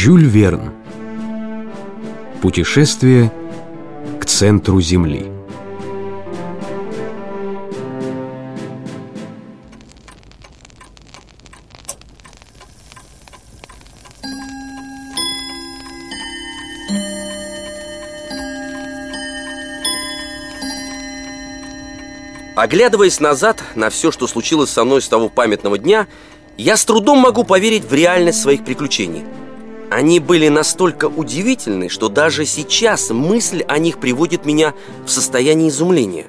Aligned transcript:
Жюль 0.00 0.26
Верн 0.26 0.70
Путешествие 2.40 3.32
к 4.20 4.26
центру 4.26 4.80
Земли 4.80 5.26
Оглядываясь 22.54 23.18
назад 23.18 23.64
на 23.74 23.90
все, 23.90 24.12
что 24.12 24.28
случилось 24.28 24.70
со 24.70 24.84
мной 24.84 25.02
с 25.02 25.08
того 25.08 25.28
памятного 25.28 25.76
дня, 25.76 26.06
я 26.56 26.76
с 26.76 26.84
трудом 26.84 27.18
могу 27.18 27.42
поверить 27.42 27.84
в 27.84 27.92
реальность 27.92 28.40
своих 28.40 28.64
приключений. 28.64 29.24
Они 29.90 30.20
были 30.20 30.48
настолько 30.48 31.06
удивительны, 31.06 31.88
что 31.88 32.08
даже 32.08 32.44
сейчас 32.44 33.10
мысль 33.10 33.62
о 33.62 33.78
них 33.78 33.98
приводит 33.98 34.44
меня 34.44 34.74
в 35.06 35.10
состояние 35.10 35.70
изумления. 35.70 36.26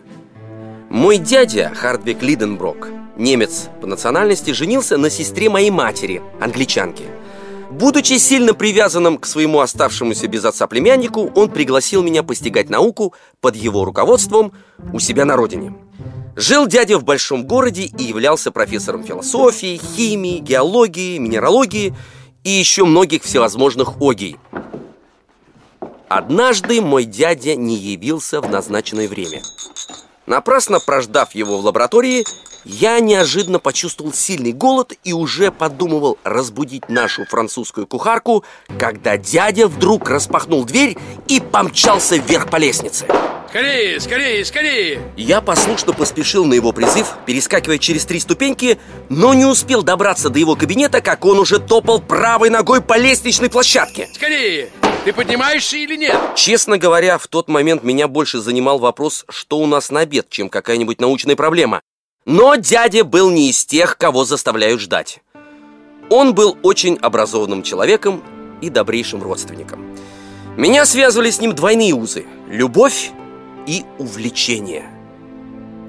Мой 0.89 1.17
дядя, 1.17 1.71
Хардвик 1.75 2.23
Лиденброк, 2.23 2.87
немец 3.17 3.69
по 3.81 3.87
национальности, 3.87 4.51
женился 4.51 4.97
на 4.97 5.09
сестре 5.09 5.49
моей 5.49 5.71
матери, 5.71 6.21
англичанке. 6.39 7.03
Будучи 7.69 8.17
сильно 8.17 8.53
привязанным 8.53 9.17
к 9.17 9.27
своему 9.27 9.59
оставшемуся 9.59 10.27
без 10.27 10.45
отца 10.45 10.65
племяннику, 10.65 11.29
он 11.35 11.49
пригласил 11.49 12.01
меня 12.01 12.23
постигать 12.23 12.69
науку 12.69 13.13
под 13.41 13.55
его 13.55 13.85
руководством 13.85 14.53
у 14.93 14.99
себя 14.99 15.25
на 15.25 15.35
родине. 15.35 15.75
Жил 16.35 16.65
дядя 16.65 16.97
в 16.97 17.03
большом 17.03 17.45
городе 17.45 17.83
и 17.83 18.03
являлся 18.03 18.49
профессором 18.51 19.03
философии, 19.03 19.79
химии, 19.95 20.39
геологии, 20.39 21.17
минералогии 21.17 21.93
и 22.43 22.49
еще 22.49 22.85
многих 22.85 23.23
всевозможных 23.23 24.01
огий. 24.01 24.37
Однажды 26.07 26.81
мой 26.81 27.05
дядя 27.05 27.55
не 27.55 27.75
явился 27.75 28.41
в 28.41 28.49
назначенное 28.49 29.07
время. 29.07 29.41
Напрасно 30.25 30.79
прождав 30.79 31.35
его 31.35 31.57
в 31.57 31.65
лаборатории, 31.65 32.23
я 32.65 32.99
неожиданно 32.99 33.59
почувствовал 33.59 34.13
сильный 34.13 34.51
голод 34.51 34.93
и 35.03 35.13
уже 35.13 35.51
подумывал 35.51 36.17
разбудить 36.23 36.89
нашу 36.89 37.25
французскую 37.25 37.87
кухарку, 37.87 38.43
когда 38.77 39.17
дядя 39.17 39.67
вдруг 39.67 40.09
распахнул 40.09 40.65
дверь 40.65 40.97
и 41.27 41.39
помчался 41.39 42.17
вверх 42.17 42.49
по 42.49 42.57
лестнице. 42.57 43.05
Скорее, 43.49 43.99
скорее, 43.99 44.45
скорее! 44.45 45.01
Я 45.17 45.41
послушно 45.41 45.91
поспешил 45.91 46.45
на 46.45 46.53
его 46.53 46.71
призыв, 46.71 47.15
перескакивая 47.25 47.79
через 47.79 48.05
три 48.05 48.19
ступеньки, 48.19 48.77
но 49.09 49.33
не 49.33 49.45
успел 49.45 49.81
добраться 49.81 50.29
до 50.29 50.37
его 50.37 50.55
кабинета, 50.55 51.01
как 51.01 51.25
он 51.25 51.39
уже 51.39 51.57
топал 51.57 51.99
правой 51.99 52.51
ногой 52.51 52.79
по 52.79 52.95
лестничной 52.95 53.49
площадке. 53.49 54.07
Скорее! 54.13 54.69
Ты 55.03 55.13
поднимаешься 55.13 55.77
или 55.77 55.95
нет? 55.95 56.15
Честно 56.35 56.77
говоря, 56.77 57.17
в 57.17 57.25
тот 57.25 57.47
момент 57.47 57.83
меня 57.83 58.07
больше 58.07 58.37
занимал 58.37 58.77
вопрос, 58.77 59.25
что 59.29 59.57
у 59.57 59.65
нас 59.65 59.89
на 59.89 60.01
обед, 60.01 60.29
чем 60.29 60.49
какая-нибудь 60.49 61.01
научная 61.01 61.35
проблема. 61.35 61.81
Но 62.25 62.53
дядя 62.53 63.03
был 63.03 63.31
не 63.31 63.49
из 63.49 63.65
тех, 63.65 63.97
кого 63.97 64.25
заставляют 64.25 64.79
ждать. 64.79 65.21
Он 66.11 66.35
был 66.35 66.55
очень 66.61 66.99
образованным 67.01 67.63
человеком 67.63 68.23
и 68.61 68.69
добрейшим 68.69 69.23
родственником. 69.23 69.97
Меня 70.55 70.85
связывали 70.85 71.31
с 71.31 71.41
ним 71.41 71.55
двойные 71.55 71.95
узы– 71.95 72.27
любовь 72.47 73.11
и 73.65 73.83
увлечение. 73.97 74.85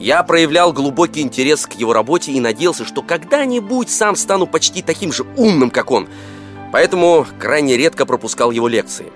Я 0.01 0.23
проявлял 0.23 0.73
глубокий 0.73 1.21
интерес 1.21 1.67
к 1.67 1.75
его 1.75 1.93
работе 1.93 2.33
и 2.33 2.41
надеялся, 2.41 2.87
что 2.87 3.03
когда-нибудь 3.03 3.91
сам 3.91 4.17
стану 4.17 4.47
почти 4.47 4.81
таким 4.81 5.13
же 5.13 5.27
умным, 5.37 5.71
как 5.71 5.91
он. 5.91 6.09
Поэтому 6.73 7.27
крайне 7.39 7.77
редко 7.77 8.07
пропускал 8.07 8.51
его 8.51 8.67
лекции. 8.67 9.13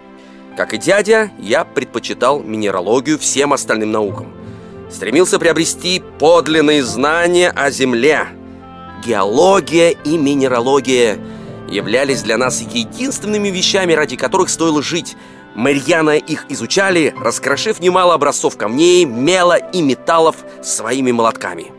Как 0.56 0.74
и 0.74 0.78
дядя, 0.78 1.30
я 1.38 1.64
предпочитал 1.64 2.42
минералогию 2.42 3.18
всем 3.18 3.54
остальным 3.54 3.92
наукам. 3.92 4.32
Стремился 4.90 5.38
приобрести 5.38 6.02
подлинные 6.18 6.84
знания 6.84 7.48
о 7.50 7.70
Земле. 7.70 8.28
Геология 9.06 9.90
и 9.90 10.18
минералогия 10.18 11.18
являлись 11.70 12.22
для 12.22 12.36
нас 12.36 12.60
единственными 12.60 13.48
вещами, 13.48 13.94
ради 13.94 14.16
которых 14.16 14.50
стоило 14.50 14.82
жить– 14.82 15.16
мы 15.54 15.72
рьяно 15.72 16.16
их 16.16 16.46
изучали, 16.48 17.14
раскрошив 17.16 17.80
немало 17.80 18.14
образцов 18.14 18.56
камней, 18.56 19.04
мела 19.04 19.56
и 19.56 19.82
металлов 19.82 20.36
своими 20.62 21.12
молотками. 21.12 21.72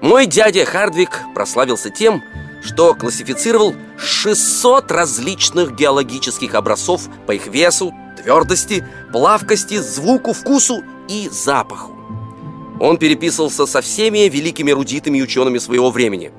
Мой 0.00 0.26
дядя 0.26 0.64
Хардвик 0.64 1.20
прославился 1.34 1.90
тем, 1.90 2.22
что 2.62 2.94
классифицировал 2.94 3.74
600 3.98 4.90
различных 4.90 5.74
геологических 5.74 6.54
образцов 6.54 7.02
по 7.26 7.32
их 7.32 7.46
весу, 7.46 7.92
твердости, 8.16 8.86
плавкости, 9.12 9.76
звуку, 9.76 10.32
вкусу 10.32 10.82
и 11.08 11.28
запаху. 11.30 11.96
Он 12.78 12.96
переписывался 12.96 13.66
со 13.66 13.82
всеми 13.82 14.28
великими 14.28 14.70
эрудитами 14.70 15.18
и 15.18 15.22
учеными 15.22 15.58
своего 15.58 15.90
времени. 15.90 16.32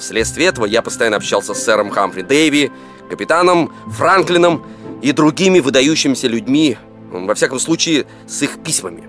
Вследствие 0.00 0.48
этого 0.48 0.66
я 0.66 0.82
постоянно 0.82 1.16
общался 1.16 1.54
с 1.54 1.62
сэром 1.62 1.90
Хамфри 1.90 2.22
Дэйви, 2.22 2.72
капитаном 3.08 3.72
Франклином 3.86 4.64
и 5.02 5.12
другими 5.12 5.60
выдающимися 5.60 6.28
людьми, 6.28 6.76
во 7.10 7.34
всяком 7.34 7.58
случае, 7.58 8.06
с 8.26 8.42
их 8.42 8.62
письмами. 8.62 9.08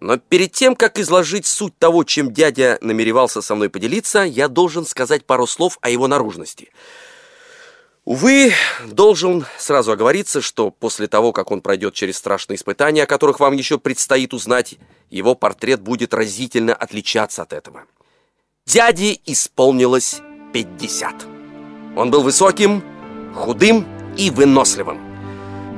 Но 0.00 0.16
перед 0.16 0.52
тем, 0.52 0.74
как 0.74 0.98
изложить 0.98 1.46
суть 1.46 1.78
того, 1.78 2.04
чем 2.04 2.32
дядя 2.32 2.78
намеревался 2.80 3.42
со 3.42 3.54
мной 3.54 3.68
поделиться, 3.68 4.20
я 4.20 4.48
должен 4.48 4.86
сказать 4.86 5.26
пару 5.26 5.46
слов 5.46 5.78
о 5.82 5.90
его 5.90 6.08
наружности. 6.08 6.70
Увы, 8.06 8.54
должен 8.86 9.44
сразу 9.58 9.92
оговориться, 9.92 10.40
что 10.40 10.70
после 10.70 11.06
того, 11.06 11.32
как 11.32 11.50
он 11.50 11.60
пройдет 11.60 11.92
через 11.92 12.16
страшные 12.16 12.56
испытания, 12.56 13.02
о 13.02 13.06
которых 13.06 13.40
вам 13.40 13.52
еще 13.52 13.78
предстоит 13.78 14.32
узнать, 14.32 14.78
его 15.10 15.34
портрет 15.34 15.82
будет 15.82 16.14
разительно 16.14 16.74
отличаться 16.74 17.42
от 17.42 17.52
этого. 17.52 17.84
Дяде 18.66 19.18
исполнилось 19.26 20.22
50. 20.54 21.14
Он 21.94 22.10
был 22.10 22.22
высоким, 22.22 22.82
худым 23.34 23.86
и 24.20 24.30
выносливым. 24.30 24.98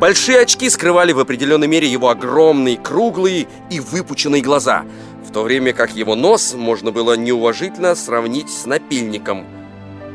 Большие 0.01 0.41
очки 0.41 0.69
скрывали 0.69 1.13
в 1.13 1.21
определенной 1.21 1.69
мере 1.69 1.87
его 1.87 2.09
огромные, 2.09 2.77
круглые 2.77 3.47
и 3.71 3.79
выпученные 3.79 4.43
глаза, 4.43 4.85
в 5.25 5.33
то 5.33 5.45
время 5.45 5.73
как 5.73 5.95
его 5.95 6.17
нос 6.17 6.55
можно 6.55 6.91
было 6.91 7.17
неуважительно 7.17 7.95
сравнить 7.95 8.51
с 8.51 8.67
напильником. 8.67 9.47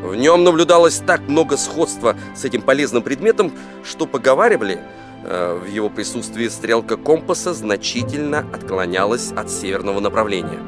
В 0.03 0.13
нем 0.15 0.44
наблюдалось 0.44 0.97
так 0.97 1.21
много 1.21 1.56
сходства 1.56 2.18
с 2.35 2.44
этим 2.44 2.62
полезным 2.62 3.01
предметом, 3.01 3.53
что 3.85 4.06
поговаривали, 4.06 4.81
э, 5.23 5.59
в 5.63 5.65
его 5.65 5.89
присутствии 5.89 6.50
стрелка 6.50 6.97
компаса 6.97 7.53
значительно 7.53 8.39
отклонялась 8.53 9.31
от 9.31 9.50
северного 9.50 10.01
направления. 10.01 10.59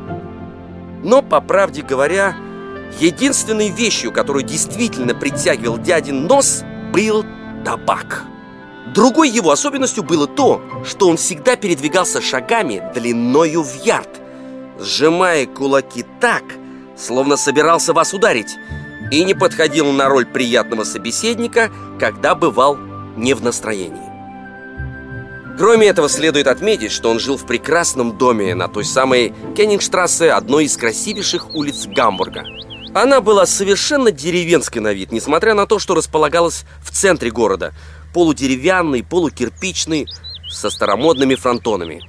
Но, 1.04 1.22
по 1.22 1.42
правде 1.42 1.82
говоря, 1.82 2.38
единственной 3.02 3.70
вещью, 3.70 4.14
которую 4.14 4.46
действительно 4.46 5.14
притягивал 5.14 5.78
дядин 5.78 6.26
нос, 6.26 6.64
был 6.94 7.26
табак. 7.64 8.24
Другой 8.94 9.30
его 9.30 9.52
особенностью 9.52 10.04
было 10.04 10.28
то, 10.28 10.62
что 10.84 11.10
он 11.10 11.18
всегда 11.18 11.56
передвигался 11.56 12.22
шагами 12.22 12.82
длиною 12.94 13.62
в 13.62 13.84
ярд, 13.84 14.10
сжимая 14.80 15.46
кулаки 15.46 16.06
так, 16.20 16.44
словно 16.98 17.38
собирался 17.38 17.94
вас 17.94 18.14
ударить, 18.14 18.56
и 19.12 19.24
не 19.24 19.34
подходил 19.34 19.92
на 19.92 20.10
роль 20.10 20.26
приятного 20.26 20.84
собеседника, 20.84 21.72
когда 22.00 22.36
бывал 22.36 22.78
не 23.16 23.34
в 23.34 23.44
настроении. 23.44 24.10
Кроме 25.58 25.88
этого, 25.88 26.08
следует 26.08 26.48
отметить, 26.48 26.92
что 26.92 27.10
он 27.12 27.20
жил 27.20 27.36
в 27.36 27.46
прекрасном 27.46 28.18
доме 28.18 28.56
на 28.56 28.70
той 28.70 28.86
самой 28.86 29.34
Кеннингштрассе, 29.58 30.32
одной 30.32 30.66
из 30.66 30.78
красивейших 30.78 31.54
улиц 31.54 31.86
Гамбурга. 31.86 32.46
Она 32.94 33.22
была 33.22 33.46
совершенно 33.46 34.12
деревенской 34.12 34.82
на 34.82 34.94
вид, 34.94 35.12
несмотря 35.12 35.54
на 35.54 35.68
то, 35.68 35.78
что 35.78 35.94
располагалась 35.94 36.66
в 36.84 36.92
центре 36.92 37.30
города. 37.30 37.74
Полудеревянный, 38.14 39.04
полукирпичный, 39.04 40.08
со 40.50 40.72
старомодными 40.72 41.36
фронтонами. 41.36 42.02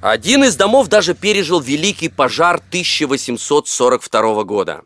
Один 0.00 0.44
из 0.44 0.56
домов 0.56 0.88
даже 0.88 1.14
пережил 1.14 1.60
Великий 1.60 2.08
пожар 2.08 2.56
1842 2.56 4.44
года. 4.44 4.82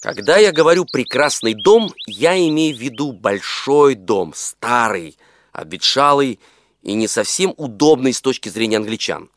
Когда 0.00 0.38
я 0.38 0.52
говорю 0.52 0.86
«прекрасный 0.86 1.54
дом», 1.54 1.92
я 2.06 2.38
имею 2.38 2.74
в 2.74 2.80
виду 2.80 3.12
большой 3.12 3.96
дом, 3.96 4.32
старый, 4.34 5.18
обветшалый 5.52 6.38
и 6.82 6.94
не 6.94 7.08
совсем 7.08 7.52
удобный 7.56 8.14
с 8.14 8.22
точки 8.22 8.48
зрения 8.48 8.78
англичан. 8.78 9.28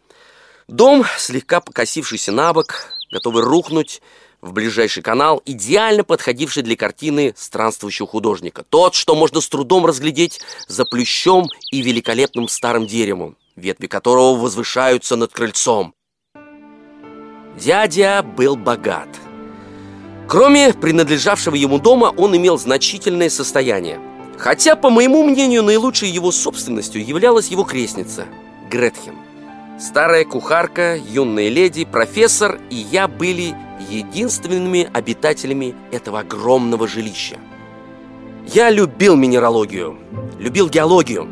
Дом, 0.69 1.03
слегка 1.17 1.59
покосившийся 1.59 2.31
на 2.31 2.53
бок, 2.53 2.87
готовый 3.11 3.43
рухнуть 3.43 4.01
в 4.43 4.53
ближайший 4.53 5.01
канал, 5.01 5.41
идеально 5.45 6.03
подходивший 6.03 6.61
для 6.61 6.75
картины 6.75 7.33
странствующего 7.35 8.07
художника. 8.07 8.63
Тот, 8.69 8.93
что 8.93 9.15
можно 9.15 9.41
с 9.41 9.49
трудом 9.49 9.85
разглядеть 9.85 10.41
за 10.67 10.85
плющом 10.85 11.47
и 11.71 11.81
великолепным 11.81 12.47
старым 12.47 12.85
деревом, 12.85 13.37
ветви 13.55 13.87
которого 13.87 14.35
возвышаются 14.35 15.15
над 15.15 15.31
крыльцом. 15.31 15.95
Дядя 17.57 18.21
был 18.21 18.55
богат. 18.55 19.09
Кроме 20.27 20.73
принадлежавшего 20.73 21.55
ему 21.55 21.79
дома, 21.79 22.13
он 22.15 22.35
имел 22.35 22.57
значительное 22.57 23.29
состояние– 23.29 23.99
Хотя, 24.37 24.75
по 24.75 24.89
моему 24.89 25.23
мнению, 25.23 25.63
наилучшей 25.63 26.09
его 26.09 26.31
собственностью 26.31 27.05
являлась 27.05 27.47
его 27.47 27.63
крестница 27.63 28.25
Гретхен. 28.69 29.15
Старая 29.79 30.23
кухарка, 30.23 30.95
юная 30.95 31.49
леди, 31.49 31.85
профессор 31.85 32.59
и 32.69 32.75
я 32.75 33.07
были 33.07 33.55
единственными 33.89 34.89
обитателями 34.93 35.75
этого 35.91 36.19
огромного 36.19 36.87
жилища. 36.87 37.37
Я 38.47 38.69
любил 38.69 39.15
минералогию, 39.15 39.97
любил 40.39 40.69
геологию. 40.69 41.27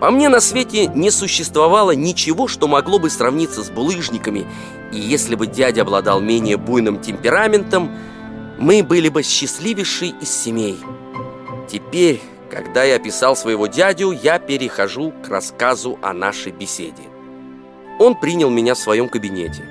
По 0.00 0.10
мне 0.10 0.28
на 0.28 0.40
свете 0.40 0.86
не 0.86 1.10
существовало 1.10 1.92
ничего, 1.92 2.48
что 2.48 2.68
могло 2.68 2.98
бы 2.98 3.10
сравниться 3.10 3.62
с 3.62 3.70
булыжниками, 3.70 4.46
и 4.92 4.98
если 4.98 5.34
бы 5.34 5.46
дядя 5.46 5.82
обладал 5.82 6.20
менее 6.20 6.56
буйным 6.56 7.00
темпераментом, 7.00 7.90
мы 8.58 8.82
были 8.82 9.08
бы 9.08 9.22
счастливейшей 9.22 10.14
из 10.20 10.30
семей– 10.30 10.78
Теперь, 11.68 12.22
когда 12.50 12.84
я 12.84 12.96
описал 12.96 13.34
своего 13.36 13.66
дядю, 13.66 14.12
я 14.12 14.38
перехожу 14.38 15.12
к 15.24 15.28
рассказу 15.28 15.98
о 16.00 16.12
нашей 16.12 16.52
беседе. 16.52 17.02
Он 17.98 18.14
принял 18.14 18.50
меня 18.50 18.74
в 18.74 18.78
своем 18.78 19.08
кабинете. 19.08 19.62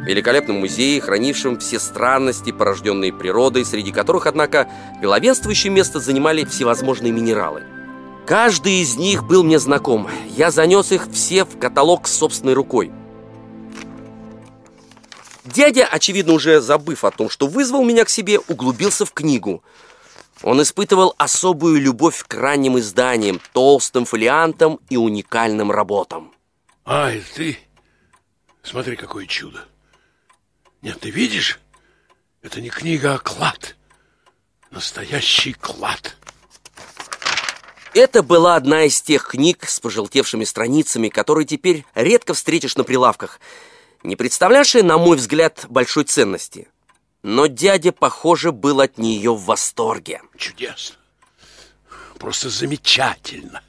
В 0.00 0.04
великолепном 0.06 0.60
музее, 0.60 1.00
хранившем 1.00 1.58
все 1.58 1.78
странности, 1.78 2.52
порожденные 2.52 3.12
природой, 3.12 3.64
среди 3.64 3.92
которых, 3.92 4.26
однако, 4.26 4.68
главенствующее 5.00 5.72
место 5.72 6.00
занимали 6.00 6.44
всевозможные 6.44 7.12
минералы. 7.12 7.62
Каждый 8.26 8.80
из 8.80 8.96
них 8.96 9.24
был 9.24 9.44
мне 9.44 9.58
знаком. 9.58 10.08
Я 10.36 10.50
занес 10.50 10.92
их 10.92 11.08
все 11.12 11.44
в 11.44 11.58
каталог 11.58 12.08
собственной 12.08 12.54
рукой. 12.54 12.90
Дядя, 15.44 15.86
очевидно, 15.90 16.32
уже 16.32 16.60
забыв 16.60 17.04
о 17.04 17.10
том, 17.10 17.28
что 17.28 17.46
вызвал 17.46 17.84
меня 17.84 18.04
к 18.04 18.08
себе, 18.08 18.38
углубился 18.48 19.04
в 19.04 19.12
книгу– 19.12 19.62
он 20.42 20.60
испытывал 20.60 21.14
особую 21.16 21.80
любовь 21.80 22.22
к 22.26 22.34
ранним 22.34 22.78
изданиям, 22.78 23.40
толстым 23.52 24.04
фолиантам 24.04 24.78
и 24.90 24.96
уникальным 24.96 25.70
работам. 25.70 26.32
Ай, 26.84 27.22
ты, 27.34 27.56
смотри, 28.64 28.96
какое 28.96 29.26
чудо. 29.26 29.66
Нет, 30.82 31.00
ты 31.00 31.10
видишь? 31.10 31.60
Это 32.42 32.60
не 32.60 32.70
книга, 32.70 33.14
а 33.14 33.18
клад. 33.18 33.76
Настоящий 34.70 35.52
клад. 35.52 36.16
Это 37.94 38.24
была 38.24 38.56
одна 38.56 38.82
из 38.82 39.00
тех 39.00 39.28
книг 39.28 39.68
с 39.68 39.78
пожелтевшими 39.78 40.42
страницами, 40.44 41.08
которые 41.08 41.46
теперь 41.46 41.84
редко 41.94 42.34
встретишь 42.34 42.76
на 42.76 42.82
прилавках, 42.82 43.38
не 44.02 44.16
представлявшие, 44.16 44.82
на 44.82 44.98
мой 44.98 45.16
взгляд, 45.16 45.64
большой 45.68 46.04
ценности. 46.04 46.68
Но 47.22 47.46
дядя, 47.46 47.92
похоже, 47.92 48.50
был 48.50 48.80
от 48.80 48.98
нее 48.98 49.32
в 49.32 49.44
восторге. 49.44 50.20
Чудесно. 50.36 50.96
Просто 52.18 52.50
замечательно. 52.50 53.62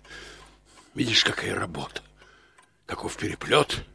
Видишь, 0.96 1.24
какая 1.24 1.54
работа. 1.54 2.02
Каков 2.88 3.16
переплет, 3.16 3.86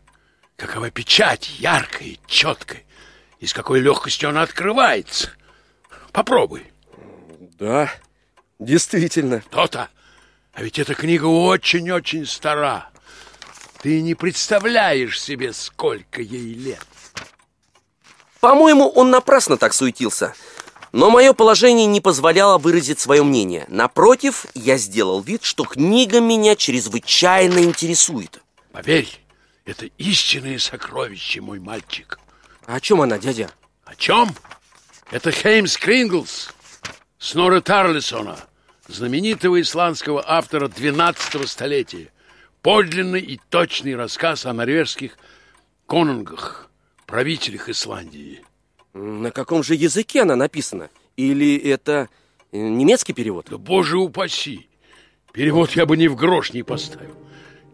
какова 0.60 0.90
печать 0.90 1.58
яркая 1.58 2.08
и 2.08 2.20
четкая. 2.26 2.82
И 3.38 3.46
с 3.46 3.54
какой 3.54 3.80
легкостью 3.80 4.28
она 4.28 4.42
открывается. 4.42 5.30
Попробуй. 6.12 6.70
Да, 7.58 7.90
действительно. 8.58 9.42
То-то. 9.50 9.88
А 10.52 10.62
ведь 10.62 10.78
эта 10.78 10.94
книга 10.94 11.24
очень-очень 11.24 12.26
стара. 12.26 12.90
Ты 13.80 14.02
не 14.02 14.14
представляешь 14.14 15.20
себе, 15.20 15.54
сколько 15.54 16.20
ей 16.20 16.52
лет. 16.52 16.86
По-моему, 18.40 18.88
он 18.88 19.10
напрасно 19.10 19.56
так 19.56 19.72
суетился. 19.72 20.34
Но 20.92 21.08
мое 21.08 21.32
положение 21.32 21.86
не 21.86 22.02
позволяло 22.02 22.58
выразить 22.58 23.00
свое 23.00 23.22
мнение. 23.22 23.64
Напротив, 23.68 24.44
я 24.54 24.76
сделал 24.76 25.22
вид, 25.22 25.44
что 25.44 25.64
книга 25.64 26.20
меня 26.20 26.56
чрезвычайно 26.56 27.60
интересует. 27.60 28.42
Поверь, 28.72 29.20
это 29.70 29.86
истинное 29.98 30.58
сокровище, 30.58 31.40
мой 31.40 31.60
мальчик. 31.60 32.18
А 32.66 32.74
о 32.74 32.80
чем 32.80 33.00
она, 33.00 33.18
дядя? 33.18 33.50
О 33.84 33.94
чем? 33.94 34.34
Это 35.12 35.30
Хеймс 35.30 35.76
Кринглс, 35.76 36.52
Снора 37.18 37.60
Тарлисона, 37.60 38.36
знаменитого 38.88 39.60
исландского 39.60 40.24
автора 40.26 40.66
12 40.66 41.48
столетия. 41.48 42.08
Подлинный 42.62 43.20
и 43.20 43.40
точный 43.48 43.94
рассказ 43.94 44.44
о 44.44 44.52
норвежских 44.52 45.16
конунгах 45.86 46.68
правителях 47.06 47.68
Исландии. 47.68 48.44
На 48.92 49.30
каком 49.30 49.62
же 49.62 49.76
языке 49.76 50.22
она 50.22 50.34
написана? 50.34 50.90
Или 51.16 51.56
это 51.56 52.08
э, 52.50 52.58
немецкий 52.58 53.12
перевод? 53.12 53.46
Да 53.50 53.56
боже 53.56 53.98
упаси! 53.98 54.68
Перевод 55.32 55.70
я 55.72 55.86
бы 55.86 55.96
ни 55.96 56.08
в 56.08 56.16
грош 56.16 56.52
не 56.52 56.64
поставил. 56.64 57.16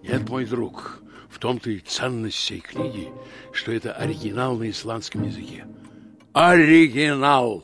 Нет, 0.02 0.28
мой 0.28 0.44
друг, 0.44 1.00
в 1.36 1.38
том-то 1.38 1.68
и 1.68 1.80
ценность 1.80 2.38
всей 2.38 2.60
книги, 2.60 3.12
что 3.52 3.70
это 3.70 3.92
оригинал 3.92 4.56
на 4.56 4.70
исландском 4.70 5.24
языке. 5.24 5.66
Оригинал! 6.32 7.62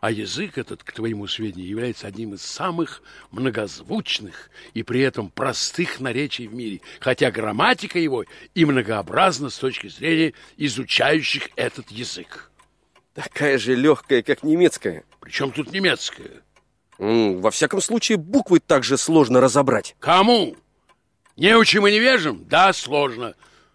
А 0.00 0.10
язык 0.10 0.56
этот, 0.56 0.82
к 0.82 0.92
твоему 0.92 1.26
сведению, 1.26 1.68
является 1.68 2.06
одним 2.06 2.32
из 2.32 2.42
самых 2.42 3.02
многозвучных 3.32 4.50
и 4.72 4.82
при 4.82 5.02
этом 5.02 5.28
простых 5.28 6.00
наречий 6.00 6.46
в 6.46 6.54
мире, 6.54 6.80
хотя 6.98 7.30
грамматика 7.30 7.98
его 7.98 8.24
и 8.54 8.64
многообразна 8.64 9.50
с 9.50 9.58
точки 9.58 9.88
зрения 9.88 10.32
изучающих 10.56 11.50
этот 11.56 11.90
язык. 11.90 12.50
Такая 13.12 13.58
же 13.58 13.74
легкая, 13.74 14.22
как 14.22 14.42
немецкая. 14.42 15.04
Причем 15.20 15.52
тут 15.52 15.70
немецкая? 15.70 16.42
Во 16.96 17.50
всяком 17.50 17.82
случае, 17.82 18.16
буквы 18.16 18.58
также 18.58 18.96
сложно 18.96 19.42
разобрать. 19.42 19.96
Кому? 19.98 20.56
Неучим 21.36 21.86
и 21.86 21.92
невежим? 21.92 22.44
Да, 22.48 22.72
сложно. 22.72 23.34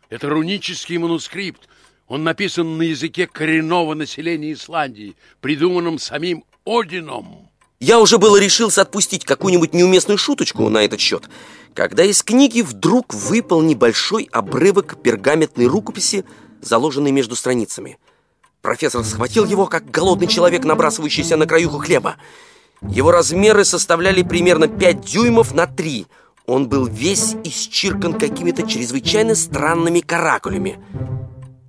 Это 0.10 0.30
рунический 0.30 0.98
манускрипт, 0.98 1.68
он 2.12 2.26
написан 2.26 2.78
на 2.78 2.82
языке 2.82 3.26
коренного 3.26 3.94
населения 3.94 4.52
Исландии, 4.52 5.16
придуманном 5.40 5.98
самим 5.98 6.44
Одином. 6.66 7.50
Я 7.80 8.02
уже 8.02 8.18
было 8.18 8.38
решился 8.38 8.82
отпустить 8.82 9.24
какую-нибудь 9.24 9.74
неуместную 9.74 10.18
шуточку 10.18 10.68
на 10.68 10.84
этот 10.84 11.00
счет, 11.00 11.30
когда 11.74 12.04
из 12.04 12.22
книги 12.22 12.62
вдруг 12.62 13.14
выпал 13.14 13.62
небольшой 13.62 14.28
обрывок 14.34 15.02
пергаментной 15.02 15.68
рукописи, 15.68 16.26
заложенной 16.62 17.12
между 17.12 17.38
страницами. 17.38 17.98
Профессор 18.62 19.06
схватил 19.06 19.46
его, 19.46 19.66
как 19.68 19.90
голодный 19.90 20.28
человек, 20.28 20.66
набрасывающийся 20.66 21.38
на 21.38 21.48
краюху 21.48 21.78
хлеба. 21.78 22.18
Его 22.82 23.12
размеры 23.12 23.64
составляли 23.64 24.22
примерно 24.22 24.68
5 24.68 25.02
дюймов 25.02 25.54
на 25.54 25.66
3. 25.66 26.08
Он 26.46 26.68
был 26.68 26.88
весь 26.88 27.36
исчиркан 27.44 28.14
какими-то 28.14 28.68
чрезвычайно 28.68 29.36
странными 29.36 30.00
каракулями. 30.00 30.80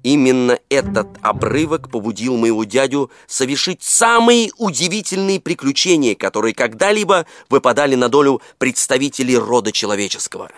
Именно 0.02 0.58
этот 0.68 1.06
обрывок 1.20 1.88
побудил 1.88 2.36
моего 2.36 2.64
дядю 2.64 3.10
совершить 3.26 3.82
самые 3.82 4.50
удивительные 4.58 5.38
приключения, 5.38 6.16
которые 6.16 6.54
когда-либо 6.54 7.26
выпадали 7.48 7.94
на 7.94 8.08
долю 8.08 8.42
представителей 8.58 9.36
рода 9.36 9.70
человеческого. 9.70 10.50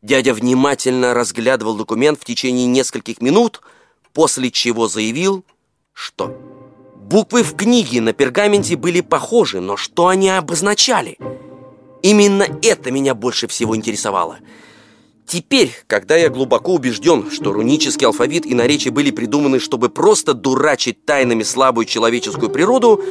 Дядя 0.00 0.34
внимательно 0.34 1.14
разглядывал 1.14 1.76
документ 1.76 2.20
в 2.20 2.24
течение 2.24 2.66
нескольких 2.66 3.20
минут, 3.20 3.60
после 4.12 4.50
чего 4.50 4.88
заявил, 4.88 5.44
что 5.92 6.36
буквы 6.96 7.44
в 7.44 7.54
книге 7.54 8.00
на 8.00 8.12
пергаменте 8.12 8.74
были 8.74 9.00
похожи, 9.00 9.60
но 9.60 9.76
что 9.76 10.08
они 10.08 10.28
обозначали? 10.28 11.18
Именно 12.02 12.46
это 12.62 12.90
меня 12.90 13.14
больше 13.14 13.46
всего 13.46 13.76
интересовало– 13.76 14.38
Теперь, 15.32 15.72
когда 15.86 16.16
я 16.16 16.28
глубоко 16.28 16.74
убежден, 16.74 17.30
что 17.30 17.52
рунический 17.52 18.06
алфавит 18.06 18.44
и 18.44 18.54
наречия 18.54 18.92
были 18.92 19.10
придуманы, 19.10 19.60
чтобы 19.60 19.88
просто 19.88 20.34
дурачить 20.34 21.06
тайнами 21.06 21.42
слабую 21.42 21.86
человеческую 21.86 22.50
природу, 22.50 23.02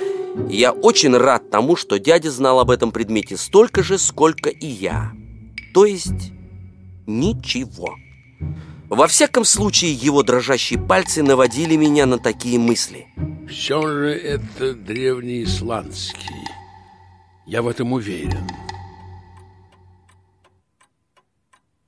я 0.50 0.72
очень 0.72 1.18
рад 1.18 1.50
тому, 1.50 1.76
что 1.76 1.98
дядя 1.98 2.30
знал 2.30 2.60
об 2.60 2.70
этом 2.70 2.92
предмете 2.92 3.38
столько 3.38 3.82
же, 3.82 3.98
сколько 3.98 4.50
и 4.50 4.68
я. 4.68 5.14
То 5.74 5.86
есть 5.86 6.32
ничего. 7.08 7.96
Во 8.88 9.08
всяком 9.08 9.44
случае, 9.44 9.94
его 9.94 10.22
дрожащие 10.22 10.80
пальцы 10.80 11.24
наводили 11.24 11.76
меня 11.76 12.06
на 12.06 12.20
такие 12.20 12.60
мысли. 12.60 13.08
Все 13.50 13.82
же 13.82 14.10
это 14.10 14.74
древнеисландский. 14.74 16.46
Я 17.48 17.62
в 17.62 17.68
этом 17.68 17.94
уверен. 17.94 18.48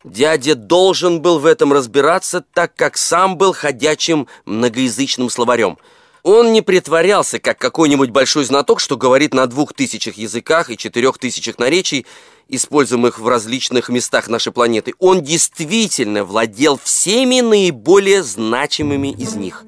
Дядя 0.03 0.55
должен 0.55 1.21
был 1.21 1.39
в 1.39 1.45
этом 1.45 1.71
разбираться, 1.71 2.43
так 2.53 2.75
как 2.75 2.97
сам 2.97 3.37
был 3.37 3.53
ходячим 3.53 4.27
многоязычным 4.45 5.29
словарем. 5.29 5.77
Он 6.23 6.53
не 6.53 6.61
притворялся, 6.61 7.39
как 7.39 7.57
какой-нибудь 7.57 8.09
большой 8.09 8.45
знаток, 8.45 8.79
что 8.79 8.95
говорит 8.95 9.33
на 9.33 9.45
двух 9.45 9.73
тысячах 9.73 10.15
языках 10.15 10.69
и 10.69 10.77
четырех 10.77 11.17
тысячах 11.17 11.59
наречий, 11.59 12.05
используемых 12.47 13.19
в 13.19 13.27
различных 13.27 13.89
местах 13.89 14.29
нашей 14.29 14.53
планеты. 14.53 14.93
Он 14.99 15.21
действительно 15.21 16.23
владел 16.23 16.79
всеми 16.81 17.41
наиболее 17.41 18.23
значимыми 18.23 19.09
из 19.11 19.35
них. 19.35 19.65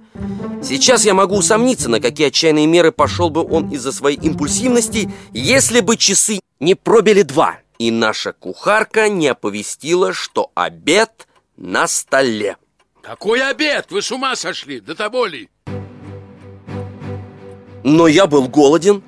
Сейчас 0.63 1.05
я 1.05 1.13
могу 1.13 1.37
усомниться, 1.37 1.89
на 1.89 1.99
какие 1.99 2.27
отчаянные 2.27 2.67
меры 2.67 2.91
пошел 2.93 3.29
бы 3.29 3.43
он 3.43 3.69
из-за 3.71 3.91
своей 3.91 4.17
импульсивности, 4.17 5.11
если 5.33 5.81
бы 5.81 5.97
часы 5.97 6.39
не 6.59 6.75
пробили 6.75 7.21
два– 7.21 7.57
и 7.77 7.91
наша 7.91 8.33
кухарка 8.33 9.09
не 9.09 9.27
оповестила, 9.27 10.13
что 10.13 10.51
обед 10.55 11.27
на 11.57 11.87
столе. 11.87 12.57
Какой 13.01 13.41
обед? 13.41 13.87
Вы 13.91 14.01
с 14.01 14.11
ума 14.11 14.35
сошли? 14.35 14.79
Да 14.79 14.95
тоболи! 14.95 15.49
Но 17.83 18.07
я 18.07 18.25
был 18.25 18.47
голоден, 18.47 19.03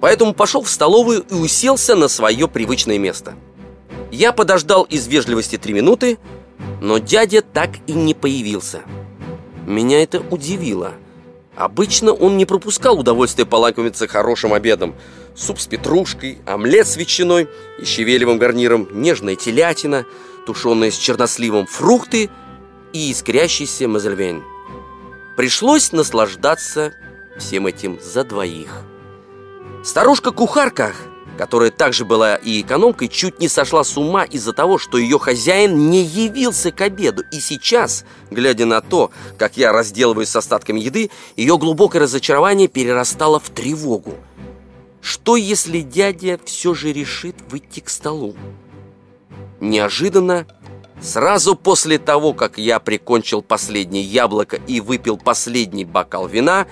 поэтому 0.00 0.32
пошел 0.32 0.62
в 0.62 0.70
столовую 0.70 1.22
и 1.22 1.34
уселся 1.34 1.94
на 1.94 2.08
свое 2.08 2.48
привычное 2.48 2.98
место. 2.98 3.34
Я 4.10 4.32
подождал 4.32 4.84
из 4.84 5.06
вежливости 5.06 5.58
три 5.58 5.74
минуты, 5.74 6.18
но 6.80 6.98
дядя 6.98 7.42
так 7.42 7.70
и 7.86 7.92
не 7.92 8.14
появился. 8.14 8.82
Меня 9.66 10.02
это 10.02 10.20
удивило. 10.20 10.94
Обычно 11.56 12.12
он 12.12 12.36
не 12.36 12.46
пропускал 12.46 12.98
удовольствия 12.98 13.46
полакомиться 13.46 14.08
хорошим 14.08 14.52
обедом– 14.52 14.94
суп 15.34 15.58
с 15.58 15.66
петрушкой, 15.66 16.38
омлет 16.46 16.86
с 16.86 16.96
ветчиной 16.96 17.48
и 17.78 17.84
щавелевым 17.84 18.38
гарниром, 18.38 18.88
нежная 18.92 19.36
телятина, 19.36 20.06
тушеная 20.46 20.90
с 20.90 20.96
черносливом, 20.96 21.66
фрукты 21.66 22.30
и 22.92 23.12
искрящийся 23.12 23.88
мазельвейн. 23.88 24.42
Пришлось 25.36 25.92
наслаждаться 25.92 26.92
всем 27.36 27.66
этим 27.66 27.98
за 28.00 28.24
двоих. 28.24 28.82
Старушка-кухарка, 29.82 30.94
которая 31.36 31.70
также 31.70 32.04
была 32.04 32.36
и 32.36 32.60
экономкой, 32.60 33.08
чуть 33.08 33.40
не 33.40 33.48
сошла 33.48 33.84
с 33.84 33.96
ума 33.96 34.24
из-за 34.24 34.52
того, 34.52 34.78
что 34.78 34.98
ее 34.98 35.18
хозяин 35.18 35.90
не 35.90 36.02
явился 36.02 36.70
к 36.70 36.80
обеду. 36.80 37.22
И 37.32 37.40
сейчас, 37.40 38.04
глядя 38.30 38.66
на 38.66 38.80
то, 38.80 39.10
как 39.36 39.56
я 39.56 39.72
разделываюсь 39.72 40.28
с 40.28 40.36
остатками 40.36 40.80
еды, 40.80 41.10
ее 41.36 41.58
глубокое 41.58 42.02
разочарование 42.02 42.68
перерастало 42.68 43.40
в 43.40 43.50
тревогу. 43.50 44.14
Что, 45.00 45.36
если 45.36 45.80
дядя 45.80 46.40
все 46.44 46.72
же 46.72 46.92
решит 46.92 47.36
выйти 47.50 47.80
к 47.80 47.90
столу? 47.90 48.34
Неожиданно, 49.60 50.46
сразу 51.00 51.56
после 51.56 51.98
того, 51.98 52.32
как 52.32 52.58
я 52.58 52.78
прикончил 52.78 53.42
последнее 53.42 54.02
яблоко 54.02 54.56
и 54.66 54.80
выпил 54.80 55.18
последний 55.18 55.84
бокал 55.84 56.26
вина, 56.26 56.66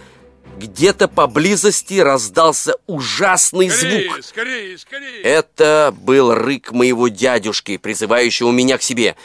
где-то 0.63 1.09
поблизости 1.09 1.99
раздался 1.99 2.75
ужасный 2.87 3.71
скорее, 3.71 4.09
звук. 4.09 4.25
Скорее, 4.25 4.79
скорее! 4.79 5.23
Это 5.23 5.95
был 5.97 6.33
рык 6.35 6.71
моего 6.71 7.09
дядюшки, 7.09 7.77
призывающего 7.79 8.51
меня 8.51 8.79
к 8.79 8.83
себе. 8.83 9.17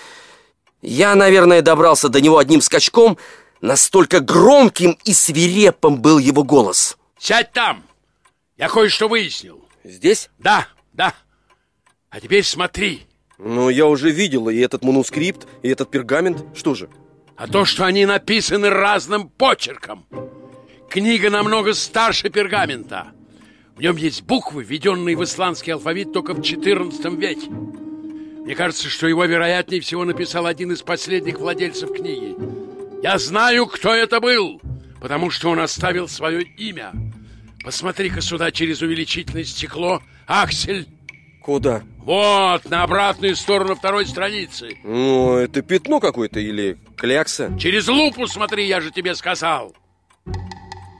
Я, 0.82 1.15
наверное, 1.15 1.62
добрался 1.62 2.10
до 2.10 2.22
него 2.22 2.39
одним 2.39 2.62
скачком, 2.62 3.17
настолько 3.62 4.20
громким 4.20 4.98
и 5.03 5.13
свирепым 5.13 6.01
был 6.01 6.17
его 6.17 6.44
голос. 6.44 6.98
Сядь 7.20 7.51
там! 7.51 7.84
Я 8.58 8.70
кое-что 8.70 9.08
выяснил. 9.08 9.63
Здесь? 9.84 10.29
Да, 10.39 10.67
да. 10.94 11.13
А 12.10 12.20
теперь 12.20 12.44
смотри. 12.44 13.03
Ну, 13.38 13.70
я 13.70 13.86
уже 13.86 14.10
видел 14.10 14.50
и 14.50 14.58
этот 14.58 14.84
манускрипт, 14.84 15.48
и 15.62 15.70
этот 15.70 15.91
пергамент. 15.91 16.44
Что 16.58 16.74
же? 16.74 16.89
А 17.36 17.48
то, 17.48 17.65
что 17.65 17.86
они 17.86 18.08
написаны 18.08 18.72
разным 18.72 19.29
почерком. 19.29 20.08
Книга 20.89 21.29
намного 21.29 21.74
старше 21.74 22.29
пергамента. 22.29 23.08
В 23.75 23.82
нем 23.82 23.96
есть 23.96 24.24
буквы, 24.24 24.63
введенные 24.63 25.15
в 25.15 25.24
исландский 25.24 25.72
алфавит 25.72 26.13
только 26.13 26.34
в 26.34 26.39
XIV 26.39 27.15
веке. 27.15 27.50
Мне 27.50 28.56
кажется, 28.56 28.89
что 28.89 29.08
его, 29.08 29.25
вероятнее 29.25 29.82
всего, 29.82 30.06
написал 30.06 30.46
один 30.46 30.72
из 30.72 30.82
последних 30.82 31.39
владельцев 31.39 31.91
книги. 31.94 32.36
Я 33.03 33.17
знаю, 33.20 33.67
кто 33.67 33.94
это 33.94 34.20
был, 34.20 34.62
потому 35.01 35.29
что 35.29 35.50
он 35.50 35.60
оставил 35.60 36.08
свое 36.08 36.41
имя– 36.44 36.91
Посмотри-ка 37.67 38.22
сюда 38.22 38.50
через 38.50 38.82
увеличительное 38.82 39.44
стекло, 39.44 40.01
Аксель. 40.25 40.88
Куда? 41.41 41.84
Вот, 41.98 42.63
на 42.70 42.84
обратную 42.84 43.36
сторону 43.36 43.75
второй 43.75 44.06
страницы. 44.06 44.77
Ну, 44.86 45.36
это 45.36 45.62
пятно 45.62 46.00
какое-то 46.00 46.39
или 46.39 46.77
клякса? 46.96 47.51
Через 47.60 47.89
лупу 47.89 48.25
смотри, 48.27 48.67
я 48.67 48.79
же 48.79 48.91
тебе 48.91 49.15
сказал. 49.15 49.75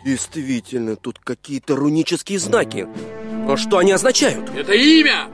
Действительно, 0.08 0.96
тут 0.96 1.20
какие-то 1.20 1.76
рунические 1.76 2.40
знаки. 2.40 2.88
А 3.46 3.58
что 3.58 3.80
они 3.80 3.92
означают? 3.92 4.50
Это 4.56 4.72
имя. 4.72 5.28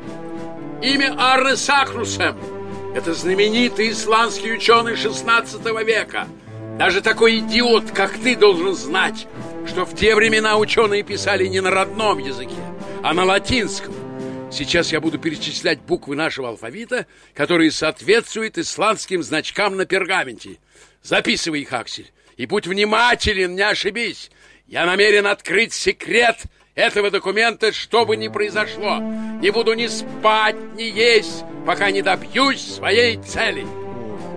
Имя 0.81 1.13
Арне 1.15 1.55
Сакрусем. 1.55 2.35
Это 2.95 3.13
знаменитый 3.13 3.91
исландский 3.91 4.51
ученый 4.51 4.95
16 4.95 5.63
века. 5.85 6.27
Даже 6.79 7.01
такой 7.01 7.37
идиот, 7.37 7.91
как 7.91 8.17
ты, 8.17 8.35
должен 8.35 8.73
знать, 8.73 9.27
что 9.67 9.85
в 9.85 9.95
те 9.95 10.15
времена 10.15 10.57
ученые 10.57 11.03
писали 11.03 11.45
не 11.45 11.61
на 11.61 11.69
родном 11.69 12.17
языке, 12.17 12.57
а 13.03 13.13
на 13.13 13.25
латинском. 13.25 13.93
Сейчас 14.51 14.91
я 14.91 14.99
буду 14.99 15.19
перечислять 15.19 15.81
буквы 15.81 16.15
нашего 16.15 16.49
алфавита, 16.49 17.05
которые 17.35 17.69
соответствуют 17.69 18.57
исландским 18.57 19.21
значкам 19.21 19.77
на 19.77 19.85
пергаменте. 19.85 20.57
Записывай 21.03 21.61
их, 21.61 21.71
Аксель, 21.73 22.11
и 22.37 22.47
будь 22.47 22.65
внимателен, 22.65 23.53
не 23.53 23.61
ошибись. 23.61 24.31
Я 24.73 24.87
намерен 24.87 25.27
открыть 25.27 25.71
секрет 25.71 26.45
этого 26.73 27.11
документа, 27.11 27.71
что 27.71 28.07
бы 28.07 28.17
ни 28.17 28.27
произошло. 28.27 28.97
Не 29.39 29.51
буду 29.51 29.75
ни 29.75 29.85
спать, 29.85 30.55
ни 30.73 30.81
есть, 30.81 31.43
пока 31.63 31.91
не 31.91 32.01
добьюсь 32.01 32.73
своей 32.73 33.17
цели. 33.17 33.67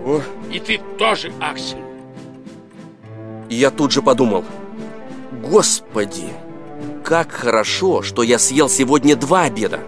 О. 0.05 0.21
И 0.51 0.59
ты 0.59 0.79
тоже, 0.99 1.33
Аксель. 1.41 1.79
И 3.49 3.55
я 3.55 3.71
тут 3.71 3.91
же 3.91 4.03
подумал– 4.03 4.45
Господи, 5.31 6.29
как 7.03 7.31
хорошо, 7.31 8.03
что 8.03 8.21
я 8.21 8.37
съел 8.37 8.69
сегодня 8.69 9.15
два 9.15 9.45
обеда. 9.45 9.79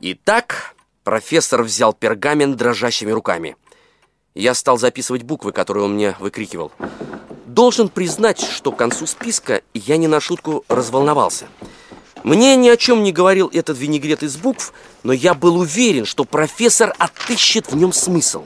Итак, 0.00 0.74
профессор 1.04 1.62
взял 1.62 1.92
пергамент 1.92 2.56
дрожащими 2.56 3.12
руками. 3.12 3.54
Я 4.34 4.54
стал 4.54 4.78
записывать 4.78 5.22
буквы, 5.22 5.52
которые 5.52 5.84
он 5.84 5.94
мне 5.94 6.16
выкрикивал. 6.18 6.72
Должен 7.52 7.90
признать, 7.90 8.40
что 8.40 8.72
к 8.72 8.78
концу 8.78 9.06
списка 9.06 9.60
я 9.74 9.98
не 9.98 10.06
на 10.08 10.20
шутку 10.20 10.64
разволновался. 10.68 11.48
Мне 12.22 12.56
ни 12.56 12.70
о 12.70 12.78
чем 12.78 13.02
не 13.02 13.12
говорил 13.12 13.50
этот 13.52 13.76
винегрет 13.76 14.22
из 14.22 14.38
букв, 14.38 14.72
но 15.02 15.12
я 15.12 15.34
был 15.34 15.58
уверен, 15.58 16.06
что 16.06 16.24
профессор 16.24 16.94
отыщет 16.96 17.70
в 17.70 17.76
нем 17.76 17.92
смысл. 17.92 18.44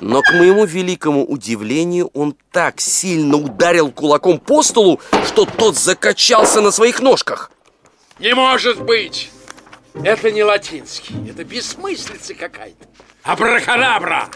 Но, 0.00 0.22
к 0.22 0.32
моему 0.32 0.64
великому 0.64 1.26
удивлению, 1.26 2.10
он 2.14 2.34
так 2.52 2.80
сильно 2.80 3.36
ударил 3.36 3.92
кулаком 3.92 4.40
по 4.40 4.62
столу, 4.62 4.98
что 5.26 5.44
тот 5.44 5.76
закачался 5.76 6.62
на 6.62 6.70
своих 6.70 7.00
ножках. 7.00 7.50
Не 8.18 8.34
может 8.34 8.80
быть! 8.80 9.30
Это 9.92 10.32
не 10.32 10.42
латинский, 10.42 11.28
это 11.28 11.44
бессмыслица 11.44 12.32
какая-то. 12.32 12.86
Абракадабра! 13.24 14.30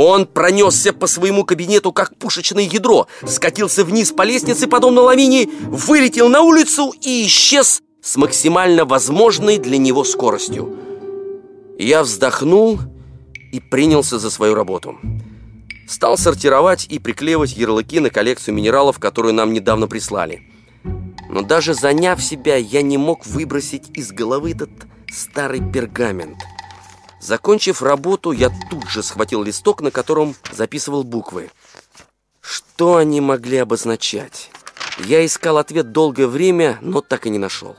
Он 0.00 0.26
пронесся 0.26 0.92
по 0.92 1.08
своему 1.08 1.44
кабинету, 1.44 1.92
как 1.92 2.16
пушечное 2.16 2.62
ядро, 2.62 3.08
скатился 3.26 3.84
вниз 3.84 4.12
по 4.12 4.22
лестнице, 4.22 4.68
подобно 4.68 5.00
лавине, 5.00 5.48
вылетел 5.62 6.28
на 6.28 6.42
улицу 6.42 6.94
и 7.02 7.26
исчез 7.26 7.82
с 8.00 8.16
максимально 8.16 8.84
возможной 8.84 9.58
для 9.58 9.76
него 9.76 10.04
скоростью. 10.04 10.72
Я 11.80 12.04
вздохнул 12.04 12.78
и 13.50 13.58
принялся 13.58 14.20
за 14.20 14.30
свою 14.30 14.54
работу. 14.54 14.96
Стал 15.88 16.16
сортировать 16.16 16.86
и 16.88 17.00
приклеивать 17.00 17.56
ярлыки 17.56 17.98
на 17.98 18.10
коллекцию 18.10 18.54
минералов, 18.54 19.00
которую 19.00 19.34
нам 19.34 19.52
недавно 19.52 19.88
прислали. 19.88 20.42
Но 21.28 21.42
даже 21.42 21.74
заняв 21.74 22.22
себя, 22.22 22.54
я 22.54 22.82
не 22.82 22.98
мог 22.98 23.26
выбросить 23.26 23.90
из 23.94 24.12
головы 24.12 24.52
этот 24.52 24.70
старый 25.10 25.60
пергамент. 25.72 26.38
Закончив 27.20 27.82
работу, 27.82 28.32
я 28.32 28.50
тут 28.70 28.88
же 28.88 29.02
схватил 29.02 29.42
листок, 29.42 29.80
на 29.80 29.90
котором 29.90 30.36
записывал 30.52 31.02
буквы. 31.02 31.50
Что 32.40 32.96
они 32.96 33.20
могли 33.20 33.58
обозначать? 33.58 34.50
Я 34.98 35.24
искал 35.26 35.58
ответ 35.58 35.92
долгое 35.92 36.26
время, 36.26 36.78
но 36.80 37.00
так 37.00 37.26
и 37.26 37.30
не 37.30 37.38
нашел. 37.38 37.76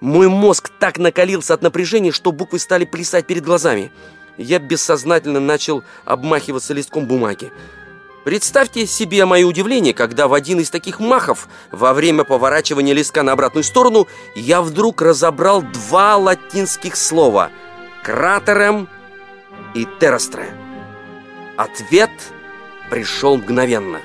Мой 0.00 0.28
мозг 0.28 0.70
так 0.78 0.98
накалился 0.98 1.54
от 1.54 1.62
напряжения, 1.62 2.12
что 2.12 2.30
буквы 2.30 2.58
стали 2.58 2.84
плясать 2.84 3.26
перед 3.26 3.44
глазами. 3.44 3.90
Я 4.36 4.58
бессознательно 4.58 5.40
начал 5.40 5.82
обмахиваться 6.04 6.74
листком 6.74 7.06
бумаги. 7.06 7.50
Представьте 8.24 8.86
себе 8.86 9.26
мое 9.26 9.46
удивление, 9.46 9.92
когда 9.92 10.28
в 10.28 10.34
один 10.34 10.60
из 10.60 10.70
таких 10.70 10.98
махов, 10.98 11.48
во 11.70 11.92
время 11.92 12.24
поворачивания 12.24 12.94
листка 12.94 13.22
на 13.22 13.32
обратную 13.32 13.64
сторону, 13.64 14.08
я 14.34 14.62
вдруг 14.62 15.02
разобрал 15.02 15.62
два 15.62 16.16
латинских 16.16 16.96
слова 16.96 17.50
«кратерем» 18.04 18.86
и 19.74 19.86
«террестре». 19.98 20.54
Ответ 21.56 22.10
пришел 22.90 23.38
мгновенно. 23.38 24.00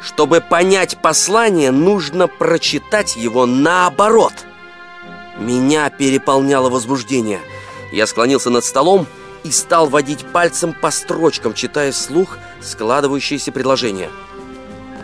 Чтобы 0.00 0.40
понять 0.40 1.00
послание, 1.00 1.70
нужно 1.70 2.28
прочитать 2.28 3.16
его 3.16 3.46
наоборот. 3.46 4.32
Меня 5.38 5.90
переполняло 5.90 6.70
возбуждение. 6.70 7.40
Я 7.92 8.06
склонился 8.06 8.50
над 8.50 8.64
столом 8.64 9.06
и 9.44 9.50
стал 9.50 9.88
водить 9.88 10.24
пальцем 10.26 10.72
по 10.72 10.90
строчкам, 10.90 11.54
читая 11.54 11.92
вслух 11.92 12.38
складывающиеся 12.62 13.52
предложения. 13.52 14.10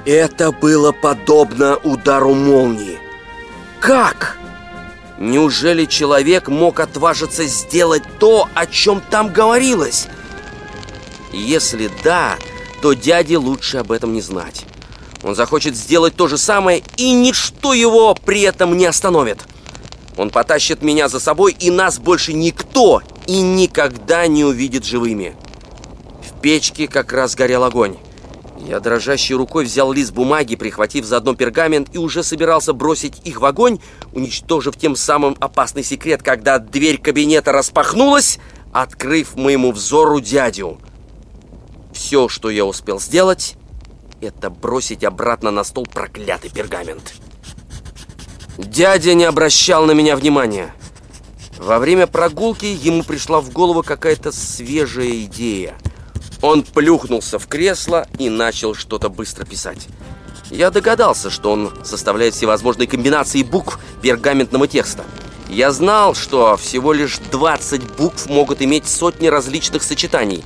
Это 0.06 0.52
было 0.52 0.92
подобно 0.92 1.76
удару 1.76 2.34
молнии. 2.34 2.98
Как? 3.80 4.38
Неужели 5.20 5.84
человек 5.84 6.48
мог 6.48 6.80
отважиться 6.80 7.44
сделать 7.44 8.02
то, 8.18 8.48
о 8.54 8.64
чем 8.64 9.02
там 9.02 9.30
говорилось? 9.30 10.06
Если 11.30 11.90
да, 12.02 12.38
то 12.80 12.94
дяде 12.94 13.36
лучше 13.36 13.76
об 13.76 13.92
этом 13.92 14.14
не 14.14 14.22
знать. 14.22 14.64
Он 15.22 15.34
захочет 15.34 15.76
сделать 15.76 16.16
то 16.16 16.26
же 16.26 16.38
самое, 16.38 16.82
и 16.96 17.12
ничто 17.12 17.74
его 17.74 18.14
при 18.14 18.40
этом 18.40 18.78
не 18.78 18.86
остановит. 18.86 19.40
Он 20.16 20.30
потащит 20.30 20.80
меня 20.80 21.10
за 21.10 21.20
собой, 21.20 21.52
и 21.52 21.70
нас 21.70 21.98
больше 21.98 22.32
никто 22.32 23.02
и 23.26 23.42
никогда 23.42 24.26
не 24.26 24.46
увидит 24.46 24.86
живыми. 24.86 25.36
В 26.26 26.40
печке 26.40 26.88
как 26.88 27.12
раз 27.12 27.34
горел 27.34 27.64
огонь. 27.64 27.98
Я 28.66 28.78
дрожащей 28.80 29.34
рукой 29.34 29.64
взял 29.64 29.92
лист 29.92 30.12
бумаги, 30.12 30.54
прихватив 30.54 31.04
заодно 31.04 31.34
пергамент, 31.34 31.94
и 31.94 31.98
уже 31.98 32.22
собирался 32.22 32.72
бросить 32.72 33.20
их 33.24 33.40
в 33.40 33.44
огонь, 33.44 33.80
уничтожив 34.12 34.76
тем 34.76 34.96
самым 34.96 35.36
опасный 35.40 35.82
секрет, 35.82 36.22
когда 36.22 36.58
дверь 36.58 36.98
кабинета 36.98 37.52
распахнулась, 37.52 38.38
открыв 38.72 39.34
моему 39.36 39.72
взору 39.72 40.20
дядю. 40.20 40.78
Все, 41.92 42.28
что 42.28 42.50
я 42.50 42.64
успел 42.64 43.00
сделать, 43.00 43.56
это 44.20 44.50
бросить 44.50 45.04
обратно 45.04 45.50
на 45.50 45.64
стол 45.64 45.86
проклятый 45.86 46.50
пергамент. 46.50 47.14
Дядя 48.58 49.14
не 49.14 49.24
обращал 49.24 49.86
на 49.86 49.92
меня 49.92 50.16
внимания. 50.16 50.74
Во 51.58 51.78
время 51.78 52.06
прогулки 52.06 52.66
ему 52.66 53.02
пришла 53.02 53.40
в 53.40 53.50
голову 53.50 53.82
какая-то 53.82 54.32
свежая 54.32 55.24
идея. 55.24 55.74
Он 56.42 56.62
плюхнулся 56.62 57.38
в 57.38 57.46
кресло 57.46 58.06
и 58.18 58.30
начал 58.30 58.74
что-то 58.74 59.08
быстро 59.08 59.44
писать. 59.44 59.88
Я 60.50 60.70
догадался, 60.70 61.30
что 61.30 61.52
он 61.52 61.72
составляет 61.84 62.34
всевозможные 62.34 62.88
комбинации 62.88 63.42
букв 63.42 63.78
пергаментного 64.02 64.66
текста. 64.66 65.04
Я 65.48 65.70
знал, 65.72 66.14
что 66.14 66.56
всего 66.56 66.92
лишь 66.92 67.18
20 67.30 67.96
букв 67.96 68.26
могут 68.26 68.62
иметь 68.62 68.88
сотни 68.88 69.26
различных 69.26 69.82
сочетаний. 69.82 70.44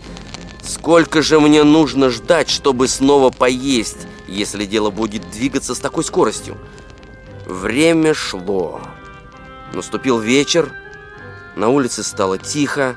Сколько 0.62 1.22
же 1.22 1.40
мне 1.40 1.62
нужно 1.62 2.10
ждать, 2.10 2.48
чтобы 2.48 2.88
снова 2.88 3.30
поесть, 3.30 3.98
если 4.26 4.64
дело 4.66 4.90
будет 4.90 5.30
двигаться 5.30 5.74
с 5.74 5.78
такой 5.78 6.04
скоростью? 6.04 6.56
Время 7.46 8.14
шло. 8.14 8.80
Наступил 9.74 10.18
вечер, 10.18 10.72
на 11.56 11.68
улице 11.68 12.02
стало 12.02 12.38
тихо, 12.38 12.96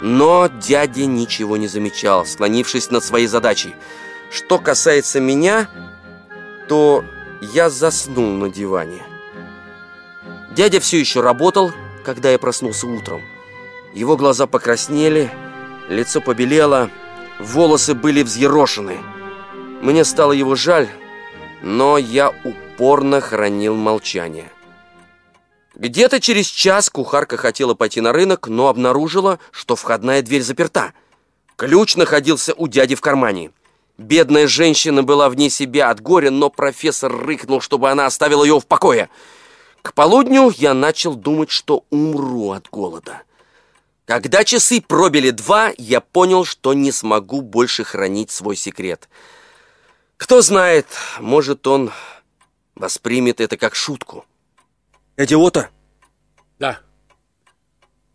но 0.00 0.48
дядя 0.48 1.06
ничего 1.06 1.56
не 1.56 1.68
замечал, 1.68 2.26
склонившись 2.26 2.90
над 2.90 3.04
своей 3.04 3.26
задачей. 3.26 3.74
Что 4.30 4.58
касается 4.58 5.20
меня, 5.20 5.68
то 6.68 7.04
я 7.40 7.68
заснул 7.68 8.32
на 8.32 8.48
диване. 8.48 9.02
Дядя 10.52 10.80
все 10.80 10.98
еще 10.98 11.20
работал, 11.20 11.72
когда 12.04 12.30
я 12.30 12.38
проснулся 12.38 12.86
утром. 12.86 13.22
Его 13.94 14.16
глаза 14.16 14.46
покраснели, 14.46 15.30
лицо 15.88 16.20
побелело, 16.20 16.90
волосы 17.38 17.94
были 17.94 18.22
взъерошены. 18.22 18.98
Мне 19.82 20.04
стало 20.04 20.32
его 20.32 20.54
жаль, 20.54 20.88
но 21.62 21.98
я 21.98 22.32
упорно 22.44 23.20
хранил 23.20 23.74
молчание. 23.74 24.50
Где-то 25.80 26.20
через 26.20 26.46
час 26.46 26.90
кухарка 26.90 27.38
хотела 27.38 27.72
пойти 27.72 28.02
на 28.02 28.12
рынок, 28.12 28.48
но 28.48 28.68
обнаружила, 28.68 29.38
что 29.50 29.76
входная 29.76 30.20
дверь 30.20 30.42
заперта. 30.42 30.92
Ключ 31.56 31.96
находился 31.96 32.52
у 32.52 32.68
дяди 32.68 32.94
в 32.94 33.00
кармане. 33.00 33.50
Бедная 33.96 34.46
женщина 34.46 35.02
была 35.02 35.30
вне 35.30 35.48
себя 35.48 35.88
от 35.88 36.02
горя, 36.02 36.30
но 36.30 36.50
профессор 36.50 37.10
рыкнул, 37.10 37.62
чтобы 37.62 37.90
она 37.90 38.04
оставила 38.04 38.44
ее 38.44 38.60
в 38.60 38.66
покое. 38.66 39.08
К 39.80 39.94
полудню 39.94 40.52
я 40.54 40.74
начал 40.74 41.14
думать, 41.14 41.48
что 41.48 41.86
умру 41.88 42.50
от 42.50 42.68
голода. 42.68 43.22
Когда 44.04 44.44
часы 44.44 44.82
пробили 44.86 45.30
два, 45.30 45.72
я 45.78 46.02
понял, 46.02 46.44
что 46.44 46.74
не 46.74 46.92
смогу 46.92 47.40
больше 47.40 47.84
хранить 47.84 48.30
свой 48.30 48.54
секрет. 48.54 49.08
Кто 50.18 50.42
знает, 50.42 50.88
может, 51.20 51.66
он 51.66 51.90
воспримет 52.74 53.40
это 53.40 53.56
как 53.56 53.74
шутку. 53.74 54.26
Идиота? 55.20 55.68
Да. 56.58 56.80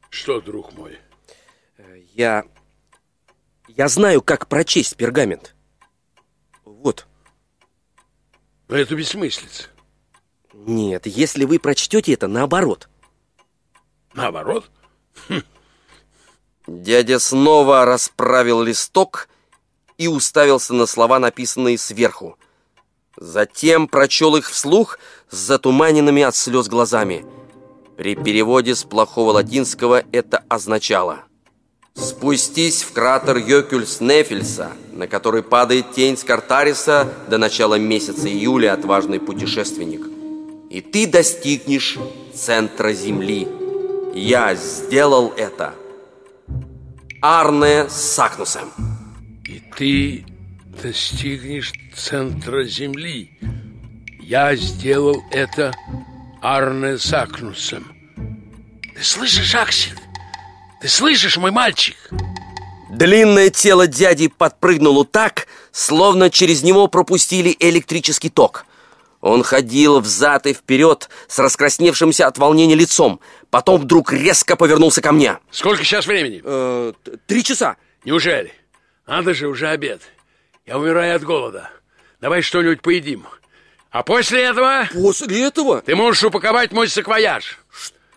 Что, 0.10 0.42
друг 0.42 0.74
мой? 0.74 0.98
Я... 2.16 2.46
Я 3.68 3.88
знаю, 3.90 4.24
как 4.24 4.48
прочесть 4.48 4.98
пергамент. 4.98 5.54
Вот. 6.64 7.06
Но 8.68 8.76
это 8.76 8.96
бессмыслица. 8.96 9.66
Нет, 10.54 11.06
если 11.06 11.46
вы 11.46 11.60
прочтете 11.60 12.12
это 12.14 12.28
наоборот. 12.28 12.90
Наоборот? 14.16 14.72
Хм. 15.30 15.44
Дядя 16.66 17.20
снова 17.20 17.86
расправил 17.86 18.64
листок 18.64 19.30
и 20.00 20.08
уставился 20.08 20.74
на 20.74 20.88
слова, 20.88 21.20
написанные 21.20 21.78
сверху. 21.78 22.40
Затем 23.16 23.88
прочел 23.88 24.36
их 24.36 24.50
вслух 24.50 24.98
с 25.30 25.38
затуманенными 25.38 26.24
от 26.24 26.36
слез 26.36 26.68
глазами. 26.68 27.26
При 27.98 28.16
переводе 28.16 28.76
с 28.76 28.84
плохого 28.84 29.32
латинского 29.32 30.04
это 30.12 30.44
означало 30.50 31.20
«Спустись 31.94 32.84
в 32.84 32.92
кратер 32.92 33.38
Йокюльс-Нефельса, 33.38 34.74
на 34.92 35.08
который 35.08 35.44
падает 35.44 35.94
тень 35.94 36.18
Скартариса 36.18 37.08
до 37.30 37.38
начала 37.38 37.76
месяца 37.76 38.28
июля, 38.28 38.74
отважный 38.74 39.20
путешественник, 39.20 40.02
и 40.70 40.82
ты 40.82 41.08
достигнешь 41.08 41.98
центра 42.34 42.92
Земли. 42.94 43.48
Я 44.14 44.56
сделал 44.56 45.34
это». 45.38 45.74
Арне 47.28 47.90
Сакнусем. 47.90 48.72
И 49.48 49.60
ты 49.76 50.26
достигнешь 50.84 51.74
центра 51.96 52.64
Земли. 52.66 53.40
Я 54.28 54.56
сделал 54.56 55.24
это 55.30 55.72
Арне 56.42 56.98
Сакнусом. 56.98 57.96
Ты 58.96 59.04
слышишь, 59.04 59.54
Аксель? 59.54 60.00
Ты 60.82 60.88
слышишь, 60.88 61.38
мой 61.38 61.52
мальчик? 61.52 61.96
Длинное 62.90 63.52
тело 63.52 63.86
дяди 63.86 64.30
подпрыгнуло 64.30 65.06
так, 65.06 65.46
словно 65.72 66.32
через 66.32 66.64
него 66.64 66.88
пропустили 66.88 67.56
электрический 67.60 68.32
ток. 68.32 68.66
Он 69.22 69.44
ходил 69.44 70.00
взад 70.00 70.48
и 70.48 70.54
вперед 70.56 71.08
с 71.28 71.38
раскрасневшимся 71.38 72.26
от 72.26 72.40
волнения 72.40 72.74
лицом. 72.74 73.20
Потом 73.52 73.80
вдруг 73.80 74.12
резко 74.12 74.56
повернулся 74.56 75.04
ко 75.04 75.12
мне. 75.12 75.38
Сколько 75.52 75.84
сейчас 75.84 76.08
времени? 76.08 76.42
Э, 76.44 76.94
три 77.28 77.44
часа. 77.44 77.78
Неужели? 78.04 78.52
Надо 79.06 79.36
же, 79.36 79.48
уже 79.48 79.68
обед. 79.68 80.02
Я 80.66 80.80
умираю 80.80 81.16
от 81.16 81.22
голода. 81.22 81.70
Давай 82.20 82.42
что-нибудь 82.42 82.82
поедим. 82.82 83.28
А 83.96 84.04
после 84.04 84.42
этого... 84.42 84.90
После 84.92 85.44
этого? 85.44 85.82
Ты 85.82 85.96
можешь 85.96 86.22
упаковать 86.22 86.74
мой 86.74 86.90
саквояж. 86.90 87.60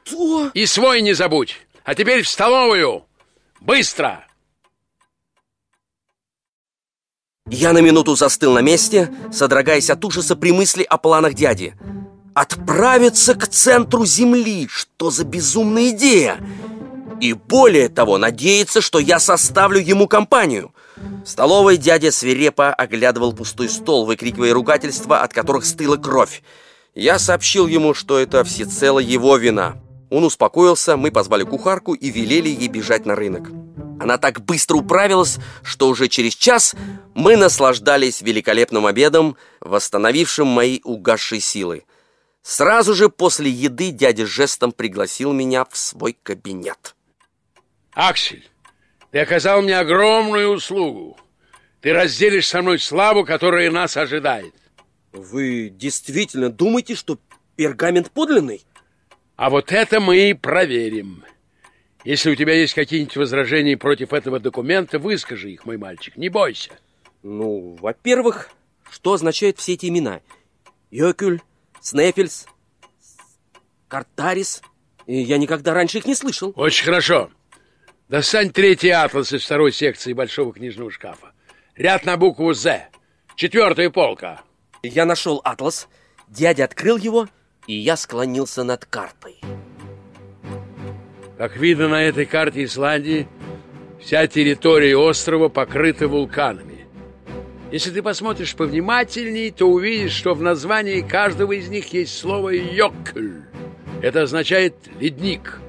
Что? 0.02 0.50
И 0.52 0.66
свой 0.66 1.02
не 1.02 1.12
забудь. 1.12 1.56
А 1.84 1.94
теперь 1.94 2.24
в 2.24 2.28
столовую. 2.28 3.04
Быстро! 3.60 4.26
Я 7.48 7.72
на 7.72 7.78
минуту 7.78 8.16
застыл 8.16 8.54
на 8.54 8.58
месте, 8.58 9.14
содрогаясь 9.32 9.88
от 9.88 10.04
ужаса 10.04 10.34
при 10.34 10.50
мысли 10.50 10.82
о 10.82 10.98
планах 10.98 11.34
дяди. 11.34 11.76
Отправиться 12.34 13.36
к 13.36 13.46
центру 13.46 14.04
Земли! 14.04 14.66
Что 14.68 15.12
за 15.12 15.24
безумная 15.24 15.90
идея! 15.90 16.40
И 17.20 17.32
более 17.32 17.88
того, 17.88 18.16
надеется, 18.18 18.80
что 18.80 18.98
я 18.98 19.18
составлю 19.18 19.80
ему 19.80 20.06
компанию. 20.06 20.72
В 21.24 21.28
столовой 21.28 21.76
дядя 21.76 22.12
свирепо 22.12 22.72
оглядывал 22.72 23.32
пустой 23.32 23.68
стол, 23.68 24.06
выкрикивая 24.06 24.54
ругательства, 24.54 25.22
от 25.22 25.32
которых 25.32 25.64
стыла 25.64 25.96
кровь. 25.96 26.42
Я 26.94 27.18
сообщил 27.18 27.66
ему, 27.66 27.94
что 27.94 28.18
это 28.18 28.44
всецело 28.44 28.98
его 28.98 29.36
вина. 29.36 29.76
Он 30.10 30.24
успокоился, 30.24 30.96
мы 30.96 31.10
позвали 31.10 31.44
кухарку 31.44 31.94
и 31.94 32.10
велели 32.10 32.48
ей 32.48 32.68
бежать 32.68 33.04
на 33.04 33.14
рынок. 33.14 33.50
Она 34.00 34.16
так 34.16 34.40
быстро 34.40 34.76
управилась, 34.76 35.38
что 35.62 35.88
уже 35.88 36.08
через 36.08 36.34
час 36.34 36.74
мы 37.14 37.36
наслаждались 37.36 38.22
великолепным 38.22 38.86
обедом, 38.86 39.36
восстановившим 39.60 40.46
мои 40.46 40.80
угасшие 40.84 41.40
силы. 41.40 41.84
Сразу 42.42 42.94
же 42.94 43.10
после 43.10 43.50
еды 43.50 43.90
дядя 43.90 44.24
жестом 44.24 44.72
пригласил 44.72 45.32
меня 45.32 45.66
в 45.70 45.76
свой 45.76 46.16
кабинет. 46.22 46.94
Аксель, 47.98 48.48
ты 49.10 49.18
оказал 49.18 49.60
мне 49.60 49.76
огромную 49.76 50.50
услугу. 50.50 51.18
Ты 51.80 51.92
разделишь 51.92 52.46
со 52.46 52.62
мной 52.62 52.78
славу, 52.78 53.24
которая 53.24 53.72
нас 53.72 53.96
ожидает. 53.96 54.54
Вы 55.10 55.68
действительно 55.68 56.48
думаете, 56.48 56.94
что 56.94 57.18
пергамент 57.56 58.12
подлинный? 58.12 58.64
А 59.34 59.50
вот 59.50 59.72
это 59.72 59.98
мы 59.98 60.30
и 60.30 60.32
проверим. 60.32 61.24
Если 62.04 62.30
у 62.30 62.36
тебя 62.36 62.54
есть 62.54 62.74
какие-нибудь 62.74 63.16
возражения 63.16 63.76
против 63.76 64.12
этого 64.12 64.38
документа, 64.38 65.00
выскажи 65.00 65.50
их, 65.50 65.66
мой 65.66 65.76
мальчик, 65.76 66.16
не 66.16 66.28
бойся. 66.28 66.78
Ну, 67.24 67.76
во-первых, 67.80 68.50
что 68.88 69.14
означают 69.14 69.58
все 69.58 69.72
эти 69.72 69.86
имена? 69.86 70.20
Йокюль, 70.92 71.40
Снефельс, 71.80 72.46
Картарис. 73.88 74.62
Я 75.08 75.36
никогда 75.38 75.74
раньше 75.74 75.98
их 75.98 76.06
не 76.06 76.14
слышал. 76.14 76.52
Очень 76.54 76.84
хорошо. 76.84 77.32
Достань 78.08 78.50
третий 78.52 78.88
атлас 78.88 79.34
из 79.34 79.44
второй 79.44 79.70
секции 79.70 80.14
большого 80.14 80.54
книжного 80.54 80.90
шкафа. 80.90 81.32
Ряд 81.76 82.06
на 82.06 82.16
букву 82.16 82.54
«З». 82.54 82.88
Четвертая 83.36 83.90
полка. 83.90 84.40
Я 84.82 85.04
нашел 85.04 85.42
атлас, 85.44 85.88
дядя 86.26 86.64
открыл 86.64 86.96
его, 86.96 87.28
и 87.66 87.74
я 87.74 87.98
склонился 87.98 88.64
над 88.64 88.86
картой. 88.86 89.36
Как 91.36 91.58
видно 91.58 91.88
на 91.88 92.02
этой 92.02 92.24
карте 92.24 92.64
Исландии, 92.64 93.28
вся 94.00 94.26
территория 94.26 94.96
острова 94.96 95.50
покрыта 95.50 96.08
вулканами. 96.08 96.86
Если 97.70 97.90
ты 97.90 98.02
посмотришь 98.02 98.56
повнимательней, 98.56 99.50
то 99.50 99.66
увидишь, 99.66 100.12
что 100.12 100.32
в 100.32 100.40
названии 100.40 101.02
каждого 101.02 101.52
из 101.52 101.68
них 101.68 101.92
есть 101.92 102.16
слово 102.16 102.54
«йоккль». 102.54 103.42
Это 104.00 104.22
означает 104.22 104.74
«ледник». 104.98 105.60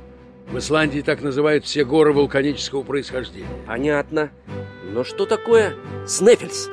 В 0.52 0.58
Исландии 0.58 1.02
так 1.02 1.22
называют 1.22 1.66
все 1.66 1.86
горы 1.86 2.12
вулканического 2.12 2.82
происхождения. 2.82 3.48
Понятно. 3.68 4.32
Но 4.84 5.04
что 5.04 5.28
такое 5.28 5.76
Снефельс? 6.08 6.70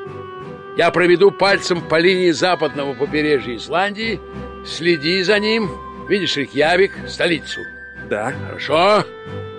Я 0.78 0.90
проведу 0.90 1.30
пальцем 1.30 1.86
по 1.86 1.98
линии 1.98 2.30
западного 2.30 2.94
побережья 2.94 3.54
Исландии. 3.54 4.18
Следи 4.64 5.22
за 5.22 5.38
ним. 5.38 5.70
Видишь 6.08 6.36
Рикьявик, 6.36 6.92
столицу. 7.06 7.60
Да. 8.08 8.32
Хорошо. 8.46 9.04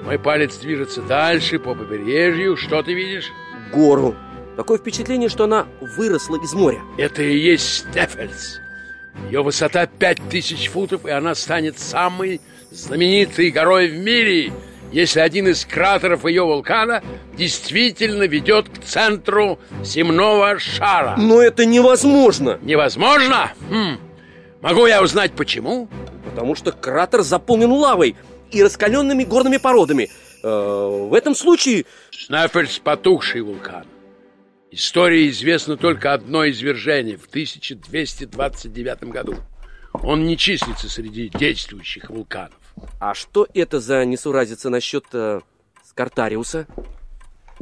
Мой 0.03 0.17
палец 0.17 0.57
движется 0.57 1.01
дальше 1.03 1.59
по 1.59 1.75
побережью. 1.75 2.57
Что 2.57 2.81
ты 2.81 2.93
видишь? 2.93 3.31
Гору. 3.71 4.15
Такое 4.55 4.79
впечатление, 4.79 5.29
что 5.29 5.43
она 5.43 5.67
выросла 5.79 6.37
из 6.43 6.53
моря. 6.53 6.79
Это 6.97 7.21
и 7.21 7.37
есть 7.37 7.87
Стефельс. 7.89 8.59
Ее 9.25 9.43
высота 9.43 9.85
5000 9.85 10.69
футов, 10.69 11.05
и 11.05 11.11
она 11.11 11.35
станет 11.35 11.77
самой 11.77 12.41
знаменитой 12.71 13.51
горой 13.51 13.87
в 13.87 13.97
мире, 13.97 14.51
если 14.91 15.19
один 15.19 15.47
из 15.47 15.65
кратеров 15.65 16.25
ее 16.25 16.43
вулкана 16.43 17.03
действительно 17.35 18.23
ведет 18.23 18.69
к 18.69 18.83
центру 18.83 19.59
земного 19.83 20.59
шара. 20.59 21.15
Но 21.17 21.41
это 21.41 21.65
невозможно. 21.65 22.59
Невозможно? 22.61 23.51
Хм. 23.69 23.99
Могу 24.61 24.85
я 24.87 25.01
узнать, 25.01 25.33
почему? 25.33 25.87
Потому 26.25 26.55
что 26.55 26.71
кратер 26.71 27.21
заполнен 27.21 27.71
лавой 27.71 28.15
и 28.51 28.63
раскаленными 28.63 29.23
горными 29.23 29.57
породами. 29.57 30.09
Э, 30.43 31.07
в 31.09 31.13
этом 31.13 31.35
случае... 31.35 31.85
Снафельс– 32.11 32.79
потухший 32.83 33.41
вулкан. 33.41 33.85
Истории 34.71 35.29
известно 35.29 35.77
только 35.77 36.13
одно 36.13 36.47
извержение 36.49 37.17
в 37.17 37.27
1229 37.27 39.03
году. 39.05 39.35
Он 39.93 40.25
не 40.25 40.37
числится 40.37 40.89
среди 40.89 41.29
действующих 41.29 42.09
вулканов. 42.09 42.59
А 42.99 43.13
что 43.13 43.47
это 43.53 43.79
за 43.79 44.05
несуразица 44.05 44.69
насчет 44.69 45.05
э, 45.13 45.41
Скартариуса? 45.83 46.67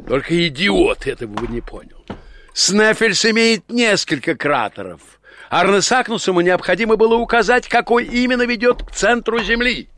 Только 0.06 0.46
идиот 0.48 1.06
этого 1.06 1.32
бы 1.32 1.46
не 1.46 1.60
понял. 1.60 2.04
Снефельс 2.52 3.24
имеет 3.26 3.70
несколько 3.70 4.34
кратеров. 4.34 5.00
Арнесакнусу 5.48 6.32
необходимо 6.40 6.96
было 6.96 7.14
указать, 7.14 7.68
какой 7.68 8.04
именно 8.04 8.42
ведет 8.42 8.82
к 8.82 8.90
центру 8.90 9.42
Земли. 9.42 9.88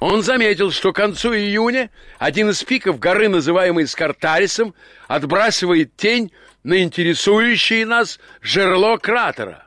Он 0.00 0.22
заметил, 0.22 0.70
что 0.70 0.92
к 0.92 0.96
концу 0.96 1.32
июня 1.34 1.90
один 2.18 2.50
из 2.50 2.62
пиков 2.64 2.98
горы, 2.98 3.28
называемый 3.28 3.86
Скартарисом, 3.86 4.74
отбрасывает 5.06 5.96
тень 5.96 6.32
на 6.64 6.82
интересующее 6.82 7.86
нас 7.86 8.18
жерло 8.40 8.96
кратера. 8.96 9.66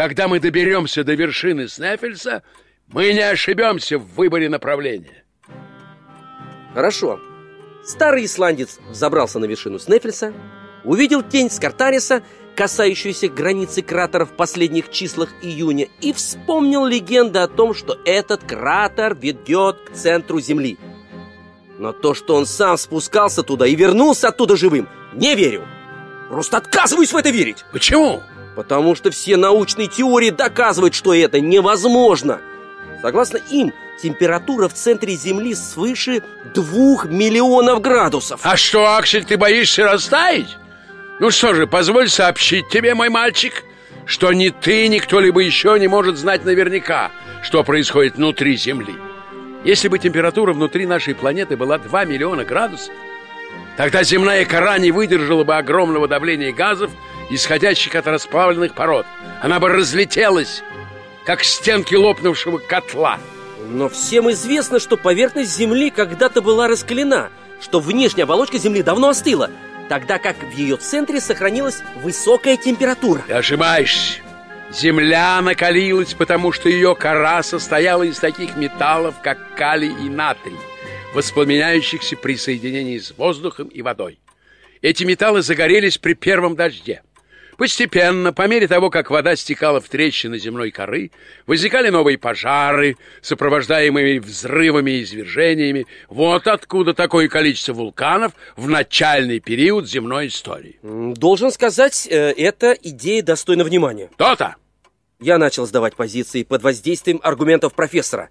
Когда 0.00 0.28
мы 0.28 0.40
доберемся 0.40 1.04
до 1.04 1.12
вершины 1.12 1.68
Снефельса, 1.68 2.42
мы 2.88 3.12
не 3.12 3.20
ошибемся 3.20 3.98
в 3.98 4.14
выборе 4.14 4.48
направления. 4.48 5.24
Хорошо. 6.72 7.20
Старый 7.84 8.24
исландец 8.24 8.78
забрался 8.90 9.38
на 9.38 9.44
вершину 9.44 9.78
Снефельса, 9.78 10.32
увидел 10.84 11.22
тень 11.22 11.50
Скартариса, 11.50 12.22
касающуюся 12.56 13.28
границы 13.28 13.82
кратера 13.82 14.24
в 14.24 14.34
последних 14.36 14.90
числах 14.90 15.28
июня, 15.42 15.86
и 16.00 16.14
вспомнил 16.14 16.86
легенду 16.86 17.42
о 17.42 17.46
том, 17.46 17.74
что 17.74 17.98
этот 18.06 18.42
кратер 18.44 19.14
ведет 19.14 19.80
к 19.80 19.92
центру 19.92 20.40
Земли. 20.40 20.78
Но 21.78 21.92
то, 21.92 22.14
что 22.14 22.36
он 22.36 22.46
сам 22.46 22.78
спускался 22.78 23.42
туда 23.42 23.66
и 23.66 23.76
вернулся 23.76 24.28
оттуда 24.28 24.56
живым, 24.56 24.88
не 25.12 25.34
верю. 25.34 25.68
Просто 26.30 26.56
отказываюсь 26.56 27.12
в 27.12 27.16
это 27.18 27.28
верить. 27.28 27.66
Почему? 27.70 28.22
Потому 28.56 28.94
что 28.94 29.10
все 29.10 29.36
научные 29.36 29.88
теории 29.88 30.30
доказывают, 30.30 30.94
что 30.94 31.14
это 31.14 31.40
невозможно. 31.40 32.40
Согласно 33.00 33.38
им, 33.50 33.72
температура 34.02 34.68
в 34.68 34.74
центре 34.74 35.14
Земли 35.14 35.54
свыше 35.54 36.22
двух 36.54 37.06
миллионов 37.06 37.80
градусов. 37.80 38.40
А 38.42 38.56
что, 38.56 38.96
Аксель, 38.96 39.24
ты 39.24 39.36
боишься 39.36 39.84
растаять? 39.84 40.56
Ну 41.20 41.30
что 41.30 41.54
же, 41.54 41.66
позволь 41.66 42.08
сообщить 42.08 42.68
тебе, 42.68 42.94
мой 42.94 43.08
мальчик, 43.08 43.64
что 44.06 44.32
ни 44.32 44.48
ты, 44.48 44.88
ни 44.88 44.98
кто-либо 44.98 45.40
еще 45.40 45.78
не 45.78 45.86
может 45.86 46.16
знать 46.16 46.44
наверняка, 46.44 47.10
что 47.42 47.62
происходит 47.62 48.16
внутри 48.16 48.56
Земли. 48.56 48.94
Если 49.64 49.88
бы 49.88 49.98
температура 49.98 50.54
внутри 50.54 50.86
нашей 50.86 51.14
планеты 51.14 51.56
была 51.56 51.78
2 51.78 52.06
миллиона 52.06 52.44
градусов, 52.44 52.94
тогда 53.76 54.02
земная 54.02 54.44
кора 54.46 54.78
не 54.78 54.90
выдержала 54.90 55.44
бы 55.44 55.56
огромного 55.56 56.08
давления 56.08 56.52
газов, 56.52 56.90
исходящих 57.30 57.94
от 57.94 58.06
расплавленных 58.06 58.74
пород. 58.74 59.06
Она 59.42 59.58
бы 59.60 59.68
разлетелась, 59.68 60.62
как 61.24 61.44
стенки 61.44 61.94
лопнувшего 61.94 62.58
котла. 62.58 63.18
Но 63.68 63.88
всем 63.88 64.30
известно, 64.30 64.80
что 64.80 64.96
поверхность 64.96 65.56
Земли 65.56 65.90
когда-то 65.90 66.42
была 66.42 66.66
раскалена, 66.68 67.30
что 67.60 67.80
внешняя 67.80 68.24
оболочка 68.24 68.58
Земли 68.58 68.82
давно 68.82 69.10
остыла, 69.10 69.50
тогда 69.88 70.18
как 70.18 70.36
в 70.42 70.56
ее 70.56 70.76
центре 70.76 71.20
сохранилась 71.20 71.82
высокая 72.02 72.56
температура. 72.56 73.22
Ты 73.26 73.34
ошибаешься. 73.34 74.20
Земля 74.72 75.40
накалилась, 75.42 76.14
потому 76.14 76.52
что 76.52 76.68
ее 76.68 76.94
кора 76.94 77.42
состояла 77.42 78.04
из 78.04 78.18
таких 78.18 78.56
металлов, 78.56 79.16
как 79.20 79.54
калий 79.56 79.90
и 79.90 80.08
натрий, 80.08 80.56
воспламеняющихся 81.12 82.16
при 82.16 82.36
соединении 82.36 82.98
с 82.98 83.12
воздухом 83.16 83.66
и 83.66 83.82
водой. 83.82 84.20
Эти 84.80 85.04
металлы 85.04 85.42
загорелись 85.42 85.98
при 85.98 86.14
первом 86.14 86.54
дожде. 86.54 87.02
Постепенно, 87.60 88.32
по 88.32 88.46
мере 88.46 88.66
того, 88.66 88.88
как 88.88 89.10
вода 89.10 89.36
стекала 89.36 89.82
в 89.82 89.88
трещины 89.90 90.38
земной 90.38 90.70
коры, 90.70 91.10
возникали 91.46 91.90
новые 91.90 92.16
пожары, 92.16 92.96
сопровождаемые 93.20 94.18
взрывами 94.18 94.92
и 94.92 95.02
извержениями. 95.02 95.86
Вот 96.08 96.46
откуда 96.46 96.94
такое 96.94 97.28
количество 97.28 97.74
вулканов 97.74 98.32
в 98.56 98.66
начальный 98.66 99.40
период 99.40 99.86
земной 99.86 100.28
истории. 100.28 100.78
Должен 100.82 101.52
сказать, 101.52 102.08
э, 102.10 102.32
эта 102.32 102.72
идея 102.72 103.22
достойна 103.22 103.62
внимания. 103.62 104.08
То-то! 104.16 104.56
Я 105.20 105.36
начал 105.36 105.66
сдавать 105.66 105.96
позиции 105.96 106.44
под 106.44 106.62
воздействием 106.62 107.20
аргументов 107.22 107.74
профессора. 107.74 108.30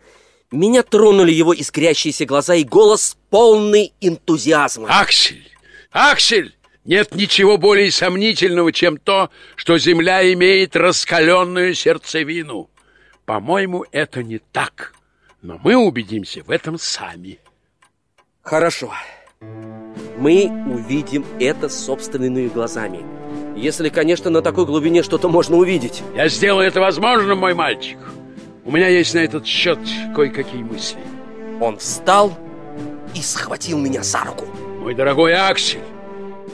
Меня 0.50 0.82
тронули 0.82 1.32
его 1.32 1.54
искрящиеся 1.54 2.26
глаза 2.26 2.56
и 2.56 2.64
голос 2.64 3.16
полный 3.30 3.94
энтузиазма. 4.02 4.88
Аксель! 4.90 5.52
Аксель! 5.92 6.56
Нет 6.90 7.14
ничего 7.14 7.60
более 7.60 7.92
сомнительного, 7.92 8.74
чем 8.74 8.98
то, 8.98 9.30
что 9.56 9.78
Земля 9.78 10.34
имеет 10.34 10.76
раскаленную 10.76 11.76
сердцевину. 11.76 12.72
По-моему, 13.26 13.86
это 13.92 14.24
не 14.24 14.40
так. 14.40 14.94
Но 15.44 15.60
мы 15.64 15.76
убедимся 15.76 16.42
в 16.44 16.50
этом 16.50 16.80
сами. 16.80 17.38
Хорошо. 18.42 18.92
Мы 20.18 20.50
увидим 20.66 21.24
это 21.40 21.70
собственными 21.70 22.48
глазами. 22.48 23.06
Если, 23.56 23.90
конечно, 23.90 24.32
на 24.32 24.42
такой 24.42 24.66
глубине 24.66 25.04
что-то 25.04 25.30
можно 25.30 25.58
увидеть. 25.58 26.02
Я 26.16 26.28
сделаю 26.28 26.68
это 26.68 26.82
возможным, 26.82 27.38
мой 27.38 27.54
мальчик. 27.54 28.00
У 28.66 28.72
меня 28.72 28.88
есть 28.88 29.14
на 29.14 29.20
этот 29.20 29.46
счет 29.46 29.78
кое-какие 30.16 30.64
мысли. 30.64 31.02
Он 31.62 31.78
встал 31.78 32.36
и 33.14 33.22
схватил 33.22 33.78
меня 33.78 34.02
за 34.02 34.24
руку. 34.24 34.46
Мой 34.80 34.96
дорогой 34.96 35.36
Аксель, 35.36 35.84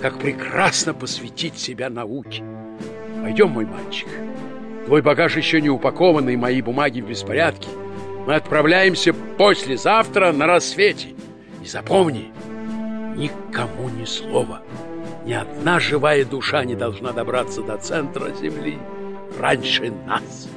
как 0.06 0.20
прекрасно 0.20 0.94
посвятить 0.94 1.58
себя 1.58 1.90
науке. 1.90 2.44
Пойдем, 3.24 3.50
мой 3.50 3.66
мальчик. 3.66 4.08
Твой 4.86 5.02
багаж 5.02 5.36
еще 5.36 5.60
не 5.62 5.72
упакованный, 5.72 6.36
мои 6.36 6.62
бумаги 6.62 7.02
в 7.02 7.08
беспорядке. 7.08 7.68
Мы 8.28 8.36
отправляемся 8.36 9.16
послезавтра 9.16 10.32
на 10.32 10.46
рассвете. 10.46 11.16
И 11.64 11.66
запомни, 11.66 12.32
никому 13.16 13.90
ни 13.90 14.06
слова. 14.06 14.62
Ни 15.26 15.34
одна 15.34 15.80
живая 15.80 16.24
душа 16.24 16.64
не 16.66 16.76
должна 16.76 17.12
добраться 17.12 17.64
до 17.64 17.78
центра 17.80 18.32
Земли 18.40 18.78
раньше 19.40 19.92
нас. 20.06 20.48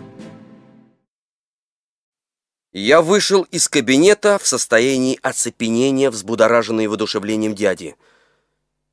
Я 2.74 3.00
вышел 3.00 3.44
из 3.44 3.66
кабинета 3.66 4.38
в 4.38 4.46
состоянии 4.46 5.18
оцепенения, 5.22 6.10
взбудораженный 6.10 6.86
воодушевлением 6.86 7.54
дяди. 7.54 7.96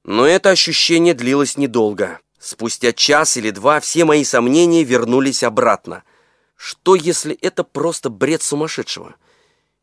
Но 0.06 0.28
это 0.28 0.52
ощущение 0.52 1.16
длилось 1.16 1.58
недолго. 1.58 2.20
Спустя 2.40 2.94
час 2.94 3.38
или 3.38 3.50
два 3.50 3.80
все 3.80 4.06
мои 4.06 4.24
сомнения 4.24 4.84
вернулись 4.84 5.42
обратно. 5.42 6.04
Что, 6.56 6.94
если 6.94 7.36
это 7.42 7.64
просто 7.64 8.12
бред 8.12 8.44
сумасшедшего? 8.44 9.16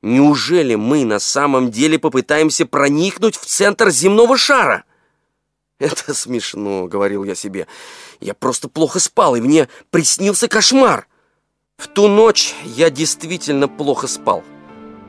Неужели 0.00 0.76
мы 0.76 1.04
на 1.04 1.18
самом 1.18 1.72
деле 1.72 1.98
попытаемся 1.98 2.66
проникнуть 2.66 3.36
в 3.36 3.44
центр 3.44 3.90
земного 3.90 4.38
шара? 4.38 4.84
Это 5.80 6.14
смешно, 6.14 6.86
говорил 6.86 7.24
я 7.24 7.34
себе. 7.34 7.66
Я 8.20 8.34
просто 8.34 8.68
плохо 8.68 9.00
спал, 9.00 9.34
и 9.34 9.40
мне 9.40 9.68
приснился 9.90 10.46
кошмар. 10.46 11.08
В 11.76 11.88
ту 11.88 12.06
ночь 12.06 12.54
я 12.64 12.90
действительно 12.90 13.66
плохо 13.66 14.06
спал, 14.06 14.44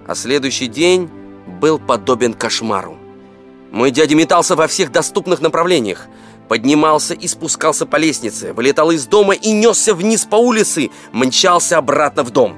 а 0.08 0.16
следующий 0.16 0.68
день 0.68 1.08
был 1.62 1.78
подобен 1.78 2.34
кошмару. 2.34 3.03
Мой 3.74 3.90
дядя 3.90 4.14
метался 4.14 4.56
во 4.56 4.68
всех 4.68 4.92
доступных 4.92 5.42
направлениях, 5.42 6.06
поднимался 6.48 7.16
и 7.16 7.28
спускался 7.28 7.88
по 7.88 7.96
лестнице, 7.96 8.54
вылетал 8.54 8.92
из 8.92 9.08
дома 9.08 9.34
и 9.34 9.52
несся 9.52 9.96
вниз 9.96 10.26
по 10.26 10.36
улице, 10.36 10.92
мчался 11.12 11.80
обратно 11.80 12.22
в 12.22 12.30
дом. 12.30 12.56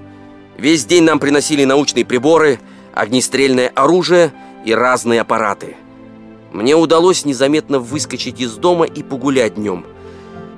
Весь 0.58 0.84
день 0.84 1.04
нам 1.04 1.20
приносили 1.20 1.64
научные 1.64 2.04
приборы, 2.04 2.60
огнестрельное 2.94 3.70
оружие 3.70 4.34
и 4.66 4.74
разные 4.74 5.22
аппараты. 5.22 5.78
Мне 6.52 6.76
удалось 6.76 7.24
незаметно 7.24 7.80
выскочить 7.80 8.42
из 8.42 8.56
дома 8.56 8.86
и 8.86 9.02
погулять 9.02 9.56
днем– 9.56 9.86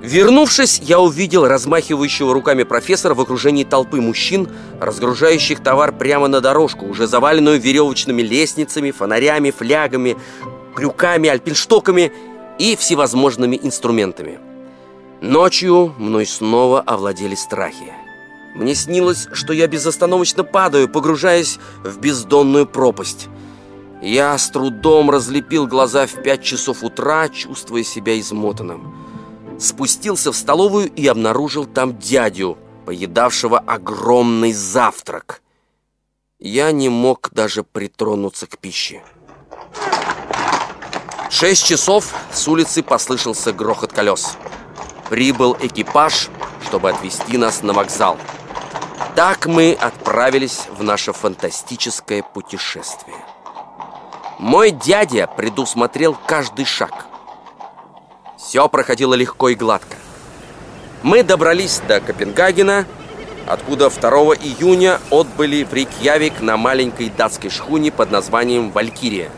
Вернувшись, 0.00 0.80
я 0.84 1.00
увидел 1.00 1.46
размахивающего 1.46 2.32
руками 2.32 2.62
профессора 2.62 3.14
в 3.14 3.20
окружении 3.20 3.64
толпы 3.64 4.00
мужчин, 4.00 4.48
разгружающих 4.80 5.60
товар 5.60 5.92
прямо 5.92 6.28
на 6.28 6.40
дорожку, 6.40 6.86
уже 6.86 7.08
заваленную 7.08 7.60
веревочными 7.60 8.22
лестницами, 8.22 8.92
фонарями, 8.92 9.50
флягами, 9.50 10.16
крюками, 10.74 11.28
альпинштоками 11.28 12.12
и 12.60 12.76
всевозможными 12.76 13.58
инструментами. 13.60 14.38
Ночью 15.20 15.92
мной 15.98 16.26
снова 16.26 16.80
овладели 16.80 17.34
страхи. 17.34 17.92
Мне 18.54 18.76
снилось, 18.76 19.26
что 19.32 19.52
я 19.52 19.66
безостановочно 19.66 20.44
падаю, 20.44 20.88
погружаясь 20.88 21.58
в 21.82 21.98
бездонную 21.98 22.66
пропасть. 22.66 23.26
Я 24.00 24.38
с 24.38 24.48
трудом 24.48 25.10
разлепил 25.10 25.66
глаза 25.66 26.06
в 26.06 26.22
пять 26.22 26.44
часов 26.44 26.84
утра, 26.84 27.28
чувствуя 27.28 27.82
себя 27.82 28.18
измотанным 28.20 29.07
спустился 29.58 30.32
в 30.32 30.36
столовую 30.36 30.90
и 30.90 31.06
обнаружил 31.06 31.66
там 31.66 31.98
дядю, 31.98 32.56
поедавшего 32.86 33.58
огромный 33.58 34.52
завтрак. 34.52 35.42
Я 36.38 36.70
не 36.70 36.88
мог 36.88 37.30
даже 37.32 37.64
притронуться 37.64 38.46
к 38.46 38.58
пище. 38.58 39.02
шесть 41.30 41.66
часов 41.66 42.14
с 42.32 42.46
улицы 42.46 42.82
послышался 42.82 43.52
грохот 43.52 43.92
колес. 43.92 44.36
Прибыл 45.10 45.56
экипаж, 45.60 46.28
чтобы 46.66 46.90
отвезти 46.90 47.36
нас 47.36 47.62
на 47.62 47.72
вокзал. 47.72 48.16
Так 49.16 49.46
мы 49.46 49.72
отправились 49.72 50.68
в 50.70 50.84
наше 50.84 51.12
фантастическое 51.12 52.22
путешествие. 52.22 53.16
Мой 54.38 54.70
дядя 54.70 55.26
предусмотрел 55.26 56.16
каждый 56.26 56.64
шаг– 56.64 57.06
все 58.38 58.68
проходило 58.68 59.14
легко 59.14 59.48
и 59.48 59.54
гладко. 59.54 59.96
Мы 61.02 61.22
добрались 61.22 61.80
до 61.86 62.00
Копенгагена, 62.00 62.86
откуда 63.46 63.90
2 63.90 64.10
июня 64.36 65.00
отбыли 65.10 65.64
в 65.64 65.72
Рейкьявик 65.72 66.40
на 66.40 66.56
маленькой 66.56 67.10
датской 67.10 67.50
шхуне 67.50 67.90
под 67.90 68.10
названием 68.10 68.70
«Валькирия». 68.70 69.30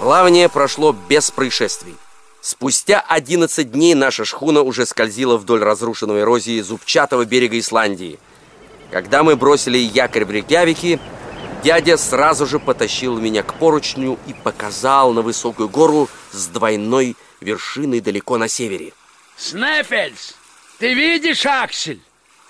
Плавание 0.00 0.48
прошло 0.48 0.94
без 1.08 1.30
происшествий. 1.30 1.94
Спустя 2.40 3.02
11 3.08 3.72
дней 3.72 3.94
наша 3.94 4.24
шхуна 4.24 4.62
уже 4.62 4.86
скользила 4.86 5.36
вдоль 5.36 5.62
разрушенного 5.62 6.20
эрозии 6.20 6.60
зубчатого 6.60 7.24
берега 7.24 7.58
Исландии. 7.58 8.18
Когда 8.92 9.24
мы 9.24 9.34
бросили 9.34 9.78
якорь 9.78 10.24
в 10.24 10.30
Рейкьявике, 10.30 11.00
дядя 11.66 11.96
сразу 11.96 12.46
же 12.46 12.60
потащил 12.60 13.18
меня 13.18 13.42
к 13.42 13.54
поручню 13.54 14.20
и 14.28 14.32
показал 14.32 15.12
на 15.12 15.20
высокую 15.20 15.68
гору 15.68 16.08
с 16.30 16.46
двойной 16.46 17.16
вершиной 17.40 18.00
далеко 18.00 18.38
на 18.38 18.46
севере. 18.46 18.92
Снефельс! 19.36 20.36
Ты 20.78 20.94
видишь, 20.94 21.44
Аксель? 21.44 22.00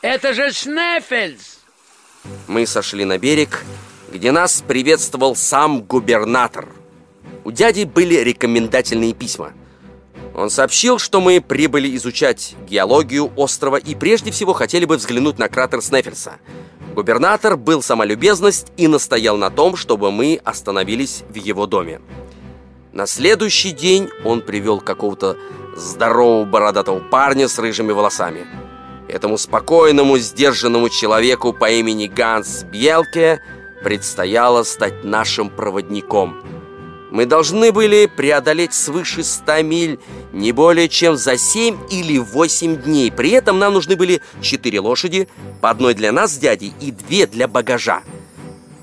Это 0.03 0.35
же 0.35 0.53
Снефельс! 0.53 1.61
Мы 2.47 2.67
сошли 2.67 3.07
на 3.07 3.17
берег, 3.17 3.65
где 4.13 4.33
нас 4.33 4.63
приветствовал 4.69 5.35
сам 5.35 5.81
губернатор. 5.81 6.69
У 7.45 7.51
дяди 7.53 7.85
были 7.85 8.17
рекомендательные 8.17 9.15
письма. 9.15 9.55
Он 10.37 10.51
сообщил, 10.51 10.99
что 10.99 11.23
мы 11.23 11.41
прибыли 11.41 11.97
изучать 11.97 12.55
геологию 12.69 13.33
острова 13.37 13.77
и 13.77 13.95
прежде 13.95 14.31
всего 14.31 14.53
хотели 14.53 14.85
бы 14.85 14.99
взглянуть 14.99 15.39
на 15.39 15.49
кратер 15.49 15.81
Снефельса. 15.81 16.35
Губернатор 16.95 17.57
был 17.57 17.81
самолюбезность 17.81 18.67
и 18.77 18.87
настоял 18.87 19.39
на 19.39 19.49
том, 19.49 19.77
чтобы 19.77 20.13
мы 20.13 20.39
остановились 20.45 21.25
в 21.31 21.37
его 21.37 21.67
доме. 21.67 22.03
На 22.93 23.07
следующий 23.07 23.71
день 23.73 24.11
он 24.25 24.43
привел 24.43 24.81
какого-то 24.81 25.39
здорового 25.75 26.45
бородатого 26.45 27.01
парня 27.01 27.49
с 27.49 27.59
рыжими 27.59 27.93
волосами. 27.93 28.47
Этому 29.09 29.39
спокойному, 29.39 30.19
сдержанному 30.19 30.91
человеку 30.91 31.55
по 31.55 31.71
имени 31.71 32.09
Ганс 32.09 32.63
Бьелке 32.65 33.41
предстояло 33.83 34.65
стать 34.65 35.03
нашим 35.03 35.49
проводником. 35.49 36.43
Мы 37.17 37.27
должны 37.27 37.73
были 37.73 38.07
преодолеть 38.07 38.75
свыше 38.75 39.25
100 39.25 39.63
миль 39.63 39.99
не 40.33 40.53
более 40.53 40.89
чем 40.89 41.17
за 41.17 41.37
7 41.37 41.77
или 41.91 42.19
8 42.19 42.83
дней. 42.83 43.11
При 43.11 43.31
этом 43.31 43.59
нам 43.59 43.73
нужны 43.73 43.97
были 43.97 44.21
4 44.43 44.81
лошади, 44.81 45.27
по 45.61 45.71
одной 45.71 45.95
для 45.95 46.13
нас 46.13 46.35
с 46.35 46.39
дядей 46.39 46.75
и 46.81 46.91
две 46.91 47.27
для 47.27 47.49
багажа. 47.49 48.03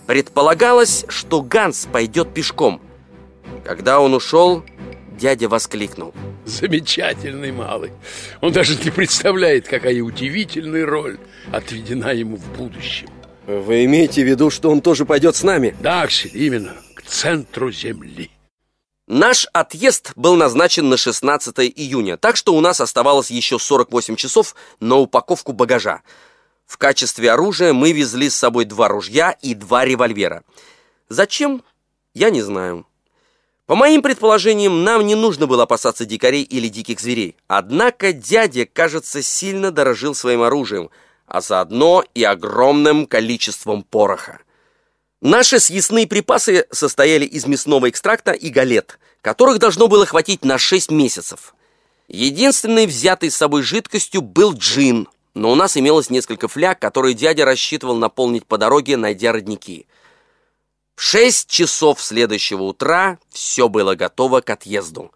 Предполагалось, 0.07 1.05
что 1.07 1.41
Ганс 1.41 1.87
пойдет 1.91 2.33
пешком– 2.33 2.81
когда 3.63 3.99
он 3.99 4.13
ушел, 4.13 4.63
дядя 5.17 5.47
воскликнул. 5.47 6.13
Замечательный 6.45 7.51
малый. 7.51 7.91
Он 8.41 8.51
даже 8.51 8.75
не 8.83 8.91
представляет, 8.91 9.67
какая 9.67 10.01
удивительная 10.01 10.85
роль 10.85 11.17
отведена 11.51 12.13
ему 12.13 12.37
в 12.37 12.57
будущем. 12.57 13.07
Вы 13.47 13.85
имеете 13.85 14.23
в 14.23 14.27
виду, 14.27 14.49
что 14.49 14.69
он 14.69 14.81
тоже 14.81 15.05
пойдет 15.05 15.35
с 15.35 15.43
нами? 15.43 15.75
Да, 15.81 16.01
Аксель, 16.01 16.31
именно, 16.33 16.73
к 17.03 17.09
центру 17.09 17.71
Земли. 17.71 18.31
Наш 19.07 19.47
отъезд 19.51 20.13
был 20.15 20.35
назначен 20.35 20.89
на 20.89 20.97
16 20.97 21.59
июня, 21.59 22.17
так 22.17 22.37
что 22.37 22.53
у 22.53 22.61
нас 22.61 22.79
оставалось 22.79 23.29
еще 23.29 23.59
48 23.59 24.15
часов 24.15 24.55
на 24.79 24.95
упаковку 24.95 25.51
багажа. 25.51 26.01
В 26.65 26.77
качестве 26.77 27.31
оружия 27.31 27.73
мы 27.73 27.91
везли 27.91 28.29
с 28.29 28.35
собой 28.35 28.65
два 28.65 28.87
ружья 28.87 29.31
и 29.31 29.53
два 29.53 29.83
револьвера. 29.83 30.43
Зачем? 31.09 31.63
Я 32.13 32.29
не 32.29 32.41
знаю. 32.41 32.87
По 33.65 33.75
моим 33.75 34.01
предположениям, 34.01 34.83
нам 34.83 35.05
не 35.05 35.15
нужно 35.15 35.47
было 35.47 35.63
опасаться 35.63 36.05
дикарей 36.05 36.43
или 36.43 36.69
диких 36.69 36.99
зверей. 36.99 37.35
Однако 37.47 38.13
дядя, 38.13 38.65
кажется, 38.65 39.21
сильно 39.21 39.71
дорожил 39.71 40.15
своим 40.15 40.41
оружием, 40.41 40.89
а 41.27 41.41
заодно 41.41 42.03
и 42.13 42.23
огромным 42.23 43.05
количеством 43.05 43.83
пороха. 43.83 44.39
Наши 45.23 45.61
съестные 45.61 46.05
припасы 46.05 46.67
состояли 46.69 47.23
из 47.23 47.45
мясного 47.45 47.89
экстракта 47.89 48.33
и 48.33 48.49
галет, 48.49 48.99
которых 49.21 49.57
должно 49.57 49.87
было 49.87 50.05
хватить 50.05 50.43
на 50.43 50.57
6 50.57 50.91
месяцев. 50.91 51.55
Единственной 52.09 52.85
взятой 52.85 53.31
с 53.31 53.37
собой 53.37 53.61
жидкостью 53.61 54.21
был 54.21 54.53
джин, 54.53 55.07
но 55.33 55.49
у 55.49 55.55
нас 55.55 55.77
имелось 55.77 56.09
несколько 56.09 56.49
фляг, 56.49 56.79
которые 56.79 57.13
дядя 57.13 57.45
рассчитывал 57.45 57.95
наполнить 57.95 58.45
по 58.45 58.57
дороге, 58.57 58.97
найдя 58.97 59.31
родники. 59.31 59.87
В 60.97 61.01
6 61.01 61.49
часов 61.49 62.01
следующего 62.01 62.63
утра 62.63 63.17
все 63.29 63.69
было 63.69 63.95
готово 63.95 64.41
к 64.41 64.49
отъезду. 64.49 65.13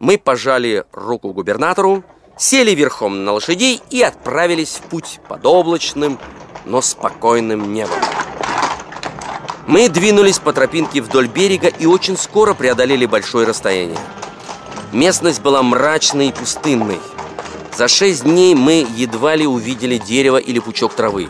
Мы 0.00 0.18
пожали 0.18 0.86
руку 0.90 1.32
губернатору, 1.32 2.02
сели 2.36 2.72
верхом 2.72 3.24
на 3.24 3.30
лошадей 3.30 3.80
и 3.90 4.02
отправились 4.02 4.70
в 4.70 4.88
путь 4.88 5.20
под 5.28 5.46
облачным, 5.46 6.18
но 6.64 6.82
спокойным 6.82 7.72
небом. 7.72 8.00
Мы 9.66 9.88
двинулись 9.88 10.38
по 10.38 10.52
тропинке 10.52 11.00
вдоль 11.00 11.28
берега 11.28 11.68
и 11.68 11.86
очень 11.86 12.16
скоро 12.16 12.54
преодолели 12.54 13.06
большое 13.06 13.46
расстояние. 13.46 13.98
Местность 14.92 15.42
была 15.42 15.62
мрачной 15.62 16.28
и 16.28 16.32
пустынной. 16.32 16.98
За 17.76 17.86
шесть 17.86 18.24
дней 18.24 18.54
мы 18.54 18.86
едва 18.96 19.36
ли 19.36 19.46
увидели 19.46 19.98
дерево 19.98 20.38
или 20.38 20.58
пучок 20.58 20.94
травы. 20.94 21.28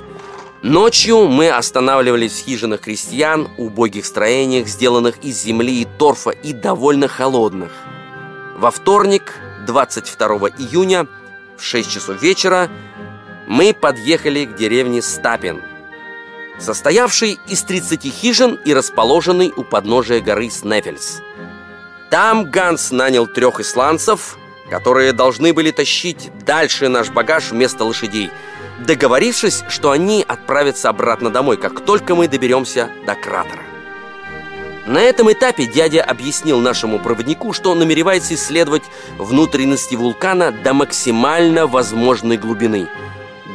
Ночью 0.62 1.26
мы 1.26 1.50
останавливались 1.50 2.32
в 2.32 2.44
хижинах 2.44 2.80
крестьян, 2.80 3.48
убогих 3.56 4.04
строениях, 4.04 4.68
сделанных 4.68 5.18
из 5.22 5.42
земли 5.42 5.82
и 5.82 5.88
торфа 5.98 6.30
и 6.30 6.52
довольно 6.52 7.08
холодных. 7.08 7.72
Во 8.58 8.70
вторник, 8.70 9.34
22 9.66 10.26
июня, 10.58 11.06
в 11.56 11.64
6 11.64 11.90
часов 11.90 12.20
вечера, 12.20 12.68
мы 13.46 13.72
подъехали 13.72 14.44
к 14.44 14.56
деревне 14.56 15.00
Стапин, 15.00 15.62
состоявшей 16.60 17.40
из 17.48 17.62
30 17.62 18.04
хижин 18.12 18.58
и 18.64 18.74
расположенной 18.74 19.52
у 19.56 19.64
подножия 19.64 20.20
горы 20.20 20.50
Снефельс. 20.50 21.20
Там 22.10 22.50
Ганс 22.50 22.90
нанял 22.90 23.26
трех 23.26 23.60
исландцев, 23.60 24.36
которые 24.68 25.12
должны 25.12 25.52
были 25.52 25.70
тащить 25.70 26.30
дальше 26.44 26.88
наш 26.88 27.10
багаж 27.10 27.50
вместо 27.50 27.84
лошадей, 27.84 28.30
договорившись, 28.86 29.64
что 29.68 29.90
они 29.90 30.24
отправятся 30.26 30.88
обратно 30.88 31.30
домой, 31.30 31.56
как 31.56 31.84
только 31.84 32.14
мы 32.14 32.28
доберемся 32.28 32.90
до 33.06 33.14
кратера. 33.14 33.62
На 34.86 34.98
этом 35.02 35.30
этапе 35.30 35.66
дядя 35.66 36.02
объяснил 36.02 36.58
нашему 36.58 36.98
проводнику, 36.98 37.52
что 37.52 37.74
намеревается 37.74 38.34
исследовать 38.34 38.82
внутренности 39.18 39.94
вулкана 39.94 40.50
до 40.50 40.72
максимально 40.72 41.66
возможной 41.66 42.38
глубины. 42.38 42.88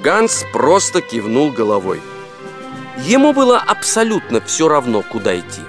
Ганс 0.04 0.46
просто 0.54 1.02
кивнул 1.02 1.52
головой. 1.52 2.00
Ему 2.98 3.34
было 3.34 3.60
абсолютно 3.60 4.42
все 4.42 4.68
равно, 4.68 5.02
куда 5.02 5.38
идти. 5.38 5.62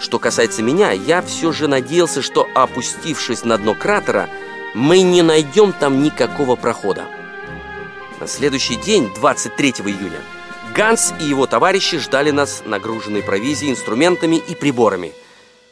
Что 0.00 0.18
касается 0.18 0.62
меня, 0.62 0.92
я 0.92 1.22
все 1.22 1.52
же 1.52 1.68
надеялся, 1.68 2.22
что 2.22 2.46
опустившись 2.54 3.44
на 3.44 3.58
дно 3.58 3.74
кратера, 3.74 4.28
мы 4.74 5.02
не 5.02 5.22
найдем 5.22 5.72
там 5.72 6.02
никакого 6.02 6.56
прохода. 6.56 7.04
На 8.20 8.26
следующий 8.26 8.76
день, 8.76 9.10
23 9.14 9.70
июня, 9.70 10.20
Ганс 10.74 11.14
и 11.20 11.24
его 11.24 11.46
товарищи 11.46 11.98
ждали 11.98 12.30
нас, 12.30 12.62
нагруженные 12.66 13.22
провизией, 13.22 13.72
инструментами 13.72 14.36
и 14.36 14.54
приборами. 14.54 15.12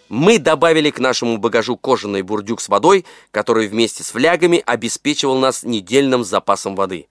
Мы 0.09 0.39
добавили 0.39 0.91
к 0.91 1.01
нашему 1.01 1.39
багажу 1.39 1.77
кожаный 1.77 2.23
бурдюк 2.23 2.61
с 2.61 2.69
водой, 2.69 3.05
который 3.33 3.67
вместе 3.67 4.05
с 4.05 4.11
флягами 4.11 4.63
обеспечивал 4.65 5.39
нас 5.39 5.65
недельным 5.65 6.25
запасом 6.25 6.77
воды. 6.77 7.09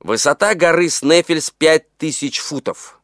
Высота 0.00 0.54
горы 0.54 0.88
Снефельс 0.90 1.50
5000 1.50 2.38
футов. 2.38 2.97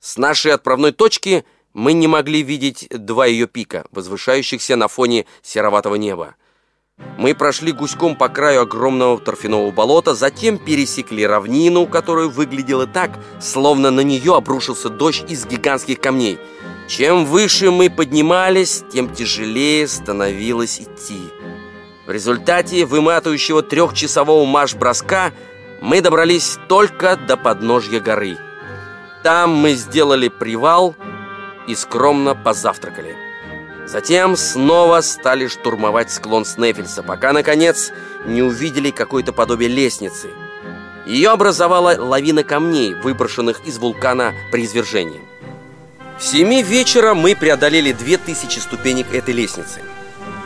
С 0.00 0.16
нашей 0.16 0.52
отправной 0.52 0.92
точки– 0.92 1.44
мы 1.72 1.92
не 1.92 2.08
могли 2.08 2.42
видеть 2.42 2.88
два 2.90 3.26
ее 3.26 3.46
пика, 3.46 3.84
возвышающихся 3.92 4.76
на 4.76 4.88
фоне 4.88 5.26
сероватого 5.42 5.94
неба. 5.94 6.34
Мы 7.16 7.34
прошли 7.34 7.72
гуськом 7.72 8.14
по 8.14 8.28
краю 8.28 8.62
огромного 8.62 9.18
торфяного 9.18 9.70
болота, 9.70 10.14
затем 10.14 10.58
пересекли 10.58 11.26
равнину, 11.26 11.86
которая 11.86 12.26
выглядела 12.26 12.86
так, 12.86 13.18
словно 13.40 13.90
на 13.90 14.00
нее 14.00 14.36
обрушился 14.36 14.90
дождь 14.90 15.24
из 15.28 15.46
гигантских 15.46 16.00
камней. 16.00 16.38
Чем 16.88 17.24
выше 17.24 17.70
мы 17.70 17.88
поднимались, 17.88 18.82
тем 18.92 19.14
тяжелее 19.14 19.88
становилось 19.88 20.80
идти. 20.80 21.20
В 22.06 22.10
результате 22.10 22.84
выматывающего 22.84 23.62
трехчасового 23.62 24.44
марш-броска 24.44 25.32
мы 25.80 26.02
добрались 26.02 26.58
только 26.68 27.16
до 27.16 27.36
подножья 27.38 28.00
горы. 28.00 28.36
Там 29.22 29.50
мы 29.50 29.74
сделали 29.74 30.28
привал– 30.28 30.94
и 31.70 31.74
скромно 31.74 32.34
позавтракали. 32.34 33.16
Затем 33.86 34.36
снова 34.36 35.00
стали 35.00 35.46
штурмовать 35.46 36.10
склон 36.10 36.44
Снефельса, 36.44 37.02
пока, 37.02 37.32
наконец, 37.32 37.92
не 38.26 38.42
увидели 38.42 38.90
какое-то 38.90 39.32
подобие 39.32 39.68
лестницы. 39.68 40.30
Ее 41.06 41.30
образовала 41.30 41.96
лавина 41.98 42.44
камней, 42.44 42.94
выброшенных 42.94 43.60
из 43.64 43.78
вулкана 43.78 44.34
при 44.52 44.64
извержении. 44.64 45.20
В 46.18 46.24
семи 46.24 46.62
вечера 46.62 47.14
мы 47.14 47.34
преодолели 47.34 47.92
две 47.92 48.18
тысячи 48.18 48.58
ступенек 48.58 49.12
этой 49.14 49.32
лестницы. 49.32 49.80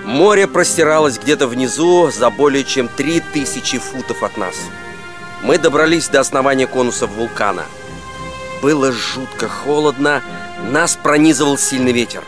Море 0.04 0.46
простиралось 0.46 1.18
где-то 1.18 1.48
внизу 1.48 2.10
за 2.10 2.30
более 2.30 2.64
чем 2.64 2.88
три 2.88 3.20
тысячи 3.20 3.78
футов 3.78 4.22
от 4.22 4.36
нас. 4.36 4.54
Мы 5.42 5.58
добрались 5.58 6.08
до 6.08 6.20
основания 6.20 6.66
конусов 6.66 7.10
вулкана. 7.10 7.64
Было 8.64 8.92
жутко 8.92 9.46
холодно, 9.46 10.22
нас 10.70 10.96
пронизывал 10.96 11.58
сильный 11.58 11.92
ветер. 11.92 12.24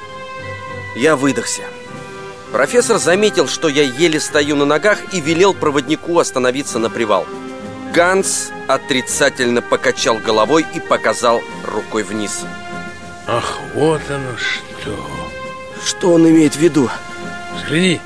Я 0.94 1.16
выдохся. 1.16 1.62
Профессор 2.52 2.98
заметил, 2.98 3.48
что 3.48 3.68
я 3.68 3.82
еле 3.82 4.20
стою 4.20 4.54
на 4.54 4.66
ногах 4.66 4.98
и 5.14 5.20
велел 5.22 5.54
проводнику 5.54 6.18
остановиться 6.18 6.78
на 6.78 6.90
привал. 6.90 7.24
Ганс 7.94 8.50
отрицательно 8.68 9.62
покачал 9.62 10.18
головой 10.18 10.66
и 10.74 10.78
показал 10.78 11.40
рукой 11.64 12.02
вниз. 12.02 12.42
Ах, 13.26 13.56
вот 13.74 14.02
оно 14.10 14.36
что. 14.36 14.94
Что 15.86 16.12
он 16.12 16.28
имеет 16.28 16.54
в 16.54 16.60
виду? 16.60 16.90
Взгляни. 17.56 17.98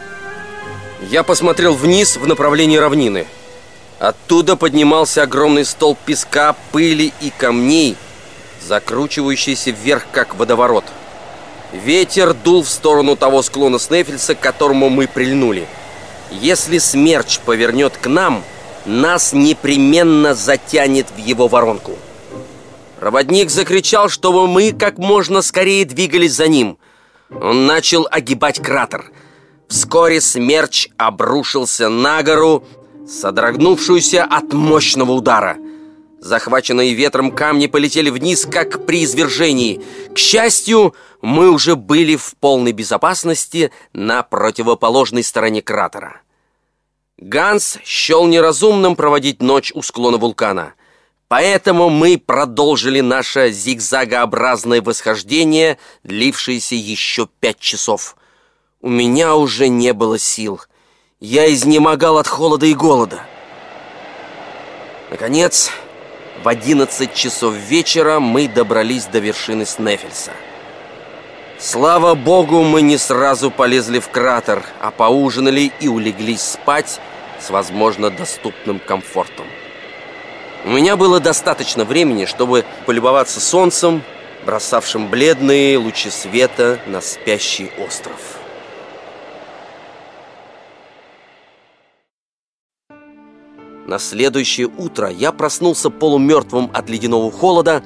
Я 1.00 1.24
посмотрел 1.24 1.74
вниз 1.74 2.16
в 2.16 2.28
направлении 2.28 2.76
равнины. 2.76 3.26
Оттуда 3.98 4.54
поднимался 4.54 5.24
огромный 5.24 5.64
столб 5.64 5.98
песка, 6.06 6.54
пыли 6.70 7.12
и 7.20 7.30
камней– 7.36 7.96
закручивающийся 8.66 9.70
вверх, 9.70 10.06
как 10.12 10.34
водоворот. 10.36 10.84
Ветер 11.72 12.34
дул 12.34 12.62
в 12.62 12.68
сторону 12.68 13.16
того 13.16 13.42
склона 13.42 13.78
Снефельса, 13.78 14.34
к 14.34 14.40
которому 14.40 14.88
мы 14.88 15.06
прильнули. 15.06 15.66
Если 16.30 16.78
смерч 16.78 17.38
повернет 17.40 17.96
к 17.96 18.06
нам, 18.06 18.42
нас 18.86 19.32
непременно 19.32 20.34
затянет 20.34 21.06
в 21.14 21.18
его 21.18 21.48
воронку. 21.48 21.92
Проводник 22.98 23.50
закричал, 23.50 24.08
чтобы 24.08 24.46
мы 24.46 24.72
как 24.72 24.98
можно 24.98 25.42
скорее 25.42 25.84
двигались 25.84 26.34
за 26.34 26.48
ним. 26.48 26.78
Он 27.30 27.66
начал 27.66 28.06
огибать 28.10 28.60
кратер. 28.60 29.10
Вскоре 29.68 30.20
смерч 30.20 30.88
обрушился 30.96 31.88
на 31.88 32.22
гору, 32.22 32.64
содрогнувшуюся 33.08 34.24
от 34.24 34.52
мощного 34.52 35.12
удара– 35.12 35.56
Захваченные 36.20 36.92
ветром 36.92 37.32
камни 37.32 37.66
полетели 37.66 38.10
вниз, 38.10 38.44
как 38.44 38.84
при 38.84 39.04
извержении. 39.04 39.80
К 40.14 40.18
счастью, 40.18 40.94
мы 41.22 41.50
уже 41.50 41.76
были 41.76 42.16
в 42.16 42.34
полной 42.38 42.72
безопасности 42.72 43.72
на 43.94 44.22
противоположной 44.22 45.22
стороне 45.22 45.62
кратера. 45.62 46.20
Ганс 47.16 47.78
счел 47.84 48.26
неразумным 48.26 48.96
проводить 48.96 49.40
ночь 49.40 49.72
у 49.74 49.80
склона 49.80 50.18
вулкана. 50.18 50.74
Поэтому 51.28 51.88
мы 51.88 52.18
продолжили 52.18 53.00
наше 53.00 53.50
зигзагообразное 53.50 54.82
восхождение, 54.82 55.78
длившееся 56.04 56.74
еще 56.74 57.28
пять 57.40 57.60
часов. 57.60 58.16
У 58.82 58.90
меня 58.90 59.36
уже 59.36 59.68
не 59.68 59.94
было 59.94 60.18
сил. 60.18 60.60
Я 61.18 61.50
изнемогал 61.50 62.18
от 62.18 62.26
холода 62.26 62.66
и 62.66 62.74
голода. 62.74 63.22
Наконец... 65.10 65.70
В 66.42 66.48
11 66.48 67.12
часов 67.12 67.54
вечера 67.54 68.18
мы 68.18 68.48
добрались 68.48 69.04
до 69.04 69.18
вершины 69.18 69.66
Снефельса. 69.66 70.32
Слава 71.58 72.14
богу, 72.14 72.62
мы 72.62 72.80
не 72.80 72.96
сразу 72.96 73.50
полезли 73.50 73.98
в 73.98 74.08
кратер, 74.08 74.64
а 74.80 74.90
поужинали 74.90 75.70
и 75.80 75.88
улеглись 75.88 76.40
спать 76.40 76.98
с, 77.38 77.50
возможно, 77.50 78.08
доступным 78.08 78.78
комфортом. 78.78 79.44
У 80.64 80.70
меня 80.70 80.96
было 80.96 81.20
достаточно 81.20 81.84
времени, 81.84 82.24
чтобы 82.24 82.64
полюбоваться 82.86 83.38
солнцем, 83.38 84.02
бросавшим 84.46 85.08
бледные 85.08 85.76
лучи 85.76 86.08
света 86.08 86.80
на 86.86 87.02
спящий 87.02 87.70
остров. 87.78 88.39
На 93.90 93.98
следующее 93.98 94.68
утро 94.68 95.10
я 95.10 95.32
проснулся 95.32 95.90
полумертвым 95.90 96.70
от 96.72 96.88
ледяного 96.88 97.28
холода, 97.32 97.82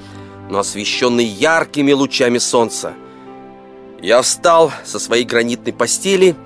но 0.51 0.59
освещенный 0.59 1.25
яркими 1.25 1.93
лучами 1.93 2.37
солнца. 2.37 2.93
Я 4.03 4.21
встал 4.21 4.71
со 4.85 4.99
своей 4.99 5.25
гранитной 5.25 5.73
постели 5.73 6.37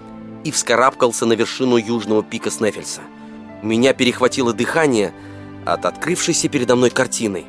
и 0.44 0.52
вскарабкался 0.52 1.26
на 1.26 1.32
вершину 1.32 1.76
южного 1.76 2.22
пика 2.22 2.52
Снефельса. 2.52 3.00
Меня 3.60 3.94
перехватило 3.94 4.52
дыхание 4.52 5.12
от 5.66 5.86
открывшейся 5.86 6.48
передо 6.48 6.76
мной 6.76 6.90
картины. 6.90 7.44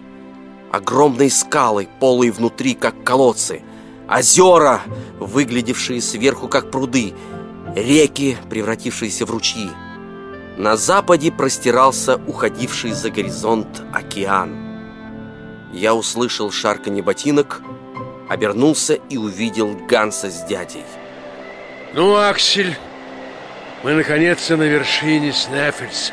Огромные 0.72 1.30
скалы, 1.30 1.88
полые 2.00 2.32
внутри, 2.32 2.74
как 2.74 3.04
колодцы. 3.04 3.62
озера, 4.10 4.82
выглядевшие 5.20 6.02
сверху 6.02 6.48
как 6.48 6.72
пруды, 6.72 7.14
реки, 7.76 8.36
превратившиеся 8.50 9.28
в 9.28 9.30
ручьи. 9.30 9.70
На 10.60 10.76
западе 10.76 11.32
простирался 11.32 12.18
уходивший 12.28 12.92
за 12.92 13.10
горизонт 13.10 13.82
океан. 13.94 14.58
Я 15.72 15.96
услышал 15.96 16.52
шарканье 16.52 17.02
ботинок, 17.02 17.62
обернулся 18.28 18.96
и 18.96 19.16
увидел 19.16 19.74
Ганса 19.88 20.30
с 20.30 20.44
дядей. 20.44 20.84
Ну, 21.94 22.14
Аксель, 22.14 22.76
мы 23.84 23.94
наконец-то 23.94 24.58
на 24.58 24.64
вершине 24.64 25.32
Снефельса. 25.32 26.12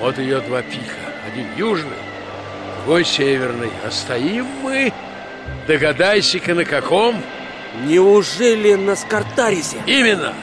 Вот 0.00 0.18
ее 0.18 0.40
два 0.40 0.62
пика. 0.62 0.98
Один 1.32 1.46
южный, 1.56 1.92
другой 2.78 3.04
северный. 3.04 3.70
А 3.86 3.92
стоим 3.92 4.46
мы, 4.64 4.92
догадайся-ка 5.68 6.56
на 6.56 6.64
каком? 6.64 7.22
Неужели 7.84 8.74
на 8.74 8.96
Скартарисе? 8.96 9.76
Именно. 9.86 10.34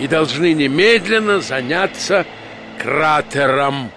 И 0.00 0.08
должны 0.08 0.54
немедленно 0.54 1.40
заняться 1.40 2.26
кратером. 2.78 3.90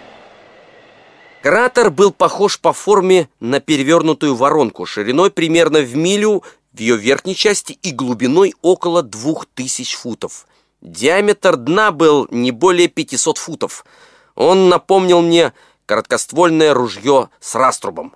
Кратер 1.41 1.91
был 1.91 2.11
похож 2.11 2.59
по 2.59 2.73
форме 2.73 3.29
на 3.39 3.59
перевернутую 3.59 4.35
воронку, 4.35 4.85
шириной 4.85 5.31
примерно 5.31 5.79
в 5.79 5.95
милю 5.95 6.43
в 6.73 6.79
ее 6.79 6.97
верхней 6.97 7.35
части 7.35 7.73
и 7.81 7.91
глубиной 7.91 8.53
около 8.61 9.01
двух 9.03 9.45
тысяч 9.45 9.95
футов. 9.95 10.45
Диаметр 10.81 11.55
дна 11.55 11.91
был 11.91 12.27
не 12.31 12.51
более 12.51 12.87
500 12.87 13.37
футов. 13.37 13.85
Он 14.35 14.69
напомнил 14.69 15.21
мне 15.21 15.53
короткоствольное 15.85 16.73
ружье 16.73 17.29
с 17.39 17.55
раструбом. 17.55 18.15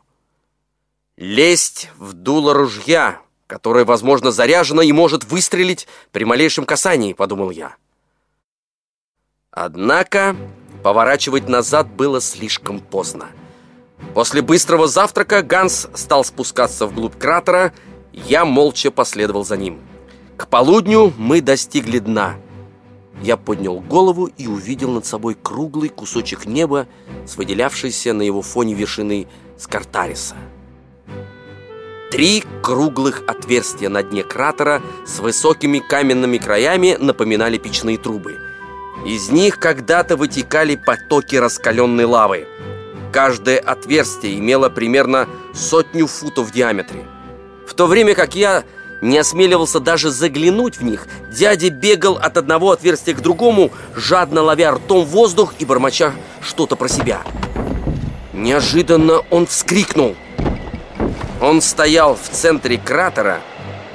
Лезть 1.18 1.90
в 1.98 2.14
дуло 2.14 2.54
ружья, 2.54 3.22
которое, 3.48 3.86
возможно, 3.86 4.32
заряжено 4.32 4.82
и 4.82 4.92
может 4.92 5.24
выстрелить 5.24 5.88
при 6.12 6.24
малейшем 6.24 6.66
касании, 6.66 7.14
подумал 7.14 7.50
я. 7.50 7.76
Однако 9.52 10.36
Поворачивать 10.84 11.48
назад 11.48 11.88
было 11.88 12.20
слишком 12.20 12.80
поздно. 12.80 13.28
После 14.16 14.42
быстрого 14.42 14.88
завтрака 14.88 15.44
Ганс 15.44 15.88
стал 15.94 16.24
спускаться 16.24 16.88
вглубь 16.88 17.18
кратера, 17.18 17.72
я 18.14 18.46
молча 18.46 18.90
последовал 18.90 19.46
за 19.46 19.58
ним. 19.58 19.80
К 20.38 20.48
полудню 20.48 21.14
мы 21.18 21.42
достигли 21.42 22.00
дна. 22.00 22.36
Я 23.22 23.38
поднял 23.38 23.80
голову 23.80 24.26
и 24.26 24.48
увидел 24.48 24.90
над 24.90 25.06
собой 25.06 25.38
круглый 25.40 25.90
кусочек 25.90 26.46
неба 26.46 26.88
с 27.28 27.38
выделявшейся 27.38 28.14
на 28.14 28.24
его 28.24 28.42
фоне 28.42 28.74
вершины 28.74 29.28
Скартариса. 29.60 30.36
Три 32.10 32.44
круглых 32.64 33.22
отверстия 33.28 33.90
на 33.90 34.02
дне 34.02 34.24
кратера 34.24 34.82
с 35.06 35.20
высокими 35.20 35.78
каменными 35.78 36.40
краями 36.40 36.98
напоминали 37.00 37.60
печные 37.60 38.00
трубы– 38.00 38.40
из 39.06 39.30
них 39.30 39.60
когда-то 39.60 40.18
вытекали 40.18 40.76
потоки 40.76 41.36
раскаленной 41.36 42.06
лавы. 42.06 42.48
Каждое 43.12 43.60
отверстие 43.60 44.38
имело 44.40 44.70
примерно 44.70 45.28
сотню 45.54 46.08
футов 46.08 46.50
в 46.50 46.52
диаметре. 46.52 47.06
В 47.68 47.74
то 47.74 47.88
время 47.88 48.16
как 48.16 48.36
я 48.36 48.64
не 49.02 49.18
осмеливался 49.18 49.80
даже 49.80 50.12
заглянуть 50.12 50.78
в 50.78 50.84
них, 50.84 51.08
дядя 51.32 51.70
бегал 51.70 52.18
от 52.18 52.38
одного 52.38 52.72
отверстия 52.72 53.16
к 53.16 53.22
другому, 53.22 53.72
жадно 53.96 54.42
ловя 54.42 54.74
ртом 54.74 55.06
воздух 55.06 55.56
и 55.60 55.66
бормоча 55.66 56.14
что-то 56.42 56.76
про 56.76 56.88
себя. 56.88 57.22
Неожиданно 58.34 59.22
он 59.30 59.48
вскрикнул. 59.48 60.16
Он 61.42 61.62
стоял 61.62 62.16
в 62.16 62.30
центре 62.30 62.78
кратера 62.78 63.40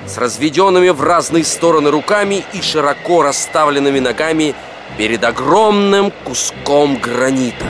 с 0.06 0.18
разведенными 0.18 0.88
в 0.90 1.02
разные 1.02 1.44
стороны 1.44 1.90
руками 1.90 2.44
и 2.52 2.60
широко 2.60 3.22
расставленными 3.22 4.00
ногами 4.00 4.54
перед 4.96 5.24
огромным 5.24 6.10
куском 6.24 6.96
гранита. 6.96 7.66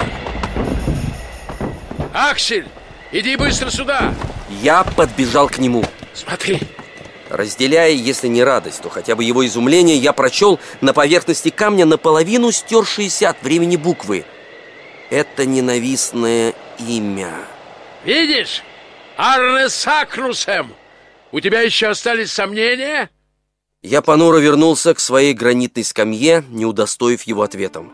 Аксель, 2.13 2.67
иди 3.13 3.37
быстро 3.37 3.71
сюда! 3.71 4.15
Я 4.63 4.85
подбежал 4.85 5.49
к 5.49 5.59
нему. 5.59 5.85
Смотри. 6.15 6.61
Разделяя, 7.29 7.91
если 7.91 8.29
не 8.29 8.45
радость, 8.45 8.83
то 8.83 8.89
хотя 8.89 9.17
бы 9.17 9.25
его 9.25 9.45
изумление, 9.45 9.97
я 9.97 10.13
прочел 10.13 10.61
на 10.81 10.95
поверхности 10.95 11.51
камня 11.51 11.85
наполовину 11.85 12.53
стершиеся 12.53 13.31
от 13.31 13.43
времени 13.43 13.77
буквы. 13.77 14.25
Это 15.11 15.45
ненавистное 15.45 16.55
имя. 16.79 17.35
Видишь? 18.05 18.63
Арне 19.17 19.69
Сакнусем! 19.69 20.75
У 21.33 21.41
тебя 21.41 21.63
еще 21.63 21.89
остались 21.89 22.33
сомнения? 22.33 23.11
Я 23.83 24.03
понуро 24.03 24.39
вернулся 24.39 24.95
к 24.95 25.01
своей 25.01 25.35
гранитной 25.35 25.85
скамье, 25.85 26.45
не 26.51 26.65
удостоив 26.67 27.23
его 27.23 27.43
ответом. 27.43 27.93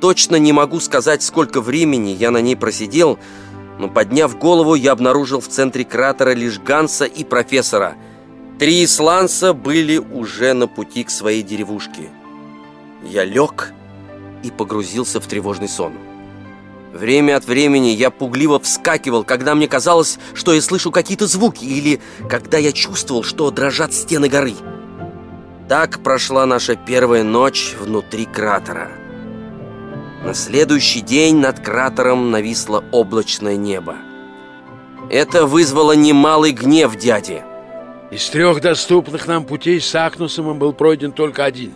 Точно 0.00 0.36
не 0.36 0.52
могу 0.52 0.80
сказать, 0.80 1.22
сколько 1.22 1.60
времени 1.60 2.10
я 2.10 2.30
на 2.30 2.40
ней 2.40 2.56
просидел, 2.56 3.18
но, 3.78 3.88
подняв 3.88 4.38
голову, 4.38 4.74
я 4.74 4.92
обнаружил 4.92 5.40
в 5.40 5.48
центре 5.48 5.84
кратера 5.84 6.30
лишь 6.30 6.58
Ганса 6.58 7.04
и 7.04 7.22
профессора. 7.24 7.96
Три 8.58 8.84
исландца 8.84 9.52
были 9.52 9.98
уже 9.98 10.52
на 10.52 10.66
пути 10.66 11.04
к 11.04 11.10
своей 11.10 11.42
деревушке. 11.42 12.10
Я 13.04 13.24
лег 13.24 13.72
и 14.42 14.50
погрузился 14.50 15.20
в 15.20 15.26
тревожный 15.26 15.68
сон. 15.68 15.92
Время 16.98 17.36
от 17.36 17.44
времени 17.44 17.90
я 17.90 18.10
пугливо 18.10 18.58
вскакивал, 18.58 19.22
когда 19.22 19.54
мне 19.54 19.68
казалось, 19.68 20.18
что 20.34 20.52
я 20.52 20.60
слышу 20.60 20.90
какие-то 20.90 21.28
звуки, 21.28 21.64
или 21.64 22.00
когда 22.28 22.58
я 22.58 22.72
чувствовал, 22.72 23.22
что 23.22 23.52
дрожат 23.52 23.94
стены 23.94 24.28
горы. 24.28 24.54
Так 25.68 26.02
прошла 26.02 26.44
наша 26.44 26.74
первая 26.74 27.22
ночь 27.22 27.76
внутри 27.78 28.24
кратера. 28.24 28.90
На 30.24 30.34
следующий 30.34 31.00
день 31.00 31.36
над 31.36 31.60
кратером 31.60 32.32
нависло 32.32 32.82
облачное 32.90 33.54
небо. 33.54 33.94
Это 35.08 35.46
вызвало 35.46 35.92
немалый 35.92 36.50
гнев 36.50 36.96
дяди. 36.96 37.44
Из 38.10 38.28
трех 38.28 38.60
доступных 38.60 39.28
нам 39.28 39.44
путей 39.44 39.80
с 39.80 39.94
Акнусом 39.94 40.58
был 40.58 40.72
пройден 40.72 41.12
только 41.12 41.44
один. 41.44 41.74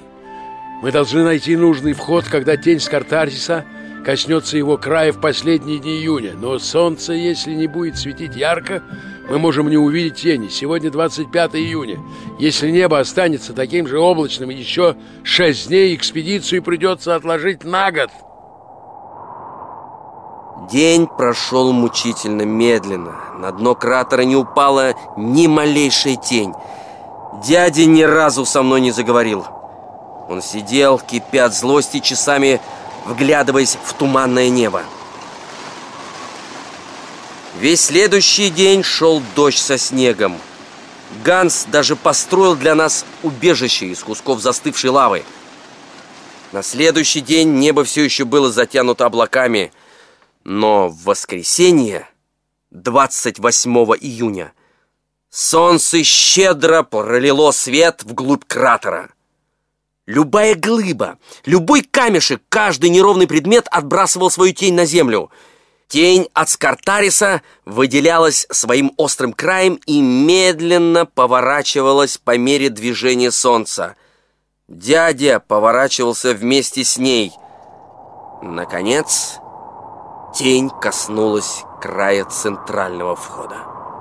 Мы 0.82 0.90
должны 0.90 1.22
найти 1.22 1.54
нужный 1.54 1.92
вход, 1.92 2.24
когда 2.24 2.56
тень 2.56 2.80
с 2.80 2.88
Картарсиса 2.88 3.64
коснется 4.04 4.56
его 4.56 4.76
края 4.76 5.12
в 5.12 5.20
последние 5.20 5.78
дни 5.78 5.98
июня. 5.98 6.34
Но 6.34 6.58
солнце, 6.58 7.12
если 7.12 7.54
не 7.54 7.66
будет 7.66 7.96
светить 7.96 8.36
ярко, 8.36 8.82
мы 9.28 9.38
можем 9.38 9.68
не 9.70 9.76
увидеть 9.76 10.16
тени. 10.16 10.48
Сегодня 10.48 10.90
25 10.90 11.54
июня. 11.54 11.98
Если 12.38 12.70
небо 12.70 12.98
останется 12.98 13.52
таким 13.52 13.86
же 13.86 13.98
облачным 13.98 14.50
еще 14.50 14.96
шесть 15.22 15.68
дней, 15.68 15.94
экспедицию 15.94 16.62
придется 16.62 17.14
отложить 17.14 17.64
на 17.64 17.90
год. 17.90 18.10
День 20.70 21.06
прошел 21.06 21.72
мучительно 21.72 22.42
медленно. 22.42 23.14
На 23.38 23.52
дно 23.52 23.74
кратера 23.74 24.22
не 24.22 24.36
упала 24.36 24.94
ни 25.16 25.46
малейшая 25.46 26.16
тень. 26.16 26.52
Дядя 27.46 27.84
ни 27.86 28.02
разу 28.02 28.44
со 28.44 28.62
мной 28.62 28.80
не 28.80 28.90
заговорил. 28.90 29.44
Он 30.28 30.40
сидел, 30.40 30.98
кипя 30.98 31.46
от 31.46 31.54
злости, 31.54 31.98
часами 31.98 32.60
вглядываясь 33.04 33.78
в 33.84 33.94
туманное 33.94 34.48
небо. 34.48 34.84
Весь 37.58 37.82
следующий 37.86 38.50
день 38.50 38.82
шел 38.82 39.22
дождь 39.36 39.58
со 39.58 39.78
снегом. 39.78 40.38
Ганс 41.24 41.66
даже 41.70 41.96
построил 41.96 42.56
для 42.56 42.74
нас 42.74 43.04
убежище 43.22 43.86
из 43.86 44.02
кусков 44.02 44.40
застывшей 44.40 44.90
лавы. 44.90 45.24
На 46.52 46.62
следующий 46.62 47.20
день 47.20 47.54
небо 47.54 47.84
все 47.84 48.02
еще 48.02 48.24
было 48.24 48.50
затянуто 48.50 49.06
облаками, 49.06 49.72
но 50.44 50.88
в 50.88 51.04
воскресенье, 51.04 52.08
28 52.70 53.70
июня, 54.00 54.52
солнце 55.30 56.02
щедро 56.02 56.82
пролило 56.82 57.52
свет 57.52 58.02
вглубь 58.02 58.44
кратера. 58.46 59.10
Любая 60.06 60.54
глыба, 60.54 61.18
любой 61.44 61.82
камешек, 61.82 62.42
каждый 62.48 62.90
неровный 62.90 63.26
предмет 63.26 63.68
отбрасывал 63.70 64.30
свою 64.30 64.52
тень 64.52 64.74
на 64.74 64.84
землю— 64.84 65.30
Тень 65.92 66.26
от 66.32 66.48
Скартариса 66.48 67.42
выделялась 67.66 68.46
своим 68.50 68.94
острым 68.96 69.34
краем 69.34 69.78
и 69.84 70.00
медленно 70.00 71.04
поворачивалась 71.04 72.16
по 72.16 72.38
мере 72.38 72.70
движения 72.70 73.30
солнца. 73.30 73.96
Дядя 74.68 75.38
поворачивался 75.38 76.32
вместе 76.32 76.82
с 76.82 76.96
ней. 76.96 77.34
Наконец, 78.40 79.36
тень 80.34 80.70
коснулась 80.80 81.62
края 81.82 82.24
центрального 82.24 83.14
входа. 83.14 83.56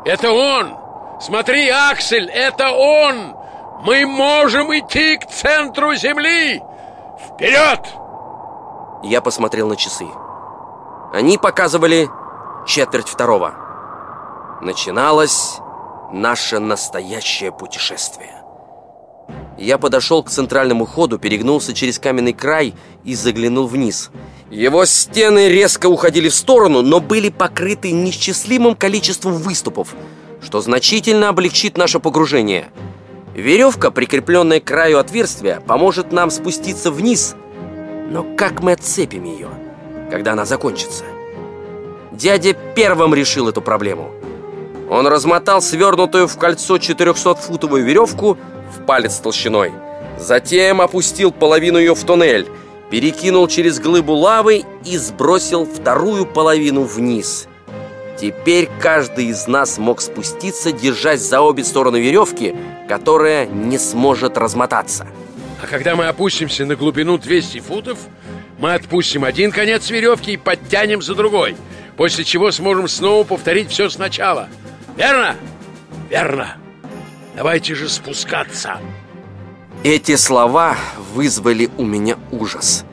«Это 0.05 0.31
он! 0.31 0.77
Смотри, 1.19 1.67
Аксель, 1.67 2.29
это 2.29 2.71
он! 2.71 3.35
Мы 3.84 4.05
можем 4.05 4.71
идти 4.77 5.17
к 5.17 5.27
центру 5.27 5.95
Земли! 5.95 6.61
Вперед!» 7.19 7.79
Я 9.03 9.21
посмотрел 9.21 9.67
на 9.67 9.75
часы. 9.75 10.05
Они 11.11 11.38
показывали 11.38 12.09
четверть 12.67 13.07
второго. 13.09 13.55
Начиналась 14.61 15.57
наше 16.11 16.59
настоящее 16.59 17.51
путешествие. 17.51 18.43
Я 19.57 19.77
подошел 19.77 20.23
к 20.23 20.29
центральному 20.29 20.86
ходу, 20.86 21.17
перегнулся 21.17 21.73
через 21.73 21.97
каменный 21.97 22.34
край 22.34 22.75
и 23.03 23.15
заглянул 23.15 23.67
вниз. 23.67 24.11
Его 24.51 24.86
стены 24.86 25.49
резко 25.49 25.88
уходили 25.88 26.29
в 26.29 26.36
сторону, 26.36 26.82
но 26.82 26.99
были 26.99 27.29
покрыты 27.29 27.91
несчислимым 27.91 28.75
количеством 28.75 29.34
выступов, 29.34 29.95
что 30.41 30.61
значительно 30.61 31.29
облегчит 31.29 31.77
наше 31.77 31.99
погружение. 31.99 32.71
Веревка, 33.34 33.91
прикрепленная 33.91 34.59
к 34.59 34.65
краю 34.65 34.99
отверстия, 34.99 35.61
поможет 35.61 36.11
нам 36.11 36.29
спуститься 36.32 36.91
вниз. 36.91 37.36
Но 38.09 38.25
как 38.36 38.61
мы 38.61 38.73
отцепим 38.73 39.23
ее, 39.23 39.47
когда 40.09 40.34
она 40.34 40.45
закончится? 40.45 41.05
Дядя 42.11 42.53
первым 42.75 43.15
решил 43.15 43.47
эту 43.47 43.61
проблему. 43.61 44.11
Он 44.89 45.07
размотал 45.07 45.61
свернутую 45.61 46.27
в 46.27 46.38
кольцо 46.38 46.75
400-футовую 46.75 47.82
веревку 47.82 48.38
в 48.75 48.86
палец 48.86 49.15
толщиной. 49.17 49.71
Затем 50.19 50.82
опустил 50.82 51.32
половину 51.32 51.79
ее 51.79 51.95
в 51.95 52.03
туннель, 52.03 52.47
перекинул 52.89 53.47
через 53.47 53.79
глыбу 53.79 54.13
лавы 54.13 54.63
и 54.86 54.97
сбросил 54.97 55.65
вторую 55.65 56.25
половину 56.25 56.84
вниз. 56.84 57.47
Теперь 58.20 58.70
каждый 58.80 59.26
из 59.26 59.47
нас 59.47 59.78
мог 59.78 60.01
спуститься, 60.01 60.72
держась 60.72 61.22
за 61.22 61.41
обе 61.41 61.64
стороны 61.64 61.97
веревки, 61.97 62.55
которая 62.88 63.45
не 63.45 63.78
сможет 63.78 64.38
размотаться. 64.38 65.07
А 65.62 65.68
когда 65.68 65.95
мы 65.95 66.07
опустимся 66.07 66.66
на 66.66 66.76
глубину 66.76 67.18
200 67.18 67.59
футов, 67.59 67.99
мы 68.59 68.74
отпустим 68.74 69.24
один 69.24 69.51
конец 69.51 69.89
веревки 69.89 70.34
и 70.34 70.38
подтянем 70.38 71.01
за 71.01 71.16
другой, 71.16 71.55
после 71.97 72.24
чего 72.24 72.51
сможем 72.51 72.88
снова 72.88 73.24
повторить 73.24 73.70
все 73.72 73.89
сначала. 73.89 74.49
Верно? 74.97 75.36
Верно. 76.09 76.57
Давайте 77.36 77.76
же 77.76 77.89
спускаться. 77.89 78.80
Эти 79.84 80.16
слова 80.16 80.78
вызвали 81.14 81.70
у 81.78 81.86
меня 81.86 82.18
ужас. 82.32 82.86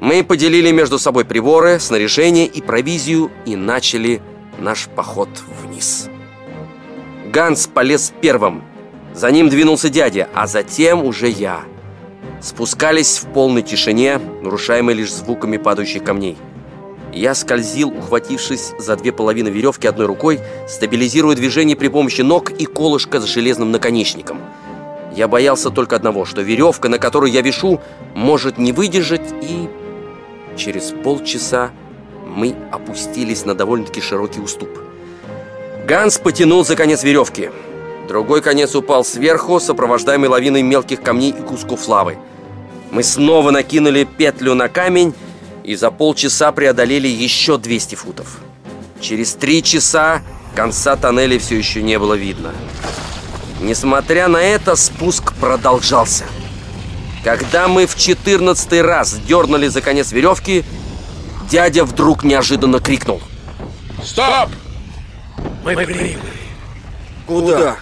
Мы 0.00 0.22
поделили 0.22 0.70
между 0.72 0.98
собой 0.98 1.24
приборы, 1.24 1.80
снаряжение 1.80 2.46
и 2.46 2.60
провизию 2.60 3.30
и 3.46 3.56
начали 3.56 4.20
наш 4.58 4.88
поход 4.88 5.28
вниз. 5.62 6.08
Ганс 7.32 7.66
полез 7.66 8.12
первым. 8.20 8.62
За 9.14 9.30
ним 9.30 9.48
двинулся 9.48 9.88
дядя, 9.88 10.28
а 10.34 10.46
затем 10.46 11.04
уже 11.04 11.28
я. 11.28 11.60
Спускались 12.42 13.18
в 13.18 13.32
полной 13.32 13.62
тишине, 13.62 14.20
нарушаемой 14.42 14.94
лишь 14.94 15.12
звуками 15.12 15.56
падающих 15.56 16.04
камней. 16.04 16.36
Я 17.14 17.34
скользил, 17.34 17.88
ухватившись 17.88 18.74
за 18.78 18.94
две 18.96 19.10
половины 19.10 19.48
веревки 19.48 19.86
одной 19.86 20.06
рукой, 20.06 20.40
стабилизируя 20.68 21.34
движение 21.34 21.76
при 21.76 21.88
помощи 21.88 22.20
ног 22.20 22.50
и 22.50 22.66
колышка 22.66 23.20
с 23.20 23.24
железным 23.24 23.70
наконечником. 23.70 24.38
Я 25.14 25.26
боялся 25.28 25.70
только 25.70 25.96
одного, 25.96 26.26
что 26.26 26.42
веревка, 26.42 26.90
на 26.90 26.98
которую 26.98 27.32
я 27.32 27.40
вешу, 27.40 27.80
может 28.14 28.58
не 28.58 28.72
выдержать, 28.72 29.32
и 29.40 29.70
через 30.56 30.92
полчаса 31.04 31.70
мы 32.24 32.54
опустились 32.72 33.44
на 33.44 33.54
довольно-таки 33.54 34.00
широкий 34.00 34.40
уступ. 34.40 34.68
Ганс 35.86 36.18
потянул 36.18 36.64
за 36.64 36.74
конец 36.74 37.04
веревки. 37.04 37.50
Другой 38.08 38.42
конец 38.42 38.74
упал 38.74 39.04
сверху, 39.04 39.60
сопровождаемый 39.60 40.28
лавиной 40.28 40.62
мелких 40.62 41.00
камней 41.02 41.30
и 41.30 41.42
кусков 41.42 41.86
лавы. 41.88 42.18
Мы 42.90 43.02
снова 43.02 43.50
накинули 43.50 44.04
петлю 44.04 44.54
на 44.54 44.68
камень 44.68 45.14
и 45.64 45.74
за 45.74 45.90
полчаса 45.90 46.52
преодолели 46.52 47.08
еще 47.08 47.58
200 47.58 47.94
футов. 47.96 48.38
Через 49.00 49.34
три 49.34 49.62
часа 49.62 50.22
конца 50.54 50.96
тоннеля 50.96 51.38
все 51.38 51.56
еще 51.56 51.82
не 51.82 51.98
было 51.98 52.14
видно. 52.14 52.52
Несмотря 53.60 54.28
на 54.28 54.38
это, 54.38 54.76
спуск 54.76 55.32
продолжался. 55.34 56.24
Когда 57.26 57.66
мы 57.66 57.88
в 57.88 57.96
четырнадцатый 57.96 58.82
раз 58.82 59.18
дернули 59.18 59.66
за 59.66 59.80
конец 59.80 60.12
веревки, 60.12 60.64
дядя 61.50 61.84
вдруг 61.84 62.22
неожиданно 62.22 62.78
крикнул. 62.78 63.20
Стоп! 64.00 64.48
Мы 65.64 65.74
прибыли. 65.74 66.18
Куда? 67.26 67.78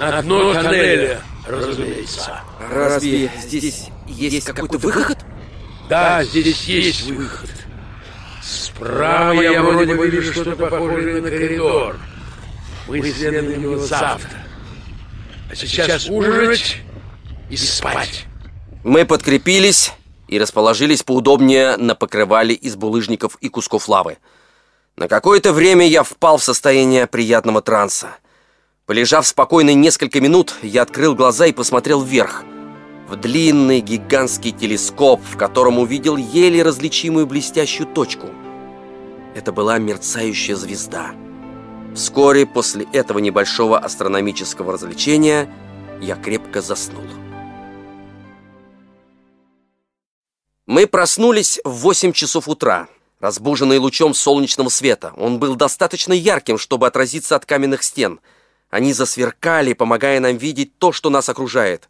На 0.00 0.20
дно 0.20 0.52
тоннеля, 0.52 1.20
разумеется. 1.46 2.40
Разве 2.68 3.30
здесь 3.40 3.84
есть 4.08 4.46
какой-то 4.46 4.78
выход? 4.78 5.18
Да, 5.88 6.24
здесь 6.24 6.64
есть 6.64 7.08
выход. 7.08 7.50
Справа 8.42 9.42
я 9.42 9.62
вроде 9.62 9.94
бы 9.94 10.08
вижу 10.08 10.32
что-то 10.32 10.56
похожее 10.56 11.22
на 11.22 11.30
коридор. 11.30 12.00
Мы 12.88 12.98
исследуем 12.98 13.62
его 13.62 13.78
завтра. 13.78 14.40
А 15.48 15.54
сейчас 15.54 16.08
ужинать 16.08 16.78
и 17.48 17.56
спать. 17.56 18.25
Мы 18.86 19.04
подкрепились 19.04 19.92
и 20.28 20.38
расположились 20.38 21.02
поудобнее 21.02 21.76
на 21.76 21.96
покрывале 21.96 22.54
из 22.54 22.76
булыжников 22.76 23.36
и 23.40 23.48
кусков 23.48 23.88
лавы. 23.88 24.18
На 24.94 25.08
какое-то 25.08 25.52
время 25.52 25.88
я 25.88 26.04
впал 26.04 26.38
в 26.38 26.44
состояние 26.44 27.08
приятного 27.08 27.62
транса. 27.62 28.10
Полежав 28.86 29.26
спокойно 29.26 29.74
несколько 29.74 30.20
минут, 30.20 30.54
я 30.62 30.82
открыл 30.82 31.16
глаза 31.16 31.46
и 31.46 31.52
посмотрел 31.52 32.00
вверх. 32.00 32.44
В 33.08 33.16
длинный 33.16 33.80
гигантский 33.80 34.52
телескоп, 34.52 35.20
в 35.20 35.36
котором 35.36 35.80
увидел 35.80 36.16
еле 36.16 36.62
различимую 36.62 37.26
блестящую 37.26 37.88
точку. 37.88 38.28
Это 39.34 39.50
была 39.50 39.78
мерцающая 39.78 40.54
звезда. 40.54 41.10
Вскоре 41.96 42.46
после 42.46 42.86
этого 42.92 43.18
небольшого 43.18 43.80
астрономического 43.80 44.74
развлечения 44.74 45.52
я 46.00 46.14
крепко 46.14 46.62
заснул. 46.62 47.02
Мы 50.66 50.88
проснулись 50.88 51.60
в 51.62 51.70
8 51.70 52.12
часов 52.12 52.48
утра, 52.48 52.88
разбуженные 53.20 53.78
лучом 53.78 54.14
солнечного 54.14 54.68
света. 54.68 55.12
Он 55.16 55.38
был 55.38 55.54
достаточно 55.54 56.12
ярким, 56.12 56.58
чтобы 56.58 56.88
отразиться 56.88 57.36
от 57.36 57.46
каменных 57.46 57.84
стен. 57.84 58.18
Они 58.68 58.92
засверкали, 58.92 59.74
помогая 59.74 60.18
нам 60.18 60.36
видеть 60.36 60.76
то, 60.78 60.90
что 60.90 61.08
нас 61.08 61.28
окружает. 61.28 61.88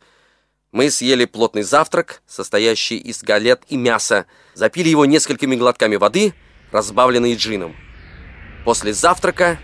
Мы 0.73 0.91
съели 0.91 1.25
плотный 1.25 1.63
завтрак, 1.63 2.21
состоящий 2.27 2.99
из 2.99 3.23
галет 3.23 3.63
и 3.69 3.79
мяса, 3.79 4.27
запили 4.53 4.91
его 4.91 5.07
несколькими 5.07 5.57
глотками 5.57 5.97
воды, 5.97 6.35
разбавленной 6.71 7.35
джином. 7.35 7.75
После 8.67 8.93
завтрака 8.93 9.59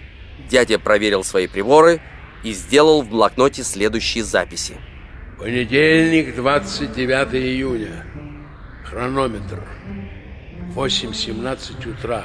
дядя 0.48 0.78
проверил 0.78 1.22
свои 1.22 1.48
приборы 1.48 2.00
и 2.44 2.54
сделал 2.54 3.02
в 3.02 3.10
блокноте 3.10 3.62
следующие 3.62 4.24
записи. 4.24 4.78
Понедельник, 5.38 6.34
29 6.34 7.34
июня. 7.34 8.06
Хронометр. 8.92 9.58
8.17 10.74 11.90
утра. 11.90 12.24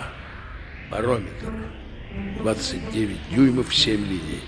Барометр. 0.91 1.53
29 2.39 3.17
дюймов 3.31 3.73
7 3.73 3.95
линий. 4.05 4.41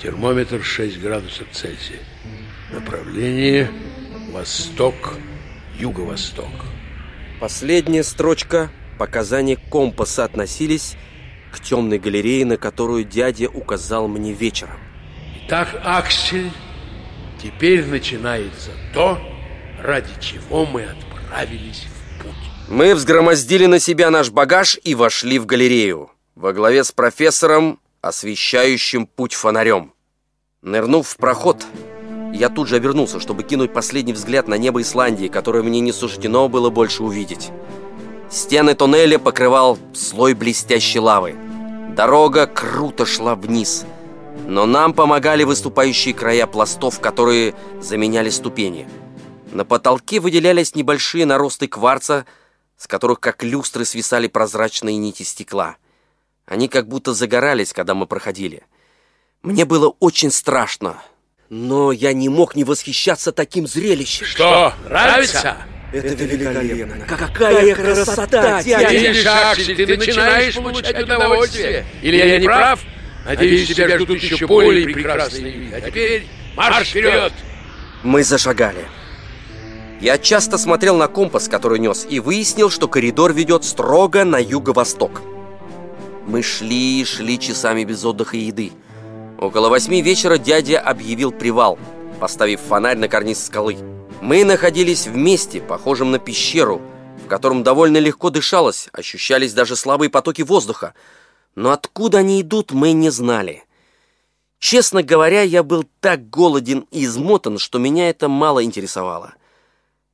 Термометр 0.00 0.62
6 0.62 1.00
градусов 1.00 1.48
Цельсия. 1.50 1.98
Направление 2.72 3.72
восток, 4.30 5.16
юго-восток. 5.76 6.46
Последняя 7.40 8.04
строчка 8.04 8.70
показания 8.96 9.56
компаса 9.56 10.22
относились 10.22 10.94
к 11.50 11.58
темной 11.58 11.98
галерее, 11.98 12.44
на 12.44 12.56
которую 12.56 13.02
дядя 13.02 13.48
указал 13.48 14.06
мне 14.06 14.32
вечером. 14.32 14.78
Итак, 15.44 15.74
Аксель, 15.82 16.52
теперь 17.42 17.84
начинается 17.84 18.70
то, 18.94 19.18
ради 19.82 20.12
чего 20.20 20.64
мы 20.64 20.82
отправились 20.84 21.07
в 21.30 22.22
путь. 22.22 22.34
Мы 22.68 22.94
взгромоздили 22.94 23.66
на 23.66 23.78
себя 23.78 24.10
наш 24.10 24.30
багаж 24.30 24.78
и 24.84 24.94
вошли 24.94 25.38
в 25.38 25.46
галерею 25.46 26.10
во 26.34 26.52
главе 26.52 26.84
с 26.84 26.92
профессором, 26.92 27.80
освещающим 28.00 29.06
путь 29.06 29.34
фонарем. 29.34 29.92
Нырнув 30.62 31.08
в 31.08 31.16
проход, 31.16 31.64
я 32.32 32.48
тут 32.48 32.68
же 32.68 32.76
обернулся, 32.76 33.20
чтобы 33.20 33.42
кинуть 33.42 33.72
последний 33.72 34.12
взгляд 34.12 34.48
на 34.48 34.58
небо 34.58 34.80
Исландии, 34.82 35.28
которое 35.28 35.62
мне 35.62 35.80
не 35.80 35.92
суждено 35.92 36.48
было 36.48 36.70
больше 36.70 37.02
увидеть. 37.02 37.50
Стены 38.30 38.74
туннеля 38.74 39.18
покрывал 39.18 39.78
слой 39.94 40.34
блестящей 40.34 41.00
лавы. 41.00 41.34
Дорога 41.96 42.46
круто 42.46 43.06
шла 43.06 43.34
вниз, 43.34 43.84
но 44.46 44.66
нам 44.66 44.92
помогали 44.92 45.44
выступающие 45.44 46.14
края 46.14 46.46
пластов, 46.46 47.00
которые 47.00 47.54
заменяли 47.80 48.30
ступени. 48.30 48.86
На 49.52 49.64
потолке 49.64 50.20
выделялись 50.20 50.74
небольшие 50.74 51.26
наросты 51.26 51.68
кварца, 51.68 52.26
с 52.76 52.86
которых 52.86 53.20
как 53.20 53.42
люстры 53.42 53.84
свисали 53.84 54.28
прозрачные 54.28 54.96
нити 54.96 55.22
стекла. 55.22 55.76
Они 56.46 56.68
как 56.68 56.88
будто 56.88 57.14
загорались, 57.14 57.72
когда 57.72 57.94
мы 57.94 58.06
проходили. 58.06 58.62
Мне 59.42 59.64
было 59.64 59.94
очень 60.00 60.30
страшно, 60.30 61.02
но 61.48 61.92
я 61.92 62.12
не 62.12 62.28
мог 62.28 62.56
не 62.56 62.64
восхищаться 62.64 63.32
таким 63.32 63.66
зрелищем. 63.66 64.26
Что, 64.26 64.74
нравится? 64.84 65.56
Это 65.92 66.08
великолепно! 66.08 67.06
Какая 67.06 67.74
красота, 67.74 68.62
дядя! 68.62 68.90
Видишь, 68.90 69.24
Аксель, 69.26 69.76
ты 69.76 69.96
начинаешь 69.96 70.54
получать 70.54 71.02
удовольствие. 71.02 71.86
Или 72.02 72.16
я 72.16 72.38
не 72.38 72.44
прав? 72.44 72.80
Надеюсь, 73.24 73.68
тебя 73.68 73.98
ждут 73.98 74.22
еще 74.22 74.46
более 74.46 74.84
прекрасные 74.92 75.52
виды. 75.52 75.76
А 75.76 75.80
теперь 75.80 76.26
марш 76.54 76.88
вперед! 76.88 77.32
Мы 78.02 78.22
зашагали. 78.22 78.86
Я 80.00 80.16
часто 80.16 80.58
смотрел 80.58 80.96
на 80.96 81.08
компас, 81.08 81.48
который 81.48 81.80
нес, 81.80 82.06
и 82.08 82.20
выяснил, 82.20 82.70
что 82.70 82.86
коридор 82.86 83.32
ведет 83.32 83.64
строго 83.64 84.24
на 84.24 84.38
юго-восток. 84.38 85.22
Мы 86.26 86.42
шли 86.42 87.00
и 87.00 87.04
шли 87.04 87.38
часами 87.38 87.82
без 87.82 88.04
отдыха 88.04 88.36
и 88.36 88.40
еды. 88.40 88.72
Около 89.38 89.68
восьми 89.68 90.00
вечера 90.00 90.38
дядя 90.38 90.78
объявил 90.78 91.32
привал, 91.32 91.78
поставив 92.20 92.60
фонарь 92.60 92.96
на 92.96 93.08
карниз 93.08 93.44
скалы. 93.44 93.76
Мы 94.20 94.44
находились 94.44 95.08
в 95.08 95.16
месте, 95.16 95.60
похожем 95.60 96.12
на 96.12 96.20
пещеру, 96.20 96.80
в 97.24 97.28
котором 97.28 97.64
довольно 97.64 97.98
легко 97.98 98.30
дышалось, 98.30 98.88
ощущались 98.92 99.52
даже 99.52 99.74
слабые 99.74 100.10
потоки 100.10 100.42
воздуха. 100.42 100.94
Но 101.56 101.72
откуда 101.72 102.18
они 102.18 102.40
идут, 102.40 102.70
мы 102.70 102.92
не 102.92 103.10
знали. 103.10 103.64
Честно 104.60 105.02
говоря, 105.02 105.42
я 105.42 105.64
был 105.64 105.84
так 106.00 106.30
голоден 106.30 106.86
и 106.92 107.04
измотан, 107.04 107.58
что 107.58 107.78
меня 107.78 108.10
это 108.10 108.28
мало 108.28 108.62
интересовало. 108.62 109.34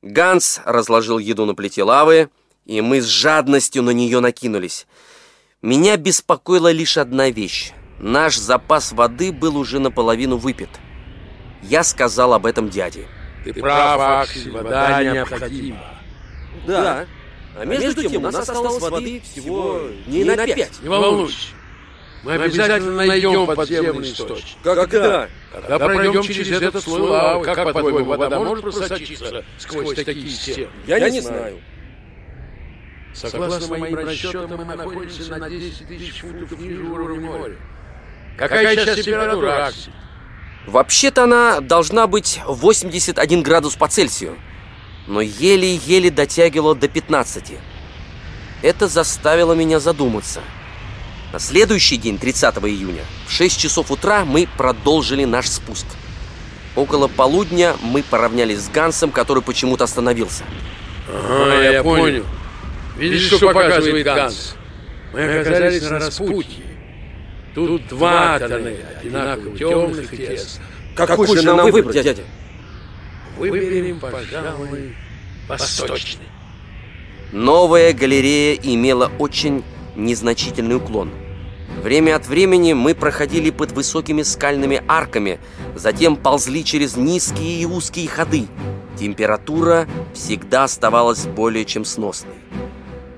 Ганс 0.05 0.61
разложил 0.65 1.17
еду 1.17 1.45
на 1.45 1.55
плите 1.55 1.81
лавы, 1.81 2.29
и 2.65 2.79
мы 2.79 3.01
с 3.01 3.05
жадностью 3.05 3.81
на 3.81 3.89
нее 3.89 4.19
накинулись. 4.19 4.85
Меня 5.63 5.97
беспокоила 5.97 6.71
лишь 6.71 6.97
одна 6.97 7.31
вещь. 7.31 7.73
Наш 7.99 8.37
запас 8.37 8.91
воды 8.91 9.31
был 9.31 9.57
уже 9.57 9.79
наполовину 9.79 10.37
выпит. 10.37 10.69
Я 11.63 11.83
сказал 11.83 12.35
об 12.35 12.45
этом 12.45 12.69
дяде. 12.69 13.07
Ты 13.43 13.53
прав, 13.53 14.27
Аксель, 14.27 14.51
вода 14.51 15.03
необходима. 15.03 15.83
Да. 16.67 17.07
А 17.57 17.65
между 17.65 18.07
тем 18.07 18.25
у 18.25 18.25
нас 18.25 18.35
осталось 18.47 18.79
воды 18.79 19.21
всего 19.21 19.87
не 20.05 20.23
на 20.23 20.37
пять. 20.45 20.83
Не 20.83 20.89
волнуйся. 20.89 21.47
Мы 22.25 22.33
обязательно 22.33 23.05
найдем 23.05 23.45
подземный 23.45 24.11
источник. 24.11 24.57
Когда? 24.63 25.29
Когда 25.53 25.77
пройдем 25.77 26.23
через 26.23 26.59
этот 26.59 26.83
слой 26.83 27.01
лавы, 27.01 27.45
как, 27.45 27.71
по-твоему, 27.71 28.03
вода 28.03 28.39
может 28.39 28.63
просочиться 28.63 29.45
сквозь 29.59 29.95
такие 29.95 30.29
стены? 30.29 30.69
Я 30.87 31.09
не 31.09 31.21
знаю. 31.21 31.59
Согласно 33.13 33.77
моим 33.77 33.95
расчетам, 33.95 34.57
мы 34.57 34.65
находимся 34.75 35.37
на 35.37 35.49
10 35.49 35.87
тысяч 35.87 36.19
футов 36.19 36.59
ниже 36.59 36.83
уровня 36.83 37.19
моря. 37.21 37.55
Какая 38.37 38.75
сейчас 38.75 39.05
температура, 39.05 39.67
Аксель? 39.67 39.93
Вообще-то 40.65 41.23
она 41.23 41.61
должна 41.61 42.07
быть 42.07 42.41
81 42.45 43.43
градус 43.43 43.75
по 43.75 43.87
Цельсию, 43.87 44.35
но 45.05 45.21
еле-еле 45.21 46.09
дотягивала 46.09 46.73
до 46.73 46.87
15. 46.87 47.53
Это 48.63 48.87
заставило 48.87 49.53
меня 49.53 49.79
задуматься. 49.79 50.41
На 51.33 51.39
следующий 51.39 51.97
день, 51.97 52.17
30 52.17 52.55
июня, 52.57 53.03
в 53.27 53.31
6 53.31 53.59
часов 53.59 53.91
утра 53.91 54.25
мы 54.25 54.47
продолжили 54.57 55.25
наш 55.25 55.49
спуск. 55.49 55.85
Около 56.75 57.07
полудня 57.07 57.75
мы 57.81 58.03
поравнялись 58.03 58.59
с 58.59 58.69
Гансом, 58.69 59.11
который 59.11 59.41
почему-то 59.41 59.83
остановился. 59.85 60.43
Ага, 61.09 61.63
я 61.63 61.83
понял. 61.83 62.25
Видишь, 62.97 63.27
что 63.27 63.39
показывает 63.39 64.05
Ганс? 64.05 64.55
Мы 65.13 65.39
оказались 65.39 65.81
на 65.83 65.99
распутье. 65.99 66.63
Тут 67.53 67.87
два 67.87 68.37
тоннеля, 68.39 68.97
одинаково 68.99 69.57
темных 69.57 70.13
и 70.13 70.17
тесных. 70.17 70.67
Какой 70.95 71.27
же 71.27 71.43
нам 71.43 71.71
выбрать, 71.71 72.03
дядя? 72.03 72.23
Выберем, 73.37 73.99
пожалуй, 73.99 74.95
восточный. 75.47 76.27
Новая 77.31 77.93
галерея 77.93 78.57
имела 78.61 79.11
очень 79.19 79.63
незначительный 79.95 80.77
уклон. 80.77 81.11
Время 81.81 82.15
от 82.15 82.27
времени 82.27 82.73
мы 82.73 82.95
проходили 82.95 83.49
под 83.49 83.71
высокими 83.71 84.21
скальными 84.23 84.81
арками, 84.87 85.39
затем 85.75 86.15
ползли 86.15 86.63
через 86.63 86.95
низкие 86.95 87.61
и 87.61 87.65
узкие 87.65 88.07
ходы. 88.07 88.47
Температура 88.97 89.87
всегда 90.13 90.63
оставалась 90.63 91.25
более 91.25 91.65
чем 91.65 91.85
сносной. 91.85 92.35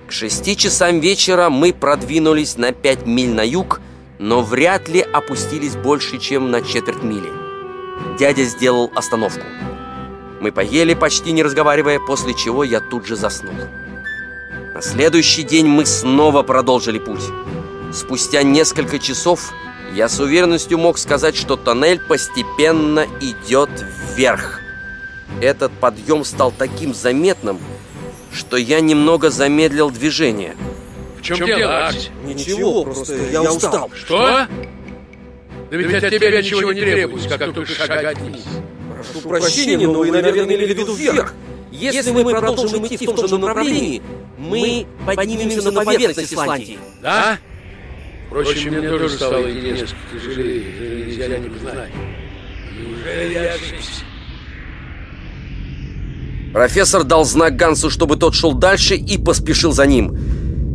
К 0.07 0.11
шести 0.11 0.55
часам 0.55 0.99
вечера 0.99 1.49
мы 1.49 1.73
продвинулись 1.73 2.57
на 2.57 2.71
пять 2.71 3.05
миль 3.05 3.33
на 3.33 3.45
юг, 3.45 3.81
но 4.19 4.41
вряд 4.41 4.87
ли 4.87 5.01
опустились 5.01 5.75
больше, 5.75 6.17
чем 6.17 6.49
на 6.49 6.61
четверть 6.61 7.03
мили. 7.03 7.29
Дядя 8.17 8.43
сделал 8.43 8.91
остановку. 8.95 9.43
Мы 10.39 10.51
поели, 10.51 10.93
почти 10.93 11.31
не 11.31 11.43
разговаривая, 11.43 11.99
после 11.99 12.33
чего 12.33 12.63
я 12.63 12.79
тут 12.79 13.05
же 13.05 13.15
заснул. 13.15 13.55
На 14.77 14.83
следующий 14.83 15.41
день 15.41 15.65
мы 15.65 15.87
снова 15.87 16.43
продолжили 16.43 16.99
путь. 16.99 17.23
Спустя 17.91 18.43
несколько 18.43 18.99
часов 18.99 19.51
я 19.95 20.07
с 20.07 20.19
уверенностью 20.19 20.77
мог 20.77 20.99
сказать, 20.99 21.35
что 21.35 21.55
тоннель 21.55 21.99
постепенно 21.99 23.07
идет 23.19 23.71
вверх. 24.13 24.59
Этот 25.41 25.71
подъем 25.71 26.23
стал 26.23 26.53
таким 26.55 26.93
заметным, 26.93 27.57
что 28.31 28.55
я 28.55 28.79
немного 28.79 29.31
замедлил 29.31 29.89
движение. 29.89 30.55
В 31.17 31.23
чем 31.23 31.43
дело, 31.43 31.87
Аксель? 31.87 32.11
Ничего, 32.23 32.83
просто 32.83 33.15
я 33.31 33.41
устал. 33.41 33.89
Что? 33.95 34.45
Да 35.71 35.75
ведь 35.75 36.03
от 36.03 36.11
тебя 36.11 36.39
ничего 36.39 36.71
не 36.71 36.81
требуется, 36.81 37.29
как 37.29 37.51
только 37.51 37.73
шагать 37.73 38.19
вниз. 38.19 38.43
Прошу 38.93 39.27
прощения, 39.27 39.87
но 39.87 39.93
вы, 39.93 40.11
наверное, 40.11 40.45
имели 40.45 40.71
в 40.71 40.77
виду 40.77 40.93
вверх. 40.93 41.33
Если 41.79 42.11
мы 42.11 42.23
продолжим 42.23 42.85
идти 42.87 43.05
в 43.07 43.15
том 43.15 43.27
же 43.27 43.37
направлении, 43.37 44.01
мы 44.37 44.85
поднимемся 45.05 45.71
на 45.71 45.83
поверхность 45.83 46.33
Исландии. 46.33 46.79
Да? 47.01 47.37
Впрочем, 48.27 48.73
мне 48.73 48.89
тоже 48.89 49.09
стало 49.09 49.47
несколько 49.47 49.95
тяжелее, 50.13 51.05
нельзя 51.05 51.27
не 51.37 51.49
признать. 51.49 51.91
Неужели 52.77 53.33
я 53.33 53.53
ошибся? 53.53 54.03
Профессор 56.53 57.03
дал 57.03 57.23
знак 57.23 57.55
Гансу, 57.55 57.89
чтобы 57.89 58.17
тот 58.17 58.33
шел 58.33 58.53
дальше 58.53 58.95
и 58.95 59.17
поспешил 59.17 59.71
за 59.71 59.85
ним. 59.85 60.17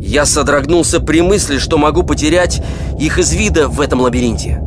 Я 0.01 0.25
содрогнулся 0.25 0.99
при 0.99 1.21
мысли, 1.21 1.57
что 1.57 1.77
могу 1.77 2.03
потерять 2.03 2.61
их 2.99 3.19
из 3.19 3.33
вида 3.33 3.67
в 3.67 3.79
этом 3.81 4.01
лабиринте. 4.01 4.59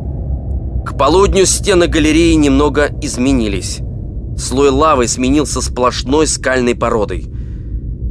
К 0.85 0.97
полудню 0.97 1.45
стены 1.45 1.87
галереи 1.87 2.33
немного 2.33 2.89
изменились. 3.01 3.79
Слой 4.37 4.69
лавы 4.69 5.07
сменился 5.07 5.61
сплошной 5.61 6.27
скальной 6.27 6.75
породой. 6.75 7.25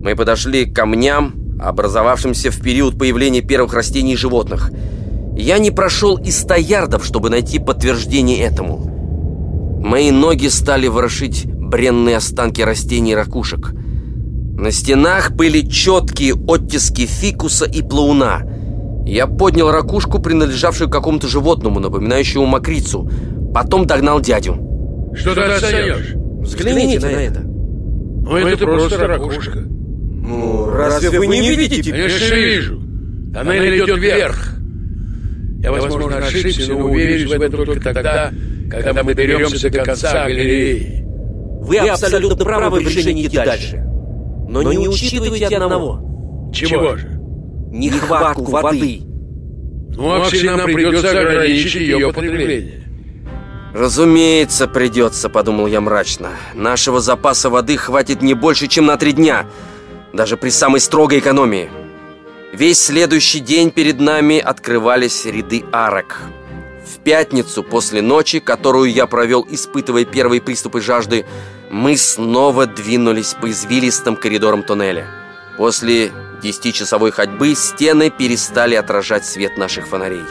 Мы 0.02 0.16
подошли 0.16 0.64
к 0.66 0.74
камням, 0.74 1.34
образовавшимся 1.60 2.50
в 2.50 2.60
период 2.60 2.98
появления 2.98 3.42
первых 3.42 3.74
растений 3.74 4.14
и 4.14 4.16
животных. 4.16 4.72
Я 5.36 5.58
не 5.58 5.70
прошел 5.70 6.16
и 6.16 6.30
ста 6.30 6.56
ярдов, 6.56 7.04
чтобы 7.04 7.30
найти 7.30 7.58
подтверждение 7.58 8.40
этому. 8.40 9.80
Мои 9.84 10.10
ноги 10.10 10.48
стали 10.48 10.88
ворошить 10.88 11.46
бренные 11.46 12.16
останки 12.16 12.60
растений 12.60 13.12
и 13.12 13.14
ракушек. 13.14 13.72
На 13.72 14.72
стенах 14.72 15.30
были 15.30 15.60
четкие 15.60 16.34
оттиски 16.34 17.06
фикуса 17.06 17.66
и 17.66 17.82
плауна. 17.82 18.42
Я 19.06 19.28
поднял 19.28 19.70
ракушку, 19.70 20.18
принадлежавшую 20.18 20.90
какому-то 20.90 21.28
животному, 21.28 21.78
напоминающему 21.78 22.46
мокрицу. 22.46 23.08
Потом 23.54 23.86
догнал 23.86 24.20
дядю. 24.20 24.66
Что 25.14 25.34
ты 25.34 25.48
достаешь? 25.48 26.15
Взгляните 26.46 27.00
на 27.00 27.06
это. 27.06 27.40
Ну, 27.40 28.36
это 28.36 28.64
просто 28.64 29.06
ракушка. 29.06 29.58
Ну, 29.58 30.70
разве 30.70 31.18
вы 31.18 31.26
не 31.26 31.54
видите? 31.54 31.90
Конечно, 31.90 32.34
вижу. 32.34 32.82
Тоннель 33.32 33.84
идет 33.84 33.98
вверх. 33.98 34.52
Я, 35.62 35.72
возможно, 35.72 36.18
ошибся, 36.18 36.72
но 36.72 36.78
уверен 36.78 37.28
в 37.28 37.32
этом 37.42 37.64
только 37.64 37.92
тогда, 37.92 38.32
когда 38.70 39.02
мы 39.02 39.14
доберемся 39.14 39.70
до 39.70 39.80
конца 39.80 40.24
галереи. 40.24 41.04
Вы 41.60 41.78
абсолютно 41.78 42.44
правы 42.44 42.80
в 42.80 42.82
решении 42.82 43.26
идти 43.26 43.36
дальше. 43.36 43.82
Но 44.48 44.62
не 44.62 44.88
учитывайте 44.88 45.46
одного. 45.46 46.50
Чего 46.54 46.96
же? 46.96 47.08
Нехватку 47.72 48.44
воды. 48.44 49.00
Ну, 49.96 50.22
Аксель, 50.22 50.46
нам 50.46 50.64
придется 50.64 51.10
ограничить 51.10 51.74
ее 51.74 52.12
потребление. 52.12 52.85
«Разумеется, 53.76 54.68
придется»,— 54.68 55.28
подумал 55.30 55.66
я 55.66 55.82
мрачно. 55.82 56.30
«Нашего 56.54 56.98
запаса 57.00 57.50
воды 57.50 57.76
хватит 57.76 58.22
не 58.22 58.32
больше, 58.32 58.68
чем 58.68 58.86
на 58.86 58.96
три 58.96 59.12
дня, 59.12 59.44
даже 60.14 60.38
при 60.38 60.48
самой 60.48 60.80
строгой 60.80 61.18
экономии». 61.18 61.68
Весь 62.54 62.82
следующий 62.82 63.40
день 63.40 63.70
перед 63.70 64.00
нами 64.00 64.38
открывались 64.38 65.26
ряды 65.26 65.62
арок. 65.72 66.22
В 66.86 67.00
пятницу 67.00 67.62
после 67.62 68.00
ночи, 68.00 68.40
которую 68.40 68.90
я 68.90 69.06
провел, 69.06 69.46
испытывая 69.46 70.06
первые 70.06 70.40
приступы 70.40 70.80
жажды, 70.80 71.26
мы 71.70 71.98
снова 71.98 72.66
двинулись 72.66 73.34
по 73.34 73.50
извилистым 73.50 74.16
коридорам 74.16 74.62
туннеля. 74.62 75.06
После 75.58 76.12
десятичасовой 76.42 77.10
ходьбы 77.10 77.54
стены 77.54 78.08
перестали 78.08 78.74
отражать 78.74 79.26
свет 79.26 79.58
наших 79.58 79.86
фонарей. 79.86 80.24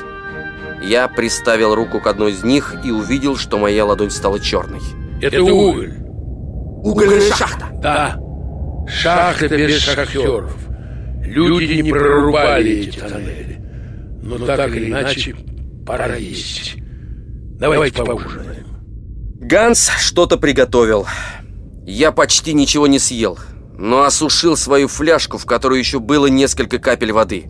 Я 0.85 1.07
приставил 1.07 1.73
руку 1.75 1.99
к 1.99 2.07
одной 2.07 2.31
из 2.33 2.43
них 2.43 2.75
и 2.83 2.91
увидел, 2.91 3.37
что 3.37 3.57
моя 3.57 3.85
ладонь 3.85 4.11
стала 4.11 4.39
черной. 4.39 4.81
Это 5.21 5.43
уголь. 5.43 5.93
Угольная 6.83 7.31
шахта. 7.31 7.67
Да. 7.81 8.19
Шахта 8.87 9.47
без 9.47 9.79
шахтеров. 9.79 10.55
Люди 11.21 11.81
не 11.81 11.91
прорубали 11.91 12.71
эти 12.71 12.99
тоннели. 12.99 13.59
Но 14.21 14.45
так 14.45 14.75
или 14.75 14.89
иначе 14.89 15.35
Пора 15.85 16.15
есть. 16.15 16.75
Давайте 17.59 18.03
поужинаем. 18.03 18.65
Ганс 19.39 19.89
что-то 19.99 20.37
приготовил. 20.37 21.05
Я 21.85 22.11
почти 22.11 22.53
ничего 22.53 22.87
не 22.87 22.97
съел, 22.97 23.37
но 23.77 24.03
осушил 24.03 24.57
свою 24.57 24.87
фляжку, 24.87 25.37
в 25.37 25.45
которой 25.45 25.77
еще 25.77 25.99
было 25.99 26.25
несколько 26.25 26.79
капель 26.79 27.11
воды. 27.11 27.45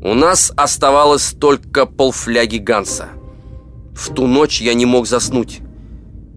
У 0.00 0.14
нас 0.14 0.52
оставалось 0.56 1.32
только 1.32 1.84
полфляги 1.84 2.58
Ганса. 2.58 3.08
В 3.94 4.14
ту 4.14 4.28
ночь 4.28 4.60
я 4.60 4.74
не 4.74 4.86
мог 4.86 5.08
заснуть, 5.08 5.58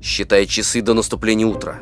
считая 0.02 0.48
часы 0.48 0.82
до 0.82 0.96
наступления 0.96 1.46
утра. 1.46 1.80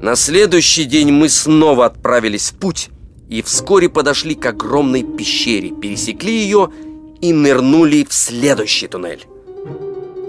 На 0.00 0.16
следующий 0.16 0.84
день 0.84 1.12
мы 1.12 1.28
снова 1.28 1.84
отправились 1.86 2.50
в 2.50 2.58
путь 2.58 2.88
и 3.28 3.42
вскоре 3.42 3.90
подошли 3.90 4.34
к 4.34 4.46
огромной 4.46 5.02
пещере, 5.02 5.70
пересекли 5.70 6.32
ее 6.32 6.70
и 7.20 7.32
нырнули 7.34 8.06
в 8.08 8.14
следующий 8.14 8.86
туннель. 8.86 9.26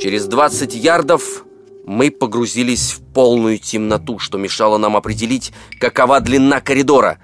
Через 0.01 0.25
20 0.25 0.75
ярдов 0.75 1.45
мы 1.85 2.11
погрузились 2.11 2.91
в 2.91 3.13
полную 3.13 3.57
темноту, 3.57 4.19
что 4.19 4.37
мешало 4.37 4.77
нам 4.77 4.97
определить, 4.97 5.53
какова 5.79 6.19
длина 6.19 6.59
коридора. 6.59 7.19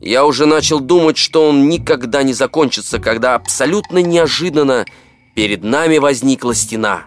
Я 0.00 0.24
уже 0.24 0.46
начал 0.46 0.80
думать, 0.80 1.18
что 1.18 1.46
он 1.46 1.68
никогда 1.68 2.22
не 2.22 2.32
закончится, 2.32 2.98
когда 2.98 3.34
абсолютно 3.34 3.98
неожиданно 3.98 4.86
перед 5.34 5.62
нами 5.62 5.98
возникла 5.98 6.54
стена. 6.54 7.04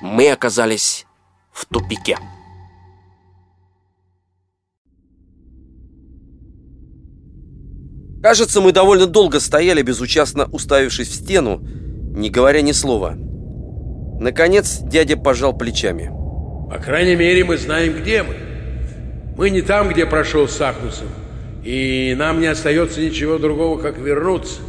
Мы 0.00 0.30
оказались 0.30 1.04
в 1.52 1.66
тупике. 1.66 2.16
Кажется, 8.22 8.60
мы 8.62 8.72
довольно 8.72 9.06
долго 9.06 9.38
стояли, 9.38 9.82
безучастно 9.82 10.46
уставившись 10.46 11.08
в 11.08 11.14
стену, 11.14 11.60
не 11.60 12.30
говоря 12.30 12.62
ни 12.62 12.72
слова. 12.72 13.14
Наконец, 14.18 14.78
дядя 14.80 15.16
пожал 15.16 15.56
плечами. 15.56 16.10
По 16.70 16.78
крайней 16.78 17.16
мере, 17.16 17.44
мы 17.44 17.58
знаем, 17.58 17.94
где 17.94 18.22
мы. 18.22 18.34
Мы 19.38 19.50
не 19.50 19.62
там, 19.62 19.88
где 19.88 20.04
прошел 20.04 20.48
Сахнусов. 20.48 21.06
И 21.64 22.12
нам 22.18 22.40
не 22.40 22.46
остается 22.46 23.00
ничего 23.00 23.38
другого, 23.38 23.80
как 23.80 23.96
вернуться. 23.96 24.60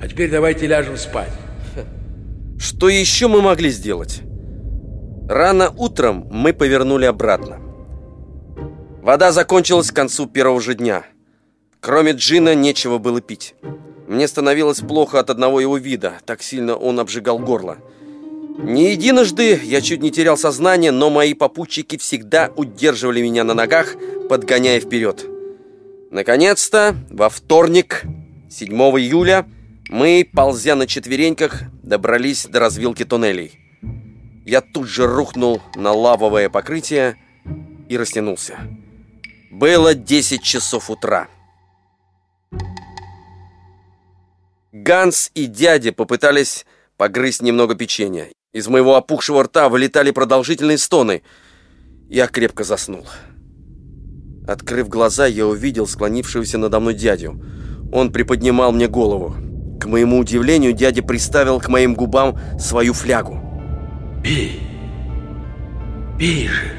А 0.00 0.08
теперь 0.08 0.30
давайте 0.30 0.66
ляжем 0.66 0.96
спать. 0.96 1.32
Что 2.58 2.88
еще 2.88 3.28
мы 3.28 3.42
могли 3.42 3.68
сделать? 3.68 4.22
Рано 5.28 5.70
утром 5.76 6.26
мы 6.30 6.54
повернули 6.54 7.04
обратно. 7.04 7.60
Вода 9.02 9.32
закончилась 9.32 9.90
к 9.90 9.96
концу 9.96 10.26
первого 10.26 10.62
же 10.62 10.74
дня. 10.74 11.04
Кроме 11.80 12.12
джина 12.12 12.54
нечего 12.54 12.96
было 12.96 13.20
пить. 13.20 13.54
Мне 14.08 14.26
становилось 14.28 14.80
плохо 14.80 15.20
от 15.20 15.28
одного 15.28 15.60
его 15.60 15.76
вида, 15.76 16.14
так 16.24 16.42
сильно 16.42 16.74
он 16.74 17.00
обжигал 17.00 17.38
горло. 17.38 17.76
Не 18.56 18.92
единожды 18.92 19.60
я 19.64 19.80
чуть 19.80 20.00
не 20.00 20.12
терял 20.12 20.36
сознание, 20.36 20.92
но 20.92 21.10
мои 21.10 21.34
попутчики 21.34 21.98
всегда 21.98 22.52
удерживали 22.54 23.20
меня 23.20 23.42
на 23.42 23.52
ногах, 23.52 23.96
подгоняя 24.28 24.78
вперед. 24.78 25.26
Наконец-то, 26.12 26.94
во 27.10 27.28
вторник, 27.28 28.04
7 28.48 28.72
июля, 28.72 29.48
мы, 29.88 30.28
ползя 30.32 30.76
на 30.76 30.86
четвереньках, 30.86 31.62
добрались 31.82 32.46
до 32.46 32.60
развилки 32.60 33.04
туннелей. 33.04 33.58
Я 34.46 34.60
тут 34.60 34.86
же 34.86 35.08
рухнул 35.08 35.60
на 35.74 35.92
лавовое 35.92 36.48
покрытие 36.48 37.16
и 37.88 37.98
растянулся. 37.98 38.56
Было 39.50 39.94
10 39.94 40.42
часов 40.42 40.90
утра. 40.90 41.26
Ганс 44.70 45.32
и 45.34 45.46
дядя 45.46 45.92
попытались 45.92 46.66
погрызть 46.96 47.42
немного 47.42 47.74
печенья. 47.74 48.28
Из 48.54 48.68
моего 48.68 48.94
опухшего 48.94 49.42
рта 49.42 49.68
вылетали 49.68 50.12
продолжительные 50.12 50.78
стоны. 50.78 51.22
Я 52.08 52.28
крепко 52.28 52.62
заснул. 52.62 53.04
Открыв 54.46 54.88
глаза, 54.88 55.26
я 55.26 55.44
увидел 55.44 55.88
склонившегося 55.88 56.56
надо 56.58 56.78
мной 56.78 56.94
дядю. 56.94 57.42
Он 57.92 58.12
приподнимал 58.12 58.70
мне 58.70 58.86
голову. 58.86 59.34
К 59.80 59.86
моему 59.86 60.18
удивлению, 60.18 60.72
дядя 60.72 61.02
приставил 61.02 61.58
к 61.58 61.68
моим 61.68 61.94
губам 61.94 62.38
свою 62.56 62.92
флягу. 62.92 63.40
Пей. 64.22 64.60
Пей 66.16 66.46
же. 66.46 66.72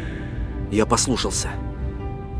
Я 0.71 0.85
послушался. 0.85 1.49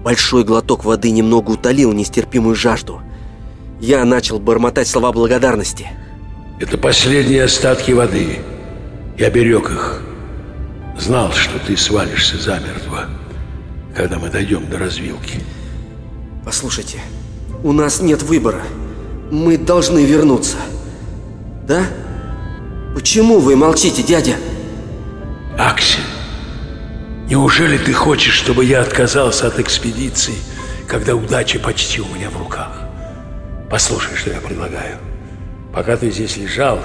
Большой 0.02 0.46
глоток 0.46 0.86
воды 0.86 1.12
немного 1.12 1.52
утолил 1.52 1.92
нестерпимую 1.92 2.56
жажду. 2.56 3.02
Я 3.82 4.06
начал 4.06 4.40
бормотать 4.40 4.88
слова 4.88 5.12
благодарности. 5.12 5.90
Это 6.62 6.78
последние 6.78 7.44
остатки 7.44 7.92
воды. 7.92 8.40
Я 9.18 9.30
берег 9.30 9.70
их. 9.70 10.02
Знал, 10.98 11.32
что 11.32 11.58
ты 11.60 11.78
свалишься 11.78 12.38
замертво, 12.38 13.06
когда 13.96 14.20
мы 14.20 14.30
дойдем 14.30 14.70
до 14.70 14.78
развилки. 14.78 15.42
Послушайте, 16.44 17.00
у 17.64 17.72
нас 17.72 18.02
нет 18.02 18.24
выбора. 18.24 18.62
Мы 19.32 19.58
должны 19.58 20.06
вернуться. 20.06 20.58
Да? 21.68 21.86
Почему 22.94 23.40
вы 23.40 23.56
молчите, 23.56 24.04
дядя? 24.04 24.36
Аксель, 25.58 26.04
неужели 27.30 27.78
ты 27.78 27.94
хочешь, 27.94 28.34
чтобы 28.34 28.66
я 28.66 28.82
отказался 28.82 29.48
от 29.48 29.60
экспедиции, 29.60 30.36
когда 30.88 31.16
удача 31.16 31.60
почти 31.60 32.02
у 32.02 32.08
меня 32.14 32.30
в 32.30 32.38
руках? 32.38 32.82
Послушай, 33.70 34.16
что 34.16 34.32
я 34.32 34.42
предлагаю. 34.42 34.98
Пока 35.74 35.98
ты 35.98 36.12
здесь 36.12 36.38
лежал, 36.38 36.80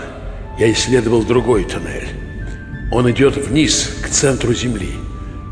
я 0.61 0.71
исследовал 0.71 1.23
другой 1.23 1.65
туннель. 1.65 2.09
Он 2.93 3.11
идет 3.11 3.37
вниз, 3.37 3.91
к 4.03 4.09
центру 4.09 4.53
Земли. 4.53 4.91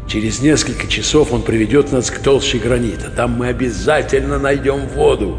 Через 0.07 0.41
несколько 0.41 0.87
часов 0.87 1.33
он 1.33 1.43
приведет 1.43 1.91
нас 1.93 2.11
к 2.11 2.19
толще 2.19 2.59
гранита. 2.59 3.11
Там 3.11 3.33
мы 3.33 3.49
обязательно 3.49 4.39
найдем 4.39 4.87
воду. 4.89 5.39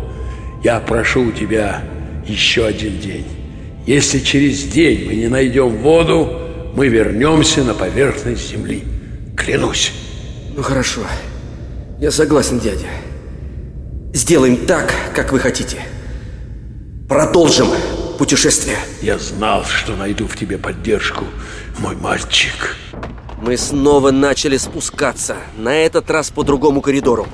Я 0.64 0.80
прошу 0.80 1.26
у 1.26 1.32
тебя 1.32 1.84
еще 2.26 2.66
один 2.66 3.00
день. 3.00 3.26
Если 3.86 4.20
через 4.20 4.64
день 4.64 5.06
мы 5.06 5.16
не 5.16 5.28
найдем 5.28 5.78
воду, 5.78 6.72
мы 6.76 6.88
вернемся 6.88 7.64
на 7.64 7.76
поверхность 7.76 8.50
Земли. 8.50 8.84
Клянусь. 9.38 9.94
Ну 10.56 10.64
хорошо. 10.64 11.02
Я 12.00 12.10
согласен, 12.10 12.60
дядя. 12.60 12.88
Сделаем 14.14 14.66
так, 14.66 14.92
как 15.14 15.32
вы 15.32 15.40
хотите. 15.40 15.78
Продолжим 17.08 17.68
путешествие. 18.20 18.78
Я 19.02 19.18
знал, 19.18 19.64
что 19.64 19.96
найду 19.96 20.28
в 20.28 20.38
тебе 20.38 20.58
поддержку, 20.58 21.24
мой 21.80 21.96
мальчик. 21.96 22.76
Мы 23.42 23.56
снова 23.56 24.12
начали 24.12 24.58
спускаться, 24.58 25.38
на 25.58 25.74
этот 25.74 26.12
раз 26.12 26.30
по 26.30 26.44
другому 26.44 26.82
коридору. 26.82 27.28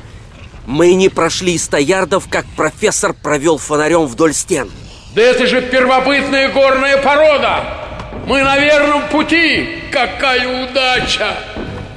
Мы 0.67 0.93
не 0.93 1.09
прошли 1.09 1.57
ста 1.57 1.79
ярдов, 1.79 2.27
как 2.29 2.45
профессор 2.55 3.13
провел 3.13 3.57
фонарем 3.57 4.05
вдоль 4.05 4.33
стен. 4.33 4.69
Да 5.15 5.23
это 5.23 5.47
же 5.47 5.61
первобытная 5.63 6.49
горная 6.49 7.01
порода! 7.01 7.63
Мы 8.27 8.43
на 8.43 8.59
верном 8.59 9.09
пути! 9.09 9.67
Какая 9.91 10.69
удача! 10.69 11.33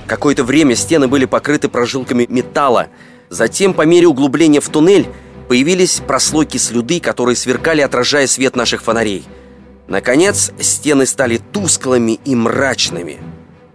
Какое-то 0.06 0.44
время 0.44 0.74
стены 0.74 1.08
были 1.08 1.26
покрыты 1.26 1.68
прожилками 1.68 2.26
металла, 2.28 2.88
Затем, 3.30 3.74
по 3.74 3.82
мере 3.82 4.06
углубления 4.06 4.60
в 4.60 4.68
туннель, 4.70 5.06
появились 5.48 6.00
прослойки 6.06 6.58
слюды, 6.58 7.00
которые 7.00 7.34
сверкали, 7.34 7.80
отражая 7.80 8.26
свет 8.26 8.54
наших 8.54 8.82
фонарей. 8.82 9.24
Наконец, 9.88 10.52
стены 10.60 11.06
стали 11.06 11.40
тусклыми 11.52 12.20
и 12.24 12.34
мрачными. 12.34 13.18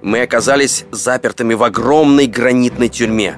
Мы 0.02 0.22
оказались 0.22 0.86
запертыми 0.92 1.56
в 1.56 1.64
огромной 1.64 2.28
гранитной 2.28 2.90
тюрьме. 2.90 3.38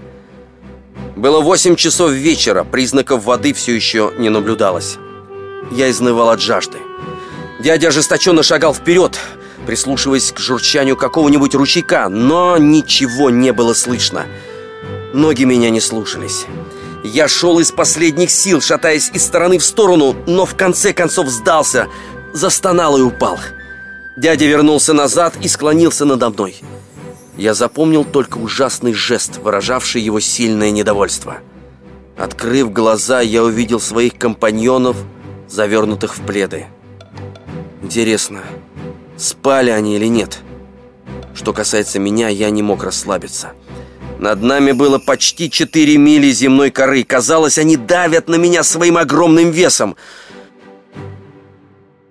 Было 1.15 1.39
8 1.39 1.75
часов 1.75 2.11
вечера, 2.11 2.65
признаков 2.65 3.23
воды 3.23 3.53
все 3.53 3.73
еще 3.73 4.11
не 4.17 4.29
наблюдалось. 4.29 4.97
Я 5.71 5.89
изнывал 5.89 6.29
от 6.29 6.41
жажды. 6.41 6.77
Дядя 7.61 7.87
ожесточенно 7.87 8.43
шагал 8.43 8.73
вперед, 8.73 9.17
прислушиваясь 9.65 10.33
к 10.33 10.39
журчанию 10.39 10.97
какого-нибудь 10.97 11.55
ручейка, 11.55 12.09
но 12.09 12.57
ничего 12.57 13.29
не 13.29 13.53
было 13.53 13.73
слышно. 13.73 14.25
Ноги 15.13 15.45
меня 15.45 15.69
не 15.69 15.79
слушались. 15.79 16.45
Я 17.05 17.27
шел 17.27 17.59
из 17.59 17.71
последних 17.71 18.31
сил, 18.31 18.61
шатаясь 18.61 19.11
из 19.13 19.23
стороны 19.23 19.59
в 19.59 19.63
сторону, 19.63 20.15
но 20.25 20.47
в 20.47 20.57
конце 20.57 20.91
концов 20.91 21.27
сдался, 21.29 21.87
застонал 22.33 22.97
и 22.97 23.01
упал. 23.01 23.37
Дядя 24.17 24.45
вернулся 24.45 24.91
назад 24.91 25.35
и 25.39 25.47
склонился 25.47 26.05
надо 26.05 26.31
мной. 26.31 26.55
Я 27.37 27.53
запомнил 27.53 28.05
только 28.05 28.39
ужасный 28.39 28.93
жест, 28.93 29.37
выражавший 29.37 30.01
его 30.01 30.19
сильное 30.19 30.71
недовольство. 30.71 31.37
Открыв 32.17 32.73
глаза, 32.73 33.21
я 33.21 33.43
увидел 33.43 33.79
своих 33.79 34.17
компаньонов, 34.17 34.97
завернутых 35.47 36.17
в 36.17 36.25
пледы. 36.25 36.65
Интересно, 37.83 38.41
спали 39.15 39.69
они 39.69 39.95
или 39.95 40.07
нет? 40.07 40.39
Что 41.35 41.53
касается 41.53 41.99
меня, 41.99 42.29
я 42.29 42.49
не 42.49 42.63
мог 42.63 42.83
расслабиться. 42.83 43.51
Над 44.19 44.41
нами 44.41 44.71
было 44.71 44.97
почти 44.97 45.49
4 45.49 45.97
мили 45.97 46.29
земной 46.31 46.71
коры. 46.71 47.03
Казалось, 47.03 47.57
они 47.57 47.75
давят 47.75 48.27
на 48.27 48.35
меня 48.35 48.63
своим 48.63 48.97
огромным 48.97 49.51
весом. 49.51 49.95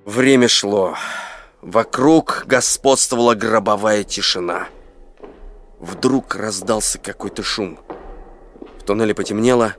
Время 0.05 0.49
шло. 0.49 0.97
Вокруг 1.63 2.45
господствовала 2.47 3.35
гробовая 3.35 4.05
тишина. 4.05 4.69
Вдруг 5.81 6.37
раздался 6.37 6.99
какой-то 6.99 7.43
шум. 7.43 7.79
В 8.79 8.85
туннеле 8.85 9.15
потемнело. 9.15 9.75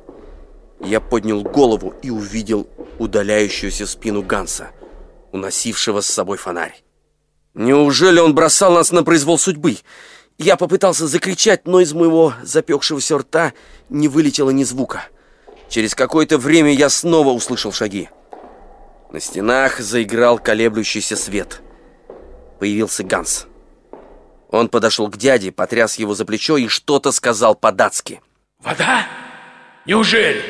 Я 0.79 0.99
поднял 0.99 1.41
голову 1.43 1.93
и 2.01 2.09
увидел 2.09 2.67
удаляющуюся 2.97 3.85
спину 3.85 4.23
Ганса, 4.23 4.71
уносившего 5.31 6.01
с 6.01 6.07
собой 6.07 6.37
фонарь. 6.37 6.83
Неужели 7.53 8.19
он 8.19 8.35
бросал 8.35 8.73
нас 8.73 8.91
на 8.91 9.03
произвол 9.03 9.37
судьбы? 9.37 9.77
Я 10.37 10.57
попытался 10.57 11.07
закричать, 11.07 11.65
но 11.65 11.79
из 11.79 11.93
моего 11.93 12.33
запекшегося 12.43 13.17
рта 13.19 13.53
не 13.89 14.07
вылетело 14.07 14.49
ни 14.49 14.63
звука. 14.63 15.05
Через 15.69 15.95
какое-то 15.95 16.37
время 16.37 16.73
я 16.73 16.89
снова 16.89 17.29
услышал 17.29 17.71
шаги. 17.71 18.09
На 19.11 19.19
стенах 19.19 19.79
заиграл 19.79 20.37
колеблющийся 20.39 21.15
свет. 21.15 21.61
Появился 22.59 23.03
Ганс. 23.03 23.47
Он 24.49 24.69
подошел 24.69 25.09
к 25.09 25.17
дяде, 25.17 25.51
потряс 25.51 25.95
его 25.95 26.13
за 26.13 26.25
плечо 26.25 26.57
и 26.57 26.67
что-то 26.67 27.11
сказал 27.11 27.55
по-датски. 27.55 28.21
Вода? 28.59 29.07
Неужели? 29.85 30.43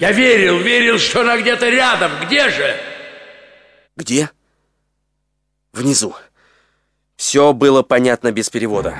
Я 0.00 0.12
верил, 0.12 0.58
верил, 0.58 0.98
что 0.98 1.20
она 1.22 1.40
где-то 1.40 1.68
рядом. 1.68 2.12
Где 2.24 2.50
же? 2.50 2.76
Где? 3.96 4.30
Внизу. 5.72 6.14
Все 7.16 7.52
было 7.52 7.82
понятно 7.82 8.30
без 8.30 8.48
перевода. 8.48 8.96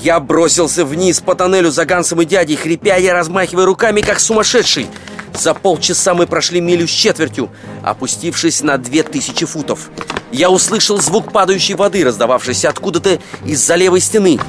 Я 0.00 0.20
бросился 0.20 0.86
вниз 0.86 1.20
по 1.20 1.34
тоннелю 1.34 1.70
за 1.70 1.84
Гансом 1.84 2.22
и 2.22 2.24
дядей, 2.24 2.56
хрипя 2.56 2.96
и 2.96 3.06
размахивая 3.08 3.66
руками, 3.66 4.00
как 4.00 4.20
сумасшедший. 4.20 4.88
За 5.34 5.52
полчаса 5.52 6.14
мы 6.14 6.26
прошли 6.26 6.62
милю 6.62 6.88
с 6.88 6.90
четвертью, 6.90 7.50
опустившись 7.82 8.62
на 8.62 8.78
две 8.78 9.02
тысячи 9.02 9.44
футов. 9.44 9.90
Я 10.32 10.48
услышал 10.48 10.98
звук 10.98 11.30
падающей 11.30 11.74
воды, 11.74 12.04
раздававшийся 12.04 12.70
откуда-то 12.70 13.18
из-за 13.44 13.74
левой 13.74 14.00
стены. 14.00 14.40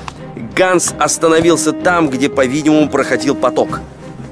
Ганс 0.55 0.93
остановился 0.97 1.73
там, 1.73 2.09
где, 2.09 2.29
по-видимому, 2.29 2.89
проходил 2.89 3.35
поток. 3.35 3.81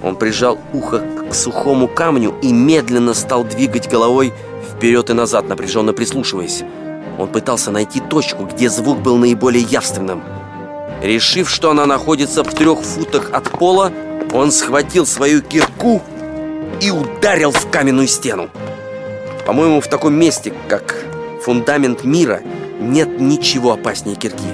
Он 0.01 0.16
прижал 0.16 0.59
ухо 0.72 1.03
к 1.30 1.36
сухому 1.36 1.89
камню 1.89 2.36
и 2.41 2.53
медленно 2.53 3.14
стал 3.14 3.43
двигать 3.43 3.89
головой 3.89 4.34
вперед 4.74 5.09
и 5.09 5.14
назад, 5.14 5.49
напряженно 5.49 5.91
прислушиваясь. 5.91 6.64
Он 7.20 7.28
пытался 7.28 7.70
найти 7.70 7.99
точку, 7.99 8.45
где 8.45 8.70
звук 8.70 8.99
был 8.99 9.18
наиболее 9.18 9.64
явственным. 9.64 10.24
Решив, 11.02 11.49
что 11.49 11.72
она 11.72 11.88
находится 11.88 12.43
в 12.43 12.54
трех 12.54 12.82
футах 12.82 13.32
от 13.34 13.49
пола, 13.49 13.91
он 14.34 14.52
схватил 14.52 15.08
свою 15.08 15.41
кирку 15.41 16.02
и 16.80 16.91
ударил 16.91 17.52
в 17.52 17.70
каменную 17.72 18.08
стену. 18.08 18.49
По-моему, 19.45 19.82
в 19.82 19.88
таком 19.88 20.14
месте, 20.14 20.54
как 20.68 20.95
фундамент 21.43 22.04
мира, 22.04 22.41
нет 22.80 23.20
ничего 23.20 23.74
опаснее 23.74 24.16
кирки. 24.16 24.47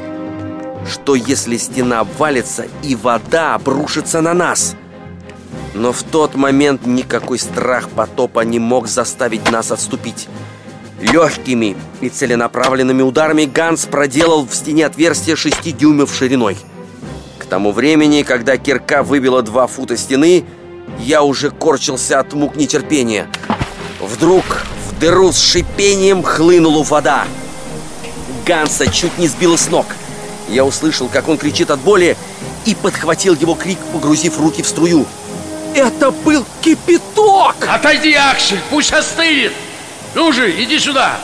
Что 0.90 1.16
если 1.16 1.58
стена 1.58 2.00
обвалится 2.00 2.66
и 2.82 2.96
вода 2.96 3.56
обрушится 3.56 4.22
на 4.22 4.34
нас? 4.34 4.76
Но 5.74 5.92
в 5.92 6.02
тот 6.04 6.36
момент 6.36 6.86
никакой 6.86 7.40
страх 7.40 7.90
потопа 7.90 8.40
не 8.40 8.58
мог 8.58 8.88
заставить 8.88 9.52
нас 9.52 9.72
отступить. 9.72 10.30
Легкими 11.00 11.78
и 12.02 12.10
целенаправленными 12.10 13.04
ударами 13.04 13.46
Ганс 13.46 13.86
проделал 13.86 14.48
в 14.48 14.56
стене 14.56 14.86
отверстие 14.86 15.36
6 15.36 15.78
дюймов 15.78 16.14
шириной. 16.16 16.58
К 17.38 17.46
тому 17.46 17.72
времени, 17.72 18.24
когда 18.24 18.58
кирка 18.58 19.04
выбила 19.04 19.44
два 19.44 19.68
фута 19.68 19.96
стены, 19.96 20.44
я 21.00 21.22
уже 21.22 21.52
корчился 21.52 22.20
от 22.20 22.34
мук 22.34 22.56
нетерпения. 22.56 23.28
Вдруг 24.00 24.44
в 24.90 25.00
дыру 25.00 25.32
с 25.32 25.40
шипением 25.40 26.24
хлынула 26.24 26.84
вода. 26.84 27.26
Ганса 28.46 28.92
чуть 28.92 29.18
не 29.20 29.28
сбило 29.28 29.56
с 29.56 29.70
ног. 29.70 29.86
Я 30.50 30.66
услышал, 30.66 31.10
как 31.10 31.28
он 31.28 31.38
кричит 31.38 31.70
от 31.70 31.80
боли, 31.80 32.18
и 32.66 32.74
подхватил 32.74 33.36
его 33.36 33.54
крик, 33.54 33.78
погрузив 33.94 34.40
руки 34.40 34.64
в 34.64 34.68
струю. 34.68 35.06
Это 35.76 36.12
был 36.12 36.44
кипяток! 36.62 37.56
Отойди, 37.70 38.14
Аксель, 38.14 38.60
пусть 38.70 38.92
остынет! 38.94 39.54
Ну 40.18 40.32
же, 40.32 40.50
иди 40.64 40.80
сюда! 40.80 41.20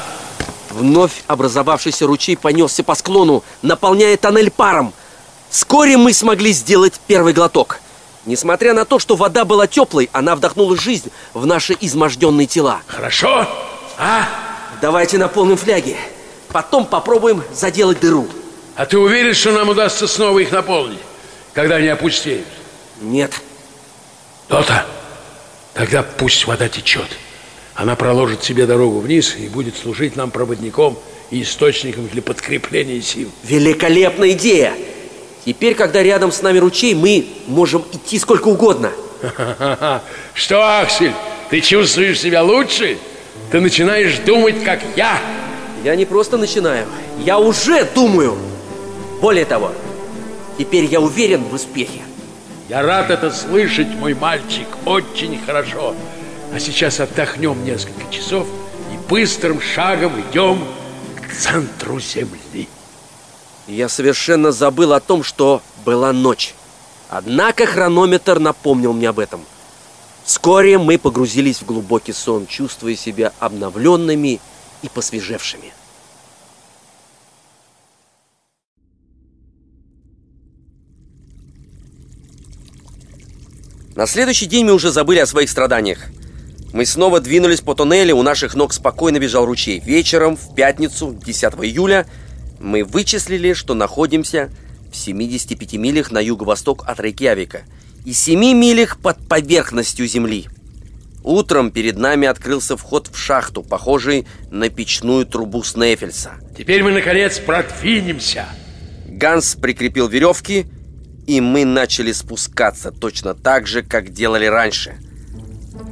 Вновь 0.69 1.23
образовавшийся 1.25 2.05
ручей 2.05 2.37
понесся 2.37 2.83
по 2.83 2.93
склону, 2.93 3.43
наполняя 3.63 4.15
тоннель 4.17 4.51
паром. 4.51 4.93
Вскоре 5.49 5.97
мы 5.97 6.13
смогли 6.13 6.51
сделать 6.51 6.93
первый 7.07 7.33
глоток. 7.33 7.79
Несмотря 8.27 8.75
на 8.75 8.85
то, 8.85 8.99
что 8.99 9.15
вода 9.15 9.45
была 9.45 9.65
теплой, 9.65 10.11
она 10.13 10.35
вдохнула 10.35 10.77
жизнь 10.77 11.09
в 11.33 11.47
наши 11.47 11.75
изможденные 11.81 12.45
тела. 12.45 12.81
Хорошо? 12.85 13.49
А? 13.97 14.27
Давайте 14.79 15.17
наполним 15.17 15.57
фляги. 15.57 15.97
Потом 16.49 16.85
попробуем 16.85 17.43
заделать 17.51 17.99
дыру. 17.99 18.27
А 18.75 18.85
ты 18.85 18.99
уверен, 18.99 19.33
что 19.33 19.53
нам 19.53 19.69
удастся 19.69 20.07
снова 20.07 20.37
их 20.37 20.51
наполнить, 20.51 20.99
когда 21.53 21.77
они 21.77 21.87
опустеют? 21.87 22.45
Нет. 23.01 23.31
То-то. 24.49 24.85
Тогда 25.73 26.03
пусть 26.03 26.45
вода 26.45 26.69
течет. 26.69 27.09
Она 27.75 27.95
проложит 27.95 28.43
себе 28.43 28.65
дорогу 28.65 28.99
вниз 28.99 29.35
и 29.37 29.47
будет 29.47 29.75
служить 29.75 30.15
нам 30.15 30.29
проводником 30.29 30.97
и 31.31 31.41
источником 31.41 32.07
для 32.07 32.21
подкрепления 32.21 33.01
сил. 33.01 33.29
Великолепная 33.43 34.31
идея! 34.31 34.73
Теперь, 35.45 35.75
когда 35.75 36.01
рядом 36.01 36.31
с 36.31 36.41
нами 36.41 36.59
ручей, 36.59 36.93
мы 36.93 37.25
можем 37.47 37.83
идти 37.91 38.19
сколько 38.19 38.47
угодно. 38.47 38.91
Что, 40.33 40.79
Аксель, 40.79 41.13
ты 41.49 41.61
чувствуешь 41.61 42.19
себя 42.19 42.43
лучше? 42.43 42.97
Ты 43.51 43.59
начинаешь 43.59 44.17
думать, 44.19 44.63
как 44.63 44.79
я. 44.95 45.19
Я 45.83 45.95
не 45.95 46.05
просто 46.05 46.37
начинаю, 46.37 46.87
я 47.25 47.39
уже 47.39 47.85
думаю. 47.93 48.37
Более 49.19 49.45
того, 49.45 49.71
теперь 50.57 50.85
я 50.85 51.01
уверен 51.01 51.43
в 51.43 51.53
успехе. 51.53 52.01
Я 52.69 52.81
рад 52.83 53.09
это 53.09 53.31
слышать, 53.31 53.87
мой 53.87 54.13
мальчик, 54.13 54.67
очень 54.85 55.39
хорошо. 55.45 55.93
А 56.53 56.59
сейчас 56.59 56.99
отдохнем 56.99 57.65
несколько 57.65 58.13
часов 58.13 58.47
и 58.93 59.09
быстрым 59.09 59.59
шагом 59.59 60.21
идем 60.21 60.63
к 61.19 61.33
центру 61.33 61.99
Земли. 61.99 62.69
Я 63.67 63.89
совершенно 63.89 64.51
забыл 64.51 64.93
о 64.93 64.99
том, 64.99 65.23
что 65.23 65.63
была 65.83 66.13
ночь. 66.13 66.53
Однако 67.09 67.65
хронометр 67.65 68.37
напомнил 68.37 68.93
мне 68.93 69.09
об 69.09 69.17
этом. 69.17 69.43
Вскоре 70.25 70.77
мы 70.77 70.99
погрузились 70.99 71.57
в 71.57 71.65
глубокий 71.65 72.13
сон, 72.13 72.45
чувствуя 72.45 72.95
себя 72.95 73.33
обновленными 73.39 74.39
и 74.83 74.89
посвежевшими. 74.89 75.73
На 83.95 84.05
следующий 84.05 84.45
день 84.45 84.65
мы 84.65 84.73
уже 84.73 84.91
забыли 84.91 85.17
о 85.17 85.25
своих 85.25 85.49
страданиях. 85.49 86.09
Мы 86.73 86.87
снова 86.87 87.19
двинулись 87.19 87.61
по 87.61 87.75
туннелю, 87.75 88.15
у 88.17 88.23
наших 88.23 88.55
ног 88.55 88.73
спокойно 88.73 89.19
бежал 89.19 89.45
ручей. 89.45 89.79
Вечером, 89.79 90.35
в 90.35 90.55
пятницу, 90.55 91.15
10 91.23 91.53
июля, 91.61 92.07
мы 92.59 92.83
вычислили, 92.83 93.53
что 93.53 93.75
находимся 93.75 94.49
в 94.91 94.95
75 94.95 95.73
милях 95.73 96.11
на 96.11 96.19
юго-восток 96.19 96.83
от 96.87 96.99
Рейкьявика 96.99 97.61
и 98.05 98.13
7 98.13 98.39
милях 98.57 98.97
под 98.97 99.19
поверхностью 99.27 100.07
Земли. 100.07 100.47
Утром 101.23 101.69
перед 101.69 101.97
нами 101.97 102.27
открылся 102.27 102.75
вход 102.75 103.07
в 103.07 103.17
шахту, 103.17 103.61
похожий 103.61 104.25
на 104.49 104.69
печную 104.69 105.27
трубу 105.27 105.63
Снефельса. 105.63 106.31
Теперь 106.57 106.81
мы, 106.81 106.91
наконец, 106.91 107.37
продвинемся. 107.37 108.47
Ганс 109.07 109.55
прикрепил 109.55 110.07
веревки, 110.07 110.65
и 111.27 111.39
мы 111.39 111.65
начали 111.65 112.11
спускаться 112.11 112.91
точно 112.91 113.35
так 113.35 113.67
же, 113.67 113.83
как 113.83 114.11
делали 114.11 114.47
раньше. 114.47 114.97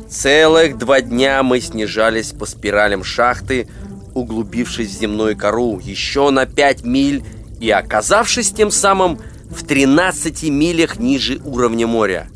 Целых 0.10 0.78
два 0.78 1.02
дня 1.02 1.42
мы 1.44 1.62
снижались 1.62 2.32
по 2.32 2.46
спиралям 2.46 3.04
шахты, 3.04 3.68
углубившись 4.14 4.90
в 4.90 5.00
земную 5.00 5.38
кору 5.38 5.80
еще 5.80 6.30
на 6.30 6.46
5 6.46 6.84
миль 6.84 7.24
и 7.60 7.70
оказавшись 7.70 8.52
тем 8.52 8.72
самым 8.72 9.20
в 9.50 9.66
13 9.66 10.44
милях 10.50 11.00
ниже 11.00 11.40
уровня 11.44 11.88
моря. 11.88 12.28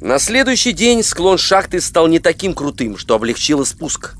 На 0.00 0.18
следующий 0.18 0.72
день 0.72 1.02
склон 1.02 1.38
шахты 1.38 1.80
стал 1.80 2.08
не 2.08 2.18
таким 2.18 2.54
крутым, 2.54 2.96
что 2.96 3.14
облегчило 3.14 3.64
спуск. 3.64 4.14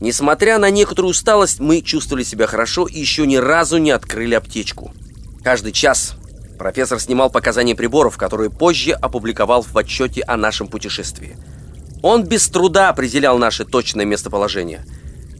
Несмотря 0.00 0.58
на 0.58 0.70
некоторую 0.70 1.10
усталость, 1.10 1.60
мы 1.60 1.82
чувствовали 1.82 2.24
себя 2.24 2.46
хорошо 2.46 2.86
и 2.86 2.98
еще 2.98 3.26
ни 3.26 3.36
разу 3.36 3.78
не 3.78 3.90
открыли 3.90 4.34
аптечку. 4.34 4.92
Каждый 5.42 5.72
час 5.72 6.14
профессор 6.60 7.00
снимал 7.00 7.30
показания 7.30 7.74
приборов, 7.74 8.18
которые 8.18 8.50
позже 8.50 8.92
опубликовал 8.92 9.62
в 9.62 9.78
отчете 9.78 10.20
о 10.26 10.36
нашем 10.36 10.68
путешествии. 10.68 11.38
Он 12.02 12.22
без 12.22 12.50
труда 12.50 12.90
определял 12.90 13.38
наше 13.38 13.64
точное 13.64 14.04
местоположение. 14.04 14.84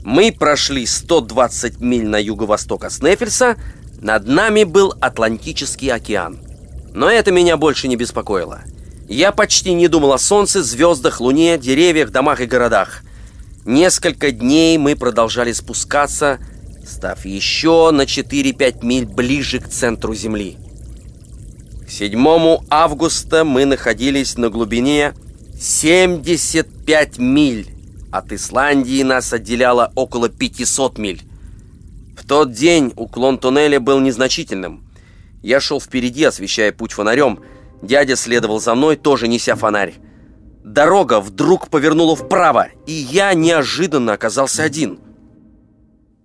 Мы 0.02 0.32
прошли 0.32 0.86
120 0.86 1.78
миль 1.78 2.08
на 2.08 2.16
юго-восток 2.16 2.84
от 2.84 2.92
Снефельса, 2.94 3.56
над 4.00 4.26
нами 4.28 4.64
был 4.64 4.94
Атлантический 4.98 5.92
океан. 5.92 6.40
Но 6.94 7.10
это 7.10 7.30
меня 7.32 7.58
больше 7.58 7.86
не 7.86 7.96
беспокоило. 7.96 8.62
Я 9.06 9.30
почти 9.30 9.74
не 9.74 9.88
думал 9.88 10.14
о 10.14 10.18
солнце, 10.18 10.62
звездах, 10.62 11.20
луне, 11.20 11.58
деревьях, 11.58 12.12
домах 12.12 12.40
и 12.40 12.46
городах. 12.46 13.02
Несколько 13.66 14.30
дней 14.30 14.78
мы 14.78 14.96
продолжали 14.96 15.52
спускаться, 15.52 16.38
став 16.82 17.26
еще 17.26 17.90
на 17.90 18.06
4-5 18.06 18.86
миль 18.86 19.04
ближе 19.04 19.58
к 19.60 19.68
центру 19.68 20.14
Земли. 20.14 20.56
К 21.90 21.92
7 21.92 22.58
августа 22.70 23.44
мы 23.44 23.64
находились 23.64 24.38
на 24.38 24.48
глубине 24.48 25.12
75 25.60 27.18
миль. 27.18 27.66
От 28.12 28.30
Исландии 28.30 29.02
нас 29.02 29.32
отделяло 29.32 29.90
около 29.96 30.28
500 30.28 30.98
миль. 30.98 31.22
В 32.16 32.24
тот 32.24 32.52
день 32.52 32.92
уклон 32.94 33.38
туннеля 33.38 33.80
был 33.80 33.98
незначительным. 33.98 34.84
Я 35.42 35.58
шел 35.58 35.80
впереди, 35.80 36.22
освещая 36.22 36.70
путь 36.70 36.92
фонарем. 36.92 37.40
Дядя 37.82 38.14
следовал 38.14 38.60
за 38.60 38.76
мной, 38.76 38.94
тоже 38.94 39.26
неся 39.26 39.56
фонарь. 39.56 39.94
Дорога 40.62 41.20
вдруг 41.20 41.70
повернула 41.70 42.14
вправо, 42.14 42.68
и 42.86 42.92
я 42.92 43.34
неожиданно 43.34 44.12
оказался 44.12 44.62
один. 44.62 45.00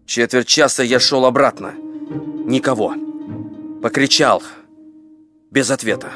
Четверть 0.06 0.48
часа 0.48 0.84
я 0.84 1.00
шел 1.00 1.26
обратно. 1.26 1.74
Никого. 2.46 2.94
Покричал. 3.82 4.44
Без 5.56 5.72
ответа. 5.72 6.12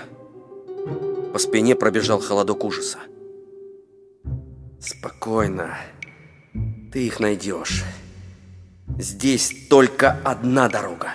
По 1.32 1.40
спине 1.40 1.74
пробежал 1.74 2.20
холодок 2.20 2.66
ужаса. 2.66 3.00
Спокойно. 4.82 5.78
Ты 6.92 7.08
их 7.08 7.22
найдешь. 7.22 7.86
Здесь 8.98 9.54
только 9.70 10.20
одна 10.26 10.68
дорога. 10.68 11.14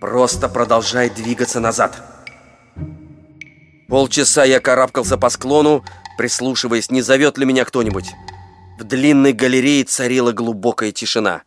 Просто 0.00 0.48
продолжай 0.48 1.10
двигаться 1.10 1.58
назад. 1.58 2.00
Полчаса 3.88 4.44
я 4.44 4.60
карабкался 4.60 5.18
по 5.18 5.28
склону, 5.28 5.84
прислушиваясь, 6.16 6.92
не 6.92 7.02
зовет 7.02 7.36
ли 7.36 7.46
меня 7.46 7.64
кто-нибудь. 7.64 8.12
В 8.78 8.84
длинной 8.84 9.32
галерее 9.32 9.82
царила 9.82 10.30
глубокая 10.30 10.92
тишина. 10.92 11.42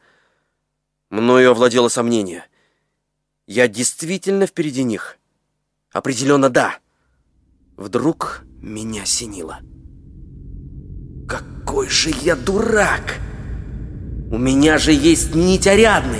Мною 1.09 1.51
овладело 1.51 1.87
сомнение. 1.87 2.43
Я 3.45 3.69
действительно 3.69 4.47
впереди 4.47 4.83
них? 4.83 5.17
Определенно 5.97 6.51
да. 6.51 6.75
Вдруг 7.75 8.43
меня 8.61 9.03
синило. 9.05 9.61
Какой 11.27 11.89
же 11.89 12.11
я 12.21 12.35
дурак! 12.35 13.15
У 14.29 14.37
меня 14.37 14.77
же 14.77 14.91
есть 14.91 15.33
нить 15.33 15.65
Ариадны, 15.65 16.19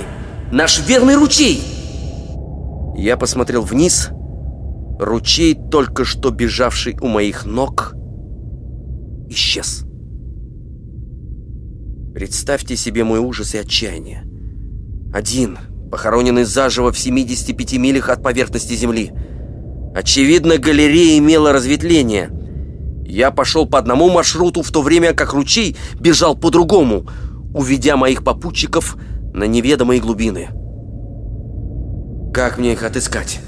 наш 0.50 0.84
верный 0.84 1.14
ручей! 1.14 1.62
Я 2.96 3.16
посмотрел 3.16 3.62
вниз. 3.62 4.08
Ручей, 4.98 5.54
только 5.54 6.04
что 6.04 6.32
бежавший 6.32 6.98
у 7.00 7.06
моих 7.06 7.46
ног, 7.46 7.94
исчез. 9.28 9.84
Представьте 12.14 12.74
себе 12.74 13.04
мой 13.04 13.20
ужас 13.20 13.54
и 13.54 13.58
отчаяние. 13.58 14.24
Один, 15.14 15.56
похороненный 15.92 16.42
заживо 16.42 16.90
в 16.90 16.98
75 16.98 17.74
милях 17.74 18.08
от 18.08 18.24
поверхности 18.24 18.74
Земли. 18.74 19.12
Очевидно, 19.94 20.58
галерея 20.58 21.18
имела 21.18 21.52
разветвление. 21.52 22.30
Я 23.06 23.30
пошел 23.30 23.66
по 23.66 23.78
одному 23.78 24.10
маршруту, 24.10 24.62
в 24.62 24.70
то 24.70 24.82
время 24.82 25.14
как 25.14 25.32
ручей 25.32 25.76
бежал 25.98 26.36
по 26.36 26.50
другому, 26.50 27.06
уведя 27.54 27.96
моих 27.96 28.22
попутчиков 28.22 28.96
на 29.32 29.44
неведомые 29.44 30.00
глубины. 30.00 30.48
Как 32.32 32.58
мне 32.58 32.74
их 32.74 32.82
отыскать? 32.82 33.40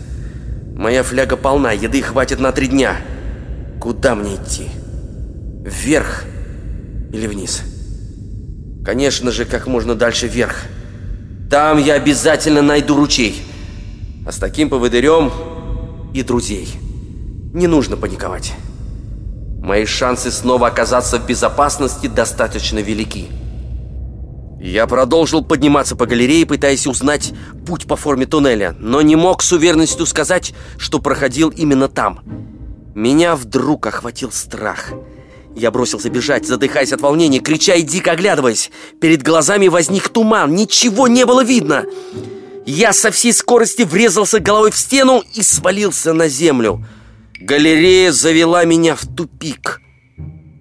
Моя 0.75 1.03
фляга 1.03 1.37
полна, 1.37 1.73
еды 1.73 2.01
хватит 2.01 2.41
на 2.41 2.53
три 2.53 2.69
дня. 2.69 2.97
Куда 3.79 4.15
мне 4.15 4.37
идти? 4.37 4.69
Вверх 5.63 6.25
или 7.13 7.27
вниз? 7.27 7.63
Конечно 8.85 9.31
же, 9.31 9.45
как 9.45 9.67
можно 9.67 9.95
дальше 9.95 10.27
вверх. 10.27 10.63
Там 11.51 11.79
я 11.79 11.95
обязательно 11.95 12.63
найду 12.63 12.97
ручей. 12.97 13.43
А 14.27 14.33
с 14.33 14.37
таким 14.37 14.71
поводырем 14.71 15.31
и 16.15 16.23
друзей. 16.23 16.69
Не 17.53 17.67
нужно 17.67 17.97
паниковать. 17.97 18.53
Мои 19.61 19.85
шансы 19.85 20.31
снова 20.31 20.69
оказаться 20.69 21.19
в 21.19 21.27
безопасности 21.27 22.07
достаточно 22.07 22.79
велики. 22.79 23.29
Я 24.61 24.87
продолжил 24.87 25.43
подниматься 25.43 25.97
по 25.97 26.07
галерее, 26.07 26.45
пытаясь 26.45 26.87
узнать 26.87 27.33
путь 27.67 27.87
по 27.87 27.97
форме 27.97 28.27
туннеля, 28.27 28.77
но 28.79 29.01
не 29.01 29.17
мог 29.17 29.43
с 29.43 29.53
уверенностью 29.53 30.07
сказать, 30.07 30.55
что 30.77 30.99
проходил 30.99 31.49
именно 31.49 31.89
там. 31.89 32.21
Меня 32.95 33.37
вдруг 33.37 33.87
охватил 33.87 34.31
страх. 34.33 34.93
Я 35.57 35.71
бросился 35.71 36.11
бежать, 36.11 36.47
задыхаясь 36.47 36.93
от 36.93 37.01
волнения, 37.01 37.41
крича 37.41 37.75
и 37.75 37.83
дико 37.83 38.13
оглядываясь. 38.13 38.71
Перед 39.01 39.23
глазами 39.23 39.69
возник 39.69 40.09
туман, 40.09 40.55
ничего 40.55 41.09
не 41.09 41.27
было 41.27 41.43
видно. 41.43 41.85
Я 42.67 42.93
со 42.93 43.11
всей 43.11 43.33
скорости 43.33 43.83
врезался 43.83 44.39
головой 44.39 44.71
в 44.71 44.77
стену 44.77 45.23
и 45.35 45.43
свалился 45.43 46.13
на 46.13 46.29
землю. 46.29 46.85
Галерея 47.41 48.13
завела 48.13 48.65
меня 48.65 48.95
в 48.95 49.07
тупик. 49.07 49.81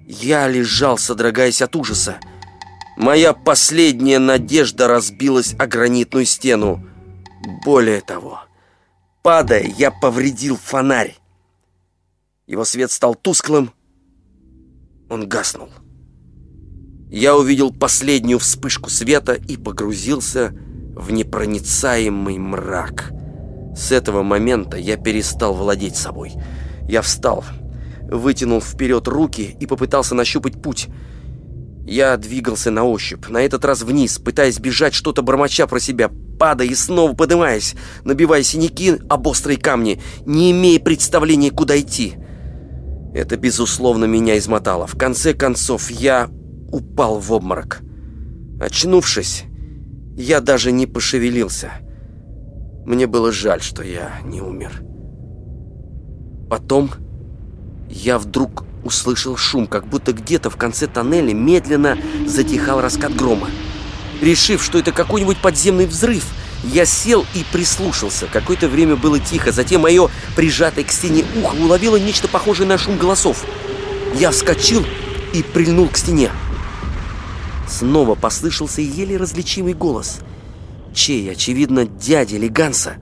Я 0.07 0.47
лежал, 0.47 0.97
содрогаясь 0.97 1.61
от 1.61 1.75
ужаса. 1.75 2.19
Моя 2.97 3.33
последняя 3.33 4.19
надежда 4.19 4.87
разбилась 4.87 5.53
о 5.59 5.67
гранитную 5.67 6.25
стену. 6.25 6.85
Более 7.63 8.01
того, 8.01 8.41
падая, 9.21 9.63
я 9.77 9.91
повредил 9.91 10.57
фонарь. 10.57 11.17
Его 12.47 12.65
свет 12.65 12.91
стал 12.91 13.15
тусклым. 13.15 13.71
Он 15.09 15.27
гаснул. 15.27 15.69
Я 17.09 17.35
увидел 17.35 17.71
последнюю 17.71 18.39
вспышку 18.39 18.89
света 18.89 19.33
и 19.33 19.57
погрузился 19.57 20.53
в 20.99 21.11
непроницаемый 21.11 22.37
мрак. 22.37 23.11
С 23.75 23.91
этого 23.91 24.21
момента 24.21 24.77
я 24.77 24.97
перестал 24.97 25.53
владеть 25.53 25.95
собой. 25.95 26.33
Я 26.87 27.01
встал, 27.01 27.45
вытянул 28.01 28.61
вперед 28.61 29.07
руки 29.07 29.55
и 29.59 29.65
попытался 29.65 30.15
нащупать 30.15 30.61
путь. 30.61 30.87
Я 31.85 32.17
двигался 32.17 32.69
на 32.69 32.83
ощупь, 32.83 33.29
на 33.29 33.41
этот 33.41 33.65
раз 33.65 33.81
вниз, 33.81 34.19
пытаясь 34.19 34.59
бежать 34.59 34.93
что-то 34.93 35.23
бормоча 35.23 35.65
про 35.65 35.79
себя, 35.79 36.11
падая 36.37 36.67
и 36.67 36.75
снова 36.75 37.13
поднимаясь, 37.13 37.75
набивая 38.03 38.43
синяки 38.43 38.99
об 39.09 39.25
острые 39.27 39.57
камни, 39.57 40.01
не 40.25 40.51
имея 40.51 40.79
представления, 40.79 41.49
куда 41.49 41.79
идти. 41.79 42.15
Это, 43.15 43.37
безусловно, 43.37 44.05
меня 44.05 44.37
измотало. 44.37 44.85
В 44.85 44.97
конце 44.97 45.33
концов, 45.33 45.89
я 45.89 46.29
упал 46.71 47.19
в 47.19 47.31
обморок. 47.31 47.81
Очнувшись, 48.59 49.45
я 50.19 50.41
даже 50.41 50.73
не 50.73 50.85
пошевелился. 50.85 51.71
Мне 52.85 53.07
было 53.07 53.31
жаль, 53.31 53.61
что 53.61 53.83
я 53.83 54.19
не 54.25 54.41
умер. 54.41 54.83
Потом 56.49 56.91
я 57.89 58.19
вдруг 58.19 58.65
услышал 58.83 59.37
шум, 59.37 59.65
как 59.65 59.87
будто 59.87 60.11
где-то 60.11 60.49
в 60.49 60.57
конце 60.57 60.87
тоннеля 60.87 61.33
медленно 61.33 61.97
затихал 62.27 62.81
раскат 62.81 63.15
грома. 63.15 63.47
Решив, 64.21 64.61
что 64.61 64.77
это 64.77 64.91
какой-нибудь 64.91 65.37
подземный 65.37 65.85
взрыв, 65.85 66.25
я 66.65 66.83
сел 66.83 67.25
и 67.33 67.45
прислушался. 67.53 68.27
Какое-то 68.27 68.67
время 68.67 68.97
было 68.97 69.19
тихо, 69.21 69.53
затем 69.53 69.81
мое 69.81 70.09
прижатое 70.35 70.83
к 70.83 70.91
стене 70.91 71.23
ухо 71.41 71.55
уловило 71.55 71.95
нечто 71.95 72.27
похожее 72.27 72.67
на 72.67 72.77
шум 72.77 72.97
голосов. 72.97 73.45
Я 74.15 74.31
вскочил 74.31 74.85
и 75.33 75.43
прильнул 75.43 75.87
к 75.87 75.95
стене. 75.95 76.29
Снова 77.69 78.15
послышался 78.15 78.81
еле 78.81 79.15
различимый 79.15 79.73
голос. 79.73 80.21
Чей, 80.93 81.31
очевидно, 81.31 81.85
дядя 81.85 82.35
или 82.35 82.47
Ганса. 82.47 82.95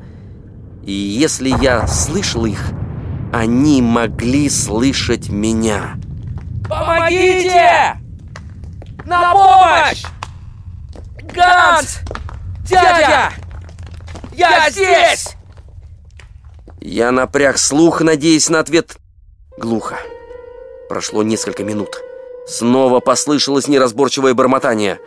И 0.83 0.91
если 0.91 1.49
я 1.63 1.87
слышал 1.87 2.45
их, 2.45 2.71
они 3.31 3.81
могли 3.81 4.49
слышать 4.49 5.29
меня. 5.29 5.95
Помогите! 6.67 7.97
На 9.05 9.31
помощь! 9.31 10.03
Ганс! 11.33 11.99
Дядя! 12.67 13.31
Я 14.33 14.69
здесь! 14.69 15.29
Я 16.81 17.11
напряг 17.11 17.57
слух, 17.57 18.01
надеясь 18.01 18.49
на 18.49 18.59
ответ. 18.59 18.97
Глухо. 19.57 19.97
Прошло 20.89 21.23
несколько 21.23 21.63
минут. 21.63 22.01
Снова 22.47 22.99
послышалось 22.99 23.67
неразборчивое 23.67 24.33
бормотание. 24.33 24.99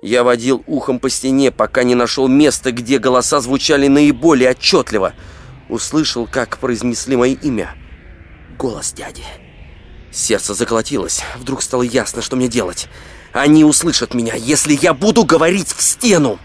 Я 0.00 0.22
водил 0.22 0.62
ухом 0.66 1.00
по 1.00 1.10
стене, 1.10 1.50
пока 1.50 1.82
не 1.82 1.94
нашел 1.94 2.28
места, 2.28 2.70
где 2.70 2.98
голоса 2.98 3.40
звучали 3.40 3.88
наиболее 3.88 4.50
отчетливо— 4.50 5.14
услышал, 5.68 6.26
как 6.26 6.58
произнесли 6.58 7.16
мое 7.16 7.34
имя. 7.34 7.74
Голос 8.56 8.92
дяди. 8.92 9.24
Сердце 10.10 10.54
заколотилось. 10.54 11.22
Вдруг 11.36 11.62
стало 11.62 11.82
ясно, 11.82 12.22
что 12.22 12.36
мне 12.36 12.48
делать. 12.48 12.88
Они 13.32 13.64
услышат 13.64 14.14
меня, 14.14 14.34
если 14.34 14.72
я 14.80 14.94
буду 14.94 15.24
говорить 15.24 15.72
в 15.72 15.82
стену. 15.82 16.38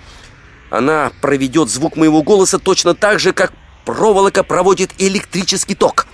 Она 0.69 1.11
проведет 1.21 1.69
звук 1.69 1.95
моего 1.95 2.23
голоса 2.23 2.59
точно 2.59 2.93
так 2.93 3.19
же, 3.19 3.31
как 3.31 3.53
проволока 3.85 4.43
проводит 4.43 4.91
электрический 4.97 5.75
ток. 5.75 6.07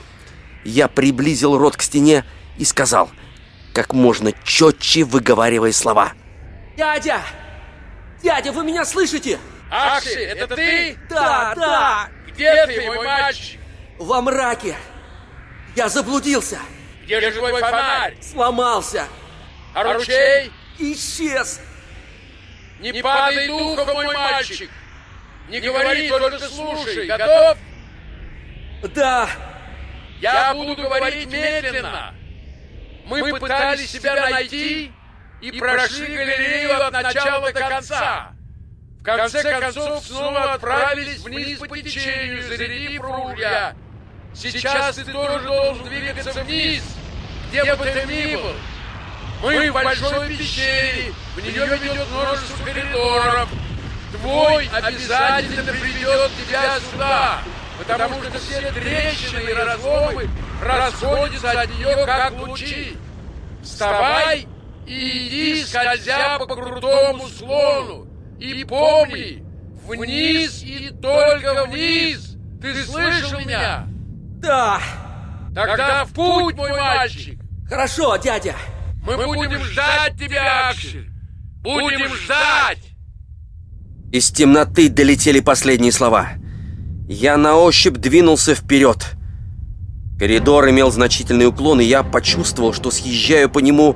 Я 0.64 0.88
приблизил 0.88 1.58
рот 1.58 1.76
к 1.76 1.82
стене 1.82 2.24
и 2.58 2.66
сказал 2.66 3.10
как 3.74 3.94
можно 3.94 4.32
четче 4.44 5.04
выговаривая 5.04 5.72
слова. 5.72 6.14
Дядя! 6.78 7.22
Дядя, 8.22 8.52
вы 8.52 8.64
меня 8.64 8.86
слышите? 8.86 9.40
Аксель, 9.70 10.24
это 10.24 10.56
ты? 10.56 10.98
Да, 11.10 11.54
да! 11.56 12.10
Где 12.28 12.66
ты, 12.66 12.86
мой 12.86 13.06
мальчик? 13.06 13.60
Во 13.98 14.22
мраке! 14.22 14.76
Я 15.76 15.90
заблудился! 15.90 16.60
Где 17.04 17.22
же 17.22 17.32
твой 17.38 17.52
фонарь? 17.52 18.18
Сломался! 18.22 19.08
А 19.74 19.94
ручей? 19.94 20.52
Исчез! 20.80 21.62
Не 22.80 23.02
падай 23.02 23.48
духом, 23.48 23.94
мой 23.94 24.14
мальчик! 24.14 24.70
Не 25.50 25.60
говори, 25.60 26.10
только 26.10 26.40
слушай. 26.48 27.08
Готов? 27.08 27.58
Да! 28.94 29.30
Я 30.22 30.54
буду 30.54 30.76
говорить 30.76 31.28
медленно. 31.28 32.14
Мы 33.10 33.39
пытались 33.39 33.91
себя 33.91 34.30
найти 34.30 34.91
и 35.41 35.51
прошли 35.60 36.16
галерею 36.16 36.86
от 36.86 36.93
начала 36.93 37.51
до 37.51 37.60
конца. 37.60 38.32
В 38.99 39.03
конце 39.03 39.60
концов 39.60 40.05
снова 40.05 40.53
отправились 40.53 41.20
вниз 41.20 41.60
по 41.60 41.78
течению, 41.78 42.43
зарядив 42.43 43.01
ружья. 43.01 43.76
Сейчас 44.36 44.95
ты 44.95 45.05
тоже 45.05 45.39
должен 45.45 45.84
двигаться 45.86 46.43
вниз, 46.43 46.84
где 47.49 47.76
бы 47.76 47.84
ты 47.84 48.05
ни 48.05 48.36
был. 48.36 48.53
Мы 49.41 49.72
в 49.72 49.74
большой 49.74 50.38
пещере, 50.38 51.14
в 51.36 51.39
нее 51.39 51.66
ведет 51.66 52.07
множество 52.10 52.64
коридоров. 52.64 53.49
Твой 54.12 54.68
обязательно 54.68 55.72
приведет 55.72 56.32
тебя 56.45 56.80
сюда, 56.91 57.41
потому 57.78 58.22
что 58.22 58.38
все 58.38 58.72
трещины 58.72 59.49
и 59.49 59.53
разломы 59.53 60.30
расходятся 60.62 61.51
от 61.51 61.70
нее, 61.70 62.05
как 62.05 62.34
лучи. 62.39 62.97
Вставай 63.64 64.47
и 64.88 65.28
иди, 65.28 65.64
скользя 65.64 66.39
по 66.39 66.47
крутому 66.47 67.28
склону. 67.28 68.07
И 68.39 68.64
помни, 68.64 69.43
вниз 69.86 70.64
и 70.64 70.89
только 71.01 71.66
вниз. 71.66 72.36
Ты 72.62 72.84
слышал 72.84 73.39
меня? 73.39 73.86
Да! 74.41 74.80
Тогда 75.53 76.05
в 76.05 76.14
путь, 76.14 76.55
мой 76.55 76.72
мальчик. 76.72 77.39
Хорошо, 77.68 78.18
дядя! 78.18 78.55
Мы 79.03 79.16
будем 79.18 79.64
ждать 79.64 80.18
тебя, 80.18 80.70
Аксель. 80.70 81.10
Будем 81.62 82.14
ждать. 82.16 82.80
Из 84.12 84.32
темноты 84.32 84.89
долетели 84.89 85.39
последние 85.39 85.91
слова. 85.91 86.30
Я 87.07 87.38
на 87.38 87.55
ощупь 87.55 87.97
двинулся 87.97 88.55
вперед. 88.55 89.16
Коридор 90.20 90.70
имел 90.70 90.92
значительный 90.92 91.46
уклон, 91.48 91.80
и 91.80 91.86
я 91.86 92.04
почувствовал, 92.04 92.74
что 92.74 92.92
съезжаю 92.92 93.50
по 93.50 93.60
нему 93.60 93.96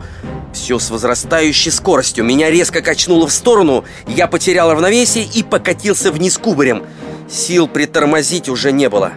все 0.54 0.80
с 0.80 0.90
возрастающей 0.90 1.70
скоростью. 1.70 2.24
Меня 2.24 2.50
резко 2.50 2.82
качнуло 2.82 3.28
в 3.28 3.34
сторону, 3.34 3.84
я 4.08 4.28
потерял 4.28 4.72
равновесие 4.72 5.26
и 5.26 5.44
покатился 5.44 6.14
вниз 6.14 6.38
кубарем. 6.38 6.84
Сил 7.30 7.68
притормозить 7.68 8.48
уже 8.48 8.72
не 8.72 8.88
было. 8.88 9.12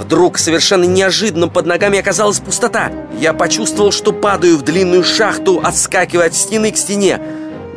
Вдруг 0.00 0.38
совершенно 0.38 0.84
неожиданно 0.84 1.46
под 1.46 1.66
ногами 1.66 2.00
оказалась 2.00 2.40
пустота. 2.40 2.90
Я 3.20 3.32
почувствовал, 3.32 3.92
что 3.92 4.12
падаю 4.12 4.56
в 4.56 4.62
длинную 4.62 5.04
шахту, 5.04 5.60
отскакивая 5.62 6.26
от 6.26 6.34
стены 6.34 6.72
к 6.72 6.76
стене. 6.76 7.20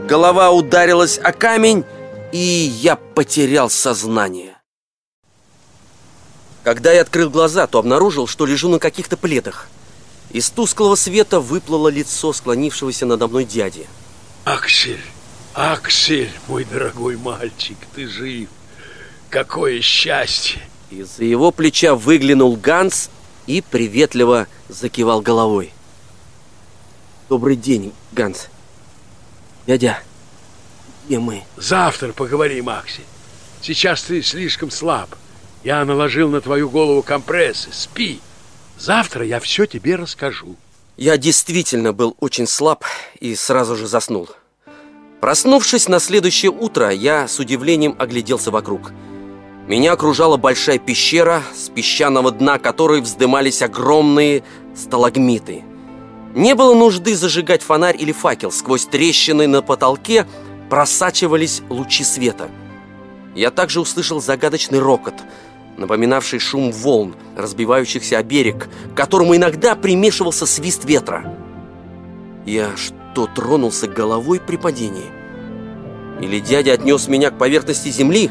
Голова 0.08 0.50
ударилась 0.50 1.20
о 1.20 1.34
камень, 1.34 1.86
и 2.32 2.38
я 2.38 2.96
потерял 2.96 3.70
сознание. 3.70 4.49
Когда 6.70 6.92
я 6.92 7.02
открыл 7.02 7.32
глаза, 7.32 7.66
то 7.66 7.80
обнаружил, 7.80 8.28
что 8.28 8.46
лежу 8.46 8.70
на 8.70 8.78
каких-то 8.78 9.18
пледах. 9.18 9.70
Из 10.30 10.52
тусклого 10.52 10.94
света 10.94 11.40
выплыло 11.40 11.88
лицо 11.88 12.32
склонившегося 12.32 13.08
надо 13.08 13.28
мной 13.28 13.44
дяди. 13.44 13.88
Аксель, 14.46 15.02
Аксель, 15.56 16.32
мой 16.48 16.66
дорогой 16.66 17.18
мальчик, 17.18 17.76
ты 17.96 18.08
жив. 18.08 18.50
Какое 19.32 19.82
счастье! 19.82 20.62
Из-за 20.92 21.24
его 21.24 21.50
плеча 21.50 21.96
выглянул 21.96 22.56
Ганс 22.56 23.10
и 23.48 23.64
приветливо 23.64 24.46
закивал 24.68 25.22
головой. 25.22 25.74
Добрый 27.30 27.56
день, 27.56 27.94
Ганс. 28.12 28.46
Дядя, 29.66 30.04
где 31.08 31.18
мы? 31.18 31.46
Завтра 31.58 32.14
поговорим, 32.14 32.70
Аксель. 32.70 33.06
Сейчас 33.60 34.04
ты 34.04 34.22
слишком 34.22 34.70
слаб. 34.70 35.16
Я 35.64 35.84
наложил 35.84 36.30
на 36.30 36.40
твою 36.40 36.70
голову 36.70 37.04
компрессы. 37.04 37.70
Спи. 37.74 38.22
Завтра 38.78 39.26
я 39.26 39.40
все 39.40 39.66
тебе 39.66 39.96
расскажу. 39.96 40.56
Я 40.96 41.18
действительно 41.18 41.92
был 41.92 42.16
очень 42.20 42.48
слаб 42.48 42.86
и 43.20 43.36
сразу 43.36 43.76
же 43.76 43.88
заснул. 43.88 44.30
Проснувшись 45.20 45.90
на 45.90 46.00
следующее 46.00 46.52
утро, 46.52 46.92
я 46.92 47.28
с 47.28 47.40
удивлением 47.40 47.96
огляделся 48.00 48.52
вокруг. 48.52 48.92
Меня 49.68 49.94
окружала 49.94 50.38
большая 50.38 50.80
пещера, 50.80 51.44
с 51.54 51.70
песчаного 51.70 52.32
дна 52.32 52.58
которой 52.58 53.02
вздымались 53.02 53.62
огромные 53.62 54.44
сталагмиты. 54.76 55.64
Не 56.36 56.56
было 56.56 56.74
нужды 56.74 57.16
зажигать 57.16 57.64
фонарь 57.64 57.98
или 58.00 58.14
факел. 58.14 58.52
Сквозь 58.52 58.86
трещины 58.86 59.46
на 59.46 59.62
потолке 59.62 60.26
просачивались 60.70 61.62
лучи 61.70 62.04
света. 62.06 62.50
Я 63.36 63.52
также 63.52 63.82
услышал 63.82 64.22
загадочный 64.22 64.80
рокот– 64.80 65.16
напоминавший 65.80 66.40
шум 66.40 66.72
волн, 66.72 67.16
разбивающихся 67.36 68.18
о 68.18 68.24
берег, 68.24 68.68
к 68.94 68.98
которому 68.98 69.36
иногда 69.36 69.76
примешивался 69.76 70.46
свист 70.46 70.86
ветра. 70.86 71.34
Я 72.46 72.76
что, 72.76 73.28
тронулся 73.28 73.88
головой 73.88 74.40
при 74.40 74.58
падении? 74.58 75.06
Или 76.22 76.40
дядя 76.40 76.74
отнес 76.74 77.08
меня 77.08 77.32
к 77.32 77.38
поверхности 77.38 77.90
земли? 77.90 78.30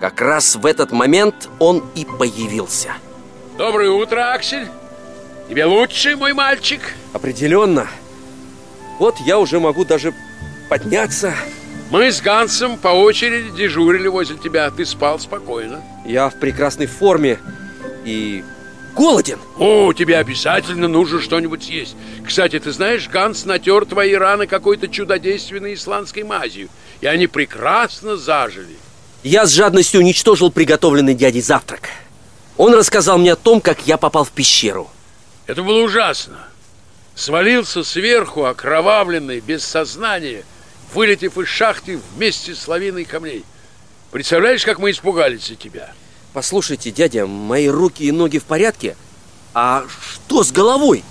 Как 0.00 0.20
раз 0.20 0.56
в 0.56 0.66
этот 0.66 0.90
момент 0.90 1.48
он 1.58 1.84
и 1.94 2.04
появился. 2.04 2.94
Доброе 3.56 3.90
утро, 3.90 4.32
Аксель. 4.32 4.66
Тебе 5.48 5.64
лучше, 5.66 6.16
мой 6.16 6.32
мальчик? 6.32 6.80
Определенно. 7.12 7.86
Вот 8.98 9.18
я 9.20 9.38
уже 9.38 9.60
могу 9.60 9.84
даже 9.84 10.12
подняться. 10.68 11.32
Мы 11.90 12.10
с 12.10 12.20
Гансом 12.20 12.78
по 12.78 12.88
очереди 12.88 13.50
дежурили 13.50 14.08
возле 14.08 14.36
тебя. 14.36 14.70
Ты 14.70 14.86
спал 14.86 15.18
спокойно. 15.18 15.82
Я 16.06 16.30
в 16.30 16.40
прекрасной 16.40 16.86
форме 16.86 17.38
и 18.04 18.42
голоден. 18.96 19.38
О, 19.58 19.92
тебе 19.92 20.16
обязательно 20.16 20.88
нужно 20.88 21.20
что-нибудь 21.20 21.64
съесть. 21.64 21.94
Кстати, 22.26 22.58
ты 22.58 22.72
знаешь, 22.72 23.08
Ганс 23.08 23.44
натер 23.44 23.84
твои 23.84 24.14
раны 24.14 24.46
какой-то 24.46 24.88
чудодейственной 24.88 25.74
исландской 25.74 26.22
мазью. 26.22 26.68
И 27.00 27.06
они 27.06 27.26
прекрасно 27.26 28.16
зажили. 28.16 28.76
Я 29.22 29.46
с 29.46 29.50
жадностью 29.50 30.00
уничтожил 30.00 30.50
приготовленный 30.50 31.14
дядей 31.14 31.42
завтрак. 31.42 31.90
Он 32.56 32.74
рассказал 32.74 33.18
мне 33.18 33.32
о 33.32 33.36
том, 33.36 33.60
как 33.60 33.86
я 33.86 33.98
попал 33.98 34.24
в 34.24 34.30
пещеру. 34.30 34.90
Это 35.46 35.62
было 35.62 35.82
ужасно. 35.82 36.38
Свалился 37.14 37.84
сверху, 37.84 38.44
окровавленный, 38.44 39.40
без 39.40 39.64
сознания– 39.64 40.44
вылетев 40.94 41.38
из 41.38 41.48
шахты 41.48 41.98
вместе 42.14 42.54
с 42.54 42.66
лавиной 42.68 43.04
камней. 43.04 43.44
Представляешь, 44.10 44.64
как 44.64 44.78
мы 44.78 44.90
испугались 44.90 45.48
за 45.48 45.56
тебя? 45.56 45.92
Послушайте, 46.32 46.90
дядя, 46.90 47.26
мои 47.26 47.68
руки 47.68 48.04
и 48.04 48.12
ноги 48.12 48.38
в 48.38 48.44
порядке? 48.44 48.96
А 49.54 49.84
что 49.88 50.42
с 50.42 50.52
головой? 50.52 51.04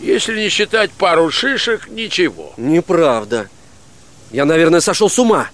Если 0.00 0.38
не 0.38 0.48
считать 0.48 0.90
пару 0.92 1.30
шишек, 1.30 1.88
ничего. 1.88 2.52
Неправда. 2.56 3.48
Я, 4.30 4.44
наверное, 4.44 4.80
сошел 4.80 5.08
с 5.08 5.18
ума. 5.18 5.48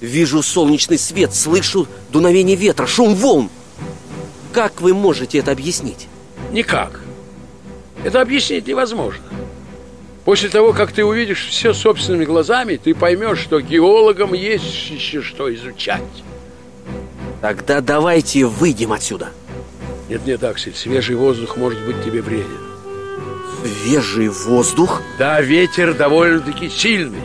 Вижу 0.00 0.42
солнечный 0.42 0.98
свет, 0.98 1.34
слышу 1.34 1.86
дуновение 2.10 2.56
ветра, 2.56 2.86
шум 2.86 3.14
волн. 3.14 3.50
Как 4.52 4.80
вы 4.80 4.92
можете 4.92 5.38
это 5.38 5.52
объяснить? 5.52 6.08
Никак. 6.52 7.00
Это 8.04 8.20
объяснить 8.20 8.66
невозможно. 8.66 9.24
После 10.24 10.48
того, 10.48 10.72
как 10.72 10.92
ты 10.92 11.04
увидишь 11.04 11.46
все 11.46 11.74
собственными 11.74 12.24
глазами, 12.24 12.76
ты 12.82 12.94
поймешь, 12.94 13.40
что 13.40 13.60
геологам 13.60 14.32
есть 14.32 14.90
еще 14.90 15.20
что 15.22 15.54
изучать. 15.54 16.02
Тогда 17.42 17.82
давайте 17.82 18.46
выйдем 18.46 18.92
отсюда. 18.92 19.28
Нет-нет, 20.08 20.42
Аксель, 20.44 20.74
свежий 20.74 21.16
воздух 21.16 21.56
может 21.56 21.80
быть 21.80 22.02
тебе 22.02 22.22
вреден. 22.22 22.58
Свежий 23.82 24.28
воздух? 24.28 25.02
Да, 25.18 25.40
ветер 25.42 25.94
довольно-таки 25.94 26.70
сильный. 26.70 27.20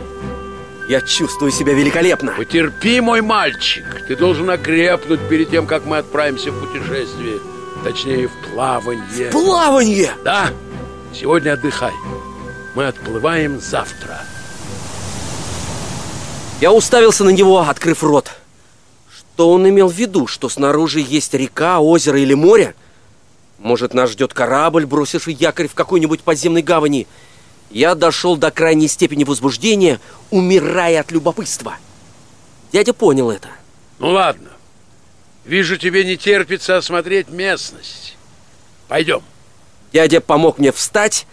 Я 0.88 1.00
чувствую 1.00 1.52
себя 1.52 1.72
великолепно. 1.72 2.32
Потерпи, 2.32 3.00
мой 3.00 3.22
мальчик. 3.22 3.84
Ты 4.08 4.16
должен 4.16 4.50
окрепнуть 4.50 5.20
перед 5.28 5.50
тем, 5.50 5.66
как 5.66 5.86
мы 5.86 5.98
отправимся 5.98 6.50
в 6.50 6.66
путешествие. 6.66 7.38
Точнее, 7.84 8.28
в 8.28 8.52
плавание. 8.52 9.28
В 9.28 9.32
плавание? 9.32 10.10
Да. 10.24 10.50
Сегодня 11.14 11.52
отдыхай. 11.52 11.92
Мы 12.74 12.86
отплываем 12.86 13.60
завтра. 13.60 14.20
Я 16.60 16.72
уставился 16.72 17.24
на 17.24 17.30
него, 17.30 17.60
открыв 17.60 18.02
рот. 18.04 18.30
Что 19.10 19.50
он 19.50 19.68
имел 19.68 19.88
в 19.88 19.94
виду? 19.94 20.26
Что 20.26 20.48
снаружи 20.48 21.00
есть 21.00 21.34
река, 21.34 21.80
озеро 21.80 22.20
или 22.20 22.34
море? 22.34 22.74
Может, 23.58 23.94
нас 23.94 24.10
ждет 24.10 24.34
корабль, 24.34 24.86
бросивший 24.86 25.34
якорь 25.34 25.68
в 25.68 25.74
какой-нибудь 25.74 26.20
подземной 26.20 26.62
гавани? 26.62 27.06
Я 27.70 27.94
дошел 27.94 28.36
до 28.36 28.50
крайней 28.50 28.88
степени 28.88 29.24
возбуждения, 29.24 30.00
умирая 30.30 31.00
от 31.00 31.12
любопытства. 31.12 31.76
Дядя 32.72 32.92
понял 32.92 33.30
это. 33.30 33.48
Ну 33.98 34.10
ладно. 34.10 34.48
Вижу, 35.44 35.76
тебе 35.76 36.04
не 36.04 36.16
терпится 36.16 36.76
осмотреть 36.76 37.28
местность. 37.28 38.16
Пойдем. 38.88 39.22
Дядя 39.92 40.20
помог 40.20 40.58
мне 40.58 40.72
встать. 40.72 41.26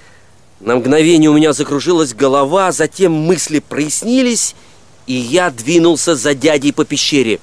На 0.60 0.76
мгновение 0.76 1.30
у 1.30 1.34
меня 1.34 1.54
закружилась 1.54 2.14
голова, 2.14 2.72
затем 2.72 3.12
мысли 3.12 3.60
прояснились, 3.60 4.56
и 5.06 5.14
я 5.14 5.52
двинулся 5.52 6.16
за 6.16 6.34
дядей 6.34 6.74
по 6.74 6.84
пещере. 6.84 7.40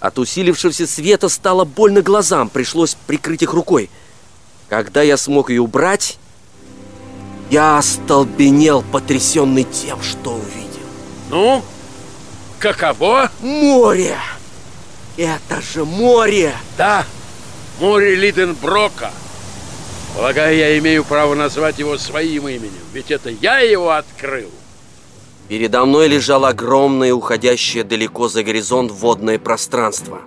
От 0.00 0.18
усилившегося 0.18 0.86
света 0.86 1.28
стало 1.28 1.64
больно 1.64 2.02
глазам, 2.02 2.48
пришлось 2.48 2.96
прикрыть 3.06 3.42
их 3.42 3.52
рукой. 3.52 3.90
Когда 4.68 5.02
я 5.02 5.16
смог 5.16 5.50
ее 5.50 5.62
убрать, 5.62 6.18
я 7.50 7.78
остолбенел, 7.78 8.82
потрясенный 8.82 9.62
тем, 9.62 10.02
что 10.02 10.32
увидел. 10.32 10.86
Ну, 11.30 11.62
каково? 12.58 13.30
Море! 13.40 14.16
Это 15.16 15.62
же 15.62 15.84
море! 15.84 16.52
Да, 16.76 17.06
море 17.78 18.16
Лиденброка. 18.16 19.12
Полагаю, 20.16 20.56
я 20.56 20.78
имею 20.78 21.04
право 21.04 21.34
назвать 21.34 21.78
его 21.78 21.98
своим 21.98 22.48
именем, 22.48 22.72
ведь 22.94 23.10
это 23.10 23.28
я 23.28 23.58
его 23.58 23.90
открыл. 23.90 24.48
Передо 25.46 25.84
мной 25.84 26.08
лежало 26.08 26.48
огромное, 26.48 27.12
уходящее 27.12 27.84
далеко 27.84 28.26
за 28.28 28.42
горизонт 28.42 28.90
водное 28.90 29.38
пространство. 29.38 30.20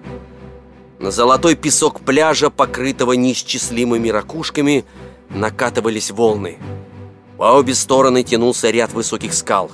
На 1.00 1.10
золотой 1.10 1.56
песок 1.56 2.02
пляжа, 2.02 2.52
покрытого 2.52 3.14
неисчислимыми 3.14 4.10
ракушками, 4.10 4.86
накатывались 5.30 6.12
волны. 6.12 6.60
По 7.38 7.54
обе 7.54 7.74
стороны 7.74 8.22
тянулся 8.22 8.70
ряд 8.70 8.94
высоких 8.94 9.34
скал. 9.34 9.72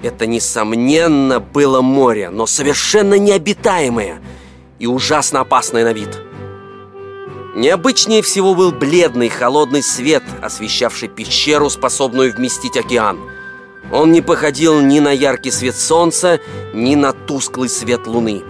Это, 0.00 0.26
несомненно, 0.26 1.40
было 1.40 1.80
море, 1.80 2.30
но 2.30 2.46
совершенно 2.46 3.18
необитаемое 3.18 4.20
и 4.78 4.86
ужасно 4.86 5.40
опасное 5.40 5.82
на 5.82 5.92
вид. 5.92 6.20
Необычнее 7.54 8.20
всего 8.20 8.54
был 8.56 8.72
бледный 8.72 9.28
холодный 9.28 9.82
свет, 9.82 10.24
освещавший 10.42 11.08
пещеру, 11.08 11.70
способную 11.70 12.32
вместить 12.34 12.76
океан. 12.76 13.20
Он 13.92 14.10
не 14.10 14.22
походил 14.22 14.80
ни 14.80 14.98
на 14.98 15.12
яркий 15.12 15.52
свет 15.52 15.76
солнца, 15.76 16.40
ни 16.72 16.96
на 16.96 17.12
тусклый 17.12 17.68
свет 17.68 18.08
луны. 18.08 18.42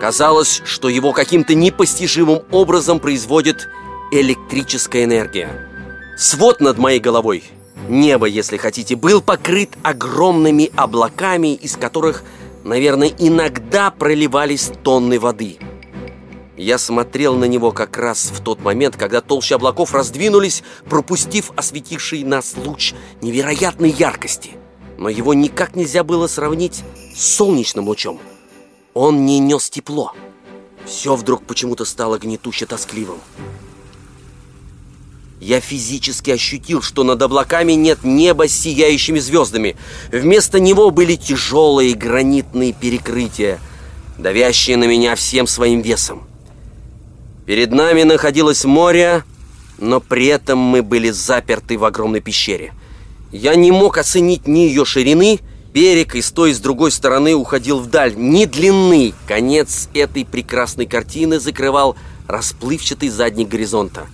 Казалось, 0.00 0.62
что 0.64 0.88
его 0.88 1.12
каким-то 1.12 1.54
непостижимым 1.54 2.42
образом 2.50 3.00
производит 3.00 3.68
электрическая 4.10 5.04
энергия. 5.04 5.68
Свод 6.16 6.60
над 6.62 6.78
моей 6.78 7.00
головой, 7.00 7.44
небо, 7.88 8.24
если 8.26 8.56
хотите, 8.56 8.96
был 8.96 9.20
покрыт 9.20 9.70
огромными 9.82 10.70
облаками, 10.74 11.54
из 11.54 11.76
которых, 11.76 12.24
наверное, 12.64 13.10
иногда 13.18 13.90
проливались 13.90 14.72
тонны 14.82 15.20
воды. 15.20 15.58
Я 16.56 16.76
смотрел 16.76 17.34
на 17.36 17.46
него 17.46 17.72
как 17.72 17.96
раз 17.96 18.30
в 18.30 18.42
тот 18.42 18.60
момент, 18.60 18.96
когда 18.96 19.20
толщи 19.22 19.54
облаков 19.54 19.94
раздвинулись, 19.94 20.62
пропустив 20.88 21.50
осветивший 21.56 22.24
нас 22.24 22.54
луч 22.56 22.92
невероятной 23.22 23.90
яркости. 23.90 24.50
Но 24.98 25.08
его 25.08 25.32
никак 25.32 25.74
нельзя 25.76 26.04
было 26.04 26.26
сравнить 26.26 26.82
с 27.16 27.36
солнечным 27.36 27.88
лучом. 27.88 28.20
Он 28.92 29.24
не 29.24 29.38
нес 29.38 29.70
тепло. 29.70 30.12
Все 30.84 31.16
вдруг 31.16 31.44
почему-то 31.44 31.86
стало 31.86 32.18
гнетуще 32.18 32.66
тоскливым. 32.66 33.20
Я 35.40 35.60
физически 35.60 36.30
ощутил, 36.30 36.82
что 36.82 37.02
над 37.02 37.20
облаками 37.20 37.72
нет 37.72 38.04
неба 38.04 38.46
с 38.46 38.52
сияющими 38.52 39.18
звездами. 39.18 39.76
Вместо 40.12 40.60
него 40.60 40.90
были 40.90 41.16
тяжелые 41.16 41.94
гранитные 41.94 42.72
перекрытия, 42.72 43.58
давящие 44.18 44.76
на 44.76 44.84
меня 44.84 45.16
всем 45.16 45.46
своим 45.48 45.80
весом. 45.80 46.28
Перед 47.46 47.72
нами 47.72 48.04
находилось 48.04 48.64
море, 48.64 49.24
но 49.78 50.00
при 50.00 50.26
этом 50.26 50.58
мы 50.58 50.82
были 50.82 51.10
заперты 51.10 51.76
в 51.76 51.84
огромной 51.84 52.20
пещере. 52.20 52.72
Я 53.32 53.56
не 53.56 53.72
мог 53.72 53.98
оценить 53.98 54.46
ни 54.46 54.60
ее 54.60 54.84
ширины, 54.84 55.40
берег 55.74 56.14
и 56.14 56.22
с 56.22 56.30
той 56.30 56.52
и 56.52 56.54
с 56.54 56.60
другой 56.60 56.92
стороны 56.92 57.34
уходил 57.34 57.80
вдаль, 57.80 58.14
ни 58.16 58.44
длины. 58.44 59.12
Конец 59.26 59.88
этой 59.92 60.24
прекрасной 60.24 60.86
картины 60.86 61.40
закрывал 61.40 61.96
расплывчатый 62.28 63.08
задник 63.08 63.48
горизонта. 63.48 64.06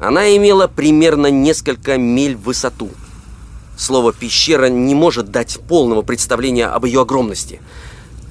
Она 0.00 0.34
имела 0.36 0.66
примерно 0.66 1.28
несколько 1.28 1.96
миль 1.96 2.34
в 2.34 2.42
высоту. 2.42 2.90
Слово 3.78 4.12
«пещера» 4.12 4.66
не 4.68 4.96
может 4.96 5.30
дать 5.30 5.60
полного 5.68 6.02
представления 6.02 6.66
об 6.66 6.86
ее 6.86 7.02
огромности. 7.02 7.60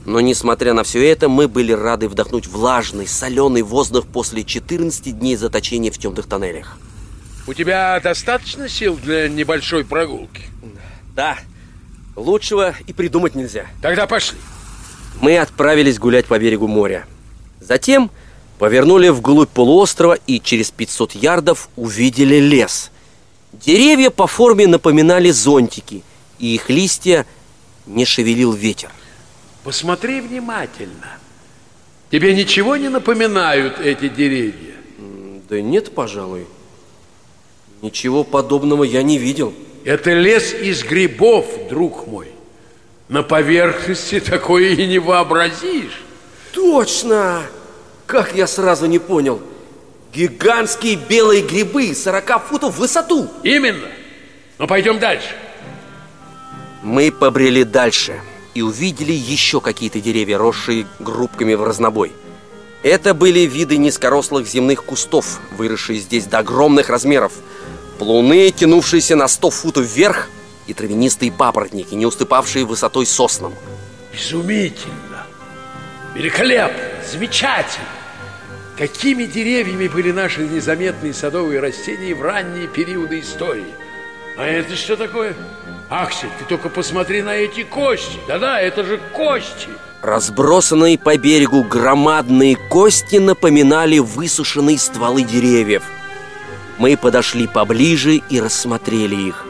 Но, 0.05 0.19
несмотря 0.19 0.73
на 0.73 0.83
все 0.83 1.07
это, 1.07 1.29
мы 1.29 1.47
были 1.47 1.71
рады 1.71 2.07
вдохнуть 2.07 2.47
влажный, 2.47 3.07
соленый 3.07 3.61
воздух 3.61 4.05
после 4.07 4.43
14 4.43 5.17
дней 5.17 5.35
заточения 5.35 5.91
в 5.91 5.97
темных 5.97 6.25
тоннелях. 6.25 6.77
У 7.47 7.53
тебя 7.53 7.99
достаточно 7.99 8.67
сил 8.67 8.97
для 8.97 9.29
небольшой 9.29 9.85
прогулки? 9.85 10.43
Да, 11.15 11.37
лучшего 12.15 12.73
и 12.87 12.93
придумать 12.93 13.35
нельзя. 13.35 13.67
Тогда 13.81 14.07
пошли. 14.07 14.39
Мы 15.19 15.37
отправились 15.37 15.99
гулять 15.99 16.25
по 16.25 16.39
берегу 16.39 16.67
моря. 16.67 17.05
Затем 17.59 18.09
Повернули 18.61 19.09
вглубь 19.09 19.49
полуострова 19.49 20.19
и 20.27 20.39
через 20.39 20.69
500 20.69 21.15
ярдов 21.15 21.67
увидели 21.75 22.35
лес. 22.35 22.91
Деревья 23.53 24.11
по 24.11 24.27
форме 24.27 24.67
напоминали 24.67 25.31
зонтики, 25.31 26.03
и 26.37 26.53
их 26.53 26.69
листья 26.69 27.25
не 27.87 28.05
шевелил 28.05 28.53
ветер. 28.53 28.91
Посмотри 29.63 30.21
внимательно. 30.21 31.19
Тебе 32.09 32.33
ничего 32.33 32.75
не 32.77 32.89
напоминают 32.89 33.79
эти 33.79 34.09
деревья? 34.09 34.75
Да 35.49 35.61
нет, 35.61 35.93
пожалуй. 35.93 36.47
Ничего 37.81 38.23
подобного 38.23 38.83
я 38.83 39.03
не 39.03 39.17
видел. 39.17 39.53
Это 39.85 40.13
лес 40.13 40.53
из 40.53 40.83
грибов, 40.83 41.45
друг 41.69 42.07
мой. 42.07 42.27
На 43.07 43.23
поверхности 43.23 44.19
такое 44.19 44.69
и 44.69 44.87
не 44.87 44.99
вообразишь. 44.99 46.01
Точно! 46.53 47.43
Как 48.07 48.35
я 48.35 48.47
сразу 48.47 48.87
не 48.87 48.99
понял? 48.99 49.41
Гигантские 50.13 50.95
белые 50.95 51.43
грибы, 51.43 51.93
40 51.95 52.47
футов 52.47 52.75
в 52.75 52.79
высоту. 52.79 53.29
Именно. 53.43 53.87
Но 54.57 54.67
пойдем 54.67 54.99
дальше. 54.99 55.29
Мы 56.83 57.11
побрели 57.11 57.63
дальше 57.63 58.21
и 58.53 58.61
увидели 58.61 59.13
еще 59.13 59.61
какие-то 59.61 59.99
деревья, 60.01 60.37
росшие 60.37 60.87
группками 60.99 61.53
в 61.53 61.63
разнобой. 61.63 62.11
Это 62.83 63.13
были 63.13 63.41
виды 63.41 63.77
низкорослых 63.77 64.47
земных 64.47 64.83
кустов, 64.83 65.39
выросшие 65.55 65.99
здесь 65.99 66.25
до 66.25 66.39
огромных 66.39 66.89
размеров. 66.89 67.33
Плуны, 67.99 68.49
тянувшиеся 68.51 69.15
на 69.15 69.27
100 69.27 69.49
футов 69.51 69.85
вверх, 69.85 70.29
и 70.67 70.73
травянистые 70.73 71.31
папоротники, 71.31 71.93
не 71.93 72.05
уступавшие 72.05 72.65
высотой 72.65 73.05
соснам. 73.05 73.53
Изумительно! 74.13 75.25
Великолепно! 76.15 76.81
Замечательно! 77.09 77.87
Какими 78.77 79.25
деревьями 79.25 79.87
были 79.87 80.11
наши 80.11 80.41
незаметные 80.41 81.13
садовые 81.13 81.59
растения 81.59 82.15
в 82.15 82.21
ранние 82.21 82.67
периоды 82.67 83.19
истории? 83.19 83.73
А 84.37 84.45
это 84.45 84.75
что 84.75 84.95
такое? 84.95 85.35
Аксель, 85.91 86.29
ты 86.39 86.45
только 86.45 86.69
посмотри 86.69 87.21
на 87.21 87.35
эти 87.35 87.63
кости. 87.63 88.17
Да-да, 88.25 88.61
это 88.61 88.85
же 88.85 88.97
кости. 89.11 89.67
Разбросанные 90.01 90.97
по 90.97 91.17
берегу 91.17 91.65
громадные 91.65 92.55
кости 92.55 93.17
напоминали 93.17 93.99
высушенные 93.99 94.79
стволы 94.79 95.23
деревьев. 95.23 95.83
Мы 96.77 96.95
подошли 96.95 97.45
поближе 97.45 98.15
и 98.15 98.39
рассмотрели 98.39 99.15
их. 99.15 99.45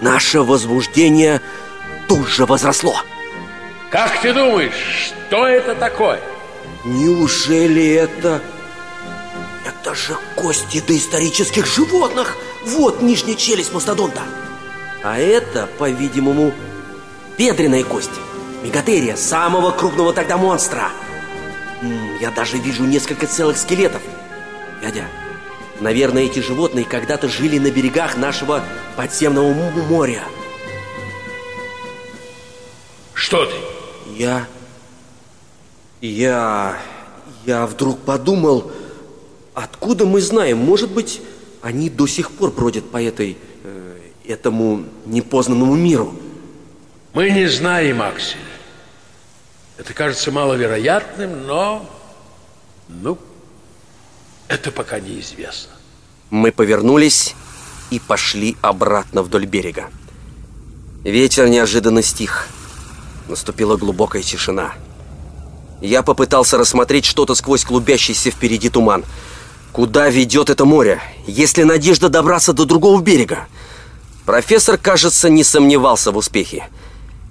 Наше 0.00 0.40
возбуждение 0.40 1.42
тут 2.08 2.26
же 2.26 2.46
возросло. 2.46 2.96
Как 3.90 4.18
ты 4.22 4.32
думаешь, 4.32 5.12
что 5.28 5.46
это 5.46 5.74
такое? 5.74 6.20
Неужели 6.86 7.86
это... 7.86 8.40
Это 9.66 9.94
же 9.94 10.16
кости 10.36 10.80
доисторических 10.80 11.66
животных! 11.66 12.38
Вот 12.64 13.02
нижняя 13.02 13.36
челюсть 13.36 13.74
мастодонта! 13.74 14.22
А 15.02 15.18
это, 15.18 15.68
по-видимому, 15.78 16.52
бедренная 17.38 17.84
кость. 17.84 18.10
Мегатерия, 18.62 19.16
самого 19.16 19.70
крупного 19.70 20.12
тогда 20.12 20.36
монстра. 20.36 20.90
Я 22.20 22.30
даже 22.30 22.58
вижу 22.58 22.84
несколько 22.84 23.26
целых 23.26 23.56
скелетов. 23.56 24.02
Дядя, 24.82 25.04
наверное, 25.80 26.24
эти 26.24 26.40
животные 26.40 26.84
когда-то 26.84 27.28
жили 27.28 27.58
на 27.58 27.70
берегах 27.70 28.18
нашего 28.18 28.62
подземного 28.96 29.52
моря. 29.52 30.22
Что 33.14 33.46
ты? 33.46 33.54
Я... 34.16 34.46
Я... 36.02 36.78
Я 37.46 37.66
вдруг 37.66 38.00
подумал, 38.00 38.70
откуда 39.54 40.04
мы 40.04 40.20
знаем, 40.20 40.58
может 40.58 40.90
быть, 40.90 41.22
они 41.62 41.88
до 41.88 42.06
сих 42.06 42.30
пор 42.30 42.50
бродят 42.50 42.90
по 42.90 43.02
этой 43.02 43.38
этому 44.26 44.84
непознанному 45.06 45.74
миру? 45.74 46.14
Мы 47.12 47.30
не 47.30 47.46
знаем, 47.46 48.02
Аксель. 48.02 48.38
Это 49.78 49.94
кажется 49.94 50.30
маловероятным, 50.30 51.46
но... 51.46 51.88
Ну, 52.88 53.18
это 54.48 54.70
пока 54.70 55.00
неизвестно. 55.00 55.72
Мы 56.30 56.52
повернулись 56.52 57.34
и 57.90 57.98
пошли 57.98 58.56
обратно 58.60 59.22
вдоль 59.22 59.46
берега. 59.46 59.90
Ветер 61.02 61.48
неожиданно 61.48 62.02
стих. 62.02 62.48
Наступила 63.28 63.76
глубокая 63.76 64.22
тишина. 64.22 64.74
Я 65.80 66.02
попытался 66.02 66.58
рассмотреть 66.58 67.06
что-то 67.06 67.34
сквозь 67.34 67.64
клубящийся 67.64 68.30
впереди 68.30 68.68
туман. 68.68 69.04
Куда 69.72 70.10
ведет 70.10 70.50
это 70.50 70.64
море? 70.64 71.00
Есть 71.26 71.56
ли 71.56 71.64
надежда 71.64 72.08
добраться 72.08 72.52
до 72.52 72.64
другого 72.64 73.00
берега? 73.00 73.46
Профессор, 74.30 74.78
кажется, 74.78 75.28
не 75.28 75.42
сомневался 75.42 76.12
в 76.12 76.16
успехе. 76.16 76.68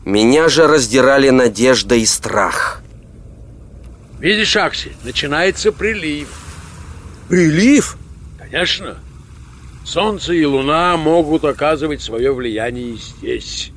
Меня 0.04 0.50
же 0.50 0.68
раздирали 0.68 1.30
надежда 1.30 1.96
и 1.96 2.06
страх. 2.06 2.82
Видишь, 4.20 4.58
Аксель, 4.58 4.98
начинается 5.06 5.72
прилив. 5.72 6.28
Прилив? 7.30 7.96
Конечно. 8.38 8.98
Солнце 9.86 10.34
и 10.34 10.44
луна 10.44 10.98
могут 10.98 11.46
оказывать 11.46 12.02
свое 12.02 12.34
влияние 12.34 12.96
и 12.96 12.98
здесь. 12.98 13.72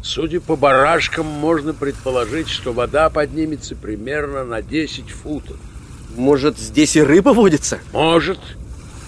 Судя 0.00 0.40
по 0.40 0.54
барашкам, 0.54 1.26
можно 1.26 1.74
предположить, 1.74 2.48
что 2.48 2.72
вода 2.72 3.10
поднимется 3.10 3.74
примерно 3.74 4.44
на 4.44 4.62
10 4.62 5.10
футов. 5.10 5.56
Может, 6.14 6.60
здесь 6.60 6.94
и 6.94 7.02
рыба 7.02 7.30
водится? 7.30 7.80
Может, 7.92 8.38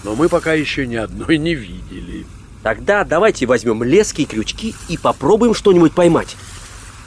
но 0.03 0.13
мы 0.13 0.27
пока 0.27 0.51
еще 0.51 0.85
ни 0.85 0.97
одной 0.97 1.37
не 1.37 1.55
видели. 1.55 2.25
Тогда 2.65 3.03
давайте 3.03 3.45
возьмем 3.45 3.83
лески 3.83 4.21
и 4.21 4.25
крючки 4.25 4.73
и 4.89 4.97
попробуем 4.97 5.53
что-нибудь 5.53 5.93
поймать. 5.93 6.35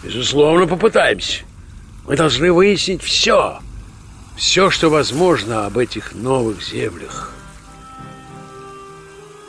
Безусловно, 0.05 0.69
попытаемся. 0.69 1.43
Мы 2.07 2.15
должны 2.15 2.53
выяснить 2.53 3.03
все. 3.03 3.59
Все, 4.37 4.71
что 4.71 4.89
возможно 4.89 5.67
об 5.67 5.77
этих 5.77 6.15
новых 6.15 6.63
землях. 6.63 7.33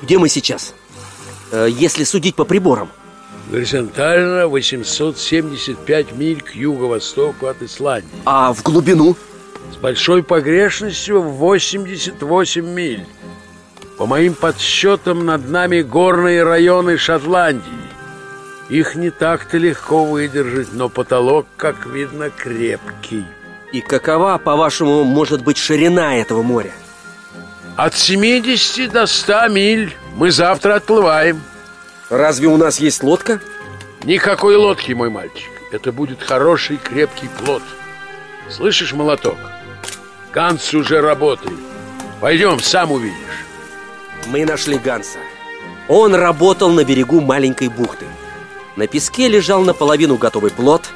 Где 0.01 0.17
мы 0.17 0.29
сейчас? 0.29 0.73
Э, 1.51 1.67
если 1.69 2.03
судить 2.05 2.33
по 2.33 2.43
приборам. 2.43 2.89
Горизонтально 3.51 4.47
875 4.47 6.13
миль 6.13 6.41
к 6.41 6.55
юго-востоку 6.55 7.45
от 7.45 7.61
Исландии. 7.61 8.09
А 8.25 8.51
в 8.51 8.63
глубину? 8.63 9.15
С 9.71 9.75
большой 9.75 10.23
погрешностью 10.23 11.21
в 11.21 11.33
88 11.33 12.65
миль. 12.65 13.05
По 13.99 14.05
моим 14.05 14.33
подсчетам, 14.33 15.25
над 15.25 15.49
нами 15.49 15.81
горные 15.81 16.43
районы 16.43 16.97
Шотландии. 16.97 17.69
Их 18.69 18.95
не 18.95 19.09
так-то 19.09 19.57
легко 19.57 20.05
выдержать, 20.05 20.69
но 20.71 20.87
потолок, 20.87 21.47
как 21.57 21.85
видно, 21.85 22.29
крепкий. 22.29 23.25
И 23.73 23.81
какова, 23.81 24.37
по-вашему, 24.37 25.03
может 25.03 25.43
быть 25.43 25.57
ширина 25.57 26.15
этого 26.15 26.43
моря? 26.43 26.71
От 27.75 27.93
70 27.93 28.89
до 28.89 29.05
100 29.05 29.49
миль. 29.49 29.93
Мы 30.15 30.31
завтра 30.31 30.75
отплываем. 30.75 31.41
Разве 32.09 32.47
у 32.47 32.55
нас 32.55 32.79
есть 32.79 33.03
лодка? 33.03 33.41
Никакой 34.03 34.55
лодки, 34.55 34.93
мой 34.93 35.09
мальчик. 35.09 35.49
Это 35.73 35.91
будет 35.91 36.23
хороший 36.23 36.77
крепкий 36.77 37.29
плод. 37.43 37.63
Слышишь, 38.49 38.93
молоток? 38.93 39.37
Ганс 40.31 40.73
уже 40.73 41.01
работает. 41.01 41.59
Пойдем, 42.21 42.61
сам 42.61 42.93
увидишь. 42.93 43.28
Мы 44.29 44.45
нашли 44.45 44.77
Ганса. 44.77 45.17
Он 45.87 46.13
работал 46.13 46.69
на 46.69 46.83
берегу 46.83 47.19
маленькой 47.19 47.67
бухты. 47.67 48.05
На 48.75 48.85
песке 48.85 49.27
лежал 49.27 49.63
наполовину 49.63 50.17
готовый 50.17 50.51
плод. 50.51 50.87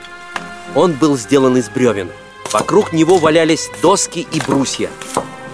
Он 0.76 0.94
был 0.94 1.18
сделан 1.18 1.58
из 1.58 1.68
бревен. 1.68 2.12
Вокруг 2.52 2.94
него 2.94 3.18
валялись 3.18 3.72
доски 3.82 4.28
и 4.32 4.40
брусья. 4.40 4.92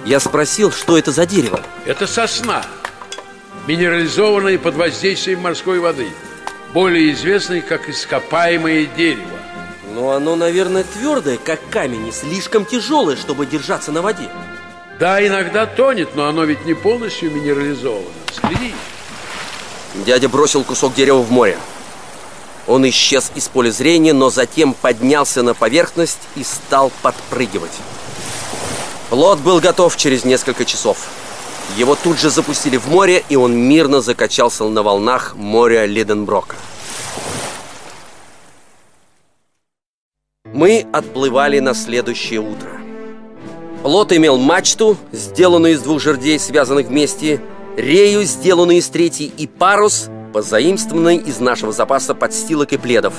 Я 0.06 0.20
спросил, 0.20 0.74
что 0.74 0.98
это 0.98 1.14
за 1.14 1.26
дерево. 1.26 1.62
Это 1.86 2.06
сосна, 2.06 2.66
минерализованная 3.66 4.58
под 4.58 4.76
воздействием 4.76 5.40
морской 5.40 5.80
воды, 5.80 6.10
более 6.74 7.14
известная 7.14 7.62
как 7.62 7.88
ископаемое 7.88 8.88
дерево. 8.98 9.40
Но 9.94 10.12
оно, 10.12 10.36
наверное, 10.36 10.84
твердое, 10.84 11.38
как 11.38 11.62
камень, 11.70 12.10
и 12.10 12.12
слишком 12.12 12.66
тяжелое, 12.66 13.16
чтобы 13.16 13.46
держаться 13.46 13.94
на 13.94 14.02
воде. 14.02 14.30
Да, 15.00 15.26
иногда 15.26 15.66
тонет, 15.66 16.16
но 16.16 16.28
оно 16.28 16.44
ведь 16.44 16.66
не 16.66 16.74
полностью 16.74 17.32
минерализовано. 17.32 18.06
Взгляни. 18.34 18.76
Дядя 20.06 20.28
бросил 20.28 20.66
кусок 20.66 20.94
дерева 20.94 21.20
в 21.20 21.32
море. 21.32 21.58
Он 22.68 22.88
исчез 22.90 23.32
из 23.34 23.48
поля 23.48 23.72
зрения, 23.72 24.12
но 24.12 24.30
затем 24.30 24.74
поднялся 24.74 25.42
на 25.42 25.54
поверхность 25.54 26.20
и 26.36 26.44
стал 26.44 26.92
подпрыгивать. 27.02 27.72
Плот 29.10 29.40
был 29.40 29.62
готов 29.62 29.96
через 29.96 30.26
несколько 30.26 30.66
часов. 30.66 31.08
Его 31.78 31.96
тут 31.96 32.20
же 32.20 32.30
запустили 32.30 32.76
в 32.76 32.88
море, 32.88 33.24
и 33.30 33.38
он 33.38 33.56
мирно 33.56 34.02
закачался 34.02 34.66
на 34.66 34.84
волнах 34.84 35.34
моря 35.36 35.86
Лиденброка. 35.86 36.58
Мы 40.46 40.86
отплывали 40.92 41.60
на 41.60 41.74
следующее 41.74 42.42
утро. 42.42 42.79
Плот 43.84 44.12
имел 44.12 44.38
мачту, 44.38 44.98
сделанную 45.14 45.74
из 45.74 45.82
двух 45.82 46.02
жердей, 46.02 46.38
связанных 46.38 46.88
вместе, 46.88 47.42
рею, 47.78 48.24
сделанную 48.24 48.80
из 48.80 48.90
третьей, 48.90 49.32
и 49.38 49.48
парус, 49.48 50.10
позаимствованный 50.34 51.18
из 51.18 51.40
нашего 51.40 51.72
запаса 51.72 52.14
подстилок 52.14 52.74
и 52.74 52.78
пледов. 52.78 53.14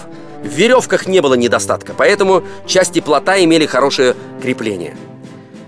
В 0.45 0.49
веревках 0.49 1.07
не 1.07 1.21
было 1.21 1.35
недостатка, 1.35 1.95
поэтому 1.97 2.43
части 2.67 3.01
плота 3.01 3.43
имели 3.43 3.65
хорошее 3.65 4.15
крепление. 4.43 4.97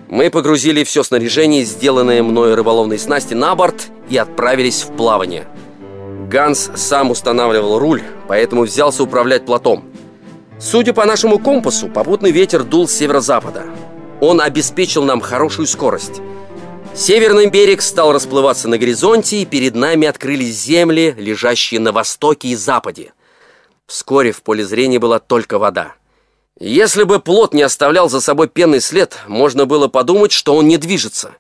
Мы 0.08 0.28
погрузили 0.28 0.84
все 0.84 1.02
снаряжение, 1.02 1.64
сделанное 1.64 2.22
мною 2.22 2.54
рыболовной 2.54 2.98
снасти, 2.98 3.32
на 3.32 3.54
борт 3.54 3.88
и 4.10 4.18
отправились 4.18 4.82
в 4.82 4.94
плавание. 4.94 5.46
Ганс 6.28 6.70
сам 6.74 7.10
устанавливал 7.10 7.78
руль, 7.78 8.02
поэтому 8.28 8.62
взялся 8.62 9.02
управлять 9.02 9.46
плотом. 9.46 9.84
Судя 10.60 10.92
по 10.92 11.06
нашему 11.06 11.38
компасу, 11.38 11.88
попутный 11.88 12.30
ветер 12.30 12.62
дул 12.62 12.86
с 12.86 12.92
северо-запада. 12.92 13.64
Он 14.22 14.40
обеспечил 14.40 15.04
нам 15.04 15.20
хорошую 15.20 15.66
скорость. 15.66 16.22
Северный 16.94 17.48
берег 17.50 17.82
стал 17.82 18.12
расплываться 18.12 18.68
на 18.68 18.78
горизонте, 18.78 19.42
и 19.42 19.44
перед 19.44 19.74
нами 19.74 20.06
открылись 20.06 20.58
земли, 20.58 21.14
лежащие 21.18 21.80
на 21.80 21.92
востоке 21.92 22.48
и 22.48 22.54
западе. 22.54 23.12
Вскоре 23.86 24.32
в 24.32 24.42
поле 24.42 24.64
зрения 24.64 24.98
была 24.98 25.18
только 25.18 25.58
вода. 25.58 25.96
Если 26.58 27.02
бы 27.02 27.18
плот 27.18 27.52
не 27.52 27.62
оставлял 27.62 28.08
за 28.08 28.20
собой 28.20 28.48
пенный 28.48 28.80
след, 28.80 29.18
можно 29.26 29.66
было 29.66 29.88
подумать, 29.88 30.32
что 30.32 30.54
он 30.54 30.68
не 30.68 30.78
движется. 30.78 31.32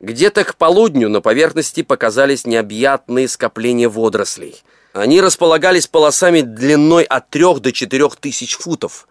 Где-то 0.00 0.44
к 0.44 0.56
полудню 0.56 1.08
на 1.08 1.22
поверхности 1.22 1.82
показались 1.82 2.44
необъятные 2.44 3.28
скопления 3.28 3.88
водорослей– 3.88 4.62
они 4.94 5.20
располагались 5.20 5.88
полосами 5.88 6.40
длиной 6.42 7.02
от 7.02 7.28
трех 7.28 7.58
до 7.58 7.72
четырех 7.72 8.14
тысяч 8.14 8.56
футов. 8.56 9.08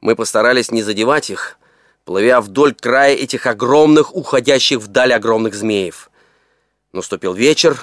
Мы 0.00 0.16
постарались 0.16 0.72
не 0.72 0.82
задевать 0.82 1.30
их, 1.30 1.56
плывя 2.04 2.40
вдоль 2.40 2.74
края 2.74 3.14
этих 3.14 3.46
огромных, 3.46 4.14
уходящих 4.14 4.78
вдаль 4.78 5.12
огромных 5.12 5.54
змеев. 5.54 6.10
Наступил 6.92 7.34
вечер, 7.34 7.80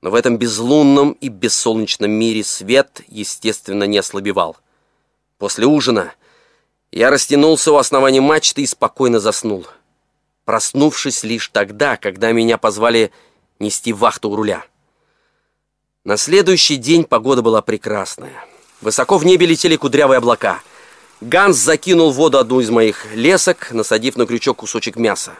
но 0.00 0.10
в 0.10 0.14
этом 0.14 0.38
безлунном 0.38 1.12
и 1.12 1.28
бессолнечном 1.28 2.10
мире 2.10 2.44
свет, 2.44 3.02
естественно, 3.08 3.84
не 3.84 3.98
ослабевал. 3.98 4.56
После 5.38 5.66
ужина 5.66 6.12
я 6.92 7.10
растянулся 7.10 7.72
у 7.72 7.76
основания 7.76 8.20
мачты 8.20 8.62
и 8.62 8.66
спокойно 8.66 9.18
заснул, 9.18 9.66
проснувшись 10.44 11.24
лишь 11.24 11.48
тогда, 11.48 11.96
когда 11.96 12.32
меня 12.32 12.58
позвали 12.58 13.12
нести 13.58 13.92
вахту 13.92 14.30
у 14.30 14.36
руля. 14.36 14.64
На 16.04 16.18
следующий 16.18 16.76
день 16.76 17.04
погода 17.04 17.40
была 17.40 17.62
прекрасная. 17.62 18.44
Высоко 18.82 19.16
в 19.16 19.24
небе 19.24 19.46
летели 19.46 19.76
кудрявые 19.76 20.18
облака. 20.18 20.60
Ганс 21.24 21.56
закинул 21.56 22.12
в 22.12 22.16
воду 22.16 22.38
одну 22.38 22.60
из 22.60 22.68
моих 22.68 23.06
лесок, 23.14 23.72
насадив 23.72 24.16
на 24.16 24.26
крючок 24.26 24.58
кусочек 24.58 24.96
мяса. 24.96 25.32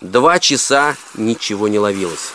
Два 0.00 0.38
часа 0.38 0.96
ничего 1.14 1.66
не 1.66 1.80
ловилось. 1.80 2.30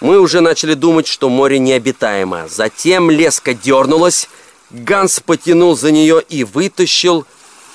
Мы 0.00 0.18
уже 0.18 0.40
начали 0.40 0.74
думать, 0.74 1.06
что 1.06 1.28
море 1.28 1.60
необитаемо. 1.60 2.48
Затем 2.48 3.08
леска 3.08 3.54
дернулась, 3.54 4.28
Ганс 4.70 5.20
потянул 5.20 5.76
за 5.76 5.92
нее 5.92 6.20
и 6.28 6.42
вытащил 6.42 7.24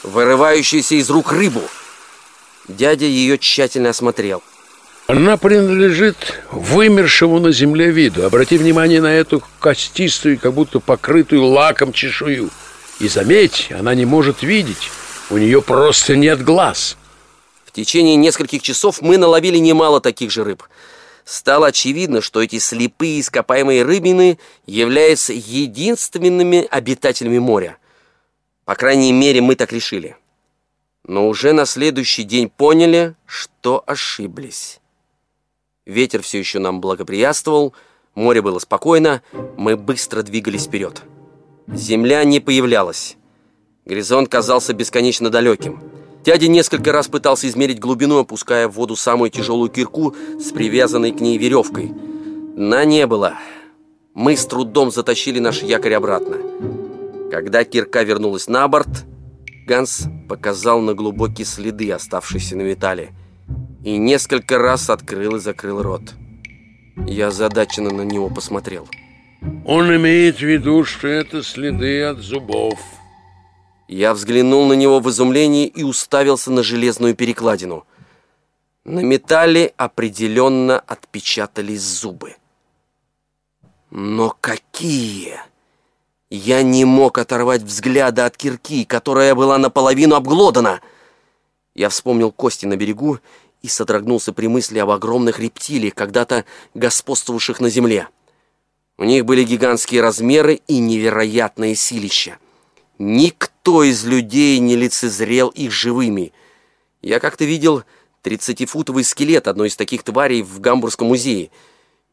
вырывающуюся 0.04 0.96
из 0.96 1.10
рук 1.10 1.32
рыбу. 1.32 1.62
Дядя 2.68 3.06
ее 3.06 3.38
тщательно 3.38 3.92
осмотрел. 3.92 4.44
Она 5.08 5.38
принадлежит 5.38 6.44
вымершему 6.52 7.40
на 7.40 7.54
земле 7.54 7.92
виду. 7.92 8.26
Обрати 8.26 8.58
внимание 8.58 9.00
на 9.00 9.14
эту 9.14 9.42
костистую, 9.62 10.38
как 10.38 10.52
будто 10.52 10.82
покрытую 10.82 11.46
лаком 11.46 11.94
чешую. 11.94 12.50
И 13.00 13.08
заметь, 13.08 13.72
она 13.72 13.94
не 13.94 14.06
может 14.06 14.42
видеть. 14.42 14.90
У 15.30 15.38
нее 15.38 15.62
просто 15.62 16.16
нет 16.16 16.44
глаз. 16.44 16.98
В 17.66 17.72
течение 17.72 18.16
нескольких 18.16 18.62
часов 18.62 19.02
мы 19.02 19.18
наловили 19.18 19.58
немало 19.58 20.02
таких 20.02 20.32
же 20.32 20.44
рыб. 20.44 20.64
стало 21.26 21.68
очевидно, 21.68 22.22
что 22.22 22.42
эти 22.42 22.58
слепые 22.58 23.20
ископаемые 23.20 23.84
рыбины 23.84 24.40
являются 24.66 25.34
единственными 25.34 26.66
обитателями 26.72 27.38
моря. 27.38 27.78
По 28.66 28.76
крайней 28.76 29.12
мере, 29.12 29.42
мы 29.42 29.56
так 29.56 29.74
решили. 29.74 30.16
Но 31.04 31.28
уже 31.28 31.52
на 31.54 31.66
следующий 31.66 32.24
день 32.24 32.50
поняли, 32.50 33.16
что 33.26 33.84
ошиблись. 33.86 34.80
Ветер 35.86 36.22
все 36.22 36.40
еще 36.40 36.60
нам 36.60 36.82
благоприятствовал, 36.82 37.74
море 38.16 38.42
было 38.42 38.60
спокойно, 38.60 39.22
мы 39.58 39.78
быстро 39.78 40.22
двигались 40.22 40.66
вперед. 40.66 41.04
Земля 41.74 42.24
не 42.24 42.40
появлялась. 42.40 43.18
Горизонт 43.86 44.30
казался 44.30 44.74
бесконечно 44.74 45.30
далеким. 45.30 45.82
Дядя 46.24 46.48
несколько 46.48 46.92
раз 46.92 47.08
пытался 47.08 47.48
измерить 47.48 47.80
глубину, 47.80 48.20
опуская 48.20 48.68
в 48.68 48.74
воду 48.74 48.96
самую 48.96 49.30
тяжелую 49.30 49.70
кирку 49.70 50.16
с 50.40 50.52
привязанной 50.52 51.12
к 51.12 51.20
ней 51.20 51.38
веревкой. 51.38 51.94
На 52.56 52.86
не 52.86 53.06
было. 53.06 53.36
Мы 54.14 54.36
с 54.36 54.46
трудом 54.46 54.92
затащили 54.92 55.40
наш 55.40 55.62
якорь 55.62 55.94
обратно. 55.94 56.38
Когда 57.32 57.64
кирка 57.64 58.04
вернулась 58.04 58.48
на 58.48 58.68
борт, 58.68 59.06
Ганс 59.68 60.06
показал 60.28 60.80
на 60.80 60.94
глубокие 60.94 61.46
следы, 61.46 61.92
оставшиеся 61.92 62.56
на 62.56 62.62
металле, 62.62 63.10
и 63.84 63.98
несколько 63.98 64.58
раз 64.58 64.90
открыл 64.90 65.36
и 65.36 65.40
закрыл 65.40 65.82
рот. 65.82 66.14
Я 67.06 67.28
озадаченно 67.28 67.92
на 67.92 68.02
него 68.02 68.30
посмотрел. 68.30 68.88
Он 69.42 69.96
имеет 69.96 70.38
в 70.38 70.42
виду, 70.42 70.84
что 70.84 71.08
это 71.08 71.44
следы 71.44 72.04
от 72.04 72.20
зубов. 72.20 72.80
Я 73.88 74.14
взглянул 74.14 74.66
на 74.66 74.74
него 74.74 75.00
в 75.00 75.10
изумлении 75.10 75.68
и 75.68 75.84
уставился 75.84 76.52
на 76.52 76.64
железную 76.64 77.16
перекладину. 77.16 77.86
На 78.84 79.00
металле 79.00 79.74
определенно 79.78 80.80
отпечатались 80.80 81.82
зубы. 81.82 82.36
Но 83.92 84.36
какие! 84.42 85.40
Я 86.30 86.62
не 86.62 86.84
мог 86.84 87.18
оторвать 87.18 87.62
взгляда 87.62 88.26
от 88.26 88.36
кирки, 88.36 88.84
которая 88.84 89.34
была 89.34 89.58
наполовину 89.58 90.16
обглодана. 90.16 90.82
Я 91.74 91.88
вспомнил 91.88 92.34
кости 92.34 92.66
на 92.66 92.76
берегу 92.76 93.20
и 93.62 93.70
содрогнулся 93.70 94.34
при 94.34 94.48
мысли 94.48 94.80
об 94.80 94.90
огромных 94.90 95.40
рептилиях, 95.40 95.94
когда-то 95.96 96.44
господствовавших 96.74 97.62
на 97.62 97.70
земле. 97.70 98.10
У 98.98 99.04
них 99.04 99.26
были 99.26 99.44
гигантские 99.44 100.02
размеры 100.02 100.62
и 100.68 100.80
невероятное 100.80 101.76
силище. 101.76 102.40
Никто 102.98 103.84
из 103.84 104.04
людей 104.06 104.58
не 104.58 104.76
лицезрел 104.76 105.50
их 105.50 105.72
живыми. 105.72 106.34
Я 107.02 107.20
как-то 107.20 107.46
видел 107.46 107.84
тридцатифутовый 108.24 109.04
скелет 109.04 109.48
одной 109.48 109.68
из 109.68 109.76
таких 109.76 110.02
тварей 110.02 110.42
в 110.42 110.60
Гамбургском 110.60 111.08
музее. 111.08 111.52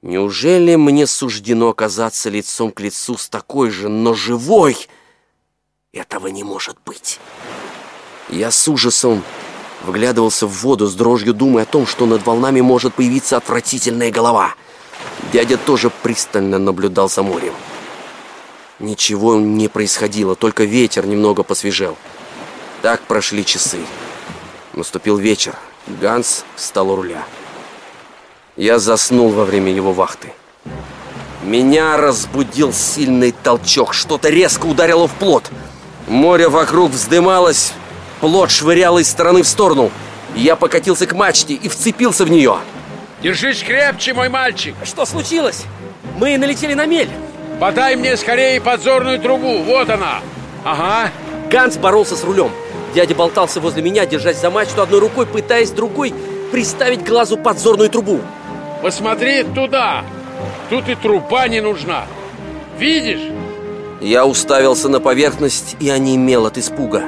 Неужели 0.03 0.77
мне 0.77 1.07
суждено 1.07 1.71
оказаться 1.71 2.29
лицом 2.29 2.71
к 2.71 2.81
лицу 2.81 3.17
с 3.17 3.31
такой 3.31 3.71
же, 3.71 3.89
но 3.89 4.13
живой? 4.13 4.77
Этого 5.95 6.27
не 6.27 6.45
может 6.45 6.77
быть. 6.85 7.19
Я 8.29 8.51
с 8.51 8.69
ужасом 8.69 9.23
вглядывался 9.85 10.47
в 10.47 10.53
воду 10.63 10.87
с 10.87 10.95
дрожью, 10.95 11.33
думая 11.33 11.63
о 11.63 11.67
том, 11.67 11.87
что 11.87 12.05
над 12.05 12.27
волнами 12.27 12.61
может 12.61 12.95
появиться 12.95 13.39
отвратительная 13.39 14.11
голова. 14.11 14.55
Дядя 15.33 15.57
тоже 15.57 15.91
пристально 15.91 16.59
наблюдал 16.59 17.09
за 17.09 17.23
морем. 17.23 17.55
Ничего 18.79 19.37
не 19.37 19.69
происходило, 19.69 20.35
только 20.35 20.65
ветер 20.65 21.07
немного 21.07 21.43
посвежел. 21.43 21.97
Так 22.83 23.01
прошли 23.03 23.45
часы. 23.45 23.79
Наступил 24.73 25.17
вечер. 25.17 25.55
Ганс 25.87 26.45
встал 26.57 26.91
у 26.91 26.97
руля. 26.97 27.25
Я 28.57 28.79
заснул 28.79 29.31
во 29.31 29.45
время 29.45 29.73
его 29.73 29.93
вахты. 29.93 30.33
Меня 31.43 31.97
разбудил 31.97 32.73
сильный 32.73 33.33
толчок. 33.33 33.95
Что-то 33.95 34.29
резко 34.31 34.67
ударило 34.67 35.07
в 35.07 35.13
плот. 35.13 35.51
Море 36.09 36.49
вокруг 36.49 36.91
вздымалось, 36.91 37.73
плот 38.21 38.51
швырял 38.51 38.99
из 38.99 39.11
стороны 39.11 39.43
в 39.43 39.49
сторону. 39.49 39.91
Я 40.35 40.57
покатился 40.57 41.07
к 41.07 41.13
мачте 41.13 41.55
и 41.55 41.69
вцепился 41.69 42.25
в 42.25 42.31
нее. 42.31 42.59
Держись 43.25 43.63
крепче, 43.63 44.13
мой 44.13 44.29
мальчик. 44.29 44.75
Что 44.85 45.07
случилось? 45.07 45.65
Мы 46.19 46.37
налетели 46.37 46.75
на 46.75 46.85
мель. 46.85 47.09
Подай 47.59 47.97
мне 47.97 48.19
скорее 48.19 48.61
подзорную 48.61 49.19
трубу. 49.19 49.63
Вот 49.63 49.89
она. 49.89 50.21
Ага. 50.63 51.11
Ганс 51.51 51.79
боролся 51.79 52.17
с 52.17 52.23
рулем. 52.23 52.51
Дядя 52.95 53.15
болтался 53.15 53.63
возле 53.63 53.81
меня, 53.81 54.05
держась 54.05 54.39
за 54.39 54.51
мачту 54.51 54.83
одной 54.83 55.01
рукой, 55.01 55.25
пытаясь 55.25 55.71
другой 55.71 56.13
приставить 56.53 57.03
глазу 57.03 57.39
подзорную 57.39 57.89
трубу. 57.89 58.21
Посмотри 58.83 59.43
туда. 59.43 60.05
Тут 60.69 60.91
и 60.91 60.95
труба 60.95 61.49
не 61.49 61.63
нужна. 61.63 62.05
Видишь? 62.79 63.33
Я 64.03 64.27
уставился 64.27 64.91
на 64.91 65.01
поверхность 65.01 65.77
и 65.81 65.89
онемел 65.89 66.45
от 66.45 66.59
испуга. 66.59 67.05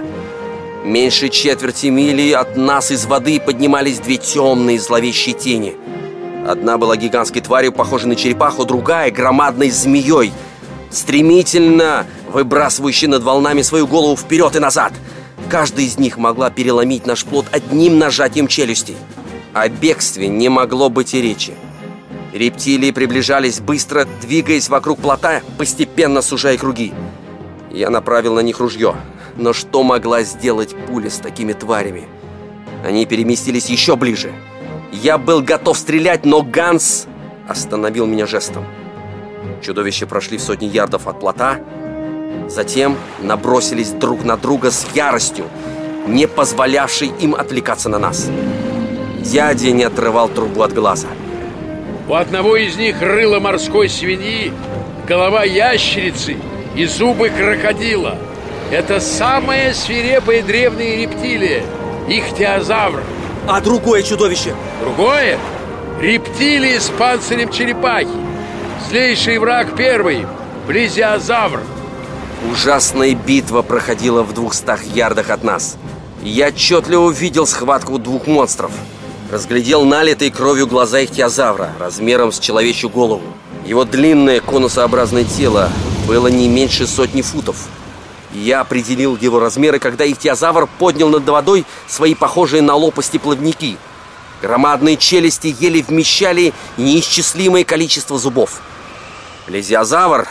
Меньше 0.82 1.28
четверти 1.28 1.88
мили 1.88 2.32
от 2.32 2.56
нас 2.56 2.90
из 2.90 3.04
воды 3.04 3.38
поднимались 3.38 3.98
две 3.98 4.16
темные 4.16 4.78
зловещие 4.78 5.34
тени. 5.34 5.76
Одна 6.46 6.78
была 6.78 6.96
гигантской 6.96 7.42
тварью, 7.42 7.72
похожей 7.72 8.08
на 8.08 8.14
черепаху, 8.14 8.64
другая— 8.64 9.10
громадной 9.12 9.70
змеей, 9.70 10.32
стремительно 10.90 12.06
выбрасывающей 12.32 13.08
над 13.08 13.24
волнами 13.24 13.62
свою 13.62 13.88
голову 13.88 14.16
вперед 14.16 14.54
и 14.54 14.60
назад. 14.60 14.92
Каждая 15.50 15.84
из 15.84 15.98
них 15.98 16.18
могла 16.18 16.50
переломить 16.50 17.04
наш 17.04 17.24
плод 17.24 17.46
одним 17.50 17.98
нажатием 17.98 18.46
челюстей. 18.46 18.96
О 19.54 19.68
бегстве 19.68 20.28
не 20.28 20.48
могло 20.48 20.88
быть 20.88 21.14
и 21.14 21.20
речи. 21.20 21.54
Рептилии 22.32 22.92
приближались 22.92 23.58
быстро, 23.58 24.06
двигаясь 24.20 24.68
вокруг 24.68 25.00
плота, 25.00 25.40
постепенно 25.58 26.22
сужая 26.22 26.58
круги. 26.58 26.94
Я 27.72 27.90
направил 27.90 28.34
на 28.34 28.40
них 28.40 28.60
ружье. 28.60 28.94
Но 29.36 29.52
что 29.52 29.82
могла 29.82 30.22
сделать 30.22 30.76
пуля 30.86 31.10
с 31.10 31.18
такими 31.18 31.52
тварями? 31.54 32.04
Они 32.84 33.04
переместились 33.04 33.66
еще 33.66 33.96
ближе. 33.96 34.32
Я 34.92 35.18
был 35.18 35.42
готов 35.42 35.76
стрелять, 35.76 36.24
но 36.24 36.42
Ганс 36.42 37.06
остановил 37.48 38.06
меня 38.06 38.26
жестом. 38.26 38.64
Чудовища 39.62 40.06
прошли 40.06 40.38
в 40.38 40.42
сотни 40.42 40.66
ярдов 40.66 41.06
от 41.06 41.20
плота, 41.20 41.58
затем 42.48 42.96
набросились 43.20 43.90
друг 43.90 44.24
на 44.24 44.36
друга 44.36 44.70
с 44.70 44.86
яростью, 44.94 45.46
не 46.06 46.26
позволявшей 46.28 47.12
им 47.20 47.34
отвлекаться 47.34 47.88
на 47.88 47.98
нас. 47.98 48.30
Дядя 49.20 49.72
не 49.72 49.84
отрывал 49.84 50.28
трубу 50.28 50.62
от 50.62 50.72
глаза. 50.72 51.08
У 52.08 52.14
одного 52.14 52.56
из 52.56 52.76
них 52.76 53.02
рыло 53.02 53.40
морской 53.40 53.88
свиньи, 53.88 54.52
голова 55.08 55.42
ящерицы 55.44 56.36
и 56.76 56.84
зубы 56.86 57.30
крокодила. 57.30 58.16
Это 58.70 59.00
самая 59.00 59.72
свирепая 59.72 60.42
древняя 60.42 60.96
рептилия, 60.96 61.62
ихтиозавр. 62.08 63.02
А 63.48 63.60
другое 63.60 64.02
чудовище? 64.02 64.54
Другое? 64.80 65.38
Рептилии 66.00 66.78
с 66.78 66.90
панцирем 66.90 67.50
черепахи. 67.50 68.08
Злейший 68.88 69.38
враг 69.38 69.76
первый– 69.76 70.26
плезиозавр. 70.66 71.60
Ужасная 72.50 73.14
битва 73.14 73.62
проходила 73.62 74.24
в 74.24 74.34
двухстах 74.34 74.82
ярдах 74.84 75.30
от 75.30 75.44
нас. 75.44 75.76
Я 76.22 76.48
отчетливо 76.48 77.02
увидел 77.04 77.46
схватку 77.46 77.98
двух 77.98 78.26
монстров. 78.26 78.72
Разглядел 79.30 79.84
налитые 79.84 80.32
кровью 80.32 80.66
глаза 80.66 81.04
ихтиозавра 81.04 81.70
размером 81.78 82.32
с 82.32 82.40
человечью 82.40 82.90
голову. 82.90 83.22
Его 83.64 83.84
длинное 83.84 84.40
конусообразное 84.40 85.24
тело 85.24 85.70
было 86.08 86.26
не 86.26 86.48
меньше 86.48 86.86
сотни 86.86 87.22
футов. 87.22 87.68
Я 88.36 88.60
определил 88.60 89.16
его 89.16 89.40
размеры, 89.40 89.78
когда 89.78 90.04
ихтиозавр 90.04 90.68
поднял 90.78 91.08
над 91.08 91.26
водой 91.26 91.64
свои 91.88 92.14
похожие 92.14 92.60
на 92.60 92.74
лопасти 92.74 93.16
плавники. 93.16 93.78
Громадные 94.42 94.98
челюсти 94.98 95.56
еле 95.58 95.82
вмещали 95.82 96.52
неисчислимое 96.76 97.64
количество 97.64 98.18
зубов. 98.18 98.60
Плезиозавр, 99.46 100.28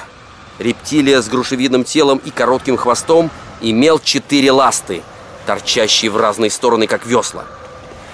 рептилия 0.59 1.19
с 1.19 1.27
грушевидным 1.27 1.83
телом 1.83 2.21
и 2.23 2.29
коротким 2.29 2.77
хвостом, 2.77 3.31
имел 3.59 3.97
четыре 3.97 4.51
ласты, 4.51 5.01
торчащие 5.47 6.11
в 6.11 6.17
разные 6.17 6.51
стороны, 6.51 6.85
как 6.85 7.07
весла. 7.07 7.45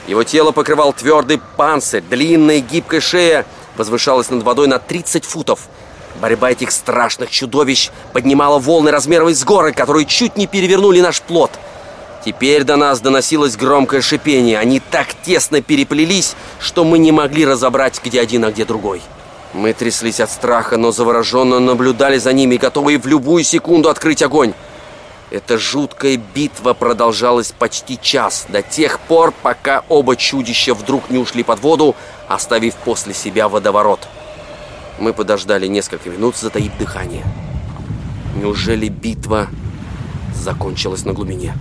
Его 0.08 0.24
тело 0.24 0.52
покрывал 0.52 0.94
твердый 0.94 1.42
панцирь, 1.58 2.02
длинная 2.02 2.60
гибкая 2.60 3.02
шея 3.02 3.46
возвышалась 3.76 4.30
над 4.30 4.44
водой 4.44 4.68
на 4.68 4.80
30 4.80 5.26
футов– 5.26 5.60
Борьба 6.20 6.52
этих 6.52 6.72
страшных 6.72 7.32
чудовищ 7.32 7.90
поднимала 8.14 8.60
волны 8.60 8.92
размером 8.92 9.30
из 9.30 9.44
горы, 9.44 9.72
которые 9.72 10.06
чуть 10.06 10.38
не 10.38 10.48
перевернули 10.48 11.02
наш 11.02 11.22
плод. 11.22 11.52
Теперь 12.24 12.64
до 12.64 12.76
нас 12.76 13.00
доносилось 13.00 13.56
громкое 13.56 14.02
шипение. 14.02 14.60
Они 14.60 14.80
так 14.80 15.08
тесно 15.24 15.62
переплелись, 15.62 16.36
что 16.60 16.84
мы 16.84 17.00
не 17.00 17.12
могли 17.12 17.46
разобрать, 17.46 18.00
где 18.04 18.22
один, 18.22 18.46
а 18.46 18.52
где 18.52 18.66
другой. 18.66 19.02
Мы 19.54 19.74
тряслись 19.74 20.20
от 20.20 20.30
страха, 20.30 20.78
но 20.78 20.92
завороженно 20.92 21.60
наблюдали 21.60 22.18
за 22.18 22.32
ними, 22.32 22.58
готовые 22.58 23.00
в 23.00 23.08
любую 23.08 23.44
секунду 23.44 23.90
открыть 23.90 24.22
огонь. 24.22 24.54
Эта 25.32 25.58
жуткая 25.58 26.18
битва 26.18 26.74
продолжалась 26.74 27.54
почти 27.58 27.98
час, 28.00 28.46
до 28.50 28.62
тех 28.62 29.00
пор, 29.00 29.34
пока 29.42 29.84
оба 29.90 30.16
чудища 30.16 30.74
вдруг 30.74 31.10
не 31.10 31.18
ушли 31.18 31.44
под 31.44 31.62
воду, 31.62 31.96
оставив 32.28 32.76
после 32.76 33.14
себя 33.14 33.48
водоворот. 33.50 34.08
Мы 35.02 35.14
подождали 35.14 35.66
несколько 35.66 36.12
минут, 36.12 36.38
затаив 36.38 36.78
дыхание. 36.78 37.24
Неужели 38.36 38.88
битва 38.88 39.48
закончилась 40.36 41.06
на 41.06 41.14
глубине? 41.14 41.56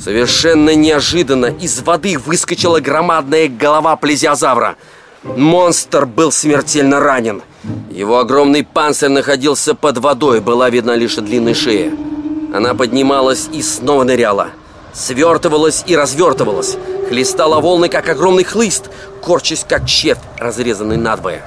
Совершенно 0.00 0.74
неожиданно 0.74 1.46
из 1.60 1.82
воды 1.82 2.18
выскочила 2.18 2.80
громадная 2.80 3.48
голова 3.48 3.94
плезиозавра. 3.96 4.76
Монстр 5.22 6.06
был 6.06 6.32
смертельно 6.32 6.98
ранен. 6.98 7.42
Его 7.90 8.20
огромный 8.20 8.64
панцирь 8.64 9.10
находился 9.10 9.74
под 9.74 9.98
водой, 9.98 10.40
была 10.40 10.70
видна 10.70 10.96
лишь 10.96 11.16
длинная 11.16 11.52
шея. 11.52 11.92
Она 12.54 12.72
поднималась 12.72 13.50
и 13.52 13.60
снова 13.60 14.04
ныряла. 14.04 14.48
Свертывалась 14.94 15.84
и 15.86 15.94
развертывалась. 15.94 16.78
Хлестала 17.10 17.60
волны, 17.60 17.90
как 17.90 18.08
огромный 18.08 18.44
хлыст, 18.44 18.88
корчась, 19.20 19.66
как 19.68 19.84
червь, 19.84 20.22
разрезанный 20.38 20.96
надвое. 20.96 21.44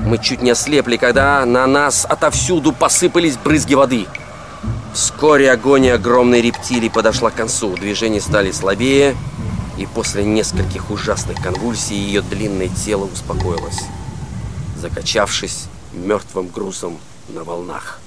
Мы 0.00 0.18
чуть 0.18 0.42
не 0.42 0.50
ослепли, 0.50 0.96
когда 0.96 1.44
на 1.44 1.66
нас 1.66 2.04
отовсюду 2.08 2.72
посыпались 2.72 3.36
брызги 3.36 3.74
воды. 3.74 4.06
Вскоре 4.94 5.50
агония 5.50 5.94
огромной 5.94 6.42
рептилии 6.42 6.88
подошла 6.88 7.30
к 7.30 7.34
концу. 7.34 7.74
Движения 7.76 8.20
стали 8.20 8.50
слабее, 8.50 9.16
и 9.78 9.86
после 9.86 10.24
нескольких 10.24 10.90
ужасных 10.90 11.42
конвульсий 11.42 11.96
ее 11.96 12.20
длинное 12.22 12.68
тело 12.68 13.04
успокоилось, 13.04 13.80
закачавшись 14.76 15.64
мертвым 15.92 16.48
грузом 16.48 16.98
на 17.28 17.44
волнах. 17.44 18.00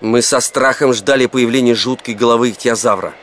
Мы 0.00 0.22
со 0.22 0.40
страхом 0.40 0.92
ждали 0.92 1.26
появления 1.26 1.74
жуткой 1.74 2.14
головы 2.14 2.50
ихтиозавра. 2.50 3.14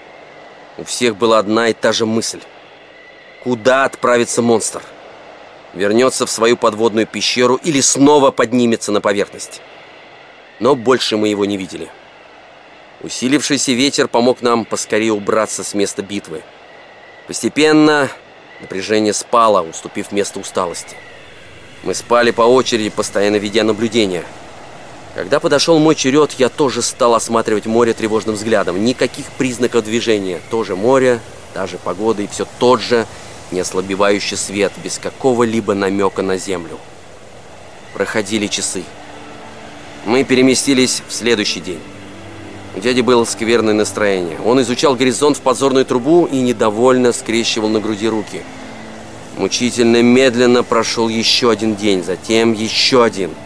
У 0.77 0.83
всех 0.83 1.17
была 1.17 1.39
одна 1.39 1.69
и 1.69 1.73
та 1.73 1.91
же 1.93 2.05
мысль. 2.05 2.41
Куда 3.43 3.85
отправится 3.85 4.41
монстр? 4.41 4.81
Вернется 5.73 6.25
в 6.25 6.31
свою 6.31 6.57
подводную 6.57 7.07
пещеру 7.07 7.55
или 7.55 7.81
снова 7.81 8.31
поднимется 8.31 8.91
на 8.91 9.01
поверхность? 9.01 9.61
Но 10.59 10.75
больше 10.75 11.17
мы 11.17 11.29
его 11.29 11.45
не 11.45 11.57
видели. 11.57 11.89
Усилившийся 13.01 13.71
ветер 13.71 14.07
помог 14.07 14.41
нам 14.41 14.65
поскорее 14.65 15.11
убраться 15.11 15.63
с 15.63 15.73
места 15.73 16.03
битвы. 16.03 16.41
Постепенно 17.27 18.09
напряжение 18.61 19.13
спало, 19.13 19.61
уступив 19.61 20.11
место 20.11 20.39
усталости. 20.39 20.95
Мы 21.83 21.93
спали 21.95 22.31
по 22.31 22.43
очереди, 22.43 22.89
постоянно 22.89 23.37
ведя 23.37 23.63
наблюдения– 23.63 24.23
когда 25.15 25.39
подошел 25.39 25.77
мой 25.77 25.93
черед, 25.93 26.31
я 26.39 26.49
тоже 26.49 26.81
стал 26.81 27.13
осматривать 27.13 27.67
море 27.67 27.93
тревожным 27.93 28.33
взглядом. 28.33 28.83
Никаких 28.83 29.27
признаков 29.37 29.83
движения. 29.83 30.41
Тоже 30.49 30.75
море, 30.75 31.19
та 31.53 31.67
же 31.67 31.77
погода 31.77 32.23
и 32.23 32.27
все 32.27 32.47
тот 32.57 32.81
же 32.81 33.05
неослабевающий 33.53 34.37
свет, 34.37 34.73
без 34.83 34.97
какого-либо 34.97 35.73
намека 35.73 36.21
на 36.21 36.37
землю. 36.37 36.77
Проходили 37.93 38.47
часы. 38.47 38.83
Мы 40.05 40.23
переместились 40.23 41.01
в 41.07 41.13
следующий 41.13 41.59
день. 41.59 41.79
У 42.75 42.79
дяди 42.79 43.01
было 43.01 43.23
скверное 43.23 43.73
настроение. 43.73 44.39
Он 44.43 44.61
изучал 44.61 44.95
горизонт 44.95 45.37
в 45.37 45.41
подзорную 45.41 45.85
трубу 45.85 46.25
и 46.25 46.41
недовольно 46.41 47.13
скрещивал 47.13 47.69
на 47.69 47.79
груди 47.79 48.09
руки. 48.09 48.41
Мучительно 49.37 50.01
медленно 50.01 50.63
прошел 50.63 51.07
еще 51.07 51.51
один 51.51 51.75
день, 51.75 52.03
затем 52.03 52.53
еще 52.53 53.03
один– 53.03 53.31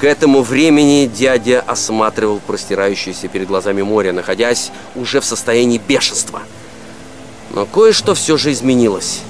к 0.00 0.04
этому 0.04 0.40
времени 0.40 1.04
дядя 1.04 1.60
осматривал 1.60 2.40
простирающееся 2.46 3.28
перед 3.28 3.46
глазами 3.46 3.82
море, 3.82 4.12
находясь 4.12 4.72
уже 4.96 5.20
в 5.20 5.26
состоянии 5.26 5.76
бешенства. 5.76 6.40
Но 7.50 7.66
кое-что 7.66 8.14
все 8.14 8.36
же 8.36 8.52
изменилось. 8.52 9.20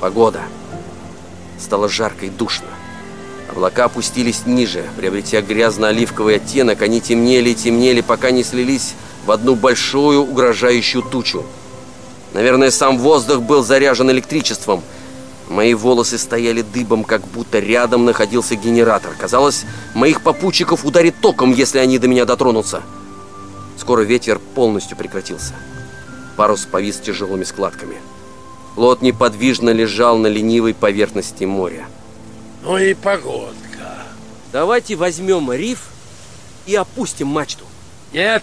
Погода. 0.00 0.42
Стало 1.58 1.88
жарко 1.88 2.26
и 2.26 2.30
душно. 2.30 2.66
Облака 3.50 3.84
опустились 3.84 4.46
ниже, 4.46 4.84
приобретя 4.96 5.42
грязно-оливковый 5.42 6.36
оттенок. 6.36 6.82
Они 6.82 7.00
темнели 7.00 7.50
и 7.50 7.54
темнели, 7.54 8.00
пока 8.00 8.30
не 8.30 8.42
слились 8.42 8.94
в 9.26 9.30
одну 9.30 9.54
большую 9.54 10.22
угрожающую 10.22 11.02
тучу. 11.02 11.44
Наверное, 12.32 12.70
сам 12.70 12.98
воздух 12.98 13.40
был 13.40 13.62
заряжен 13.62 14.10
электричеством– 14.10 14.82
Мои 15.52 15.74
волосы 15.74 16.16
стояли 16.16 16.62
дыбом, 16.62 17.04
как 17.04 17.20
будто 17.28 17.58
рядом 17.58 18.06
находился 18.06 18.56
генератор. 18.56 19.12
Казалось, 19.18 19.66
моих 19.94 20.22
попутчиков 20.22 20.86
ударит 20.86 21.16
током, 21.20 21.52
если 21.52 21.78
они 21.78 21.98
до 21.98 22.08
меня 22.08 22.24
дотронутся. 22.24 22.82
Скоро 23.78 24.00
ветер 24.00 24.40
полностью 24.54 24.96
прекратился. 24.96 25.52
Парус 26.36 26.64
повис 26.64 26.98
тяжелыми 26.98 27.44
складками. 27.44 27.96
Лот 28.76 29.02
неподвижно 29.02 29.70
лежал 29.70 30.16
на 30.18 30.28
ленивой 30.28 30.74
поверхности 30.74 31.44
моря. 31.44 31.86
Ну 32.62 32.78
и 32.78 32.94
погодка. 32.94 34.04
Давайте 34.52 34.96
возьмем 34.96 35.52
риф 35.52 35.88
и 36.66 36.74
опустим 36.74 37.26
мачту. 37.28 37.64
Нет, 38.12 38.42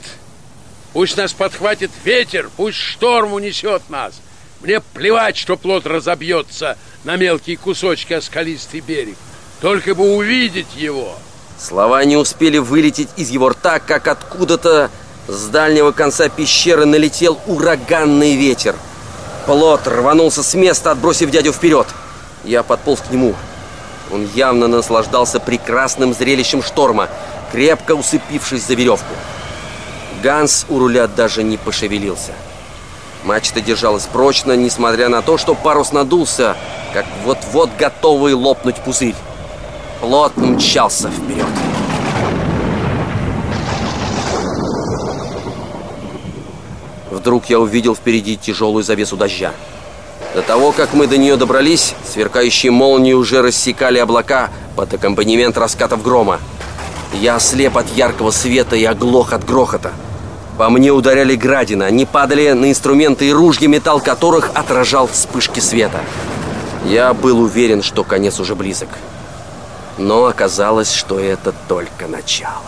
пусть 0.94 1.18
нас 1.18 1.34
подхватит 1.34 1.91
ветер, 2.03 2.49
пусть 2.56 2.78
шторм 2.78 3.34
унесет 3.34 3.90
нас. 3.90 4.20
Мне 4.61 4.82
плевать, 4.82 5.38
что 5.38 5.56
плот 5.56 5.86
разобьется 5.86 6.78
на 7.03 7.16
мелкие 7.16 7.57
кусочки 7.57 8.14
о 8.14 8.22
скалистый 8.22 8.82
берег. 8.82 9.16
Только 9.61 9.95
бы 9.95 10.16
увидеть 10.16 10.76
его. 10.76 11.16
Слова 11.57 12.03
не 12.06 12.18
успели 12.18 12.57
вылететь 12.57 13.10
из 13.18 13.30
его 13.30 13.49
рта, 13.49 13.80
как 13.80 14.07
откуда-то 14.07 14.90
с 15.30 15.47
дальнего 15.47 15.91
конца 15.91 16.27
пещеры 16.27 16.85
налетел 16.85 17.39
ураганный 17.45 18.35
ветер. 18.35 18.76
Плот 19.45 19.88
рванулся 19.88 20.41
с 20.41 20.56
места, 20.56 20.91
отбросив 20.91 21.30
дядю 21.30 21.53
вперед. 21.53 21.88
Я 22.43 22.64
подполз 22.64 23.01
к 23.01 23.11
нему. 23.11 23.35
Он 24.11 24.27
явно 24.34 24.68
наслаждался 24.68 25.39
прекрасным 25.39 26.15
зрелищем 26.15 26.64
шторма, 26.64 27.10
крепко 27.51 27.93
усыпившись 27.93 28.65
за 28.65 28.73
веревку. 28.73 29.14
Ганс 30.23 30.65
у 30.68 30.80
руля 30.80 31.07
даже 31.07 31.43
не 31.43 31.57
пошевелился. 31.57 32.31
Мачта 33.23 33.61
держалась 33.61 34.07
прочно, 34.11 34.53
несмотря 34.53 35.10
на 35.10 35.22
то, 35.22 35.38
что 35.38 35.53
парус 35.53 35.91
надулся, 35.91 36.57
как 36.93 37.06
вот-вот 37.23 37.69
готовый 37.77 38.34
лопнуть 38.34 38.77
пузырь. 38.77 39.15
Плот 40.01 40.35
мчался 40.38 41.10
вперед. 41.10 41.45
Вдруг 47.19 47.47
я 47.49 47.59
увидел 47.59 47.95
впереди 47.95 48.37
тяжелую 48.37 48.81
завесу 48.81 49.17
дождя. 49.17 49.51
До 50.33 50.41
того, 50.41 50.71
как 50.71 50.93
мы 50.93 51.05
до 51.05 51.17
нее 51.17 51.35
добрались, 51.35 51.93
сверкающие 52.09 52.71
молнии 52.71 53.11
уже 53.11 53.41
рассекали 53.41 53.99
облака 53.99 54.49
под 54.77 54.93
аккомпанемент 54.93 55.57
раскатов 55.57 56.01
грома. 56.01 56.39
Я 57.13 57.35
ослеп 57.35 57.77
от 57.77 57.89
яркого 57.93 58.31
света 58.31 58.77
и 58.77 58.85
оглох 58.85 59.33
от 59.33 59.43
грохота. 59.43 59.91
По 60.57 60.69
мне 60.69 60.91
ударяли 60.91 61.35
градины, 61.35 61.83
они 61.83 62.05
падали 62.05 62.51
на 62.51 62.69
инструменты 62.71 63.27
и 63.27 63.33
ружья, 63.33 63.67
металл 63.67 63.99
которых 63.99 64.51
отражал 64.53 65.07
вспышки 65.07 65.59
света. 65.59 65.99
Я 66.85 67.13
был 67.13 67.41
уверен, 67.41 67.83
что 67.83 68.05
конец 68.05 68.39
уже 68.39 68.55
близок. 68.55 68.89
Но 69.97 70.25
оказалось, 70.25 70.93
что 70.93 71.19
это 71.19 71.53
только 71.67 72.07
начало. 72.07 72.61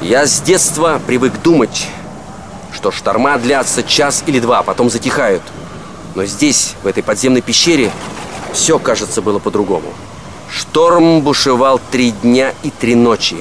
Я 0.00 0.24
с 0.24 0.40
детства 0.40 0.98
привык 1.06 1.34
думать, 1.42 1.86
что 2.72 2.90
шторма 2.90 3.38
длятся 3.38 3.82
час 3.82 4.24
или 4.26 4.40
два, 4.40 4.62
потом 4.62 4.90
затихают. 4.90 5.42
Но 6.14 6.24
здесь, 6.24 6.74
в 6.82 6.86
этой 6.86 7.02
подземной 7.02 7.40
пещере, 7.40 7.90
все, 8.52 8.78
кажется, 8.78 9.22
было 9.22 9.38
по-другому. 9.38 9.92
Шторм 10.50 11.20
бушевал 11.20 11.80
три 11.90 12.10
дня 12.10 12.54
и 12.62 12.70
три 12.70 12.94
ночи. 12.94 13.36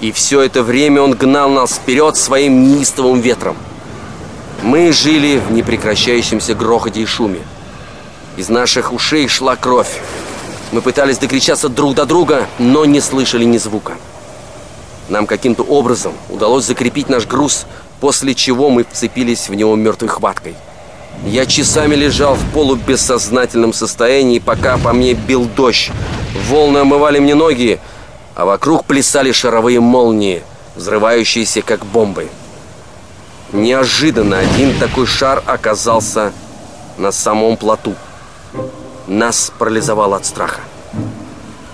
И 0.00 0.12
все 0.12 0.40
это 0.42 0.62
время 0.62 1.02
он 1.02 1.12
гнал 1.12 1.50
нас 1.50 1.74
вперед 1.74 2.16
своим 2.16 2.62
неистовым 2.62 3.20
ветром. 3.20 3.56
Мы 4.62 4.92
жили 4.92 5.38
в 5.38 5.52
непрекращающемся 5.52 6.54
грохоте 6.54 7.00
и 7.00 7.06
шуме. 7.06 7.40
Из 8.36 8.48
наших 8.48 8.92
ушей 8.92 9.28
шла 9.28 9.56
кровь. 9.56 10.00
Мы 10.72 10.80
пытались 10.80 11.18
докричаться 11.18 11.68
друг 11.68 11.94
до 11.94 12.06
друга, 12.06 12.46
но 12.58 12.84
не 12.84 13.00
слышали 13.00 13.44
ни 13.44 13.58
звука. 13.58 13.94
Нам 15.08 15.26
каким-то 15.26 15.62
образом 15.62 16.12
удалось 16.28 16.64
закрепить 16.64 17.08
наш 17.08 17.26
груз, 17.26 17.66
после 18.00 18.34
чего 18.34 18.70
мы 18.70 18.84
вцепились 18.84 19.48
в 19.48 19.54
него 19.54 19.74
мертвой 19.74 20.08
хваткой. 20.08 20.54
Я 21.24 21.46
часами 21.46 21.94
лежал 21.94 22.34
в 22.34 22.52
полубессознательном 22.52 23.72
состоянии, 23.72 24.38
пока 24.38 24.78
по 24.78 24.92
мне 24.92 25.14
бил 25.14 25.46
дождь. 25.46 25.90
Волны 26.48 26.78
омывали 26.78 27.18
мне 27.18 27.34
ноги, 27.34 27.80
а 28.34 28.44
вокруг 28.44 28.84
плясали 28.84 29.32
шаровые 29.32 29.80
молнии, 29.80 30.42
взрывающиеся 30.76 31.62
как 31.62 31.84
бомбы. 31.84 32.28
Неожиданно 33.52 34.38
один 34.38 34.78
такой 34.78 35.06
шар 35.06 35.42
оказался 35.46 36.32
на 36.98 37.10
самом 37.10 37.56
плоту. 37.56 37.94
Нас 39.06 39.50
парализовало 39.58 40.16
от 40.16 40.26
страха. 40.26 40.60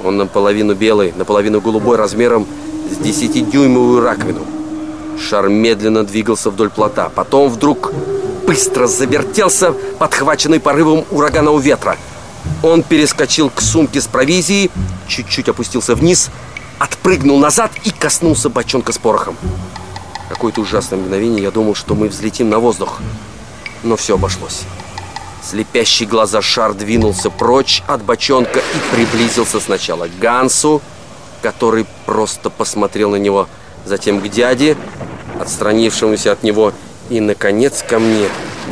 Он 0.03 0.17
наполовину 0.17 0.75
белый, 0.75 1.13
наполовину 1.17 1.61
голубой 1.61 1.97
размером 1.97 2.47
с 2.91 2.97
десятидюймовую 2.97 4.03
раковину. 4.03 4.41
Шар 5.19 5.49
медленно 5.49 6.05
двигался 6.05 6.51
вдоль 6.51 6.71
плота. 6.71 7.09
Потом 7.09 7.49
вдруг 7.49 7.93
быстро 8.47 8.87
завертелся, 8.87 9.73
подхваченный 9.99 10.61
порывом 10.61 11.05
ураганного 11.11 11.59
ветра. 11.61 11.97
Он 12.63 12.83
перескочил 12.83 13.51
к 13.51 13.61
сумке 13.61 14.01
с 14.01 14.07
провизией, 14.07 14.71
чуть-чуть 15.09 15.49
опустился 15.49 15.95
вниз, 15.95 16.31
отпрыгнул 16.79 17.39
назад 17.39 17.71
и 17.85 17.91
коснулся 17.91 18.49
бочонка 18.49 18.93
с 18.93 18.99
порохом. 18.99 19.37
Какое-то 20.29 20.61
ужасное 20.61 20.99
мгновение 20.99 21.43
я 21.43 21.51
думал, 21.51 21.75
что 21.75 21.95
мы 21.95 22.09
взлетим 22.09 22.49
на 22.51 22.59
воздух. 22.59 23.01
Но 23.83 23.97
все 23.97 24.15
обошлось. 24.15 24.63
Слепящий 25.43 26.07
глаза 26.07 26.41
шар 26.41 26.73
двинулся 26.73 27.29
прочь 27.29 27.83
от 27.87 28.03
бочонка 28.03 28.61
и 28.61 28.95
приблизился 28.95 29.61
сначала 29.61 30.09
к 30.09 30.19
Гансу, 30.19 30.81
который 31.45 31.85
просто 32.07 32.49
посмотрел 32.49 33.11
на 33.11 33.17
него, 33.17 33.49
затем 33.85 34.19
к 34.23 34.29
дяде, 34.29 34.79
отстранившемуся 35.39 36.33
от 36.33 36.43
него, 36.43 36.73
и, 37.11 37.21
наконец, 37.21 37.85
ко 37.87 37.99
мне, 37.99 38.31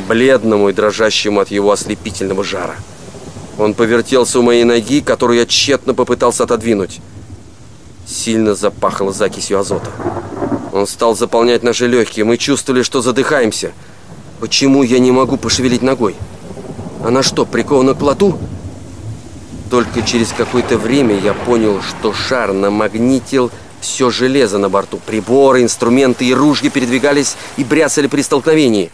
бледному 0.08 0.70
и 0.70 0.72
дрожащему 0.72 1.40
от 1.40 1.50
его 1.50 1.70
ослепительного 1.70 2.42
жара. 2.42 2.76
Он 3.58 3.74
повертелся 3.74 4.38
у 4.38 4.42
моей 4.42 4.64
ноги, 4.64 5.02
которую 5.02 5.38
я 5.38 5.44
тщетно 5.44 5.92
попытался 5.92 6.44
отодвинуть. 6.44 7.02
Сильно 8.06 8.54
запахло 8.54 9.12
закисью 9.12 9.58
азота. 9.58 9.90
Он 10.72 10.86
стал 10.86 11.14
заполнять 11.14 11.62
наши 11.62 11.86
легкие. 11.86 12.24
Мы 12.24 12.38
чувствовали, 12.38 12.82
что 12.82 13.02
задыхаемся. 13.02 13.72
Почему 14.40 14.82
я 14.82 14.98
не 14.98 15.12
могу 15.12 15.36
пошевелить 15.36 15.82
ногой? 15.82 16.16
Она 17.04 17.22
что, 17.22 17.44
прикована 17.44 17.92
к 17.92 17.98
плоту? 17.98 18.38
Только 19.72 20.02
через 20.02 20.34
какое-то 20.34 20.76
время 20.76 21.18
я 21.18 21.32
понял, 21.32 21.80
что 21.80 22.12
шар 22.12 22.52
намагнитил 22.52 23.50
все 23.80 24.10
железо 24.10 24.58
на 24.58 24.68
борту. 24.68 24.98
Приборы, 24.98 25.62
инструменты 25.62 26.26
и 26.26 26.34
ружья 26.34 26.68
передвигались 26.68 27.36
и 27.56 27.64
бряцали 27.64 28.06
при 28.06 28.20
столкновении. 28.20 28.90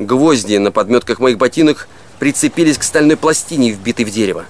Гвозди 0.00 0.56
на 0.56 0.72
подметках 0.72 1.20
моих 1.20 1.38
ботинок 1.38 1.86
прицепились 2.18 2.76
к 2.76 2.82
стальной 2.82 3.16
пластине, 3.16 3.70
вбитой 3.70 4.04
в 4.04 4.10
дерево. 4.10 4.46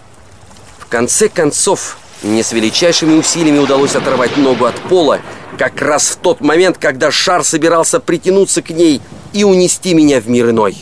В 0.78 0.86
конце 0.86 1.28
концов, 1.28 1.98
мне 2.22 2.42
с 2.42 2.52
величайшими 2.52 3.12
усилиями 3.12 3.58
удалось 3.58 3.96
оторвать 3.96 4.38
ногу 4.38 4.64
от 4.64 4.76
пола, 4.76 5.20
как 5.58 5.82
раз 5.82 6.08
в 6.08 6.16
тот 6.16 6.40
момент, 6.40 6.78
когда 6.78 7.10
шар 7.10 7.44
собирался 7.44 8.00
притянуться 8.00 8.62
к 8.62 8.70
ней 8.70 9.02
и 9.34 9.44
унести 9.44 9.92
меня 9.92 10.22
в 10.22 10.28
мир 10.30 10.48
иной. 10.48 10.78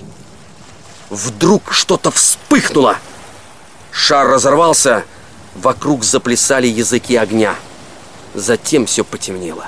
Вдруг 1.10 1.72
что-то 1.72 2.12
вспыхнуло. 2.12 2.96
Шар 3.94 4.26
разорвался, 4.26 5.04
вокруг 5.54 6.02
заплясали 6.02 6.66
языки 6.66 7.14
огня. 7.14 7.54
Затем 8.34 8.86
все 8.86 9.04
потемнело. 9.04 9.66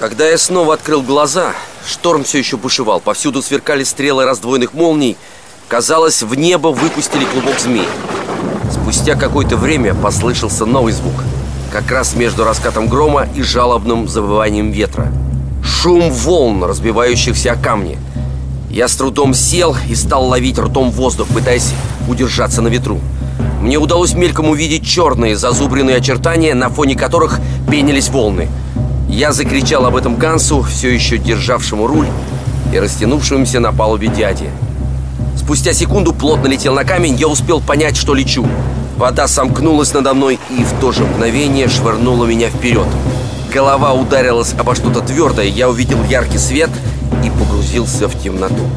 Когда 0.00 0.28
я 0.28 0.36
снова 0.36 0.74
открыл 0.74 1.00
глаза, 1.00 1.54
шторм 1.86 2.24
все 2.24 2.38
еще 2.38 2.56
бушевал. 2.56 3.00
Повсюду 3.00 3.40
сверкали 3.40 3.84
стрелы 3.84 4.24
раздвоенных 4.24 4.74
молний. 4.74 5.16
Казалось, 5.68 6.24
в 6.24 6.34
небо 6.34 6.68
выпустили 6.68 7.24
клубок 7.24 7.60
змей. 7.60 7.86
Спустя 8.72 9.14
какое-то 9.14 9.56
время 9.56 9.94
послышался 9.94 10.66
новый 10.66 10.92
звук. 10.92 11.14
Как 11.72 11.90
раз 11.92 12.16
между 12.16 12.42
раскатом 12.42 12.88
грома 12.88 13.28
и 13.36 13.42
жалобным 13.42 14.08
завыванием 14.08 14.72
ветра. 14.72 15.12
Шум 15.62 16.10
волн, 16.10 16.64
разбивающихся 16.64 17.52
о 17.52 17.56
камни. 17.56 17.96
Я 18.74 18.88
с 18.88 18.96
трудом 18.96 19.34
сел 19.34 19.76
и 19.88 19.94
стал 19.94 20.26
ловить 20.26 20.58
ртом 20.58 20.90
воздух, 20.90 21.28
пытаясь 21.28 21.72
удержаться 22.08 22.60
на 22.60 22.66
ветру. 22.66 22.98
Мне 23.60 23.76
удалось 23.76 24.14
мельком 24.14 24.48
увидеть 24.48 24.84
черные 24.84 25.36
зазубренные 25.36 25.98
очертания, 25.98 26.56
на 26.56 26.70
фоне 26.70 26.96
которых 26.96 27.38
пенились 27.70 28.08
волны. 28.08 28.48
Я 29.08 29.32
закричал 29.32 29.86
об 29.86 29.94
этом 29.94 30.16
Гансу, 30.16 30.62
все 30.62 30.92
еще 30.92 31.18
державшему 31.18 31.86
руль 31.86 32.08
и 32.72 32.78
растянувшемуся 32.80 33.60
на 33.60 33.72
палубе 33.72 34.08
дяди. 34.08 34.50
Спустя 35.36 35.72
секунду 35.72 36.12
плотно 36.12 36.48
летел 36.48 36.74
на 36.74 36.82
камень, 36.82 37.14
я 37.14 37.28
успел 37.28 37.60
понять, 37.60 37.96
что 37.96 38.12
лечу. 38.12 38.44
Вода 38.96 39.28
сомкнулась 39.28 39.92
надо 39.92 40.14
мной 40.14 40.40
и 40.50 40.64
в 40.64 40.72
то 40.80 40.90
же 40.90 41.04
мгновение 41.04 41.68
швырнула 41.68 42.24
меня 42.24 42.48
вперед. 42.50 42.88
Голова 43.52 43.92
ударилась 43.92 44.52
обо 44.58 44.74
что-то 44.74 44.98
твердое, 45.00 45.46
я 45.46 45.68
увидел 45.68 46.02
яркий 46.10 46.38
свет 46.38 46.70
и 47.24 47.30
погрузился 47.30 48.06
в 48.06 48.22
темноту. 48.22 48.68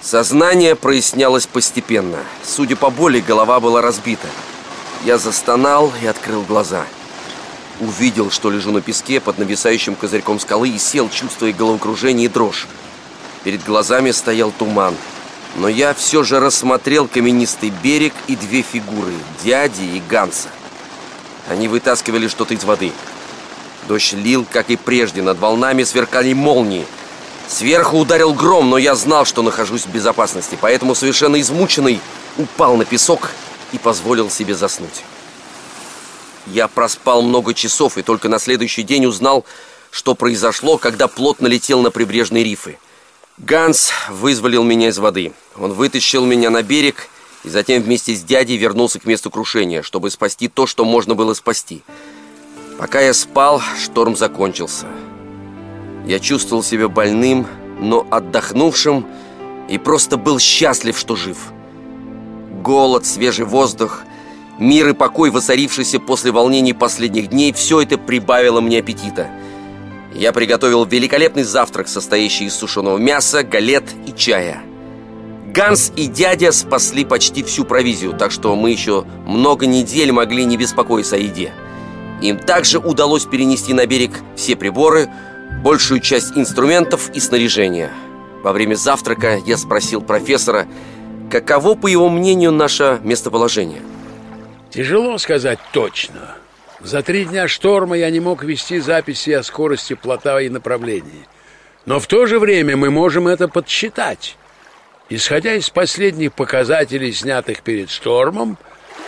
Сознание 0.00 0.74
прояснялось 0.74 1.46
постепенно. 1.46 2.18
Судя 2.42 2.76
по 2.76 2.88
боли, 2.88 3.20
голова 3.20 3.60
была 3.60 3.82
разбита. 3.82 4.26
Я 5.04 5.18
застонал 5.18 5.92
и 6.02 6.06
открыл 6.06 6.42
глаза. 6.42 6.86
Увидел, 7.80 8.30
что 8.30 8.50
лежу 8.50 8.72
на 8.72 8.80
песке 8.80 9.20
под 9.20 9.38
нависающим 9.38 9.94
козырьком 9.96 10.40
скалы 10.40 10.70
и 10.70 10.78
сел, 10.78 11.10
чувствуя 11.10 11.52
головокружение 11.52 12.24
и 12.24 12.28
дрожь. 12.28 12.66
Перед 13.44 13.62
глазами 13.64 14.12
стоял 14.12 14.50
туман. 14.50 14.94
Но 15.56 15.68
я 15.68 15.92
все 15.92 16.24
же 16.24 16.40
рассмотрел 16.40 17.06
каменистый 17.06 17.70
берег 17.82 18.14
и 18.28 18.36
две 18.36 18.62
фигуры– 18.62 19.12
дяди 19.44 19.82
и 19.82 20.02
Ганса. 20.08 20.48
Они 21.48 21.68
вытаскивали 21.68 22.28
что-то 22.28 22.54
из 22.54 22.64
воды. 22.64 22.92
Дождь 23.88 24.12
лил, 24.12 24.46
как 24.50 24.70
и 24.70 24.76
прежде, 24.76 25.22
над 25.22 25.38
волнами 25.38 25.82
сверкали 25.82 26.32
молнии– 26.32 26.86
Сверху 27.48 27.98
ударил 27.98 28.34
гром, 28.34 28.68
но 28.68 28.76
я 28.76 28.94
знал, 28.94 29.24
что 29.24 29.42
нахожусь 29.42 29.86
в 29.86 29.90
безопасности, 29.90 30.58
поэтому 30.60 30.94
совершенно 30.94 31.40
измученный 31.40 31.98
упал 32.36 32.76
на 32.76 32.84
песок 32.84 33.30
и 33.72 33.78
позволил 33.78 34.30
себе 34.30 34.54
заснуть. 34.54 35.02
Я 36.46 36.68
проспал 36.68 37.22
много 37.22 37.54
часов 37.54 37.96
и 37.96 38.02
только 38.02 38.28
на 38.28 38.38
следующий 38.38 38.82
день 38.82 39.06
узнал, 39.06 39.46
что 39.90 40.14
произошло, 40.14 40.76
когда 40.76 41.08
плотно 41.08 41.46
летел 41.46 41.80
на 41.80 41.90
прибрежные 41.90 42.44
рифы. 42.44 42.78
Ганс 43.38 43.92
вызволил 44.10 44.62
меня 44.62 44.88
из 44.88 44.98
воды. 44.98 45.32
Он 45.56 45.72
вытащил 45.72 46.26
меня 46.26 46.50
на 46.50 46.62
берег 46.62 47.08
и 47.44 47.48
затем 47.48 47.82
вместе 47.82 48.14
с 48.14 48.22
дядей 48.22 48.58
вернулся 48.58 49.00
к 49.00 49.06
месту 49.06 49.30
крушения, 49.30 49.82
чтобы 49.82 50.10
спасти 50.10 50.48
то, 50.48 50.66
что 50.66 50.84
можно 50.84 51.14
было 51.14 51.32
спасти. 51.32 51.82
Пока 52.78 53.00
я 53.00 53.12
спал, 53.12 53.60
шторм 53.82 54.16
закончился. 54.16 54.86
Я 56.06 56.20
чувствовал 56.20 56.62
себя 56.62 56.88
больным, 56.88 57.48
но 57.80 58.06
отдохнувшим 58.08 59.04
и 59.68 59.78
просто 59.78 60.16
был 60.16 60.38
счастлив, 60.38 60.96
что 60.96 61.16
жив. 61.16 61.52
Голод, 62.62 63.04
свежий 63.04 63.44
воздух, 63.44 64.04
мир 64.60 64.88
и 64.90 64.92
покой, 64.92 65.30
воцарившийся 65.30 65.98
после 65.98 66.30
волнений 66.30 66.72
последних 66.72 67.30
дней, 67.30 67.52
все 67.52 67.82
это 67.82 67.98
прибавило 67.98 68.60
мне 68.60 68.78
аппетита. 68.78 69.28
Я 70.14 70.32
приготовил 70.32 70.84
великолепный 70.84 71.42
завтрак, 71.42 71.88
состоящий 71.88 72.44
из 72.44 72.54
сушеного 72.54 72.98
мяса, 72.98 73.42
галет 73.42 73.84
и 74.06 74.12
чая. 74.16 74.62
Ганс 75.46 75.92
и 75.96 76.06
дядя 76.06 76.52
спасли 76.52 77.04
почти 77.04 77.42
всю 77.42 77.64
провизию, 77.64 78.12
так 78.12 78.30
что 78.30 78.54
мы 78.54 78.70
еще 78.70 79.04
много 79.26 79.66
недель 79.66 80.12
могли 80.12 80.44
не 80.44 80.56
беспокоиться 80.56 81.16
о 81.16 81.18
еде. 81.18 81.52
Им 82.20 82.38
также 82.38 82.78
удалось 82.78 83.24
перенести 83.24 83.72
на 83.72 83.86
берег 83.86 84.12
все 84.36 84.56
приборы– 84.56 85.08
большую 85.62 86.00
часть 86.00 86.36
инструментов 86.36 87.10
и 87.14 87.20
снаряжения. 87.20 87.90
Во 88.42 88.52
время 88.52 88.74
завтрака 88.74 89.36
я 89.44 89.56
спросил 89.56 90.00
профессора, 90.00 90.66
каково, 91.30 91.74
по 91.74 91.86
его 91.86 92.08
мнению, 92.08 92.52
наше 92.52 93.00
местоположение. 93.02 93.82
Тяжело 94.70 95.18
сказать 95.18 95.58
точно. 95.72 96.36
За 96.80 97.02
три 97.02 97.24
дня 97.24 97.48
шторма 97.48 97.96
я 97.96 98.10
не 98.10 98.20
мог 98.20 98.44
вести 98.44 98.78
записи 98.78 99.30
о 99.30 99.42
скорости 99.42 99.94
плота 99.94 100.40
и 100.40 100.48
направлении. 100.48 101.26
Но 101.86 101.98
в 101.98 102.06
то 102.06 102.26
же 102.26 102.38
время 102.38 102.76
мы 102.76 102.90
можем 102.90 103.26
это 103.26 103.48
подсчитать. 103.48 104.36
Исходя 105.08 105.54
из 105.54 105.70
последних 105.70 106.34
показателей, 106.34 107.12
снятых 107.12 107.62
перед 107.62 107.90
штормом, 107.90 108.58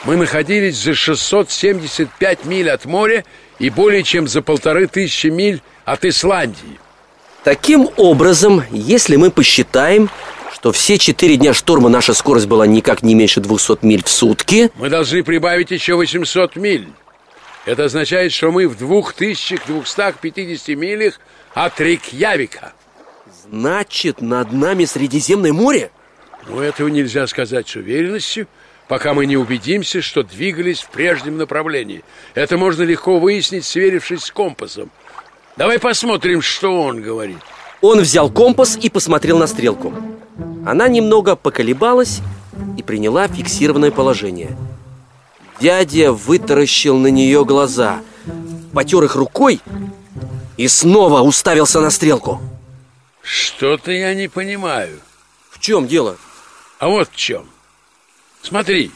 мы 0.05 0.17
находились 0.17 0.77
за 0.77 0.95
675 0.95 2.45
миль 2.45 2.71
от 2.71 2.85
моря 2.85 3.25
и 3.59 3.71
более 3.71 4.03
чем 4.03 4.29
за 4.29 4.43
полторы 4.43 4.87
тысячи 4.87 5.27
миль 5.29 5.63
от 5.85 6.05
Исландии. 6.05 6.79
Таким 7.45 7.89
образом, 7.97 8.63
если 8.71 9.17
мы 9.17 9.31
посчитаем, 9.31 10.11
что 10.53 10.73
все 10.73 10.99
четыре 10.99 11.37
дня 11.37 11.55
шторма 11.55 11.89
наша 11.89 12.13
скорость 12.13 12.47
была 12.47 12.67
никак 12.67 13.03
не 13.03 13.15
меньше 13.15 13.41
200 13.41 13.79
миль 13.83 14.03
в 14.05 14.11
сутки... 14.11 14.71
Мы 14.77 14.91
должны 14.91 15.23
прибавить 15.25 15.71
еще 15.71 15.95
800 15.95 16.57
миль. 16.57 16.89
Это 17.65 17.85
означает, 17.85 18.33
что 18.33 18.51
мы 18.51 18.69
в 18.69 18.77
2250 18.77 20.69
милях 20.77 21.21
от 21.55 21.81
Рикьявика. 21.81 22.73
Значит, 23.51 24.21
над 24.21 24.53
нами 24.53 24.85
Средиземное 24.85 25.53
море? 25.53 25.91
Ну, 26.47 26.61
этого 26.61 26.89
нельзя 26.89 27.27
сказать 27.27 27.69
с 27.69 27.77
уверенностью, 27.77 28.47
пока 28.91 29.15
мы 29.15 29.25
не 29.27 29.37
убедимся, 29.37 30.03
что 30.03 30.25
двигались 30.25 30.81
в 30.81 30.89
прежнем 30.89 31.39
направлении. 31.39 32.03
Это 32.35 32.59
можно 32.59 32.83
легко 32.83 33.21
выяснить, 33.21 33.65
сверившись 33.65 34.25
с 34.25 34.33
компасом. 34.33 34.91
Давай 35.57 35.79
посмотрим, 35.79 36.43
что 36.43 36.83
он 36.83 37.01
говорит. 37.01 37.39
Он 37.83 38.01
взял 38.01 38.29
компас 38.29 38.77
и 38.77 38.91
посмотрел 38.91 39.39
на 39.39 39.47
стрелку. 39.47 39.95
Она 40.67 40.89
немного 40.89 41.37
поколебалась 41.37 42.19
и 42.77 42.83
приняла 42.83 43.29
фиксированное 43.29 43.93
положение. 43.93 44.57
Дядя 45.61 46.13
вытаращил 46.13 46.99
на 46.99 47.13
нее 47.13 47.45
глаза, 47.45 48.01
потер 48.75 49.05
их 49.05 49.15
рукой 49.15 49.61
и 50.57 50.67
снова 50.67 51.21
уставился 51.21 51.81
на 51.81 51.91
стрелку. 51.91 52.43
Что-то 53.23 53.93
я 53.93 54.15
не 54.15 54.27
понимаю. 54.27 54.99
В 55.49 55.61
чем 55.61 55.87
дело? 55.87 56.17
А 56.81 56.89
вот 56.89 57.09
в 57.13 57.15
чем. 57.15 57.47
Смотри. 58.43 58.91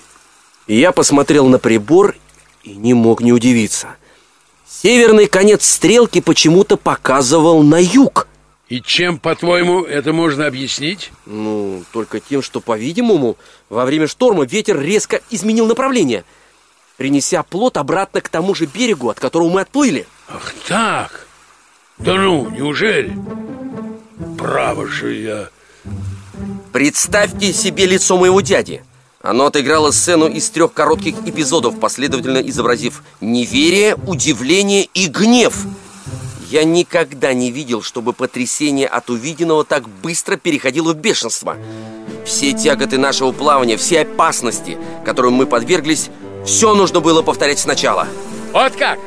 Я 0.66 0.92
посмотрел 0.92 1.46
на 1.46 1.58
прибор 1.58 2.16
и 2.62 2.74
не 2.74 2.94
мог 2.94 3.20
не 3.20 3.32
удивиться. 3.32 3.96
Северный 4.66 5.26
конец 5.26 5.64
стрелки 5.66 6.20
почему-то 6.20 6.76
показывал 6.76 7.62
на 7.62 7.80
юг. 7.80 8.26
И 8.68 8.80
чем, 8.80 9.18
по-твоему, 9.18 9.82
это 9.82 10.12
можно 10.12 10.46
объяснить? 10.46 11.12
Ну, 11.26 11.84
только 11.92 12.18
тем, 12.20 12.42
что, 12.42 12.60
по-видимому, 12.60 13.36
во 13.68 13.84
время 13.84 14.06
шторма 14.06 14.44
ветер 14.46 14.80
резко 14.80 15.20
изменил 15.30 15.66
направление, 15.66 16.24
принеся 16.96 17.42
плот 17.42 17.76
обратно 17.76 18.22
к 18.22 18.30
тому 18.30 18.54
же 18.54 18.64
берегу, 18.64 19.10
от 19.10 19.20
которого 19.20 19.50
мы 19.50 19.60
отплыли. 19.60 20.06
Ах 20.28 20.54
так! 20.66 21.26
Да 21.98 22.14
ну, 22.14 22.48
неужели? 22.50 23.16
Право 24.38 24.88
же 24.88 25.14
я... 25.14 25.48
Представьте 26.72 27.52
себе 27.52 27.86
лицо 27.86 28.16
моего 28.16 28.40
дяди. 28.40 28.82
Оно 29.24 29.46
отыграло 29.46 29.90
сцену 29.90 30.28
из 30.28 30.50
трех 30.50 30.74
коротких 30.74 31.14
эпизодов, 31.24 31.80
последовательно 31.80 32.38
изобразив 32.38 33.02
неверие, 33.22 33.96
удивление 34.06 34.84
и 34.92 35.06
гнев. 35.06 35.64
Я 36.50 36.64
никогда 36.64 37.32
не 37.32 37.50
видел, 37.50 37.80
чтобы 37.80 38.12
потрясение 38.12 38.86
от 38.86 39.08
увиденного 39.08 39.64
так 39.64 39.88
быстро 39.88 40.36
переходило 40.36 40.92
в 40.92 40.96
бешенство. 40.96 41.56
Все 42.26 42.52
тяготы 42.52 42.98
нашего 42.98 43.32
плавания, 43.32 43.78
все 43.78 44.02
опасности, 44.02 44.76
которым 45.06 45.32
мы 45.32 45.46
подверглись, 45.46 46.10
все 46.44 46.74
нужно 46.74 47.00
было 47.00 47.22
повторять 47.22 47.58
сначала. 47.58 48.06
Вот 48.52 48.76
как? 48.76 48.98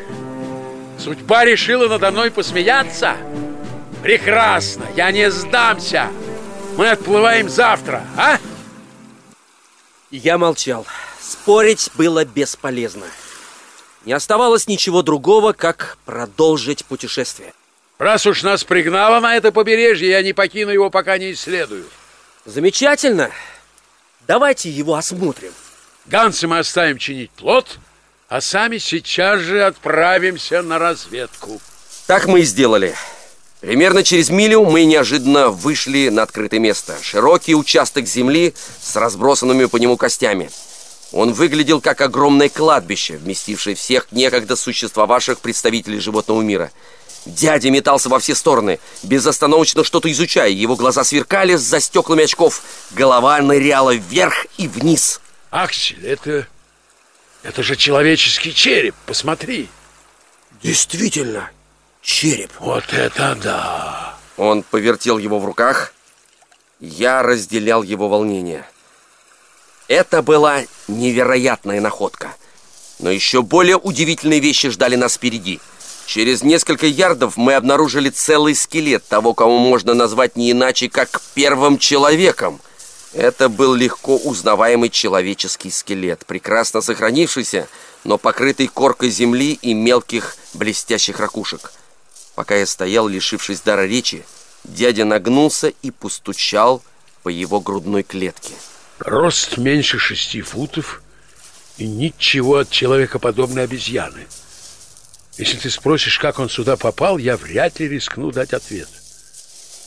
Судьба 0.98 1.46
решила 1.46 1.88
надо 1.88 2.10
мной 2.10 2.32
посмеяться? 2.32 3.18
Прекрасно, 4.02 4.86
я 4.96 5.12
не 5.12 5.30
сдамся. 5.30 6.08
Мы 6.76 6.90
отплываем 6.90 7.50
завтра, 7.50 8.04
а? 8.16 8.40
Я 10.18 10.40
молчал. 10.40 10.88
Спорить 11.22 11.92
было 11.94 12.26
бесполезно. 12.26 13.06
Не 14.04 14.14
оставалось 14.14 14.68
ничего 14.68 15.04
другого, 15.04 15.54
как 15.54 16.00
продолжить 16.06 16.86
путешествие. 16.86 17.54
Раз 18.00 18.26
уж 18.26 18.42
нас 18.42 18.64
пригнало 18.64 19.20
на 19.20 19.36
это 19.36 19.52
побережье, 19.52 20.10
я 20.10 20.24
не 20.24 20.34
покину 20.34 20.72
его, 20.72 20.90
пока 20.90 21.20
не 21.20 21.34
исследую. 21.34 21.86
Замечательно. 22.46 23.30
Давайте 24.26 24.72
его 24.72 24.96
осмотрим. 24.96 25.54
Ганцы 26.08 26.48
мы 26.48 26.60
оставим 26.60 26.98
чинить 26.98 27.30
плот, 27.32 27.78
а 28.28 28.42
сами 28.42 28.80
сейчас 28.80 29.42
же 29.42 29.64
отправимся 29.64 30.64
на 30.64 30.80
разведку. 30.80 31.62
Так 32.08 32.26
мы 32.26 32.40
и 32.40 32.44
сделали. 32.44 32.96
Примерно 33.60 34.04
через 34.04 34.30
милю 34.30 34.64
мы 34.64 34.86
неожиданно 34.86 35.50
вышли 35.50 36.10
на 36.10 36.24
открытое 36.24 36.60
место. 36.60 36.96
Широкий 37.02 37.56
участок 37.56 38.06
земли 38.06 38.54
с 38.80 38.96
разбросанными 38.96 39.66
по 39.66 39.78
нему 39.78 39.98
костями. 39.98 40.52
Он 41.12 41.34
выглядел 41.34 41.82
как 41.82 42.02
огромное 42.02 42.50
кладбище, 42.50 43.18
вместившее 43.18 43.76
всех 43.76 44.12
некогда 44.12 44.56
существовавших 44.56 45.40
представителей 45.40 46.00
животного 46.00 46.42
мира. 46.42 46.72
Дядя 47.26 47.72
метался 47.72 48.10
во 48.10 48.20
все 48.20 48.36
стороны, 48.36 48.80
безостановочно 49.04 49.84
что-то 49.84 50.12
изучая. 50.12 50.50
Его 50.50 50.76
глаза 50.76 51.04
сверкали 51.04 51.56
за 51.56 51.80
стеклами 51.80 52.24
очков. 52.24 52.62
Голова 52.92 53.40
ныряла 53.42 53.96
вверх 53.96 54.46
и 54.58 54.68
вниз. 54.68 55.20
Аксель, 55.50 56.06
это... 56.06 56.48
Это 57.44 57.64
же 57.64 57.76
человеческий 57.76 58.54
череп, 58.54 58.96
посмотри. 59.06 59.70
Действительно, 60.62 61.50
череп. 62.08 62.52
Вот 62.60 62.86
это 62.94 63.36
да! 63.36 64.18
Он 64.38 64.64
повертел 64.64 65.18
его 65.18 65.40
в 65.40 65.46
руках. 65.46 65.94
Я 66.80 67.22
разделял 67.22 67.84
его 67.84 68.08
волнение. 68.08 68.66
Это 69.88 70.22
была 70.22 70.64
невероятная 70.88 71.82
находка. 71.82 72.34
Но 73.00 73.12
еще 73.12 73.42
более 73.42 73.78
удивительные 73.78 74.40
вещи 74.40 74.70
ждали 74.70 74.96
нас 74.96 75.16
впереди. 75.16 75.60
Через 76.06 76.42
несколько 76.44 76.88
ярдов 76.88 77.36
мы 77.36 77.54
обнаружили 77.54 78.10
целый 78.10 78.56
скелет 78.56 79.06
того, 79.08 79.34
кого 79.34 79.58
можно 79.60 79.94
назвать 79.94 80.36
не 80.38 80.52
иначе, 80.52 80.90
как 80.90 81.22
первым 81.36 81.78
человеком. 81.78 82.60
Это 83.14 83.50
был 83.50 83.74
легко 83.74 84.16
узнаваемый 84.16 84.90
человеческий 84.90 85.72
скелет, 85.72 86.26
прекрасно 86.26 86.82
сохранившийся, 86.82 87.68
но 88.04 88.18
покрытый 88.18 88.68
коркой 88.68 89.10
земли 89.10 89.60
и 89.62 89.74
мелких 89.74 90.38
блестящих 90.54 91.20
ракушек. 91.20 91.72
Пока 92.38 92.56
я 92.56 92.68
стоял, 92.68 93.08
лишившись 93.08 93.62
дара 93.62 93.88
речи, 93.88 94.24
дядя 94.64 95.06
нагнулся 95.06 95.70
и 95.82 95.90
постучал 95.90 96.84
по 97.24 97.30
его 97.30 97.60
грудной 97.60 98.04
клетке. 98.04 98.54
Рост 99.00 99.58
меньше 99.58 99.98
шести 99.98 100.44
футов 100.44 101.02
и 101.80 101.88
ничего 101.88 102.58
от 102.58 102.70
человекоподобной 102.70 103.64
обезьяны. 103.64 104.28
Если 105.40 105.58
ты 105.58 105.72
спросишь, 105.72 106.20
как 106.20 106.38
он 106.38 106.48
сюда 106.48 106.78
попал, 106.78 107.18
я 107.18 107.38
вряд 107.38 107.80
ли 107.80 107.90
рискну 107.90 108.30
дать 108.30 108.54
ответ. 108.54 108.90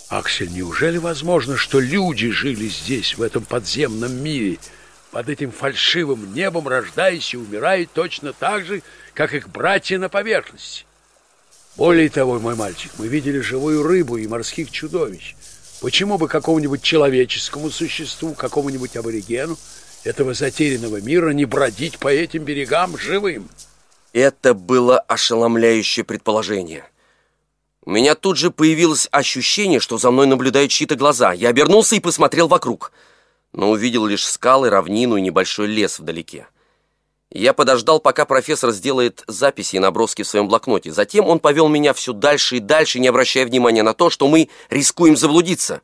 Аксель, 0.09 0.51
неужели 0.51 0.99
возможно, 0.99 1.57
что 1.57 1.79
люди 1.79 2.33
жили 2.33 2.67
здесь, 2.67 3.17
в 3.17 3.23
этом 3.23 3.45
подземном 3.45 4.13
мире, 4.25 4.59
под 5.13 5.29
этим 5.29 5.53
фальшивым 5.53 6.35
небом, 6.35 6.67
рождаясь 6.67 7.33
и 7.33 7.37
умирая 7.37 7.87
точно 7.87 8.33
так 8.33 8.67
же, 8.67 8.83
как 9.15 9.35
их 9.35 9.49
братья 9.51 10.01
на 10.01 10.09
поверхности? 10.09 10.85
Более 11.77 12.11
того, 12.11 12.39
мой 12.39 12.57
мальчик, 12.57 12.93
мы 12.99 13.09
видели 13.09 13.41
живую 13.41 13.83
рыбу 13.83 14.17
и 14.17 14.27
морских 14.27 14.71
чудовищ. 14.71 15.35
Почему 15.81 16.19
бы 16.19 16.29
какому-нибудь 16.29 16.83
человеческому 16.83 17.71
существу, 17.71 18.35
какому-нибудь 18.35 18.97
аборигену 18.97 19.57
этого 20.05 20.35
затерянного 20.35 21.01
мира 21.01 21.31
не 21.31 21.45
бродить 21.47 21.99
по 21.99 22.09
этим 22.09 22.45
берегам 22.45 22.99
живым? 22.99 23.49
Это 24.13 24.55
было 24.55 24.99
ошеломляющее 24.99 26.05
предположение. 26.05 26.85
У 27.83 27.93
меня 27.93 28.15
тут 28.15 28.37
же 28.37 28.51
появилось 28.51 29.09
ощущение, 29.11 29.81
что 29.81 29.97
за 29.97 30.11
мной 30.11 30.27
наблюдают 30.27 30.71
чьи-то 30.71 30.97
глаза. 30.97 31.33
Я 31.33 31.49
обернулся 31.49 31.97
и 31.97 32.01
посмотрел 32.01 32.47
вокруг, 32.47 32.93
но 33.53 33.71
увидел 33.71 34.05
лишь 34.05 34.27
скалы, 34.27 34.69
равнину 34.69 35.17
и 35.17 35.23
небольшой 35.23 35.67
лес 35.67 35.99
вдалеке. 35.99 36.47
Я 37.33 37.53
подождал, 37.53 38.01
пока 38.01 38.25
профессор 38.25 38.73
сделает 38.73 39.23
записи 39.29 39.77
и 39.77 39.79
наброски 39.79 40.23
в 40.23 40.27
своем 40.27 40.49
блокноте. 40.49 40.91
Затем 40.91 41.29
он 41.29 41.39
повел 41.39 41.69
меня 41.69 41.95
все 41.95 42.13
дальше 42.13 42.57
и 42.57 42.61
дальше, 42.61 42.99
не 42.99 43.07
обращая 43.07 43.47
внимания 43.47 43.85
на 43.85 43.95
то, 43.95 44.11
что 44.11 44.27
мы 44.27 44.49
рискуем 44.69 45.17
заблудиться. 45.17 45.81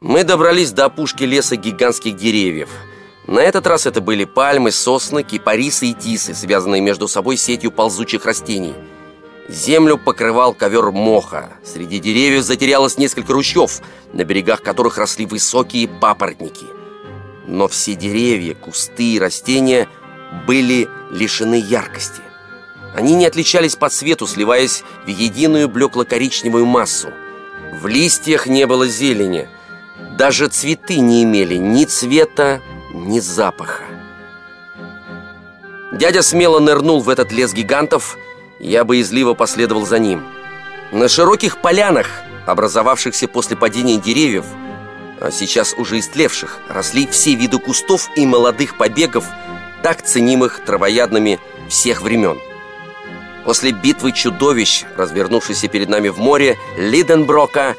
Мы 0.00 0.24
добрались 0.24 0.72
до 0.72 0.86
опушки 0.86 1.22
леса 1.22 1.54
гигантских 1.54 2.16
деревьев. 2.16 2.68
На 3.28 3.40
этот 3.40 3.66
раз 3.68 3.86
это 3.86 4.00
были 4.00 4.24
пальмы, 4.24 4.72
сосны, 4.72 5.22
кипарисы 5.22 5.86
и 5.86 5.94
тисы, 5.94 6.34
связанные 6.34 6.80
между 6.80 7.06
собой 7.06 7.36
сетью 7.36 7.70
ползучих 7.70 8.24
растений. 8.24 8.74
Землю 9.48 9.96
покрывал 9.98 10.52
ковер 10.52 10.90
моха. 10.90 11.48
Среди 11.64 12.00
деревьев 12.00 12.42
затерялось 12.42 12.98
несколько 12.98 13.32
ручьев, 13.32 13.80
на 14.12 14.24
берегах 14.24 14.62
которых 14.62 14.98
росли 14.98 15.26
высокие 15.26 15.86
папоротники. 15.86 16.66
Но 17.46 17.68
все 17.68 17.94
деревья, 17.94 18.54
кусты 18.54 19.14
и 19.14 19.20
растения– 19.20 19.88
были 20.46 20.88
лишены 21.10 21.54
яркости. 21.60 22.22
Они 22.94 23.14
не 23.14 23.26
отличались 23.26 23.76
по 23.76 23.88
цвету, 23.88 24.26
сливаясь 24.26 24.82
в 25.04 25.08
единую 25.08 25.68
блекло-коричневую 25.68 26.64
массу. 26.64 27.08
В 27.80 27.86
листьях 27.86 28.46
не 28.46 28.66
было 28.66 28.88
зелени. 28.88 29.48
Даже 30.16 30.48
цветы 30.48 30.98
не 31.00 31.22
имели 31.22 31.56
ни 31.56 31.84
цвета, 31.84 32.62
ни 32.94 33.20
запаха. 33.20 33.84
Дядя 35.92 36.22
смело 36.22 36.58
нырнул 36.58 37.00
в 37.00 37.08
этот 37.08 37.32
лес 37.32 37.52
гигантов, 37.52 38.16
я 38.58 38.84
боязливо 38.84 39.34
последовал 39.34 39.86
за 39.86 39.98
ним. 39.98 40.24
На 40.92 41.08
широких 41.08 41.60
полянах, 41.60 42.08
образовавшихся 42.46 43.28
после 43.28 43.56
падения 43.56 43.98
деревьев, 43.98 44.44
а 45.20 45.30
сейчас 45.30 45.74
уже 45.74 45.98
истлевших, 45.98 46.58
росли 46.68 47.06
все 47.06 47.34
виды 47.34 47.58
кустов 47.58 48.08
и 48.16 48.26
молодых 48.26 48.76
побегов, 48.76 49.24
так 49.82 50.02
ценимых 50.02 50.60
травоядными 50.64 51.38
всех 51.68 52.02
времен. 52.02 52.38
После 53.44 53.70
битвы 53.70 54.12
чудовищ, 54.12 54.84
развернувшейся 54.96 55.68
перед 55.68 55.88
нами 55.88 56.08
в 56.08 56.18
море, 56.18 56.58
Лиденброка, 56.76 57.76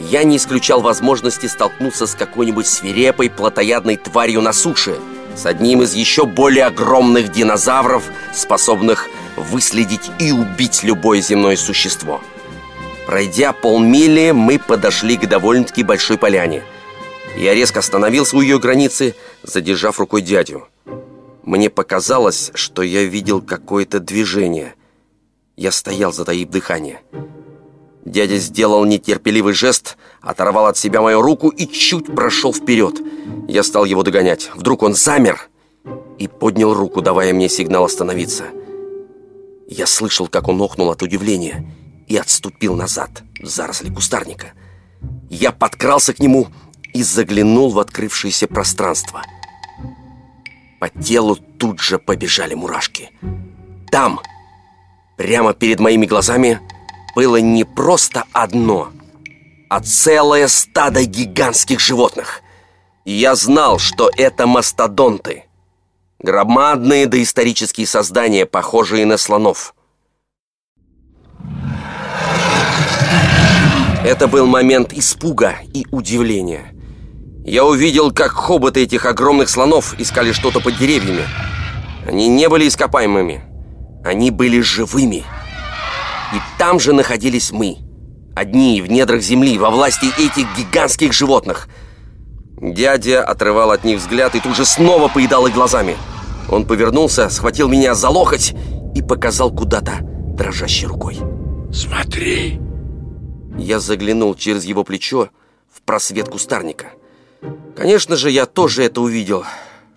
я 0.00 0.24
не 0.24 0.38
исключал 0.38 0.80
возможности 0.80 1.46
столкнуться 1.46 2.06
с 2.06 2.14
какой-нибудь 2.14 2.66
свирепой 2.66 3.30
плотоядной 3.30 3.96
тварью 3.96 4.40
на 4.42 4.52
суше, 4.52 4.98
с 5.36 5.46
одним 5.46 5.82
из 5.82 5.94
еще 5.94 6.26
более 6.26 6.66
огромных 6.66 7.30
динозавров, 7.30 8.04
способных 8.32 9.08
выследить 9.36 10.10
и 10.18 10.32
убить 10.32 10.82
любое 10.82 11.20
земное 11.20 11.56
существо. 11.56 12.20
Пройдя 13.06 13.52
полмили, 13.52 14.32
мы 14.32 14.58
подошли 14.58 15.16
к 15.16 15.28
довольно-таки 15.28 15.82
большой 15.82 16.18
поляне. 16.18 16.62
Я 17.36 17.54
резко 17.54 17.80
остановился 17.80 18.36
у 18.36 18.40
ее 18.40 18.58
границы, 18.58 19.14
задержав 19.42 19.98
рукой 19.98 20.22
дядю. 20.22 20.68
Мне 21.44 21.68
показалось, 21.68 22.50
что 22.54 22.82
я 22.82 23.04
видел 23.04 23.42
какое-то 23.42 24.00
движение. 24.00 24.74
Я 25.56 25.72
стоял, 25.72 26.12
затаив 26.12 26.48
дыхание. 26.48 27.02
Дядя 28.06 28.38
сделал 28.38 28.84
нетерпеливый 28.84 29.52
жест, 29.52 29.96
оторвал 30.22 30.66
от 30.66 30.78
себя 30.78 31.02
мою 31.02 31.20
руку 31.20 31.48
и 31.48 31.66
чуть 31.66 32.06
прошел 32.06 32.54
вперед. 32.54 33.00
Я 33.46 33.62
стал 33.62 33.84
его 33.84 34.02
догонять. 34.02 34.50
Вдруг 34.54 34.82
он 34.82 34.94
замер 34.94 35.48
и 36.18 36.28
поднял 36.28 36.72
руку, 36.72 37.02
давая 37.02 37.34
мне 37.34 37.48
сигнал 37.50 37.84
остановиться. 37.84 38.44
Я 39.68 39.86
слышал, 39.86 40.28
как 40.28 40.48
он 40.48 40.60
охнул 40.62 40.90
от 40.90 41.02
удивления 41.02 41.70
и 42.08 42.16
отступил 42.16 42.74
назад 42.74 43.22
в 43.40 43.46
заросли 43.46 43.92
кустарника. 43.92 44.52
Я 45.28 45.52
подкрался 45.52 46.14
к 46.14 46.20
нему 46.20 46.48
и 46.94 47.02
заглянул 47.02 47.70
в 47.70 47.78
открывшееся 47.78 48.46
пространство. 48.46 49.22
По 50.84 50.90
телу 50.90 51.36
тут 51.36 51.80
же 51.80 51.98
побежали 51.98 52.52
мурашки. 52.52 53.10
Там, 53.90 54.20
прямо 55.16 55.54
перед 55.54 55.80
моими 55.80 56.04
глазами, 56.04 56.60
было 57.16 57.36
не 57.36 57.64
просто 57.64 58.24
одно, 58.32 58.90
а 59.70 59.80
целое 59.80 60.46
стадо 60.46 61.06
гигантских 61.06 61.80
животных. 61.80 62.42
И 63.06 63.12
я 63.12 63.34
знал, 63.34 63.78
что 63.78 64.10
это 64.14 64.46
мастодонты. 64.46 65.44
Громадные 66.18 67.06
доисторические 67.06 67.86
создания, 67.86 68.44
похожие 68.44 69.06
на 69.06 69.16
слонов. 69.16 69.74
Это 74.04 74.28
был 74.28 74.46
момент 74.46 74.92
испуга 74.92 75.54
и 75.72 75.86
удивления. 75.90 76.73
Я 77.44 77.66
увидел, 77.66 78.10
как 78.10 78.32
хоботы 78.32 78.84
этих 78.84 79.04
огромных 79.04 79.50
слонов 79.50 79.94
искали 80.00 80.32
что-то 80.32 80.60
под 80.60 80.78
деревьями. 80.78 81.24
Они 82.06 82.28
не 82.28 82.48
были 82.48 82.66
ископаемыми. 82.66 83.44
Они 84.02 84.30
были 84.30 84.60
живыми. 84.60 85.24
И 86.32 86.38
там 86.58 86.80
же 86.80 86.94
находились 86.94 87.52
мы. 87.52 87.76
Одни 88.34 88.80
в 88.80 88.90
недрах 88.90 89.20
земли, 89.20 89.58
во 89.58 89.70
власти 89.70 90.06
этих 90.18 90.46
гигантских 90.56 91.12
животных. 91.12 91.68
Дядя 92.60 93.22
отрывал 93.22 93.72
от 93.72 93.84
них 93.84 93.98
взгляд 93.98 94.34
и 94.34 94.40
тут 94.40 94.56
же 94.56 94.64
снова 94.64 95.08
поедал 95.08 95.46
их 95.46 95.54
глазами. 95.54 95.96
Он 96.50 96.64
повернулся, 96.64 97.28
схватил 97.28 97.68
меня 97.68 97.94
за 97.94 98.08
локоть 98.08 98.54
и 98.94 99.02
показал 99.02 99.50
куда-то 99.50 99.98
дрожащей 100.00 100.86
рукой. 100.86 101.18
«Смотри!» 101.72 102.58
Я 103.58 103.80
заглянул 103.80 104.34
через 104.34 104.64
его 104.64 104.82
плечо 104.82 105.28
в 105.70 105.82
просвет 105.82 106.28
кустарника. 106.28 106.92
Конечно 107.76 108.16
же, 108.16 108.30
я 108.30 108.46
тоже 108.46 108.84
это 108.84 109.00
увидел. 109.00 109.44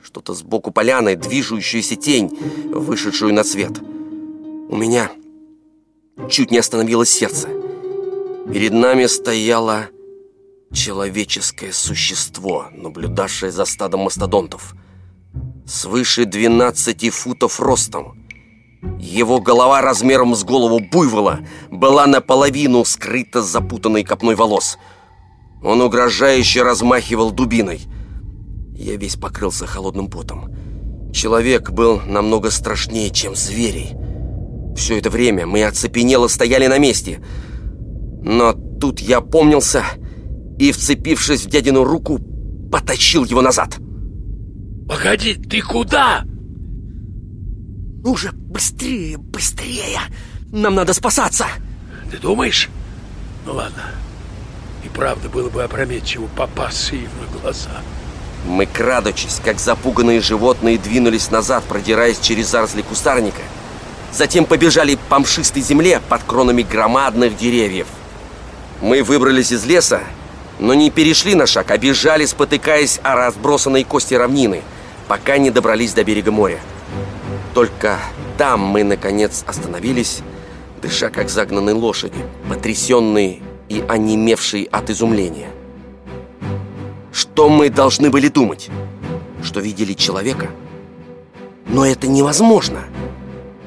Что-то 0.04 0.34
сбоку 0.34 0.72
поляны, 0.72 1.16
движущуюся 1.16 1.96
тень, 1.96 2.30
вышедшую 2.72 3.34
на 3.34 3.44
свет. 3.44 3.80
У 4.70 4.76
меня 4.76 5.12
чуть 6.30 6.52
не 6.52 6.58
остановилось 6.58 7.10
сердце. 7.10 7.50
Перед 8.52 8.74
нами 8.74 9.06
стояло 9.06 9.90
человеческое 10.74 11.72
существо, 11.72 12.68
наблюдавшее 12.72 13.52
за 13.52 13.66
стадом 13.66 14.02
мастодонтов. 14.02 14.74
Свыше 15.66 16.26
12 16.26 17.14
футов 17.14 17.60
ростом. 17.60 18.26
Его 19.00 19.42
голова 19.42 19.82
размером 19.82 20.36
с 20.36 20.44
голову 20.44 20.80
буйвола 20.80 21.40
была 21.70 22.08
наполовину 22.08 22.86
скрыта 22.86 23.42
запутанной 23.42 24.04
копной 24.04 24.36
волос. 24.36 24.78
Он 25.62 25.82
угрожающе 25.82 26.64
размахивал 26.64 27.32
дубиной. 27.32 27.82
Я 28.74 28.96
весь 28.96 29.16
покрылся 29.16 29.66
холодным 29.66 30.10
потом. 30.10 30.54
Человек 31.14 31.72
был 31.72 32.00
намного 32.06 32.52
страшнее, 32.52 33.10
чем 33.10 33.36
зверей. 33.36 33.94
Все 34.76 35.00
это 35.00 35.10
время 35.10 35.48
мы 35.48 35.64
оцепенело 35.64 36.28
стояли 36.28 36.68
на 36.68 36.78
месте. 36.78 37.20
Но 38.22 38.54
тут 38.54 39.00
я 39.00 39.22
помнился 39.22 39.84
и, 40.60 40.72
вцепившись 40.72 41.46
в 41.46 41.50
дядину 41.50 41.84
руку, 41.84 42.20
потащил 42.72 43.26
его 43.26 43.42
назад. 43.42 43.78
Погоди, 44.88 45.34
ты 45.36 45.62
куда? 45.62 46.24
Ну 48.04 48.16
же, 48.16 48.32
быстрее, 48.32 49.18
быстрее! 49.18 50.00
Нам 50.52 50.76
надо 50.76 50.94
спасаться! 50.94 51.46
Ты 52.10 52.18
думаешь? 52.20 52.70
Ну 53.46 53.54
ладно. 53.54 53.84
И 54.88 54.90
правда 54.90 55.28
было 55.28 55.50
бы 55.50 55.64
опрометчиво 55.64 56.30
попасться 56.38 56.96
им 56.96 57.10
на 57.20 57.40
глаза. 57.42 57.82
Мы, 58.46 58.66
крадучись, 58.66 59.42
как 59.44 59.60
запуганные 59.60 60.22
животные, 60.22 60.78
двинулись 60.78 61.30
назад, 61.30 61.66
продираясь 61.66 62.20
через 62.20 62.48
заросли 62.48 62.84
кустарника. 62.84 63.42
Затем 64.14 64.46
побежали 64.46 64.98
по 65.10 65.20
мшистой 65.20 65.62
земле 65.62 66.02
под 66.08 66.24
кронами 66.24 66.62
громадных 66.62 67.36
деревьев. 67.36 67.88
Мы 68.80 69.04
выбрались 69.04 69.52
из 69.52 69.66
леса, 69.66 70.00
но 70.58 70.74
не 70.74 70.90
перешли 70.90 71.36
на 71.36 71.48
шаг, 71.48 71.70
а 71.72 71.78
бежали, 71.78 72.26
спотыкаясь 72.26 73.02
о 73.04 73.16
разбросанные 73.16 73.84
кости 73.84 74.14
равнины, 74.14 74.62
пока 75.10 75.38
не 75.38 75.52
добрались 75.52 75.92
до 75.92 76.06
берега 76.06 76.32
моря. 76.32 76.62
Только 77.54 78.00
там 78.38 78.62
мы, 78.62 78.86
наконец, 78.86 79.44
остановились, 79.46 80.20
дыша 80.82 81.10
как 81.10 81.30
загнанные 81.30 81.76
лошади, 81.76 82.24
потрясенные 82.48 83.42
и 83.70 83.84
онемевшие 83.88 84.66
от 84.68 84.90
изумления. 84.90 85.50
Что 87.12 87.50
мы 87.50 87.70
должны 87.70 88.10
были 88.10 88.28
думать? 88.28 88.70
Что 89.44 89.60
видели 89.60 89.94
человека? 89.94 90.50
Но 91.68 91.86
это 91.86 92.08
невозможно. 92.08 92.84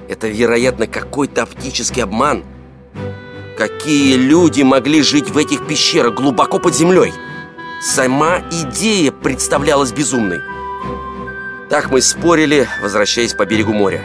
Это, 0.09 0.28
вероятно, 0.28 0.86
какой-то 0.86 1.43
оптический 1.43 2.02
обман. 2.02 2.44
Какие 3.56 4.16
люди 4.16 4.62
могли 4.62 5.02
жить 5.02 5.31
в 5.31 5.36
этих 5.36 5.66
пещерах 5.66 6.14
глубоко 6.14 6.59
под 6.59 6.74
землей? 6.74 7.12
Сама 7.82 8.40
идея 8.51 9.12
представлялась 9.12 9.93
безумной. 9.93 10.40
Так 11.68 11.90
мы 11.90 12.01
спорили, 12.01 12.68
возвращаясь 12.82 13.35
по 13.35 13.47
берегу 13.47 13.72
моря. 13.72 14.02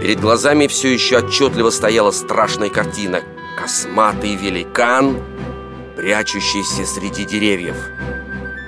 Перед 0.00 0.20
глазами 0.20 0.66
все 0.66 0.92
еще 0.92 1.18
отчетливо 1.18 1.70
стояла 1.70 2.10
страшная 2.10 2.70
картина. 2.70 3.22
Косматый 3.56 4.34
великан, 4.34 5.22
прячущийся 5.96 6.84
среди 6.84 7.24
деревьев. 7.24 7.76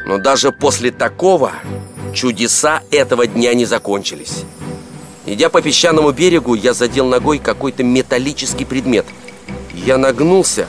Но 0.06 0.18
даже 0.18 0.52
после 0.52 0.90
такого 0.90 1.52
чудеса 2.14 2.82
этого 2.90 3.26
дня 3.26 3.54
не 3.54 3.64
закончились. 3.64 4.44
Идя 5.26 5.48
по 5.50 5.60
песчаному 5.60 6.12
берегу, 6.12 6.54
я 6.54 6.72
задел 6.72 7.06
ногой 7.06 7.38
какой-то 7.38 7.82
металлический 7.82 8.64
предмет. 8.64 9.06
Я 9.74 9.98
нагнулся 9.98 10.68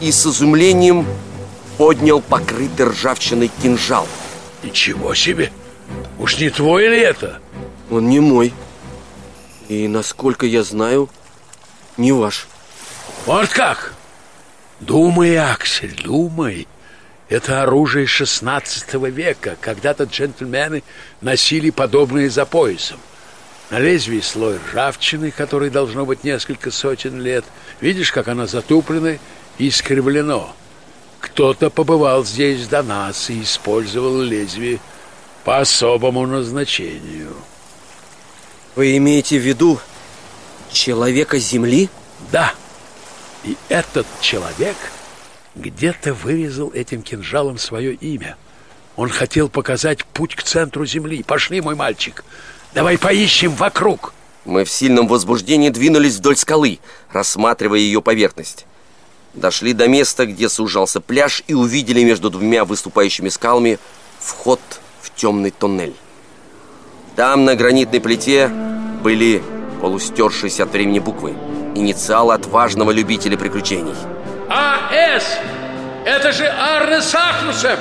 и 0.00 0.10
с 0.10 0.26
изумлением 0.26 1.06
поднял 1.76 2.20
покрытый 2.20 2.86
ржавчиной 2.86 3.50
кинжал. 3.62 4.06
Ничего 4.64 5.14
себе! 5.14 5.52
Уж 6.18 6.38
не 6.38 6.50
твой 6.50 6.88
ли 6.88 6.98
это? 6.98 7.38
Он 7.90 8.08
не 8.08 8.18
мой. 8.18 8.52
И, 9.68 9.86
насколько 9.86 10.44
я 10.44 10.64
знаю, 10.64 11.08
не 11.96 12.10
ваш. 12.10 12.48
Вот 13.28 13.50
как? 13.50 13.92
Думай, 14.80 15.36
Аксель, 15.36 15.94
думай. 16.02 16.66
Это 17.28 17.62
оружие 17.62 18.06
16 18.06 18.94
века. 18.94 19.58
Когда-то 19.60 20.04
джентльмены 20.04 20.82
носили 21.20 21.68
подобные 21.68 22.30
за 22.30 22.46
поясом. 22.46 22.98
На 23.68 23.80
лезвии 23.80 24.20
слой 24.20 24.56
ржавчины, 24.56 25.30
который 25.30 25.68
должно 25.68 26.06
быть 26.06 26.24
несколько 26.24 26.70
сотен 26.70 27.20
лет. 27.20 27.44
Видишь, 27.82 28.12
как 28.12 28.28
оно 28.28 28.46
затуплено 28.46 29.18
и 29.58 29.68
искривлено. 29.68 30.56
Кто-то 31.20 31.68
побывал 31.68 32.24
здесь 32.24 32.66
до 32.66 32.82
нас 32.82 33.28
и 33.28 33.42
использовал 33.42 34.22
лезвие 34.22 34.80
по 35.44 35.58
особому 35.58 36.26
назначению. 36.26 37.34
Вы 38.74 38.96
имеете 38.96 39.38
в 39.38 39.42
виду 39.42 39.78
человека 40.72 41.36
Земли? 41.38 41.90
Да. 42.32 42.54
И 43.44 43.56
этот 43.68 44.06
человек 44.20 44.76
где-то 45.54 46.14
вырезал 46.14 46.70
этим 46.72 47.02
кинжалом 47.02 47.58
свое 47.58 47.94
имя. 47.94 48.36
Он 48.96 49.08
хотел 49.08 49.48
показать 49.48 50.04
путь 50.04 50.34
к 50.34 50.42
центру 50.42 50.84
Земли. 50.84 51.22
Пошли, 51.22 51.60
мой 51.60 51.74
мальчик. 51.74 52.24
Давай 52.74 52.98
поищем 52.98 53.52
вокруг. 53.52 54.12
Мы 54.44 54.64
в 54.64 54.70
сильном 54.70 55.08
возбуждении 55.08 55.68
двинулись 55.68 56.16
вдоль 56.16 56.36
скалы, 56.36 56.80
рассматривая 57.12 57.78
ее 57.78 58.02
поверхность. 58.02 58.66
Дошли 59.34 59.72
до 59.72 59.88
места, 59.88 60.26
где 60.26 60.48
сужался 60.48 61.00
пляж, 61.00 61.44
и 61.46 61.54
увидели 61.54 62.02
между 62.02 62.30
двумя 62.30 62.64
выступающими 62.64 63.28
скалами 63.28 63.78
вход 64.18 64.60
в 65.00 65.14
темный 65.14 65.50
туннель. 65.50 65.94
Там 67.14 67.44
на 67.44 67.54
гранитной 67.54 68.00
плите 68.00 68.48
были 69.02 69.42
полустершиеся 69.80 70.64
от 70.64 70.72
времени 70.72 70.98
буквы. 70.98 71.34
Инициалы 71.78 72.34
отважного 72.34 72.90
любителя 72.90 73.38
приключений. 73.38 73.94
А.С. 74.48 75.38
Это 76.04 76.32
же 76.32 76.44
Арне 76.44 77.00
Сахнусем! 77.00 77.78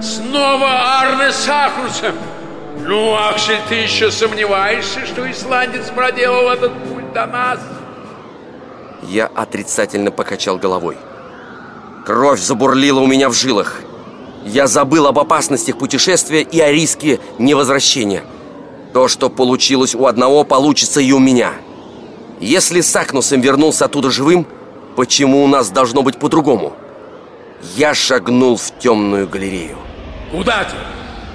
Снова 0.00 1.00
Арне 1.00 1.32
Сахнусем! 1.32 2.14
Ну, 2.86 3.16
Аксель, 3.16 3.58
ты 3.68 3.74
еще 3.74 4.12
сомневаешься, 4.12 5.04
что 5.06 5.28
исландец 5.28 5.88
проделал 5.90 6.50
этот 6.50 6.72
путь 6.84 7.12
до 7.12 7.26
нас? 7.26 7.58
Я 9.02 9.26
отрицательно 9.26 10.12
покачал 10.12 10.56
головой. 10.56 10.96
Кровь 12.06 12.40
забурлила 12.40 13.00
у 13.00 13.08
меня 13.08 13.28
в 13.28 13.32
жилах. 13.32 13.80
Я 14.44 14.68
забыл 14.68 15.08
об 15.08 15.18
опасностях 15.18 15.78
путешествия 15.78 16.42
и 16.42 16.60
о 16.60 16.70
риске 16.70 17.18
невозвращения. 17.40 18.22
То, 18.92 19.08
что 19.08 19.28
получилось 19.28 19.96
у 19.96 20.06
одного, 20.06 20.44
получится 20.44 21.00
и 21.00 21.10
у 21.10 21.18
меня. 21.18 21.54
Если 22.42 22.80
Сакнусом 22.80 23.40
вернулся 23.40 23.84
оттуда 23.84 24.10
живым, 24.10 24.48
почему 24.96 25.44
у 25.44 25.46
нас 25.46 25.70
должно 25.70 26.02
быть 26.02 26.18
по-другому? 26.18 26.74
Я 27.76 27.94
шагнул 27.94 28.56
в 28.56 28.76
темную 28.80 29.28
галерею. 29.28 29.78
Куда 30.32 30.64
ты? 30.64 30.74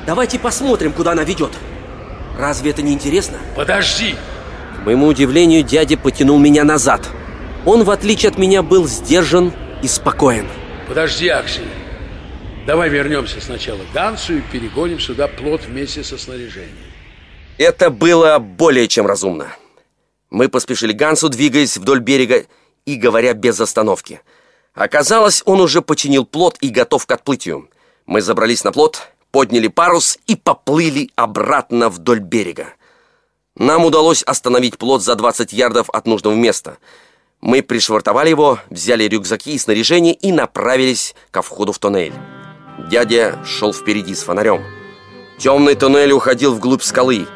Давайте 0.05 0.37
посмотрим, 0.37 0.91
куда 0.91 1.13
она 1.13 1.23
ведет. 1.23 1.51
Разве 2.37 2.71
это 2.71 2.81
не 2.81 2.91
интересно? 2.91 3.37
Подожди. 3.55 4.15
К 4.75 4.85
моему 4.85 5.07
удивлению, 5.07 5.63
дядя 5.63 5.95
потянул 5.95 6.39
меня 6.39 6.65
назад. 6.65 7.07
Он, 7.65 7.85
в 7.85 7.91
отличие 7.91 8.29
от 8.29 8.37
меня, 8.37 8.61
был 8.61 8.85
сдержан 8.85 9.53
и 9.81 9.87
спокоен. 9.87 10.45
Подожди, 10.89 11.29
Аксель. 11.29 11.69
Давай 12.65 12.89
вернемся 12.89 13.39
сначала 13.39 13.79
к 13.79 13.93
Гансу 13.93 14.39
и 14.39 14.41
перегоним 14.41 14.99
сюда 14.99 15.29
плод 15.29 15.61
вместе 15.67 16.03
со 16.03 16.17
снаряжением. 16.17 16.75
Это 17.57 17.91
было 17.91 18.39
более 18.39 18.89
чем 18.89 19.07
разумно. 19.07 19.47
Мы 20.29 20.49
поспешили 20.49 20.93
Гансу, 20.93 21.29
двигаясь 21.29 21.77
вдоль 21.77 21.99
берега 21.99 22.45
и 22.85 22.95
говоря 22.95 23.33
без 23.33 23.59
остановки. 23.59 24.21
Оказалось, 24.73 25.41
он 25.45 25.61
уже 25.61 25.81
починил 25.81 26.25
плот 26.25 26.57
и 26.61 26.69
готов 26.69 27.05
к 27.05 27.11
отплытию. 27.11 27.69
Мы 28.05 28.21
забрались 28.21 28.63
на 28.63 28.71
плот, 28.71 29.09
подняли 29.31 29.67
парус 29.67 30.19
и 30.27 30.35
поплыли 30.35 31.11
обратно 31.15 31.89
вдоль 31.89 32.19
берега. 32.19 32.73
Нам 33.55 33.85
удалось 33.85 34.21
остановить 34.23 34.77
плот 34.77 35.01
за 35.01 35.15
20 35.15 35.51
ярдов 35.51 35.89
от 35.89 36.05
нужного 36.05 36.35
места. 36.35 36.77
Мы 37.41 37.63
пришвартовали 37.63 38.29
его, 38.29 38.59
взяли 38.69 39.05
рюкзаки 39.05 39.53
и 39.53 39.57
снаряжение 39.57 40.13
и 40.13 40.31
направились 40.31 41.15
ко 41.31 41.41
входу 41.41 41.71
в 41.71 41.79
тоннель. 41.79 42.13
Дядя 42.89 43.39
шел 43.45 43.73
впереди 43.73 44.13
с 44.13 44.23
фонарем. 44.23 44.63
Темный 45.39 45.75
туннель 45.75 46.11
уходил 46.11 46.53
вглубь 46.53 46.83
скалы. 46.83 47.27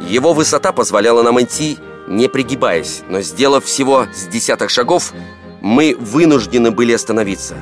Его 0.00 0.32
высота 0.32 0.72
позволяла 0.72 1.22
нам 1.22 1.40
идти, 1.40 1.78
не 2.10 2.28
пригибаясь, 2.28 3.02
но 3.08 3.22
сделав 3.22 3.64
всего 3.64 4.06
с 4.12 4.26
десяток 4.26 4.68
шагов, 4.68 5.12
мы 5.60 5.96
вынуждены 5.98 6.72
были 6.72 6.92
остановиться. 6.92 7.54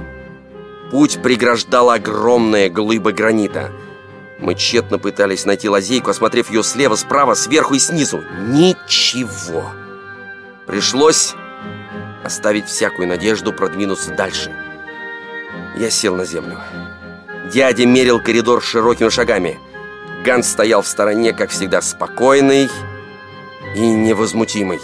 Путь 0.91 1.21
преграждала 1.23 1.95
огромная 1.95 2.71
глыба 2.71 3.13
гранита. 3.13 3.71
Мы 4.41 4.55
тщетно 4.55 4.99
пытались 4.99 5.45
найти 5.45 5.69
лазейку, 5.69 6.11
осмотрев 6.11 6.51
ее 6.51 6.63
слева, 6.63 6.95
справа, 6.97 7.35
сверху 7.35 7.75
и 7.75 7.79
снизу. 7.79 8.25
Ничего. 8.49 9.65
Пришлось 10.67 11.35
оставить 12.25 12.67
всякую 12.67 13.07
надежду 13.09 13.53
продвинуться 13.53 14.13
дальше. 14.13 14.51
Я 15.77 15.91
сел 15.91 16.17
на 16.17 16.25
землю. 16.25 16.59
Дядя 17.53 17.85
мерил 17.85 18.19
коридор 18.19 18.63
широкими 18.63 19.11
шагами. 19.11 19.59
Ганс 20.25 20.49
стоял 20.49 20.81
в 20.81 20.89
стороне, 20.89 21.33
как 21.35 21.51
всегда, 21.51 21.83
спокойный 21.83 22.71
и 23.79 23.91
невозмутимый. 23.91 24.81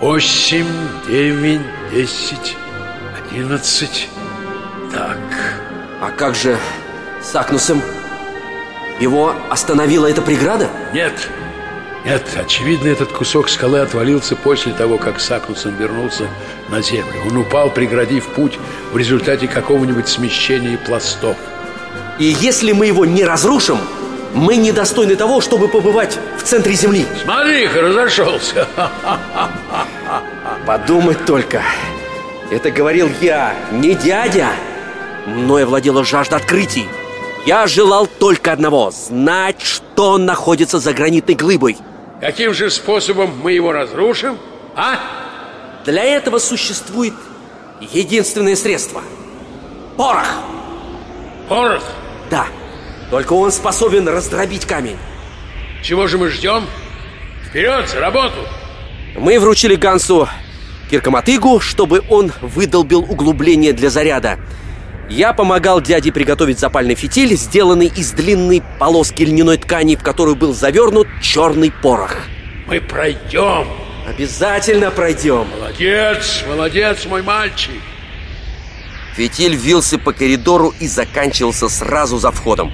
Восемь, 0.00 0.66
девять, 1.08 1.60
десять, 1.90 2.56
одиннадцать. 3.16 4.08
Так. 4.92 5.18
А 6.02 6.10
как 6.10 6.34
же 6.34 6.58
с 7.22 7.34
Акнусом? 7.34 7.80
Его 9.00 9.34
остановила 9.48 10.06
эта 10.06 10.20
преграда? 10.20 10.68
Нет. 10.92 11.30
Нет, 12.04 12.22
очевидно, 12.36 12.88
этот 12.88 13.10
кусок 13.10 13.48
скалы 13.48 13.78
отвалился 13.78 14.36
после 14.36 14.74
того, 14.74 14.98
как 14.98 15.18
Сакнусом 15.18 15.74
вернулся 15.76 16.28
на 16.68 16.82
землю. 16.82 17.14
Он 17.26 17.38
упал, 17.38 17.70
преградив 17.70 18.26
путь 18.26 18.58
в 18.92 18.98
результате 18.98 19.48
какого-нибудь 19.48 20.06
смещения 20.06 20.76
пластов. 20.76 21.38
И 22.18 22.24
если 22.24 22.72
мы 22.72 22.86
его 22.86 23.06
не 23.06 23.24
разрушим, 23.24 23.78
мы 24.34 24.56
недостойны 24.56 25.16
того, 25.16 25.40
чтобы 25.40 25.68
побывать 25.68 26.18
в 26.36 26.42
центре 26.42 26.74
Земли. 26.74 27.06
Смотри-ка, 27.22 27.80
разошелся. 27.80 28.68
Подумать 30.66 31.24
только. 31.24 31.62
Это 32.50 32.70
говорил 32.70 33.08
я, 33.20 33.54
не 33.72 33.94
дядя. 33.94 34.48
Мною 35.26 35.66
владела 35.68 36.04
жажда 36.04 36.36
открытий. 36.36 36.86
Я 37.46 37.66
желал 37.66 38.06
только 38.06 38.52
одного– 38.52 38.90
знать, 39.08 39.62
что 39.62 40.18
находится 40.18 40.78
за 40.78 40.92
гранитной 40.92 41.34
глыбой. 41.34 41.76
Каким 42.20 42.54
же 42.54 42.70
способом 42.70 43.38
мы 43.42 43.52
его 43.52 43.70
разрушим, 43.72 44.38
а? 44.74 44.98
Для 45.84 46.02
этого 46.02 46.38
существует 46.38 47.12
единственное 47.80 48.56
средство– 48.56 49.02
порох. 49.96 50.26
Порох? 51.48 51.82
Да, 52.30 52.46
только 53.14 53.34
он 53.34 53.52
способен 53.52 54.08
раздробить 54.08 54.66
камень. 54.66 54.96
Чего 55.84 56.08
же 56.08 56.18
мы 56.18 56.30
ждем? 56.30 56.64
Вперед, 57.48 57.88
за 57.88 58.00
работу! 58.00 58.34
Мы 59.16 59.38
вручили 59.38 59.76
Гансу 59.76 60.28
киркоматыгу, 60.90 61.60
чтобы 61.60 62.02
он 62.08 62.32
выдолбил 62.40 63.02
углубление 63.02 63.72
для 63.72 63.88
заряда. 63.88 64.40
Я 65.08 65.32
помогал 65.32 65.80
дяде 65.80 66.10
приготовить 66.10 66.58
запальный 66.58 66.96
фитиль, 66.96 67.36
сделанный 67.36 67.86
из 67.86 68.10
длинной 68.10 68.64
полоски 68.80 69.22
льняной 69.22 69.58
ткани, 69.58 69.94
в 69.94 70.02
которую 70.02 70.34
был 70.34 70.52
завернут 70.52 71.06
черный 71.22 71.70
порох. 71.70 72.16
Мы 72.66 72.80
пройдем. 72.80 73.68
Обязательно 74.08 74.90
пройдем. 74.90 75.46
Молодец, 75.56 76.42
молодец, 76.48 77.06
мой 77.06 77.22
мальчик. 77.22 77.80
Фитиль 79.14 79.54
вился 79.54 80.00
по 80.00 80.12
коридору 80.12 80.74
и 80.80 80.88
заканчивался 80.88 81.68
сразу 81.68 82.18
за 82.18 82.32
входом. 82.32 82.72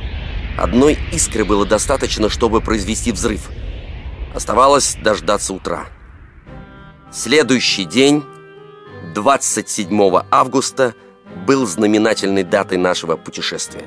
Одной 0.61 0.99
искры 1.11 1.47
было 1.47 1.65
достаточно, 1.65 2.29
чтобы 2.29 2.61
произвести 2.61 3.13
взрыв. 3.13 3.49
Оставалось 4.35 4.95
дождаться 5.03 5.55
утра. 5.55 5.87
Следующий 7.11 7.87
день, 7.87 8.23
27 9.15 10.21
августа, 10.31 10.95
был 11.47 11.67
знаменательной 11.67 12.43
датой 12.43 12.77
нашего 12.77 13.17
путешествия. 13.17 13.87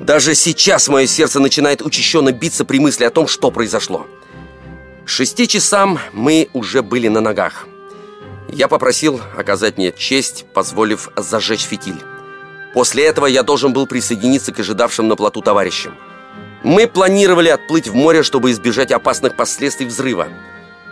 Даже 0.00 0.34
сейчас 0.34 0.88
мое 0.88 1.06
сердце 1.06 1.38
начинает 1.38 1.82
учащенно 1.82 2.32
биться 2.32 2.64
при 2.64 2.80
мысли 2.80 3.04
о 3.04 3.10
том, 3.10 3.28
что 3.28 3.52
произошло. 3.52 4.08
К 5.04 5.08
шести 5.08 5.46
часам 5.46 6.00
мы 6.12 6.48
уже 6.52 6.82
были 6.82 7.06
на 7.06 7.20
ногах. 7.20 7.68
Я 8.48 8.66
попросил 8.66 9.20
оказать 9.36 9.78
мне 9.78 9.92
честь, 9.92 10.46
позволив 10.52 11.10
зажечь 11.16 11.62
фитиль. 11.62 12.02
После 12.74 13.04
этого 13.06 13.26
я 13.26 13.44
должен 13.44 13.72
был 13.72 13.86
присоединиться 13.86 14.52
к 14.52 14.58
ожидавшим 14.58 15.06
на 15.06 15.14
плоту 15.14 15.40
товарищам. 15.40 15.96
Мы 16.64 16.88
планировали 16.88 17.48
отплыть 17.48 17.88
в 17.88 17.94
море, 17.94 18.22
чтобы 18.22 18.50
избежать 18.50 18.90
опасных 18.90 19.36
последствий 19.36 19.86
взрыва. 19.86 20.28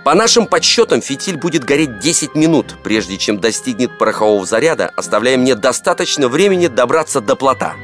По 0.04 0.14
нашим 0.14 0.46
подсчетам, 0.46 1.02
фитиль 1.02 1.36
будет 1.36 1.64
гореть 1.64 1.98
10 1.98 2.34
минут, 2.34 2.76
прежде 2.84 3.18
чем 3.18 3.40
достигнет 3.40 3.98
порохового 3.98 4.46
заряда, 4.46 4.92
оставляя 4.96 5.36
мне 5.36 5.54
достаточно 5.54 6.28
времени 6.28 6.68
добраться 6.68 7.20
до 7.20 7.36
плота. 7.36 7.74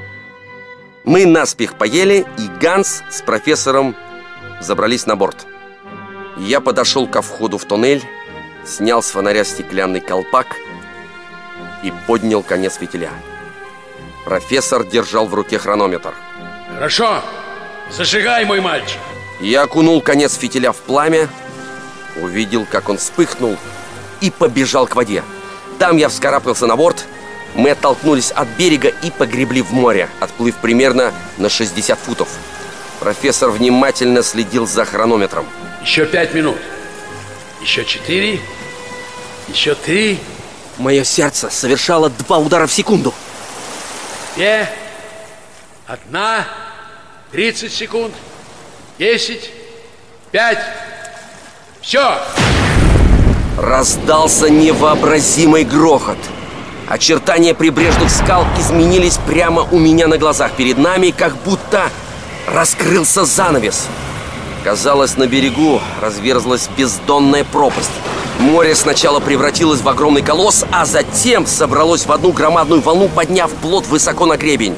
Мы 1.04 1.26
наспех 1.26 1.74
поели, 1.74 2.26
и 2.38 2.60
Ганс 2.60 3.02
с 3.10 3.22
профессором 3.22 3.96
забрались 4.60 5.06
на 5.06 5.16
борт. 5.16 5.46
Я 6.36 6.60
подошел 6.60 7.06
ко 7.06 7.22
входу 7.22 7.58
в 7.58 7.64
туннель, 7.64 8.02
снял 8.64 9.02
с 9.02 9.10
фонаря 9.10 9.44
стеклянный 9.44 10.00
колпак 10.00 10.56
и 11.82 11.92
поднял 12.06 12.42
конец 12.42 12.76
фитиля. 12.76 13.10
Профессор 14.28 14.84
держал 14.84 15.26
в 15.26 15.32
руке 15.32 15.58
хронометр. 15.58 16.12
Хорошо, 16.74 17.22
зажигай, 17.90 18.44
мой 18.44 18.60
мальчик. 18.60 18.98
Я 19.40 19.62
окунул 19.62 20.02
конец 20.02 20.36
фитиля 20.36 20.72
в 20.72 20.76
пламя, 20.76 21.30
увидел, 22.20 22.66
как 22.70 22.90
он 22.90 22.98
вспыхнул 22.98 23.56
и 24.20 24.30
побежал 24.30 24.86
к 24.86 24.96
воде. 24.96 25.24
Там 25.78 25.96
я 25.96 26.10
вскарабкался 26.10 26.66
на 26.66 26.76
борт, 26.76 27.06
мы 27.54 27.70
оттолкнулись 27.70 28.30
от 28.30 28.48
берега 28.58 28.88
и 28.88 29.10
погребли 29.10 29.62
в 29.62 29.72
море, 29.72 30.10
отплыв 30.20 30.56
примерно 30.56 31.14
на 31.38 31.48
60 31.48 31.98
футов. 31.98 32.28
Профессор 33.00 33.48
внимательно 33.48 34.22
следил 34.22 34.66
за 34.66 34.84
хронометром. 34.84 35.46
Еще 35.80 36.04
пять 36.04 36.34
минут. 36.34 36.58
Еще 37.62 37.82
четыре. 37.86 38.40
Еще 39.48 39.74
три. 39.74 40.18
Мое 40.76 41.02
сердце 41.04 41.48
совершало 41.48 42.10
два 42.10 42.36
удара 42.36 42.66
в 42.66 42.72
секунду. 42.74 43.14
Две. 44.34 44.68
Одна. 45.86 46.44
Тридцать 47.32 47.72
секунд. 47.72 48.14
Десять. 48.98 49.50
Пять. 50.30 50.60
Все. 51.80 52.18
Раздался 53.58 54.50
невообразимый 54.50 55.64
грохот. 55.64 56.18
Очертания 56.88 57.54
прибрежных 57.54 58.10
скал 58.10 58.46
изменились 58.58 59.18
прямо 59.26 59.62
у 59.70 59.78
меня 59.78 60.06
на 60.06 60.16
глазах. 60.16 60.52
Перед 60.52 60.78
нами 60.78 61.10
как 61.10 61.36
будто 61.36 61.90
раскрылся 62.46 63.24
занавес. 63.24 63.88
Казалось, 64.64 65.16
на 65.16 65.26
берегу 65.26 65.80
разверзлась 66.00 66.68
бездонная 66.76 67.44
пропасть. 67.44 67.90
Море 68.38 68.74
сначала 68.74 69.20
превратилось 69.20 69.80
в 69.80 69.88
огромный 69.88 70.22
колосс, 70.22 70.64
а 70.70 70.84
затем 70.84 71.46
собралось 71.46 72.06
в 72.06 72.12
одну 72.12 72.32
громадную 72.32 72.82
волну, 72.82 73.08
подняв 73.08 73.50
плот 73.50 73.86
высоко 73.86 74.26
на 74.26 74.36
гребень. 74.36 74.76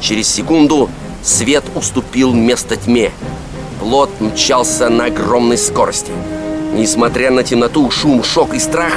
Через 0.00 0.28
секунду 0.28 0.90
свет 1.22 1.64
уступил 1.74 2.32
место 2.32 2.76
тьме. 2.76 3.12
Плот 3.78 4.10
мчался 4.20 4.88
на 4.88 5.06
огромной 5.06 5.58
скорости. 5.58 6.12
Несмотря 6.74 7.30
на 7.30 7.44
темноту, 7.44 7.90
шум, 7.90 8.24
шок 8.24 8.54
и 8.54 8.58
страх, 8.58 8.94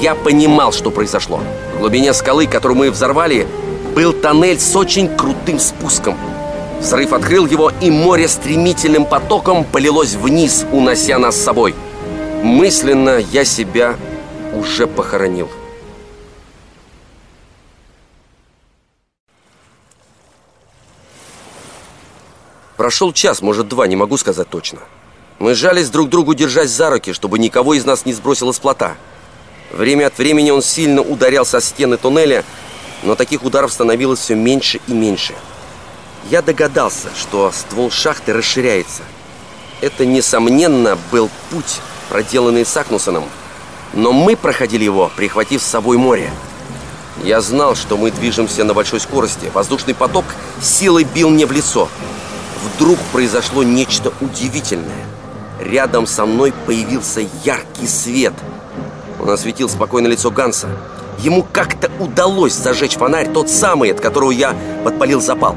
я 0.00 0.14
понимал, 0.14 0.72
что 0.72 0.90
произошло. 0.90 1.40
В 1.76 1.80
глубине 1.80 2.12
скалы, 2.14 2.46
которую 2.46 2.78
мы 2.78 2.90
взорвали, 2.90 3.46
был 3.94 4.12
тоннель 4.12 4.58
с 4.58 4.74
очень 4.74 5.08
крутым 5.08 5.58
спуском. 5.58 6.16
Взрыв 6.80 7.12
открыл 7.12 7.46
его, 7.46 7.72
и 7.80 7.90
море 7.90 8.28
стремительным 8.28 9.04
потоком 9.04 9.64
полилось 9.64 10.14
вниз, 10.14 10.64
унося 10.72 11.18
нас 11.18 11.36
с 11.36 11.42
собой. 11.42 11.74
Мысленно 12.42 13.18
я 13.18 13.44
себя 13.44 13.96
уже 14.54 14.86
похоронил. 14.86 15.48
Прошел 22.76 23.12
час, 23.12 23.42
может 23.42 23.66
два, 23.66 23.88
не 23.88 23.96
могу 23.96 24.16
сказать 24.16 24.48
точно. 24.48 24.78
Мы 25.40 25.54
жались 25.54 25.90
друг 25.90 26.08
другу, 26.08 26.34
держась 26.34 26.70
за 26.70 26.90
руки, 26.90 27.12
чтобы 27.12 27.40
никого 27.40 27.74
из 27.74 27.84
нас 27.84 28.06
не 28.06 28.12
сбросило 28.12 28.52
с 28.52 28.60
плота. 28.60 28.96
Время 29.72 30.06
от 30.06 30.16
времени 30.16 30.50
он 30.50 30.62
сильно 30.62 31.02
ударялся 31.02 31.56
о 31.56 31.60
стены 31.60 31.96
туннеля, 31.96 32.44
но 33.02 33.16
таких 33.16 33.42
ударов 33.42 33.72
становилось 33.72 34.20
все 34.20 34.36
меньше 34.36 34.80
и 34.86 34.92
меньше. 34.92 35.34
Я 36.30 36.42
догадался, 36.42 37.08
что 37.16 37.50
ствол 37.52 37.90
шахты 37.90 38.34
расширяется. 38.34 39.02
Это, 39.80 40.04
несомненно, 40.04 40.98
был 41.10 41.30
путь 41.50 41.80
проделанный 42.10 42.66
Сакнусоном, 42.66 43.24
но 43.94 44.12
мы 44.12 44.36
проходили 44.36 44.84
его, 44.84 45.10
прихватив 45.16 45.62
с 45.62 45.66
собой 45.66 45.96
море. 45.96 46.30
Я 47.24 47.40
знал, 47.40 47.74
что 47.74 47.96
мы 47.96 48.10
движемся 48.10 48.62
на 48.64 48.74
большой 48.74 49.00
скорости. 49.00 49.50
Воздушный 49.54 49.94
поток 49.94 50.26
силой 50.60 51.04
бил 51.04 51.30
мне 51.30 51.46
в 51.46 51.52
лицо. 51.52 51.88
Вдруг 52.62 52.98
произошло 53.12 53.62
нечто 53.62 54.12
удивительное. 54.20 55.06
Рядом 55.60 56.06
со 56.06 56.26
мной 56.26 56.52
появился 56.66 57.22
яркий 57.42 57.86
свет. 57.86 58.34
Он 59.18 59.30
осветил 59.30 59.68
спокойное 59.70 60.10
лицо 60.10 60.30
Ганса. 60.30 60.68
Ему 61.20 61.44
как-то 61.52 61.90
удалось 61.98 62.52
зажечь 62.52 62.96
фонарь, 62.96 63.32
тот 63.32 63.48
самый, 63.48 63.90
от 63.90 64.00
которого 64.00 64.30
я 64.30 64.54
подпалил 64.84 65.20
запал. 65.20 65.56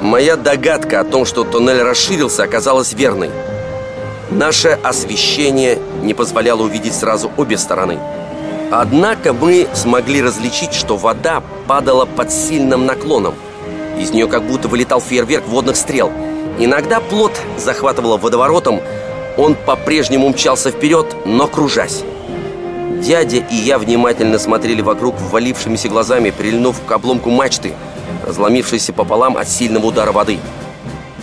Моя 0.00 0.36
догадка 0.36 1.00
о 1.00 1.04
том, 1.04 1.24
что 1.24 1.42
туннель 1.42 1.82
расширился, 1.82 2.44
оказалась 2.44 2.92
верной. 2.92 3.30
Наше 4.30 4.78
освещение 4.82 5.78
не 6.02 6.14
позволяло 6.14 6.62
увидеть 6.62 6.94
сразу 6.94 7.30
обе 7.36 7.58
стороны. 7.58 7.98
Однако 8.70 9.32
мы 9.32 9.66
смогли 9.74 10.22
различить, 10.22 10.72
что 10.72 10.96
вода 10.96 11.42
падала 11.66 12.04
под 12.04 12.30
сильным 12.30 12.86
наклоном. 12.86 13.34
Из 13.98 14.10
нее 14.10 14.28
как 14.28 14.44
будто 14.44 14.68
вылетал 14.68 15.00
фейерверк 15.00 15.48
водных 15.48 15.76
стрел. 15.76 16.12
Иногда 16.58 17.00
плод 17.00 17.32
захватывало 17.56 18.18
водоворотом, 18.18 18.80
он 19.36 19.54
по-прежнему 19.54 20.28
мчался 20.28 20.70
вперед, 20.70 21.16
но 21.24 21.46
кружась. 21.46 22.02
Дядя 23.00 23.38
и 23.38 23.54
я 23.54 23.78
внимательно 23.78 24.38
смотрели 24.38 24.82
вокруг 24.82 25.14
ввалившимися 25.20 25.88
глазами, 25.88 26.30
прильнув 26.30 26.76
к 26.84 26.90
обломку 26.90 27.30
мачты, 27.30 27.72
разломившейся 28.26 28.92
пополам 28.92 29.36
от 29.36 29.48
сильного 29.48 29.86
удара 29.86 30.12
воды. 30.12 30.38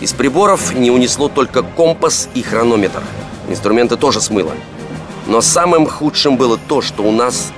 Из 0.00 0.12
приборов 0.12 0.74
не 0.74 0.90
унесло 0.90 1.28
только 1.28 1.62
компас 1.62 2.28
и 2.34 2.42
хронометр. 2.42 3.02
Инструменты 3.48 3.96
тоже 3.96 4.20
смыло. 4.20 4.52
Но 5.26 5.40
самым 5.40 5.86
худшим 5.86 6.36
было 6.36 6.58
то, 6.58 6.82
что 6.82 7.02
у 7.02 7.12
нас 7.12 7.52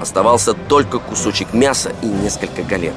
оставался 0.00 0.54
только 0.54 0.98
кусочек 0.98 1.52
мяса 1.52 1.92
и 2.02 2.06
несколько 2.06 2.62
галет. 2.62 2.94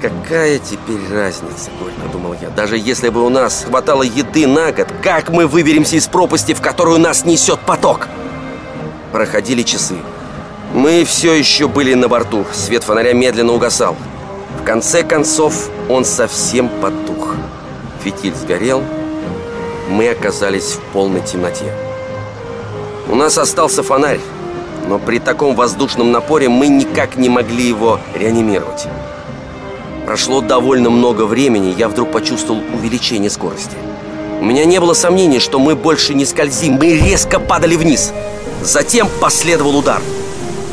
Какая 0.00 0.58
теперь 0.58 1.00
разница, 1.12 1.70
горько 1.78 2.10
думал 2.10 2.34
я. 2.40 2.48
Даже 2.48 2.78
если 2.78 3.10
бы 3.10 3.22
у 3.24 3.28
нас 3.28 3.64
хватало 3.68 4.02
еды 4.02 4.46
на 4.46 4.72
год, 4.72 4.88
как 5.02 5.28
мы 5.28 5.46
выберемся 5.46 5.96
из 5.96 6.06
пропасти, 6.06 6.54
в 6.54 6.62
которую 6.62 6.98
нас 6.98 7.26
несет 7.26 7.60
поток? 7.60 8.08
Проходили 9.12 9.62
часы. 9.62 9.96
Мы 10.72 11.04
все 11.04 11.34
еще 11.34 11.68
были 11.68 11.92
на 11.92 12.08
борту. 12.08 12.46
Свет 12.52 12.82
фонаря 12.82 13.12
медленно 13.12 13.52
угасал. 13.52 13.94
В 14.60 14.62
конце 14.62 15.02
концов, 15.02 15.70
он 15.88 16.04
совсем 16.04 16.68
потух. 16.68 17.34
Фитиль 18.04 18.34
сгорел, 18.34 18.82
мы 19.88 20.10
оказались 20.10 20.74
в 20.74 20.80
полной 20.92 21.22
темноте. 21.22 21.72
У 23.08 23.14
нас 23.14 23.38
остался 23.38 23.82
фонарь, 23.82 24.20
но 24.86 24.98
при 24.98 25.18
таком 25.18 25.56
воздушном 25.56 26.12
напоре 26.12 26.50
мы 26.50 26.68
никак 26.68 27.16
не 27.16 27.30
могли 27.30 27.66
его 27.66 28.00
реанимировать. 28.14 28.86
Прошло 30.04 30.42
довольно 30.42 30.90
много 30.90 31.22
времени, 31.22 31.74
я 31.76 31.88
вдруг 31.88 32.12
почувствовал 32.12 32.60
увеличение 32.74 33.30
скорости. 33.30 33.76
У 34.40 34.44
меня 34.44 34.66
не 34.66 34.78
было 34.78 34.92
сомнений, 34.92 35.40
что 35.40 35.58
мы 35.58 35.74
больше 35.74 36.12
не 36.12 36.26
скользим, 36.26 36.74
мы 36.74 36.98
резко 36.98 37.40
падали 37.40 37.76
вниз. 37.76 38.12
Затем 38.62 39.08
последовал 39.20 39.76
удар. 39.76 40.02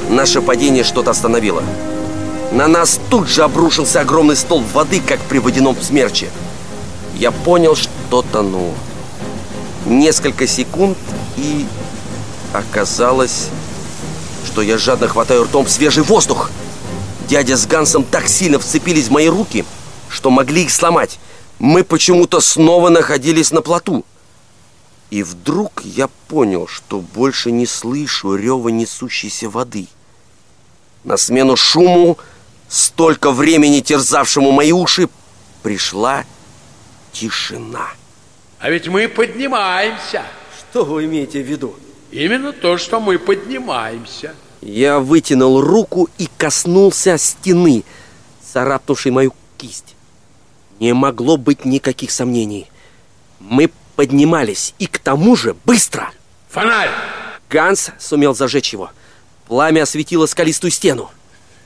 Наше 0.10 0.42
падение 0.42 0.84
что-то 0.84 1.12
остановило. 1.12 1.64
На 2.52 2.68
нас 2.68 3.00
тут 3.10 3.28
же 3.28 3.44
обрушился 3.44 4.02
огромный 4.02 4.36
столб 4.36 4.66
воды, 4.74 5.02
как 5.02 5.20
при 5.22 5.40
водяном 5.40 5.80
смерче 5.82 6.30
я 7.18 7.32
понял, 7.32 7.76
что 7.76 8.22
тону. 8.22 8.74
Несколько 9.86 10.48
секунд, 10.48 10.98
и 11.36 11.66
оказалось, 12.54 13.48
что 14.46 14.62
я 14.62 14.78
жадно 14.78 15.08
хватаю 15.08 15.44
ртом 15.46 15.68
свежий 15.68 16.04
воздух. 16.04 16.52
Дядя 17.28 17.58
с 17.58 17.66
Гансом 17.66 18.04
так 18.04 18.28
сильно 18.28 18.60
вцепились 18.60 19.08
в 19.08 19.12
мои 19.12 19.28
руки, 19.28 19.66
что 20.10 20.30
могли 20.30 20.64
их 20.64 20.72
сломать. 20.72 21.20
Мы 21.60 21.84
почему-то 21.84 22.40
снова 22.40 22.90
находились 22.90 23.52
на 23.52 23.62
плоту. 23.62 24.06
И 25.10 25.24
вдруг 25.24 25.82
я 25.84 26.10
понял, 26.28 26.68
что 26.68 27.00
больше 27.00 27.52
не 27.52 27.66
слышу 27.66 28.36
рева 28.36 28.70
несущейся 28.70 29.50
воды. 29.50 29.88
На 31.04 31.18
смену 31.18 31.56
шуму, 31.56 32.18
столько 32.70 33.32
времени 33.32 33.80
терзавшему 33.80 34.52
мои 34.52 34.72
уши, 34.72 35.10
пришла 35.64 36.26
тишина. 37.12 37.88
А 38.60 38.70
ведь 38.70 38.88
мы 38.88 39.08
поднимаемся. 39.08 40.24
Что 40.58 40.86
вы 40.86 41.06
имеете 41.06 41.42
в 41.42 41.48
виду? 41.48 41.76
Именно 42.12 42.54
то, 42.54 42.78
что 42.78 43.00
мы 43.00 43.20
поднимаемся. 43.20 44.36
Я 44.62 45.00
вытянул 45.00 45.62
руку 45.62 46.10
и 46.18 46.28
коснулся 46.38 47.18
стены, 47.18 47.84
царапнувшей 48.44 49.12
мою 49.12 49.34
кисть. 49.58 49.96
Не 50.80 50.94
могло 50.94 51.38
быть 51.38 51.66
никаких 51.66 52.12
сомнений. 52.12 52.70
Мы 53.40 53.70
поднимались, 53.96 54.74
и 54.80 54.88
к 54.88 55.00
тому 55.00 55.36
же 55.36 55.56
быстро. 55.66 56.12
Фонарь! 56.50 56.90
Ганс 57.50 57.92
сумел 58.00 58.36
зажечь 58.36 58.74
его. 58.74 58.92
Пламя 59.48 59.84
осветило 59.84 60.26
скалистую 60.26 60.72
стену. 60.72 61.10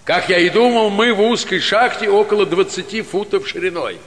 Как 0.04 0.30
я 0.30 0.40
и 0.40 0.50
думал, 0.50 0.90
мы 0.90 1.14
в 1.14 1.22
узкой 1.22 1.60
шахте 1.60 2.10
около 2.10 2.46
20 2.46 3.08
футов 3.08 3.48
шириной. 3.48 4.00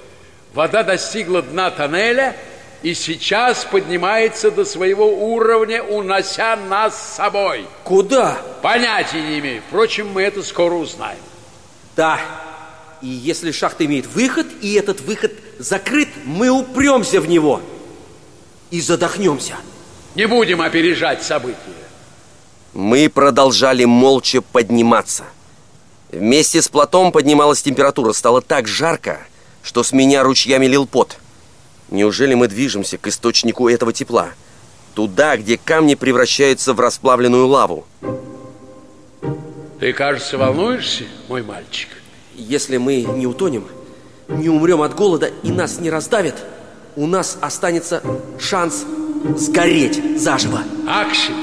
Вода 0.52 0.82
достигла 0.82 1.42
дна 1.42 1.70
тоннеля 1.70 2.36
и 2.82 2.94
сейчас 2.94 3.64
поднимается 3.64 4.50
до 4.50 4.64
своего 4.64 5.06
уровня, 5.06 5.82
унося 5.82 6.56
нас 6.56 7.00
с 7.00 7.16
собой. 7.16 7.66
Куда? 7.84 8.38
Понятия 8.62 9.22
не 9.22 9.38
имею. 9.38 9.62
Впрочем, 9.68 10.08
мы 10.08 10.22
это 10.22 10.42
скоро 10.42 10.74
узнаем. 10.74 11.18
Да. 11.96 12.18
И 13.00 13.08
если 13.08 13.52
шахта 13.52 13.84
имеет 13.84 14.06
выход, 14.06 14.46
и 14.62 14.74
этот 14.74 15.00
выход 15.00 15.32
закрыт, 15.58 16.08
мы 16.24 16.50
упремся 16.50 17.20
в 17.20 17.28
него 17.28 17.60
и 18.70 18.80
задохнемся. 18.80 19.54
Не 20.14 20.26
будем 20.26 20.60
опережать 20.60 21.22
события. 21.22 21.58
Мы 22.72 23.08
продолжали 23.08 23.84
молча 23.84 24.40
подниматься. 24.40 25.24
Вместе 26.14 26.62
с 26.62 26.68
платом 26.68 27.10
поднималась 27.10 27.62
температура, 27.62 28.12
стало 28.12 28.40
так 28.40 28.68
жарко, 28.68 29.18
что 29.62 29.82
с 29.82 29.92
меня 29.92 30.22
ручьями 30.22 30.66
лил 30.66 30.86
пот. 30.86 31.18
Неужели 31.90 32.34
мы 32.34 32.46
движемся 32.46 32.98
к 32.98 33.08
источнику 33.08 33.68
этого 33.68 33.92
тепла? 33.92 34.28
Туда, 34.94 35.36
где 35.36 35.58
камни 35.58 35.96
превращаются 35.96 36.72
в 36.72 36.78
расплавленную 36.78 37.48
лаву. 37.48 37.84
Ты, 39.80 39.92
кажется, 39.92 40.38
волнуешься, 40.38 41.04
мой 41.28 41.42
мальчик? 41.42 41.88
Если 42.36 42.76
мы 42.76 43.02
не 43.02 43.26
утонем, 43.26 43.66
не 44.28 44.48
умрем 44.48 44.82
от 44.82 44.94
голода 44.94 45.32
и 45.42 45.50
нас 45.50 45.80
не 45.80 45.90
раздавят, 45.90 46.44
у 46.94 47.08
нас 47.08 47.38
останется 47.40 48.02
шанс 48.38 48.84
сгореть 49.36 50.20
заживо. 50.20 50.60
Аксель, 50.88 51.34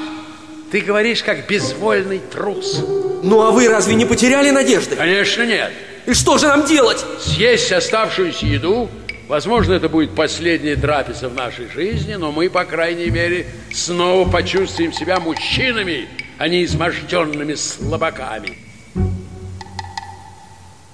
ты 0.72 0.82
говоришь 0.82 1.22
как 1.22 1.48
безвольный 1.48 2.20
трус. 2.20 2.84
Ну 3.24 3.42
а 3.42 3.52
вы 3.52 3.68
разве 3.68 3.96
не 3.96 4.06
потеряли 4.06 4.52
надежды? 4.52 4.96
Конечно, 4.96 5.46
нет. 5.46 5.72
И 6.06 6.14
что 6.14 6.38
же 6.38 6.48
нам 6.48 6.66
делать? 6.66 7.06
Съесть 7.20 7.72
оставшуюся 7.72 8.46
еду, 8.46 8.90
Возможно, 9.32 9.72
это 9.72 9.88
будет 9.88 10.14
последняя 10.14 10.76
трапеза 10.76 11.30
в 11.30 11.34
нашей 11.34 11.70
жизни, 11.70 12.16
но 12.16 12.34
мы, 12.34 12.50
по 12.50 12.66
крайней 12.66 13.10
мере, 13.10 13.48
снова 13.74 14.30
почувствуем 14.30 14.92
себя 14.92 15.22
мужчинами, 15.22 16.10
а 16.38 16.50
не 16.50 16.66
изможденными 16.66 17.54
слабаками. 17.54 18.58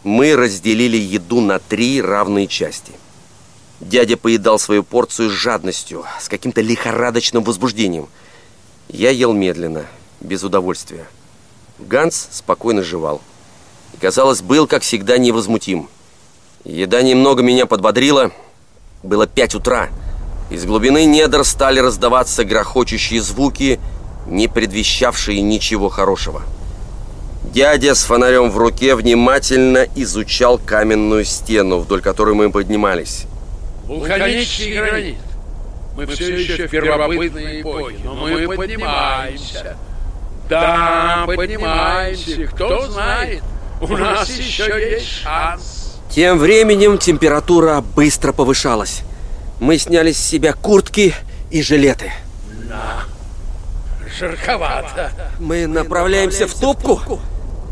Мы 0.04 0.36
разделили 0.36 0.98
еду 0.98 1.42
на 1.42 1.58
три 1.58 2.00
равные 2.00 2.46
части. 2.46 2.92
Дядя 3.80 4.18
поедал 4.18 4.60
свою 4.60 4.84
порцию 4.84 5.32
с 5.32 5.34
жадностью, 5.34 6.06
с 6.20 6.30
каким-то 6.30 6.62
лихорадочным 6.62 7.44
возбуждением. 7.44 8.08
Я 8.90 9.10
ел 9.10 9.34
медленно, 9.34 9.86
без 10.22 10.44
удовольствия. 10.44 11.06
Ганс 11.80 12.30
спокойно 12.32 12.84
жевал. 12.84 13.22
И, 13.94 13.98
казалось, 13.98 14.42
был, 14.42 14.66
как 14.66 14.84
всегда, 14.84 15.18
невозмутим. 15.18 15.90
Еда 16.64 17.02
немного 17.02 17.44
меня 17.44 17.66
подбодрила. 17.66 18.32
Было 19.04 19.28
пять 19.28 19.56
утра. 19.56 19.90
Из 20.50 20.66
глубины 20.66 21.06
недр 21.06 21.44
стали 21.44 21.80
раздаваться 21.80 22.46
грохочущие 22.46 23.22
звуки, 23.22 23.80
не 24.26 24.48
предвещавшие 24.48 25.42
ничего 25.42 25.90
хорошего. 25.90 26.44
Дядя 27.54 27.96
с 27.96 28.04
фонарем 28.04 28.50
в 28.50 28.58
руке 28.58 28.96
внимательно 28.96 29.86
изучал 29.96 30.58
каменную 30.58 31.26
стену, 31.26 31.80
вдоль 31.80 32.02
которой 32.02 32.36
мы 32.36 32.52
поднимались. 32.52 33.26
Вулканический 33.86 34.74
гранит. 34.74 35.16
Мы 35.98 36.06
все 36.06 36.38
еще 36.38 36.68
в 36.68 36.70
первобытной 36.70 37.62
эпохе, 37.62 37.98
но 38.04 38.14
мы 38.14 38.56
поднимаемся. 38.56 39.76
Да, 40.48 41.24
поднимаемся. 41.26 42.46
Кто 42.46 42.88
знает, 42.88 43.42
у 43.82 43.98
нас 43.98 44.30
еще 44.30 44.92
есть 44.92 45.08
шанс. 45.08 46.00
Тем 46.12 46.38
временем 46.38 47.00
температура 47.00 47.82
быстро 47.82 48.32
повышалась. 48.32 49.02
Мы 49.60 49.80
сняли 49.80 50.12
с 50.12 50.20
себя 50.20 50.54
куртки 50.54 51.16
и 51.50 51.64
жилеты. 51.64 52.12
Да, 52.70 53.00
жарковато. 54.20 55.12
Мы 55.40 55.66
направляемся 55.66 56.46
в 56.46 56.54
топку? 56.54 57.20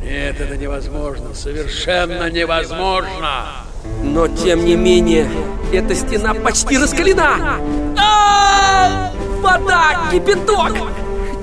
Нет, 0.02 0.42
это 0.42 0.58
невозможно. 0.58 1.36
Совершенно 1.36 2.32
невозможно. 2.32 3.65
Но, 4.04 4.28
тем 4.28 4.66
не 4.66 4.76
менее, 4.76 5.30
эта 5.74 5.96
стена 5.96 6.34
почти 6.34 6.78
раскалена. 6.78 7.60
А, 7.98 9.12
Вода! 9.42 10.10
Кипяток! 10.12 10.74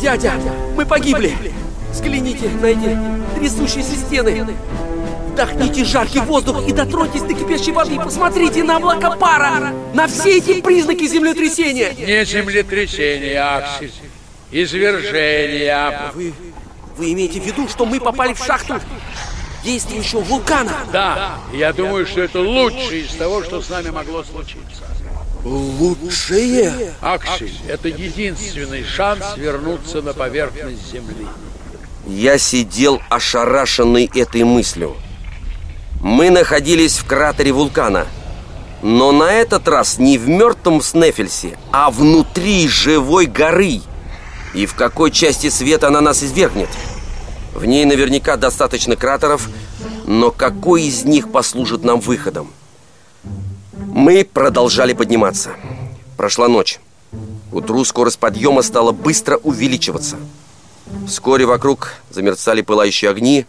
Дядя, 0.01 0.33
мы 0.77 0.87
погибли! 0.87 1.37
Взгляните 1.93 2.49
на 2.61 2.67
эти 2.67 2.99
трясущиеся 3.39 3.97
стены. 3.97 4.47
Вдохните 5.33 5.85
жаркий 5.85 6.21
воздух 6.21 6.67
и 6.69 6.73
дотроньтесь 6.73 7.23
до 7.23 7.35
кипящей 7.35 7.73
воды. 7.73 7.97
Посмотрите 7.97 8.63
на 8.63 8.77
облака 8.77 9.13
пара, 9.13 9.73
на 9.95 10.07
все 10.07 10.39
эти 10.39 10.61
признаки 10.61 11.07
землетрясения. 11.07 11.93
Не 11.95 12.25
землетрясение, 12.25 13.41
Аксель. 13.41 13.93
Извержение. 14.51 16.11
Вы, 16.15 16.35
вы 16.99 17.13
имеете 17.13 17.41
в 17.41 17.45
виду, 17.45 17.69
что 17.69 17.87
мы 17.87 17.99
попали 18.01 18.35
в 18.35 18.45
шахту 18.45 18.75
действующего 19.65 20.21
вулкана? 20.21 20.77
Да, 20.93 21.39
я 21.53 21.73
думаю, 21.73 22.07
что 22.07 22.21
это 22.21 22.41
лучшее 22.41 23.03
из 23.03 23.13
того, 23.15 23.43
что 23.43 23.63
с 23.63 23.69
нами 23.69 23.91
могло 23.91 24.25
случиться. 24.25 24.85
Лучшее? 25.45 26.95
Аксель, 27.01 27.55
это 27.69 27.89
единственный 27.89 28.85
шанс 28.85 29.37
вернуться 29.37 30.03
на 30.03 30.13
поверхность 30.13 30.91
Земли. 30.91 31.27
Я 32.07 32.39
сидел 32.39 33.01
ошарашенный 33.09 34.11
этой 34.15 34.45
мыслью. 34.45 34.97
Мы 36.01 36.31
находились 36.31 36.99
в 36.99 37.07
кратере 37.07 37.53
вулкана. 37.53 38.07
Но 38.83 39.13
на 39.13 39.33
этот 39.33 39.69
раз 39.69 39.99
не 39.99 40.19
в 40.19 40.29
мертвом 40.29 40.83
Снефельсе, 40.83 41.57
а 41.71 41.91
внутри 41.93 42.67
живой 42.67 43.27
горы. 43.27 43.81
И 44.55 44.67
в 44.67 44.75
какой 44.75 45.13
части 45.13 45.49
света 45.49 45.87
она 45.87 46.01
нас 46.01 46.25
извергнет? 46.25 46.69
В 47.55 47.65
ней 47.65 47.85
наверняка 47.85 48.37
достаточно 48.37 48.97
кратеров, 48.97 49.49
но 50.07 50.31
какой 50.31 50.85
из 50.85 51.05
них 51.05 51.31
послужит 51.31 51.85
нам 51.85 52.01
выходом? 52.01 52.51
Мы 53.75 54.25
продолжали 54.25 54.95
подниматься. 54.95 55.51
Прошла 56.17 56.49
ночь. 56.49 56.81
Утру 57.53 57.85
скорость 57.85 58.19
подъема 58.19 58.63
стала 58.63 58.93
быстро 58.93 59.37
увеличиваться. 59.37 60.17
Вскоре 61.07 61.45
вокруг 61.45 61.95
замерцали 62.11 62.63
пылающие 62.63 63.11
огни, 63.11 63.47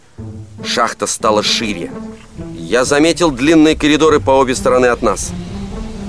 шахта 0.62 1.06
стала 1.06 1.42
шире. 1.42 1.90
Я 2.54 2.84
заметил 2.84 3.30
длинные 3.30 3.76
коридоры 3.76 4.20
по 4.20 4.32
обе 4.32 4.54
стороны 4.54 4.86
от 4.86 5.02
нас. 5.02 5.32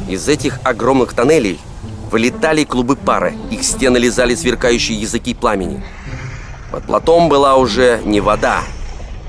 Из 0.09 0.27
этих 0.27 0.59
огромных 0.63 1.13
тоннелей 1.13 1.59
вылетали 2.11 2.63
клубы 2.63 2.95
пара, 2.95 3.33
их 3.51 3.63
стены 3.63 3.97
лизали 3.97 4.35
сверкающие 4.35 4.99
языки 4.99 5.33
пламени. 5.33 5.83
Под 6.75 6.83
платом 6.83 7.29
была 7.29 7.55
уже 7.55 8.01
не 8.03 8.19
вода, 8.19 8.61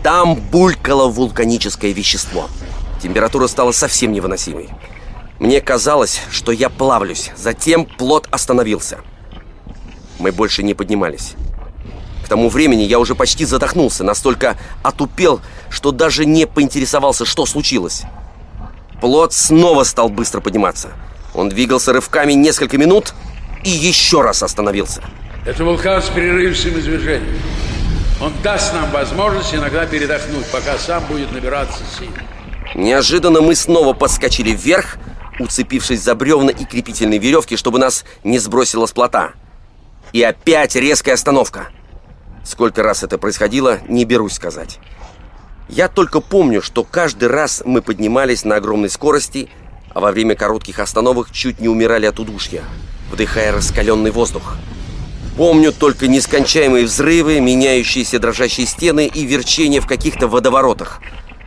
там 0.03 0.35
булькало 0.35 1.07
вулканическое 1.07 1.93
вещество. 1.93 2.49
Температура 3.01 3.47
стала 3.47 3.71
совсем 3.71 4.11
невыносимой. 4.11 4.69
Мне 5.39 5.61
казалось, 5.61 6.23
что 6.33 6.51
я 6.51 6.69
плавлюсь, 6.69 7.31
затем 7.37 7.85
плот 7.85 8.27
остановился. 8.33 8.99
Мы 10.19 10.33
больше 10.33 10.65
не 10.65 10.75
поднимались. 10.75 11.35
К 12.25 12.29
тому 12.29 12.49
времени 12.49 12.83
я 12.83 12.99
уже 12.99 13.15
почти 13.15 13.45
задохнулся, 13.45 14.03
настолько 14.03 14.59
отупел, 14.83 15.41
что 15.71 15.93
даже 15.93 16.27
не 16.27 16.49
поинтересовался, 16.49 17.25
что 17.25 17.47
случилось. 17.47 18.03
Плот 19.01 19.33
снова 19.33 19.85
стал 19.85 20.09
быстро 20.09 20.41
подниматься. 20.41 20.89
Он 21.33 21.49
двигался 21.49 21.93
рывками 21.93 22.33
несколько 22.33 22.77
минут 22.77 23.15
и 23.63 23.71
еще 23.71 24.23
раз 24.23 24.43
остановился. 24.43 25.05
Это 25.47 25.65
вулкан 25.65 26.03
с 26.03 26.09
прерывистым 26.09 26.77
извержением. 26.77 27.41
Он 28.21 28.33
даст 28.43 28.75
нам 28.75 28.91
возможность 28.91 29.55
иногда 29.55 29.87
передохнуть, 29.87 30.45
пока 30.51 30.77
сам 30.77 31.05
будет 31.05 31.31
набираться 31.31 31.85
сил. 31.97 32.11
Неожиданно 32.75 33.41
мы 33.41 33.55
снова 33.55 33.93
подскочили 33.93 34.51
вверх, 34.51 34.97
уцепившись 35.39 36.03
за 36.03 36.17
бревна 36.17 36.51
и 36.51 36.65
крепительные 36.65 37.21
веревки, 37.21 37.57
чтобы 37.57 37.79
нас 37.79 38.05
не 38.25 38.41
сбросило 38.41 38.87
с 38.87 38.93
плота. 38.93 39.35
И 40.13 40.21
опять 40.21 40.75
резкая 40.75 41.15
остановка. 41.15 41.69
Сколько 42.43 42.83
раз 42.83 43.05
это 43.05 43.17
происходило, 43.17 43.79
не 43.87 44.05
берусь 44.05 44.33
сказать. 44.33 44.81
Я 45.69 45.87
только 45.87 46.21
помню, 46.21 46.61
что 46.61 46.83
каждый 46.83 47.29
раз 47.29 47.63
мы 47.65 47.83
поднимались 47.83 48.45
на 48.45 48.57
огромной 48.57 48.91
скорости, 48.91 49.49
а 49.95 50.01
во 50.01 50.11
время 50.11 50.35
коротких 50.35 50.81
остановок 50.81 51.31
чуть 51.31 51.61
не 51.61 51.69
умирали 51.69 52.07
от 52.07 52.19
удушья, 52.19 52.65
вдыхая 53.13 53.53
раскаленный 53.53 54.11
воздух. 54.11 54.57
Помню 55.37 55.71
только 55.71 56.09
нескончаемые 56.09 56.87
взрывы, 56.87 57.41
меняющиеся 57.41 58.19
дрожащие 58.19 58.67
стены 58.67 59.07
и 59.07 59.27
верчение 59.27 59.83
в 59.83 59.87
каких-то 59.87 60.29
водоворотах. 60.29 61.01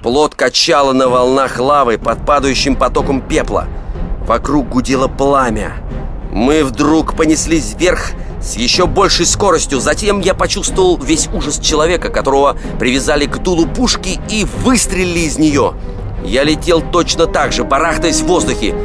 Плот 0.03 0.35
качало 0.35 0.93
на 0.93 1.09
волнах 1.09 1.59
лавы 1.59 1.97
под 1.97 2.23
падающим 2.23 2.75
потоком 2.75 3.19
пепла. 3.19 3.67
Вокруг 4.27 4.69
гудело 4.69 5.07
пламя. 5.07 5.73
Мы 6.31 6.63
вдруг 6.63 7.15
понеслись 7.15 7.73
вверх 7.73 8.11
с 8.39 8.55
еще 8.55 8.85
большей 8.85 9.25
скоростью. 9.25 9.79
Затем 9.79 10.19
я 10.19 10.35
почувствовал 10.35 10.97
весь 10.97 11.27
ужас 11.33 11.57
человека, 11.59 12.09
которого 12.09 12.55
привязали 12.79 13.25
к 13.25 13.39
дулу 13.39 13.65
пушки 13.65 14.19
и 14.29 14.45
выстрелили 14.63 15.21
из 15.21 15.39
нее. 15.39 15.73
Я 16.23 16.43
летел 16.43 16.83
точно 16.91 17.25
так 17.25 17.51
же, 17.53 17.63
барахтаясь 17.63 18.21
в 18.21 18.27
воздухе. 18.27 18.75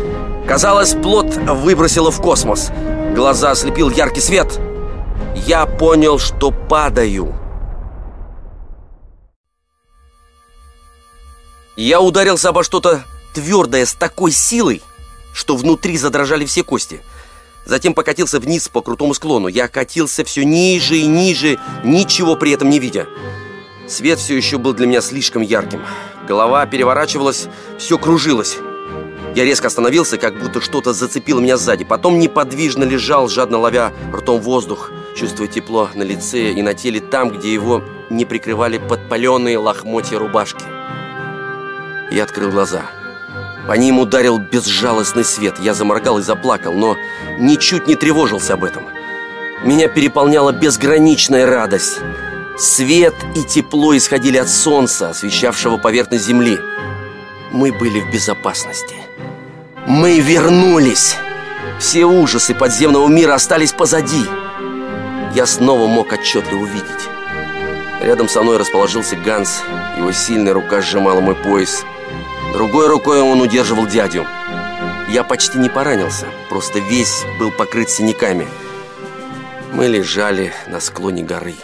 Казалось, 0.48 0.94
плот 0.94 1.36
выбросило 1.36 2.10
в 2.10 2.22
космос. 2.22 2.70
Глаза 3.14 3.50
ослепил 3.50 3.90
яркий 3.90 4.22
свет. 4.22 4.58
Я 5.34 5.66
понял, 5.66 6.18
что 6.18 6.50
падаю. 6.50 7.34
Я 11.76 12.00
ударился 12.00 12.50
обо 12.50 12.62
что-то 12.62 13.04
твердое 13.34 13.84
с 13.84 13.94
такой 13.94 14.30
силой, 14.30 14.80
что 15.32 15.56
внутри 15.56 15.98
задрожали 15.98 16.44
все 16.44 16.62
кости. 16.62 17.00
Затем 17.66 17.94
покатился 17.94 18.38
вниз 18.38 18.68
по 18.68 18.80
крутому 18.80 19.14
склону. 19.14 19.48
Я 19.48 19.68
катился 19.68 20.24
все 20.24 20.44
ниже 20.44 20.96
и 20.96 21.06
ниже, 21.06 21.58
ничего 21.82 22.36
при 22.36 22.52
этом 22.52 22.68
не 22.70 22.78
видя. 22.78 23.08
Свет 23.88 24.18
все 24.18 24.36
еще 24.36 24.58
был 24.58 24.72
для 24.72 24.86
меня 24.86 25.00
слишком 25.00 25.42
ярким. 25.42 25.82
Голова 26.28 26.64
переворачивалась, 26.66 27.48
все 27.78 27.98
кружилось. 27.98 28.58
Я 29.34 29.44
резко 29.44 29.66
остановился, 29.66 30.16
как 30.16 30.38
будто 30.38 30.60
что-то 30.60 30.92
зацепило 30.92 31.40
меня 31.40 31.56
сзади. 31.56 31.84
Потом 31.84 32.20
неподвижно 32.20 32.84
лежал, 32.84 33.28
жадно 33.28 33.58
ловя 33.58 33.92
ртом 34.12 34.40
воздух, 34.40 34.92
чувствуя 35.16 35.48
тепло 35.48 35.90
на 35.94 36.04
лице 36.04 36.52
и 36.52 36.62
на 36.62 36.74
теле 36.74 37.00
там, 37.00 37.30
где 37.30 37.52
его 37.52 37.82
не 38.10 38.24
прикрывали 38.24 38.78
подпаленные 38.78 39.58
лохмотья 39.58 40.20
рубашки. 40.20 40.64
Я 42.12 42.24
открыл 42.24 42.50
глаза. 42.50 42.82
По 43.66 43.72
ним 43.72 43.98
ударил 43.98 44.38
безжалостный 44.38 45.24
свет. 45.24 45.58
Я 45.58 45.74
заморгал 45.74 46.18
и 46.18 46.22
заплакал, 46.22 46.72
но 46.72 46.96
ничуть 47.38 47.88
не 47.88 47.96
тревожился 47.96 48.54
об 48.54 48.62
этом. 48.62 48.84
Меня 49.64 49.88
переполняла 49.88 50.52
безграничная 50.52 51.46
радость. 51.46 51.98
Свет 52.56 53.14
и 53.34 53.42
тепло 53.42 53.96
исходили 53.96 54.36
от 54.36 54.48
солнца, 54.48 55.08
освещавшего 55.10 55.78
поверхность 55.78 56.26
земли. 56.26 56.58
Мы 57.50 57.72
были 57.72 58.00
в 58.00 58.12
безопасности. 58.12 59.03
Мы 59.86 60.20
вернулись! 60.20 61.16
Все 61.78 62.04
ужасы 62.04 62.54
подземного 62.54 63.06
мира 63.08 63.34
остались 63.34 63.72
позади. 63.72 64.24
Я 65.34 65.46
снова 65.46 65.86
мог 65.86 66.12
отчетливо 66.12 66.60
увидеть. 66.60 67.08
Рядом 68.00 68.28
со 68.28 68.42
мной 68.42 68.56
расположился 68.56 69.16
Ганс. 69.16 69.62
Его 69.98 70.12
сильная 70.12 70.54
рука 70.54 70.80
сжимала 70.80 71.20
мой 71.20 71.34
пояс. 71.34 71.84
Другой 72.52 72.88
рукой 72.88 73.20
он 73.20 73.40
удерживал 73.40 73.86
дядю. 73.86 74.26
Я 75.08 75.22
почти 75.22 75.58
не 75.58 75.68
поранился, 75.68 76.26
просто 76.48 76.78
весь 76.78 77.24
был 77.38 77.50
покрыт 77.50 77.90
синяками. 77.90 78.48
Мы 79.72 79.88
лежали 79.88 80.52
на 80.66 80.80
склоне 80.80 81.22
горы. 81.22 81.54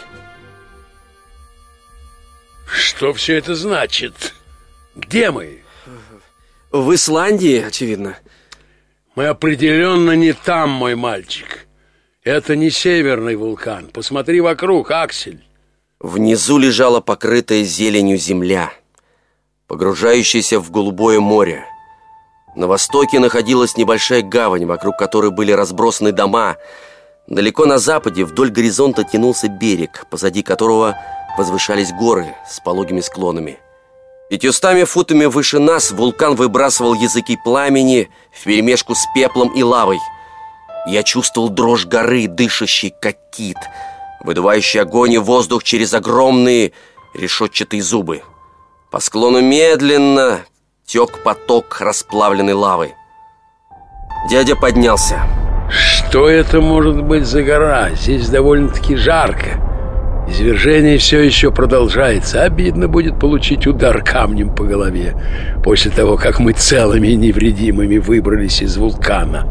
Что 2.67 3.13
все 3.13 3.37
это 3.37 3.55
значит? 3.55 4.33
Где 4.95 5.31
мы? 5.31 5.63
В 6.71 6.95
Исландии, 6.95 7.61
очевидно. 7.61 8.17
Мы 9.15 9.25
определенно 9.25 10.11
не 10.11 10.31
там, 10.31 10.69
мой 10.69 10.95
мальчик. 10.95 11.67
Это 12.23 12.55
не 12.55 12.69
северный 12.69 13.35
вулкан. 13.35 13.89
Посмотри 13.91 14.39
вокруг, 14.39 14.89
Аксель. 14.89 15.43
Внизу 15.99 16.57
лежала 16.57 17.01
покрытая 17.01 17.63
зеленью 17.63 18.17
земля, 18.17 18.71
погружающаяся 19.67 20.61
в 20.61 20.71
голубое 20.71 21.19
море. 21.19 21.65
На 22.55 22.67
востоке 22.67 23.19
находилась 23.19 23.75
небольшая 23.75 24.21
гавань, 24.21 24.65
вокруг 24.65 24.97
которой 24.97 25.31
были 25.31 25.51
разбросаны 25.51 26.13
дома. 26.13 26.55
Далеко 27.27 27.65
на 27.65 27.79
западе 27.79 28.23
вдоль 28.23 28.49
горизонта 28.49 29.03
тянулся 29.03 29.49
берег, 29.49 30.05
позади 30.09 30.41
которого 30.41 30.97
возвышались 31.37 31.91
горы 31.91 32.33
с 32.49 32.61
пологими 32.61 33.01
склонами. 33.01 33.59
Пятьюстами 34.31 34.85
футами 34.85 35.25
выше 35.25 35.59
нас 35.59 35.91
вулкан 35.91 36.35
выбрасывал 36.35 36.93
языки 36.93 37.37
пламени 37.43 38.09
вперемешку 38.31 38.95
с 38.95 39.05
пеплом 39.13 39.49
и 39.49 39.61
лавой. 39.61 39.99
Я 40.87 41.03
чувствовал 41.03 41.49
дрожь 41.49 41.85
горы, 41.85 42.27
дышащей 42.29 42.93
как 43.01 43.17
кит, 43.33 43.57
выдувающий 44.23 44.79
огонь 44.79 45.11
и 45.11 45.17
воздух 45.17 45.65
через 45.65 45.93
огромные 45.93 46.71
решетчатые 47.13 47.83
зубы. 47.83 48.23
По 48.89 49.01
склону 49.01 49.41
медленно 49.41 50.39
тек 50.85 51.21
поток 51.23 51.81
расплавленной 51.81 52.53
лавы. 52.53 52.93
Дядя 54.29 54.55
поднялся. 54.55 55.27
Что 55.69 56.29
это 56.29 56.61
может 56.61 57.03
быть 57.03 57.25
за 57.25 57.43
гора? 57.43 57.89
Здесь 57.95 58.29
довольно-таки 58.29 58.95
жарко. 58.95 59.59
Извержение 60.27 60.97
все 60.97 61.19
еще 61.21 61.51
продолжается. 61.51 62.43
Обидно 62.43 62.87
будет 62.87 63.19
получить 63.19 63.65
удар 63.65 64.03
камнем 64.03 64.53
по 64.53 64.63
голове 64.63 65.15
после 65.63 65.91
того, 65.91 66.15
как 66.15 66.39
мы 66.39 66.53
целыми 66.53 67.09
и 67.09 67.15
невредимыми 67.15 67.97
выбрались 67.97 68.61
из 68.61 68.77
вулкана. 68.77 69.47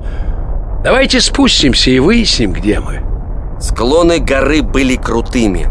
Давайте 0.84 1.20
спустимся 1.20 1.90
и 1.90 1.98
выясним, 1.98 2.52
где 2.52 2.80
мы. 2.80 3.02
Склоны 3.60 4.18
горы 4.20 4.62
были 4.62 4.96
крутыми. 4.96 5.68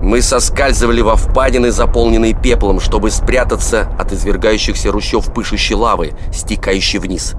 Мы 0.00 0.22
соскальзывали 0.22 1.00
во 1.00 1.16
впадины, 1.16 1.70
заполненные 1.70 2.34
пеплом, 2.34 2.80
чтобы 2.80 3.10
спрятаться 3.10 3.88
от 3.98 4.12
извергающихся 4.12 4.92
ручьев 4.92 5.32
пышущей 5.34 5.74
лавы, 5.74 6.12
стекающей 6.32 6.98
вниз. 6.98 7.34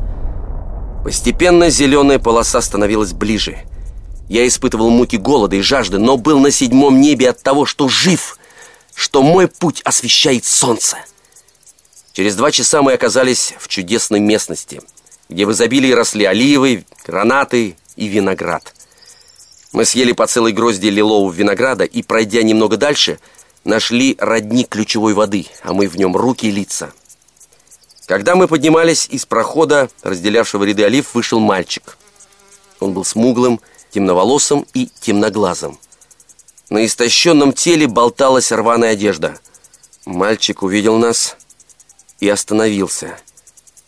Постепенно 1.04 1.70
зеленая 1.70 2.20
полоса 2.20 2.62
становилась 2.62 3.14
ближе– 3.14 3.58
я 4.30 4.48
испытывал 4.48 4.90
муки 4.90 5.16
голода 5.16 5.56
и 5.56 5.62
жажды, 5.62 5.99
но 5.99 6.18
был 6.18 6.40
на 6.40 6.52
седьмом 6.52 6.99
небе 6.99 7.30
от 7.30 7.41
того, 7.41 7.66
что 7.66 7.88
жив, 7.88 8.38
что 8.94 9.24
мой 9.24 9.48
путь 9.48 9.82
освещает 9.84 10.45
солнце. 10.45 10.98
Через 12.14 12.36
два 12.36 12.52
часа 12.52 12.82
мы 12.82 12.94
оказались 12.94 13.54
в 13.60 13.68
чудесной 13.68 14.20
местности, 14.20 14.82
где 15.30 15.45
в 15.45 15.52
изобилии 15.52 15.91
росли 15.91 16.26
оливы, 16.26 16.86
гранаты 17.06 17.76
и 17.95 18.08
виноград. 18.08 18.74
Мы 19.72 19.86
съели 19.86 20.14
по 20.14 20.26
целой 20.26 20.52
грозди 20.52 20.88
лилового 20.88 21.32
винограда 21.32 21.84
и, 21.84 22.02
пройдя 22.02 22.41
немного 22.41 22.78
дальше, 22.78 23.20
нашли 23.64 24.16
родник 24.20 24.70
ключевой 24.70 25.14
воды, 25.14 25.45
а 25.62 25.74
мы 25.74 25.88
в 25.88 25.95
нем 25.98 26.16
руки 26.16 26.48
и 26.48 26.52
лица. 26.52 26.91
Когда 28.08 28.36
мы 28.36 28.48
поднимались 28.48 29.08
из 29.12 29.26
прохода, 29.26 29.90
разделявшего 30.02 30.64
ряды 30.64 30.86
олив, 30.86 31.14
вышел 31.14 31.40
мальчик. 31.40 31.98
Он 32.80 32.94
был 32.94 33.04
смуглым, 33.04 33.60
темноволосым 33.91 34.65
и 34.73 34.89
темноглазым. 34.99 35.80
На 36.69 36.85
истощенном 36.85 37.53
теле 37.53 37.88
болталась 37.88 38.51
рваная 38.51 38.91
одежда. 38.91 39.39
Мальчик 40.05 40.64
увидел 40.64 40.97
нас 40.97 41.38
и 42.19 42.27
остановился. 42.27 43.18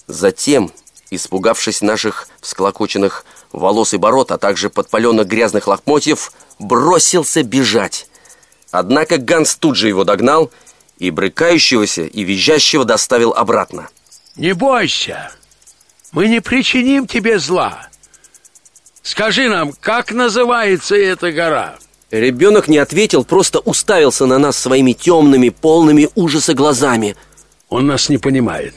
Затем, 0.07 0.71
испугавшись 1.09 1.81
наших 1.81 2.27
всклокоченных 2.41 3.25
волос 3.51 3.93
и 3.93 3.97
бород, 3.97 4.31
а 4.31 4.37
также 4.37 4.69
подпаленных 4.69 5.27
грязных 5.27 5.67
лохмотьев, 5.67 6.31
бросился 6.57 7.43
бежать. 7.43 8.07
Однако 8.71 9.17
Ганс 9.17 9.55
тут 9.55 9.75
же 9.75 9.87
его 9.87 10.03
догнал 10.03 10.51
и 10.97 11.11
брыкающегося 11.11 12.03
и 12.03 12.23
визжащего 12.23 12.85
доставил 12.85 13.33
обратно. 13.33 13.89
«Не 14.35 14.53
бойся! 14.53 15.31
Мы 16.11 16.27
не 16.27 16.39
причиним 16.39 17.07
тебе 17.07 17.39
зла!» 17.39 17.89
Скажи 19.01 19.49
нам, 19.49 19.73
как 19.73 20.11
называется 20.11 20.95
эта 20.95 21.31
гора? 21.31 21.77
Ребенок 22.11 22.67
не 22.67 22.77
ответил, 22.77 23.23
просто 23.23 23.59
уставился 23.59 24.25
на 24.25 24.39
нас 24.39 24.57
своими 24.57 24.93
темными, 24.93 25.49
полными 25.49 26.09
ужаса 26.15 26.53
глазами. 26.53 27.15
Он 27.69 27.85
нас 27.87 28.09
не 28.09 28.17
понимает. 28.17 28.73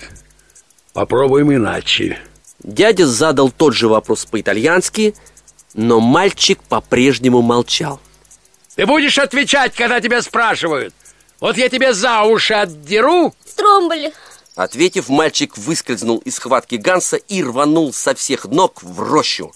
Попробуем 0.92 1.52
иначе. 1.52 2.18
Дядя 2.62 3.06
задал 3.06 3.50
тот 3.50 3.74
же 3.74 3.88
вопрос 3.88 4.26
по-итальянски, 4.26 5.14
но 5.74 6.00
мальчик 6.00 6.62
по-прежнему 6.62 7.40
молчал. 7.40 8.00
Ты 8.76 8.86
будешь 8.86 9.18
отвечать, 9.18 9.74
когда 9.74 10.00
тебя 10.00 10.22
спрашивают? 10.22 10.94
Вот 11.40 11.56
я 11.56 11.68
тебе 11.68 11.92
за 11.92 12.22
уши 12.22 12.54
отдеру. 12.54 13.34
Стромболи. 13.44 14.12
Ответив, 14.54 15.08
мальчик 15.08 15.56
выскользнул 15.56 16.18
из 16.18 16.36
схватки 16.36 16.76
Ганса 16.76 17.16
и 17.16 17.42
рванул 17.42 17.92
со 17.92 18.14
всех 18.14 18.44
ног 18.44 18.82
в 18.82 19.00
рощу. 19.00 19.52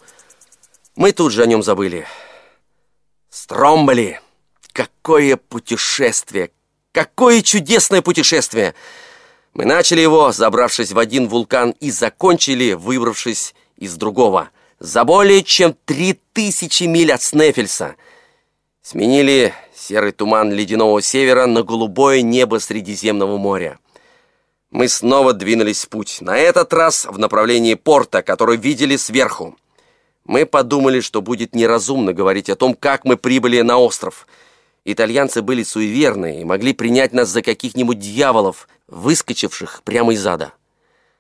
Мы 0.97 1.13
тут 1.13 1.33
же 1.33 1.43
о 1.43 1.47
нем 1.47 1.63
забыли. 1.63 2.07
Стромболи! 3.29 4.19
Какое 4.73 5.37
путешествие! 5.37 6.51
Какое 6.93 7.43
чудесное 7.43 8.01
путешествие! 8.01 8.75
Мы 9.53 9.67
начали 9.67 10.01
его, 10.01 10.33
забравшись 10.33 10.93
в 10.93 10.99
один 10.99 11.29
вулкан, 11.29 11.73
и 11.81 11.91
закончили, 11.91 12.73
выбравшись 12.73 13.55
из 13.77 13.95
другого. 13.97 14.49
За 14.79 15.05
более 15.05 15.43
чем 15.43 15.77
три 15.85 16.19
тысячи 16.33 16.85
миль 16.85 17.13
от 17.13 17.21
Снефельса. 17.23 17.97
Сменили 18.81 19.53
серый 19.75 20.13
туман 20.13 20.51
ледяного 20.51 21.03
севера 21.03 21.45
на 21.47 21.63
голубое 21.63 22.23
небо 22.23 22.59
Средиземного 22.59 23.37
моря. 23.37 23.79
Мы 24.71 24.89
снова 24.89 25.35
двинулись 25.35 25.85
в 25.85 25.91
путь, 25.91 26.19
на 26.23 26.39
этот 26.39 26.73
раз 26.73 27.05
в 27.05 27.19
направлении 27.19 27.75
порта, 27.75 28.23
который 28.23 28.57
видели 28.57 28.97
сверху. 28.97 29.57
Мы 30.27 30.45
подумали, 30.45 31.01
что 31.01 31.23
будет 31.23 31.55
неразумно 31.55 32.13
говорить 32.13 32.51
о 32.51 32.57
том, 32.57 32.75
как 32.75 33.05
мы 33.05 33.17
прибыли 33.17 33.61
на 33.61 33.79
остров. 33.79 34.27
Итальянцы 34.85 35.41
были 35.41 35.63
суеверны 35.63 36.41
и 36.41 36.45
могли 36.45 36.73
принять 36.73 37.13
нас 37.13 37.29
за 37.29 37.43
каких-нибудь 37.43 38.01
дьяволов, 38.01 38.69
выскочивших 38.89 39.83
прямо 39.85 40.15
из 40.15 40.27
ада. 40.27 40.53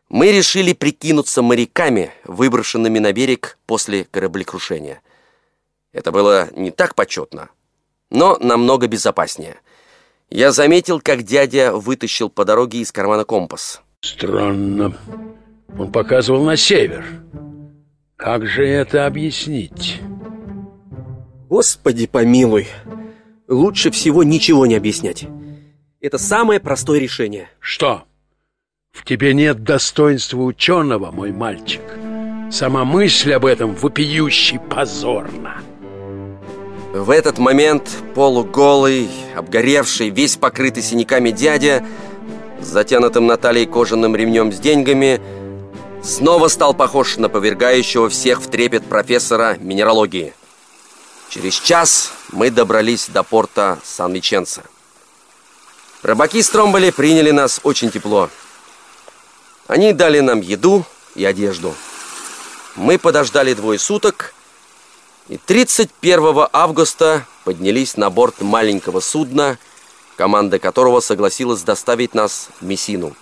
Мы 0.08 0.32
решили 0.32 0.72
прикинуться 0.72 1.42
моряками, 1.42 2.12
выброшенными 2.24 2.98
на 2.98 3.12
берег 3.12 3.58
после 3.66 4.04
кораблекрушения. 4.04 5.00
Это 5.92 6.10
было 6.10 6.48
не 6.54 6.70
так 6.70 6.94
почетно, 6.94 7.48
но 8.10 8.36
намного 8.40 8.88
безопаснее. 8.88 9.56
Я 10.30 10.50
заметил, 10.50 11.00
как 11.00 11.22
дядя 11.22 11.72
вытащил 11.72 12.28
по 12.28 12.44
дороге 12.44 12.80
из 12.80 12.90
кармана 12.90 13.24
компас. 13.24 13.82
Странно. 14.00 14.96
Он 15.78 15.92
показывал 15.92 16.44
на 16.44 16.56
север. 16.56 17.04
Как 18.16 18.46
же 18.46 18.66
это 18.66 19.06
объяснить? 19.06 20.00
Господи 21.50 22.06
помилуй. 22.06 22.66
Лучше 23.46 23.90
всего 23.90 24.22
ничего 24.24 24.66
не 24.66 24.74
объяснять. 24.74 25.26
Это 26.00 26.16
самое 26.16 26.58
простое 26.58 26.98
решение. 26.98 27.50
Что? 27.60 28.04
В 28.92 29.04
тебе 29.04 29.34
нет 29.34 29.62
достоинства 29.62 30.40
ученого, 30.40 31.10
мой 31.10 31.30
мальчик. 31.30 31.82
Сама 32.50 32.84
мысль 32.84 33.32
об 33.34 33.44
этом 33.44 33.74
вопиющий 33.74 34.58
позорна. 34.58 35.60
В 36.94 37.10
этот 37.10 37.36
момент 37.36 37.90
полуголый, 38.14 39.10
обгоревший, 39.36 40.08
весь 40.08 40.36
покрытый 40.36 40.82
синяками 40.82 41.30
дядя, 41.30 41.84
затянутым 42.62 43.26
на 43.26 43.36
талии 43.36 43.66
кожаным 43.66 44.16
ремнем 44.16 44.52
с 44.52 44.58
деньгами, 44.58 45.20
снова 46.06 46.48
стал 46.48 46.72
похож 46.72 47.16
на 47.16 47.28
повергающего 47.28 48.08
всех 48.08 48.40
в 48.40 48.48
трепет 48.48 48.88
профессора 48.88 49.56
минералогии. 49.58 50.34
Через 51.28 51.54
час 51.54 52.12
мы 52.30 52.50
добрались 52.50 53.08
до 53.08 53.22
порта 53.24 53.78
Сан-Миченцо. 53.84 54.62
Рыбаки 56.02 56.40
Стромболи 56.42 56.90
приняли 56.90 57.32
нас 57.32 57.60
очень 57.64 57.90
тепло. 57.90 58.30
Они 59.66 59.92
дали 59.92 60.20
нам 60.20 60.40
еду 60.40 60.84
и 61.16 61.24
одежду. 61.24 61.74
Мы 62.76 62.98
подождали 62.98 63.54
двое 63.54 63.78
суток 63.78 64.32
и 65.28 65.38
31 65.38 66.46
августа 66.52 67.26
поднялись 67.44 67.96
на 67.96 68.10
борт 68.10 68.40
маленького 68.40 69.00
судна, 69.00 69.58
команда 70.16 70.60
которого 70.60 71.00
согласилась 71.00 71.62
доставить 71.62 72.14
нас 72.14 72.48
в 72.60 72.64
Мессину. 72.64 73.16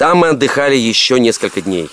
Там 0.00 0.16
мы 0.16 0.28
отдыхали 0.28 0.76
еще 0.76 1.20
несколько 1.20 1.60
дней. 1.60 1.90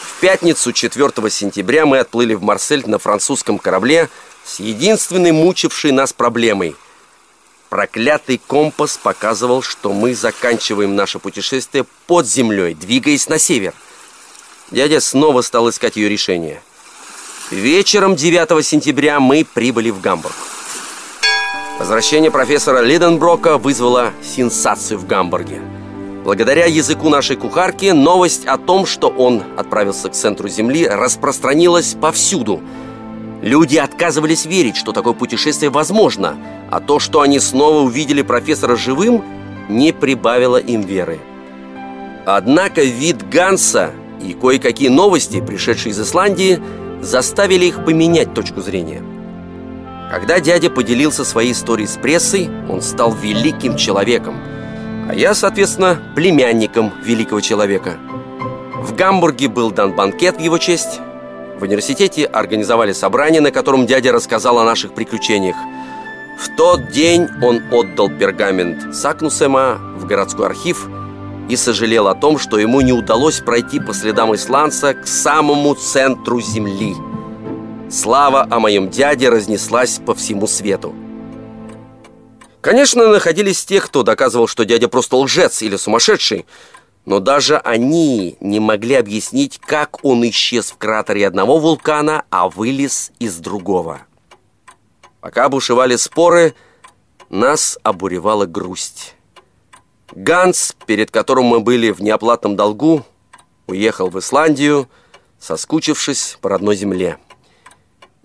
В 0.00 0.20
пятницу 0.22 0.72
4 0.72 1.10
сентября 1.28 1.84
мы 1.84 1.98
отплыли 1.98 2.32
в 2.32 2.42
Марсель 2.42 2.88
на 2.88 2.98
французском 2.98 3.58
корабле 3.58 4.08
с 4.42 4.58
единственной 4.58 5.32
мучившей 5.32 5.92
нас 5.92 6.14
проблемой. 6.14 6.74
Проклятый 7.68 8.40
компас 8.46 8.96
показывал, 8.96 9.60
что 9.60 9.92
мы 9.92 10.14
заканчиваем 10.14 10.96
наше 10.96 11.18
путешествие 11.18 11.84
под 12.06 12.26
землей, 12.26 12.72
двигаясь 12.72 13.28
на 13.28 13.38
север. 13.38 13.74
Дядя 14.70 15.00
снова 15.00 15.42
стал 15.42 15.68
искать 15.68 15.96
ее 15.96 16.08
решение– 16.08 16.62
Вечером 17.50 18.16
9 18.16 18.64
сентября 18.66 19.20
мы 19.20 19.44
прибыли 19.44 19.90
в 19.90 20.00
Гамбург. 20.00 20.34
Возвращение 21.78 22.32
профессора 22.32 22.80
Лиденброка 22.80 23.56
вызвало 23.56 24.12
сенсацию 24.24 24.98
в 24.98 25.06
Гамбурге. 25.06 25.75
Благодаря 26.26 26.64
языку 26.64 27.08
нашей 27.08 27.36
кухарки 27.36 27.92
новость 27.92 28.46
о 28.46 28.58
том, 28.58 28.84
что 28.84 29.06
он 29.06 29.44
отправился 29.56 30.08
к 30.08 30.12
центру 30.12 30.48
Земли, 30.48 30.84
распространилась 30.84 31.94
повсюду. 31.94 32.60
Люди 33.42 33.76
отказывались 33.76 34.44
верить, 34.44 34.76
что 34.76 34.90
такое 34.90 35.12
путешествие 35.12 35.70
возможно, 35.70 36.34
а 36.68 36.80
то, 36.80 36.98
что 36.98 37.20
они 37.20 37.38
снова 37.38 37.82
увидели 37.82 38.22
профессора 38.22 38.74
живым, 38.74 39.22
не 39.68 39.92
прибавило 39.92 40.56
им 40.56 40.80
веры. 40.80 41.20
Однако 42.26 42.82
вид 42.82 43.28
Ганса 43.30 43.92
и 44.20 44.32
кое-какие 44.32 44.88
новости, 44.88 45.40
пришедшие 45.40 45.92
из 45.92 46.00
Исландии, 46.00 46.60
заставили 47.02 47.66
их 47.66 47.84
поменять 47.84 48.34
точку 48.34 48.62
зрения. 48.62 49.00
Когда 50.10 50.40
дядя 50.40 50.70
поделился 50.70 51.24
своей 51.24 51.52
историей 51.52 51.86
с 51.86 51.96
прессой, 51.96 52.50
он 52.68 52.82
стал 52.82 53.12
великим 53.14 53.76
человеком, 53.76 54.34
а 55.08 55.14
я, 55.14 55.34
соответственно, 55.34 55.98
племянником 56.14 56.92
великого 57.02 57.40
человека. 57.40 57.96
В 58.82 58.94
Гамбурге 58.94 59.48
был 59.48 59.70
дан 59.70 59.92
банкет 59.92 60.36
в 60.36 60.40
его 60.40 60.58
честь. 60.58 61.00
В 61.58 61.62
университете 61.62 62.26
организовали 62.26 62.92
собрание, 62.92 63.40
на 63.40 63.50
котором 63.50 63.86
дядя 63.86 64.12
рассказал 64.12 64.58
о 64.58 64.64
наших 64.64 64.94
приключениях. 64.94 65.56
В 66.38 66.54
тот 66.56 66.90
день 66.90 67.28
он 67.42 67.62
отдал 67.72 68.10
пергамент 68.10 68.94
Сакнусема 68.94 69.78
в 69.96 70.06
городской 70.06 70.46
архив– 70.46 70.88
и 71.48 71.56
сожалел 71.56 72.08
о 72.08 72.14
том, 72.14 72.38
что 72.38 72.58
ему 72.58 72.80
не 72.80 72.92
удалось 72.92 73.40
пройти 73.40 73.78
по 73.80 73.94
следам 73.94 74.34
исландца 74.34 74.94
к 74.94 75.06
самому 75.06 75.74
центру 75.74 76.40
земли. 76.40 76.94
Слава 77.90 78.46
о 78.50 78.58
моем 78.58 78.88
дяде 78.88 79.28
разнеслась 79.28 80.00
по 80.04 80.14
всему 80.14 80.46
свету. 80.46 80.94
Конечно, 82.66 83.06
находились 83.06 83.64
те, 83.64 83.80
кто 83.80 84.02
доказывал, 84.02 84.48
что 84.48 84.64
дядя 84.64 84.88
просто 84.88 85.14
лжец 85.14 85.62
или 85.62 85.76
сумасшедший, 85.76 86.46
но 87.04 87.20
даже 87.20 87.58
они 87.58 88.36
не 88.40 88.58
могли 88.58 88.96
объяснить, 88.96 89.60
как 89.64 90.04
он 90.04 90.28
исчез 90.30 90.72
в 90.72 90.76
кратере 90.76 91.28
одного 91.28 91.58
вулкана, 91.58 92.24
а 92.28 92.48
вылез 92.48 93.12
из 93.20 93.36
другого. 93.36 94.00
Пока 95.20 95.48
бушевали 95.48 95.94
споры, 95.94 96.56
нас 97.28 97.78
обуревала 97.84 98.46
грусть. 98.46 99.14
Ганс, 100.10 100.74
перед 100.86 101.12
которым 101.12 101.44
мы 101.44 101.60
были 101.60 101.92
в 101.92 102.02
неоплатном 102.02 102.56
долгу, 102.56 103.06
уехал 103.68 104.10
в 104.10 104.18
Исландию, 104.18 104.88
соскучившись 105.38 106.36
по 106.40 106.48
родной 106.48 106.74
земле. 106.74 107.16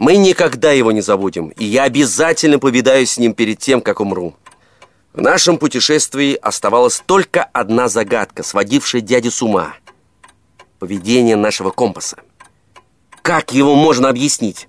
Мы 0.02 0.18
никогда 0.18 0.72
его 0.72 0.92
не 0.92 1.02
забудем, 1.02 1.50
и 1.50 1.64
я 1.64 1.84
обязательно 1.84 2.58
повидаюсь 2.58 3.12
с 3.12 3.18
ним 3.20 3.36
перед 3.36 3.60
тем, 3.60 3.82
как 3.82 4.00
умру. 4.00 4.34
В 5.14 5.22
нашем 5.22 5.60
путешествии 5.60 6.34
оставалась 6.42 7.04
только 7.06 7.44
одна 7.44 7.88
загадка, 7.88 8.42
сводившая 8.42 9.02
дядю 9.02 9.30
с 9.30 9.44
ума. 9.44 9.76
Поведение 10.80 11.36
нашего 11.36 11.70
компаса. 11.70 12.18
Как 13.22 13.54
его 13.54 13.76
можно 13.76 14.10
объяснить? 14.10 14.68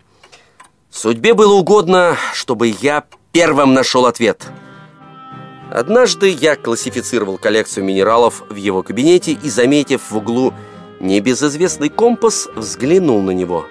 Судьбе 0.91 1.33
было 1.33 1.55
угодно, 1.55 2.19
чтобы 2.35 2.67
я 2.83 3.05
первым 3.33 3.73
нашел 3.73 4.05
ответ– 4.05 4.47
Однажды 5.71 6.29
я 6.29 6.55
классифицировал 6.55 7.39
коллекцию 7.39 7.85
минералов 7.87 8.43
в 8.51 8.57
его 8.57 8.83
кабинете 8.83 9.33
и, 9.33 9.49
заметив 9.49 10.11
в 10.11 10.17
углу 10.19 10.53
небезызвестный 11.01 11.89
компас, 11.89 12.47
взглянул 12.55 13.23
на 13.23 13.31
него. 13.31 13.65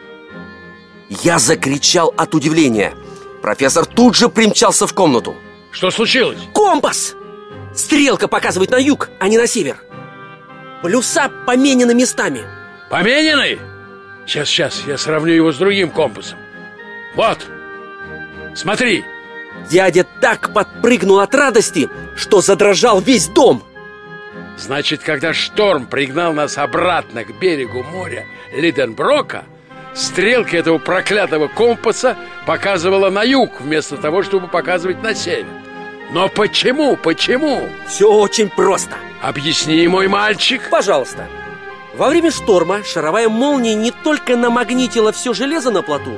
Я 1.20 1.40
закричал 1.40 2.14
от 2.16 2.34
удивления. 2.34 2.94
Профессор 3.42 3.86
тут 3.86 4.16
же 4.16 4.30
примчался 4.30 4.88
в 4.88 4.94
комнату. 4.94 5.36
Что 5.70 5.92
случилось? 5.92 6.38
Компас! 6.54 7.16
Стрелка 7.76 8.30
показывает 8.30 8.72
на 8.72 8.78
юг, 8.78 9.10
а 9.20 9.28
не 9.28 9.38
на 9.38 9.46
север. 9.46 9.84
Плюса 10.82 11.30
поменены 11.46 11.94
местами. 11.94 12.44
Поменены? 12.90 13.60
Сейчас, 14.26 14.48
сейчас, 14.48 14.84
я 14.88 14.98
сравню 14.98 15.34
его 15.34 15.52
с 15.52 15.58
другим 15.58 15.90
компасом. 15.90 16.40
Вот, 17.16 17.46
смотри. 18.56 19.04
Дядя 19.70 20.06
так 20.22 20.54
подпрыгнул 20.54 21.20
от 21.20 21.36
радости, 21.36 21.90
что 22.16 22.40
задрожал 22.40 23.02
весь 23.02 23.28
дом. 23.28 23.64
Значит, 24.58 25.02
когда 25.02 25.34
шторм 25.34 25.88
пригнал 25.88 26.34
нас 26.34 26.58
обратно 26.58 27.26
к 27.26 27.38
берегу 27.38 27.84
моря 27.84 28.26
Лиденброка, 28.54 29.44
стрелка 29.94 30.58
этого 30.58 30.78
проклятого 30.78 31.48
компаса 31.48 32.18
показывала 32.46 33.10
на 33.10 33.24
юг, 33.24 33.62
вместо 33.62 33.98
того, 33.98 34.24
чтобы 34.24 34.48
показывать 34.48 35.02
на 35.02 35.14
север. 35.14 35.48
Но 36.12 36.28
почему, 36.28 36.98
почему? 36.98 37.70
Все 37.88 38.12
очень 38.12 38.50
просто. 38.50 38.98
Объясни, 39.22 39.88
мой 39.88 40.08
мальчик. 40.08 40.70
Пожалуйста. 40.70 41.28
Во 41.94 42.10
время 42.10 42.32
шторма 42.32 42.84
шаровая 42.84 43.30
молния 43.30 43.76
не 43.76 43.92
только 43.92 44.36
намагнитила 44.36 45.12
все 45.12 45.34
железо 45.34 45.72
на 45.72 45.82
плоту, 45.82 46.18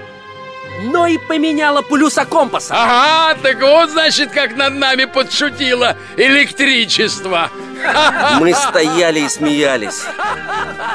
но 0.81 1.07
и 1.07 1.17
поменяла 1.17 1.81
полюса 1.81 2.25
компаса. 2.25 2.73
Ага, 2.75 3.39
так 3.41 3.61
вот, 3.61 3.89
значит, 3.91 4.31
как 4.31 4.55
над 4.55 4.73
нами 4.75 5.05
подшутило 5.05 5.95
электричество. 6.17 7.49
Мы 8.39 8.53
стояли 8.53 9.21
и 9.21 9.29
смеялись. 9.29 10.01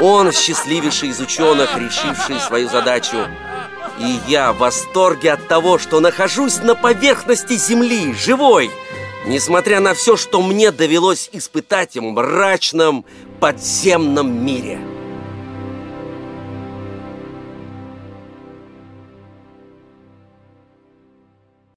Он 0.00 0.32
счастливейший 0.32 1.10
из 1.10 1.20
ученых, 1.20 1.76
решивший 1.76 2.40
свою 2.40 2.68
задачу. 2.68 3.16
И 3.98 4.18
я 4.28 4.52
в 4.52 4.59
восторге 4.59 5.32
от 5.32 5.48
того, 5.48 5.78
что 5.78 6.00
нахожусь 6.00 6.59
на 6.59 6.74
поверхности 6.74 7.55
Земли, 7.55 8.14
живой, 8.14 8.70
несмотря 9.26 9.80
на 9.80 9.94
все, 9.94 10.16
что 10.16 10.40
мне 10.40 10.70
довелось 10.70 11.28
испытать 11.32 11.96
в 11.96 12.02
мрачном 12.02 13.05
подземном 13.40 14.44
мире. 14.44 14.97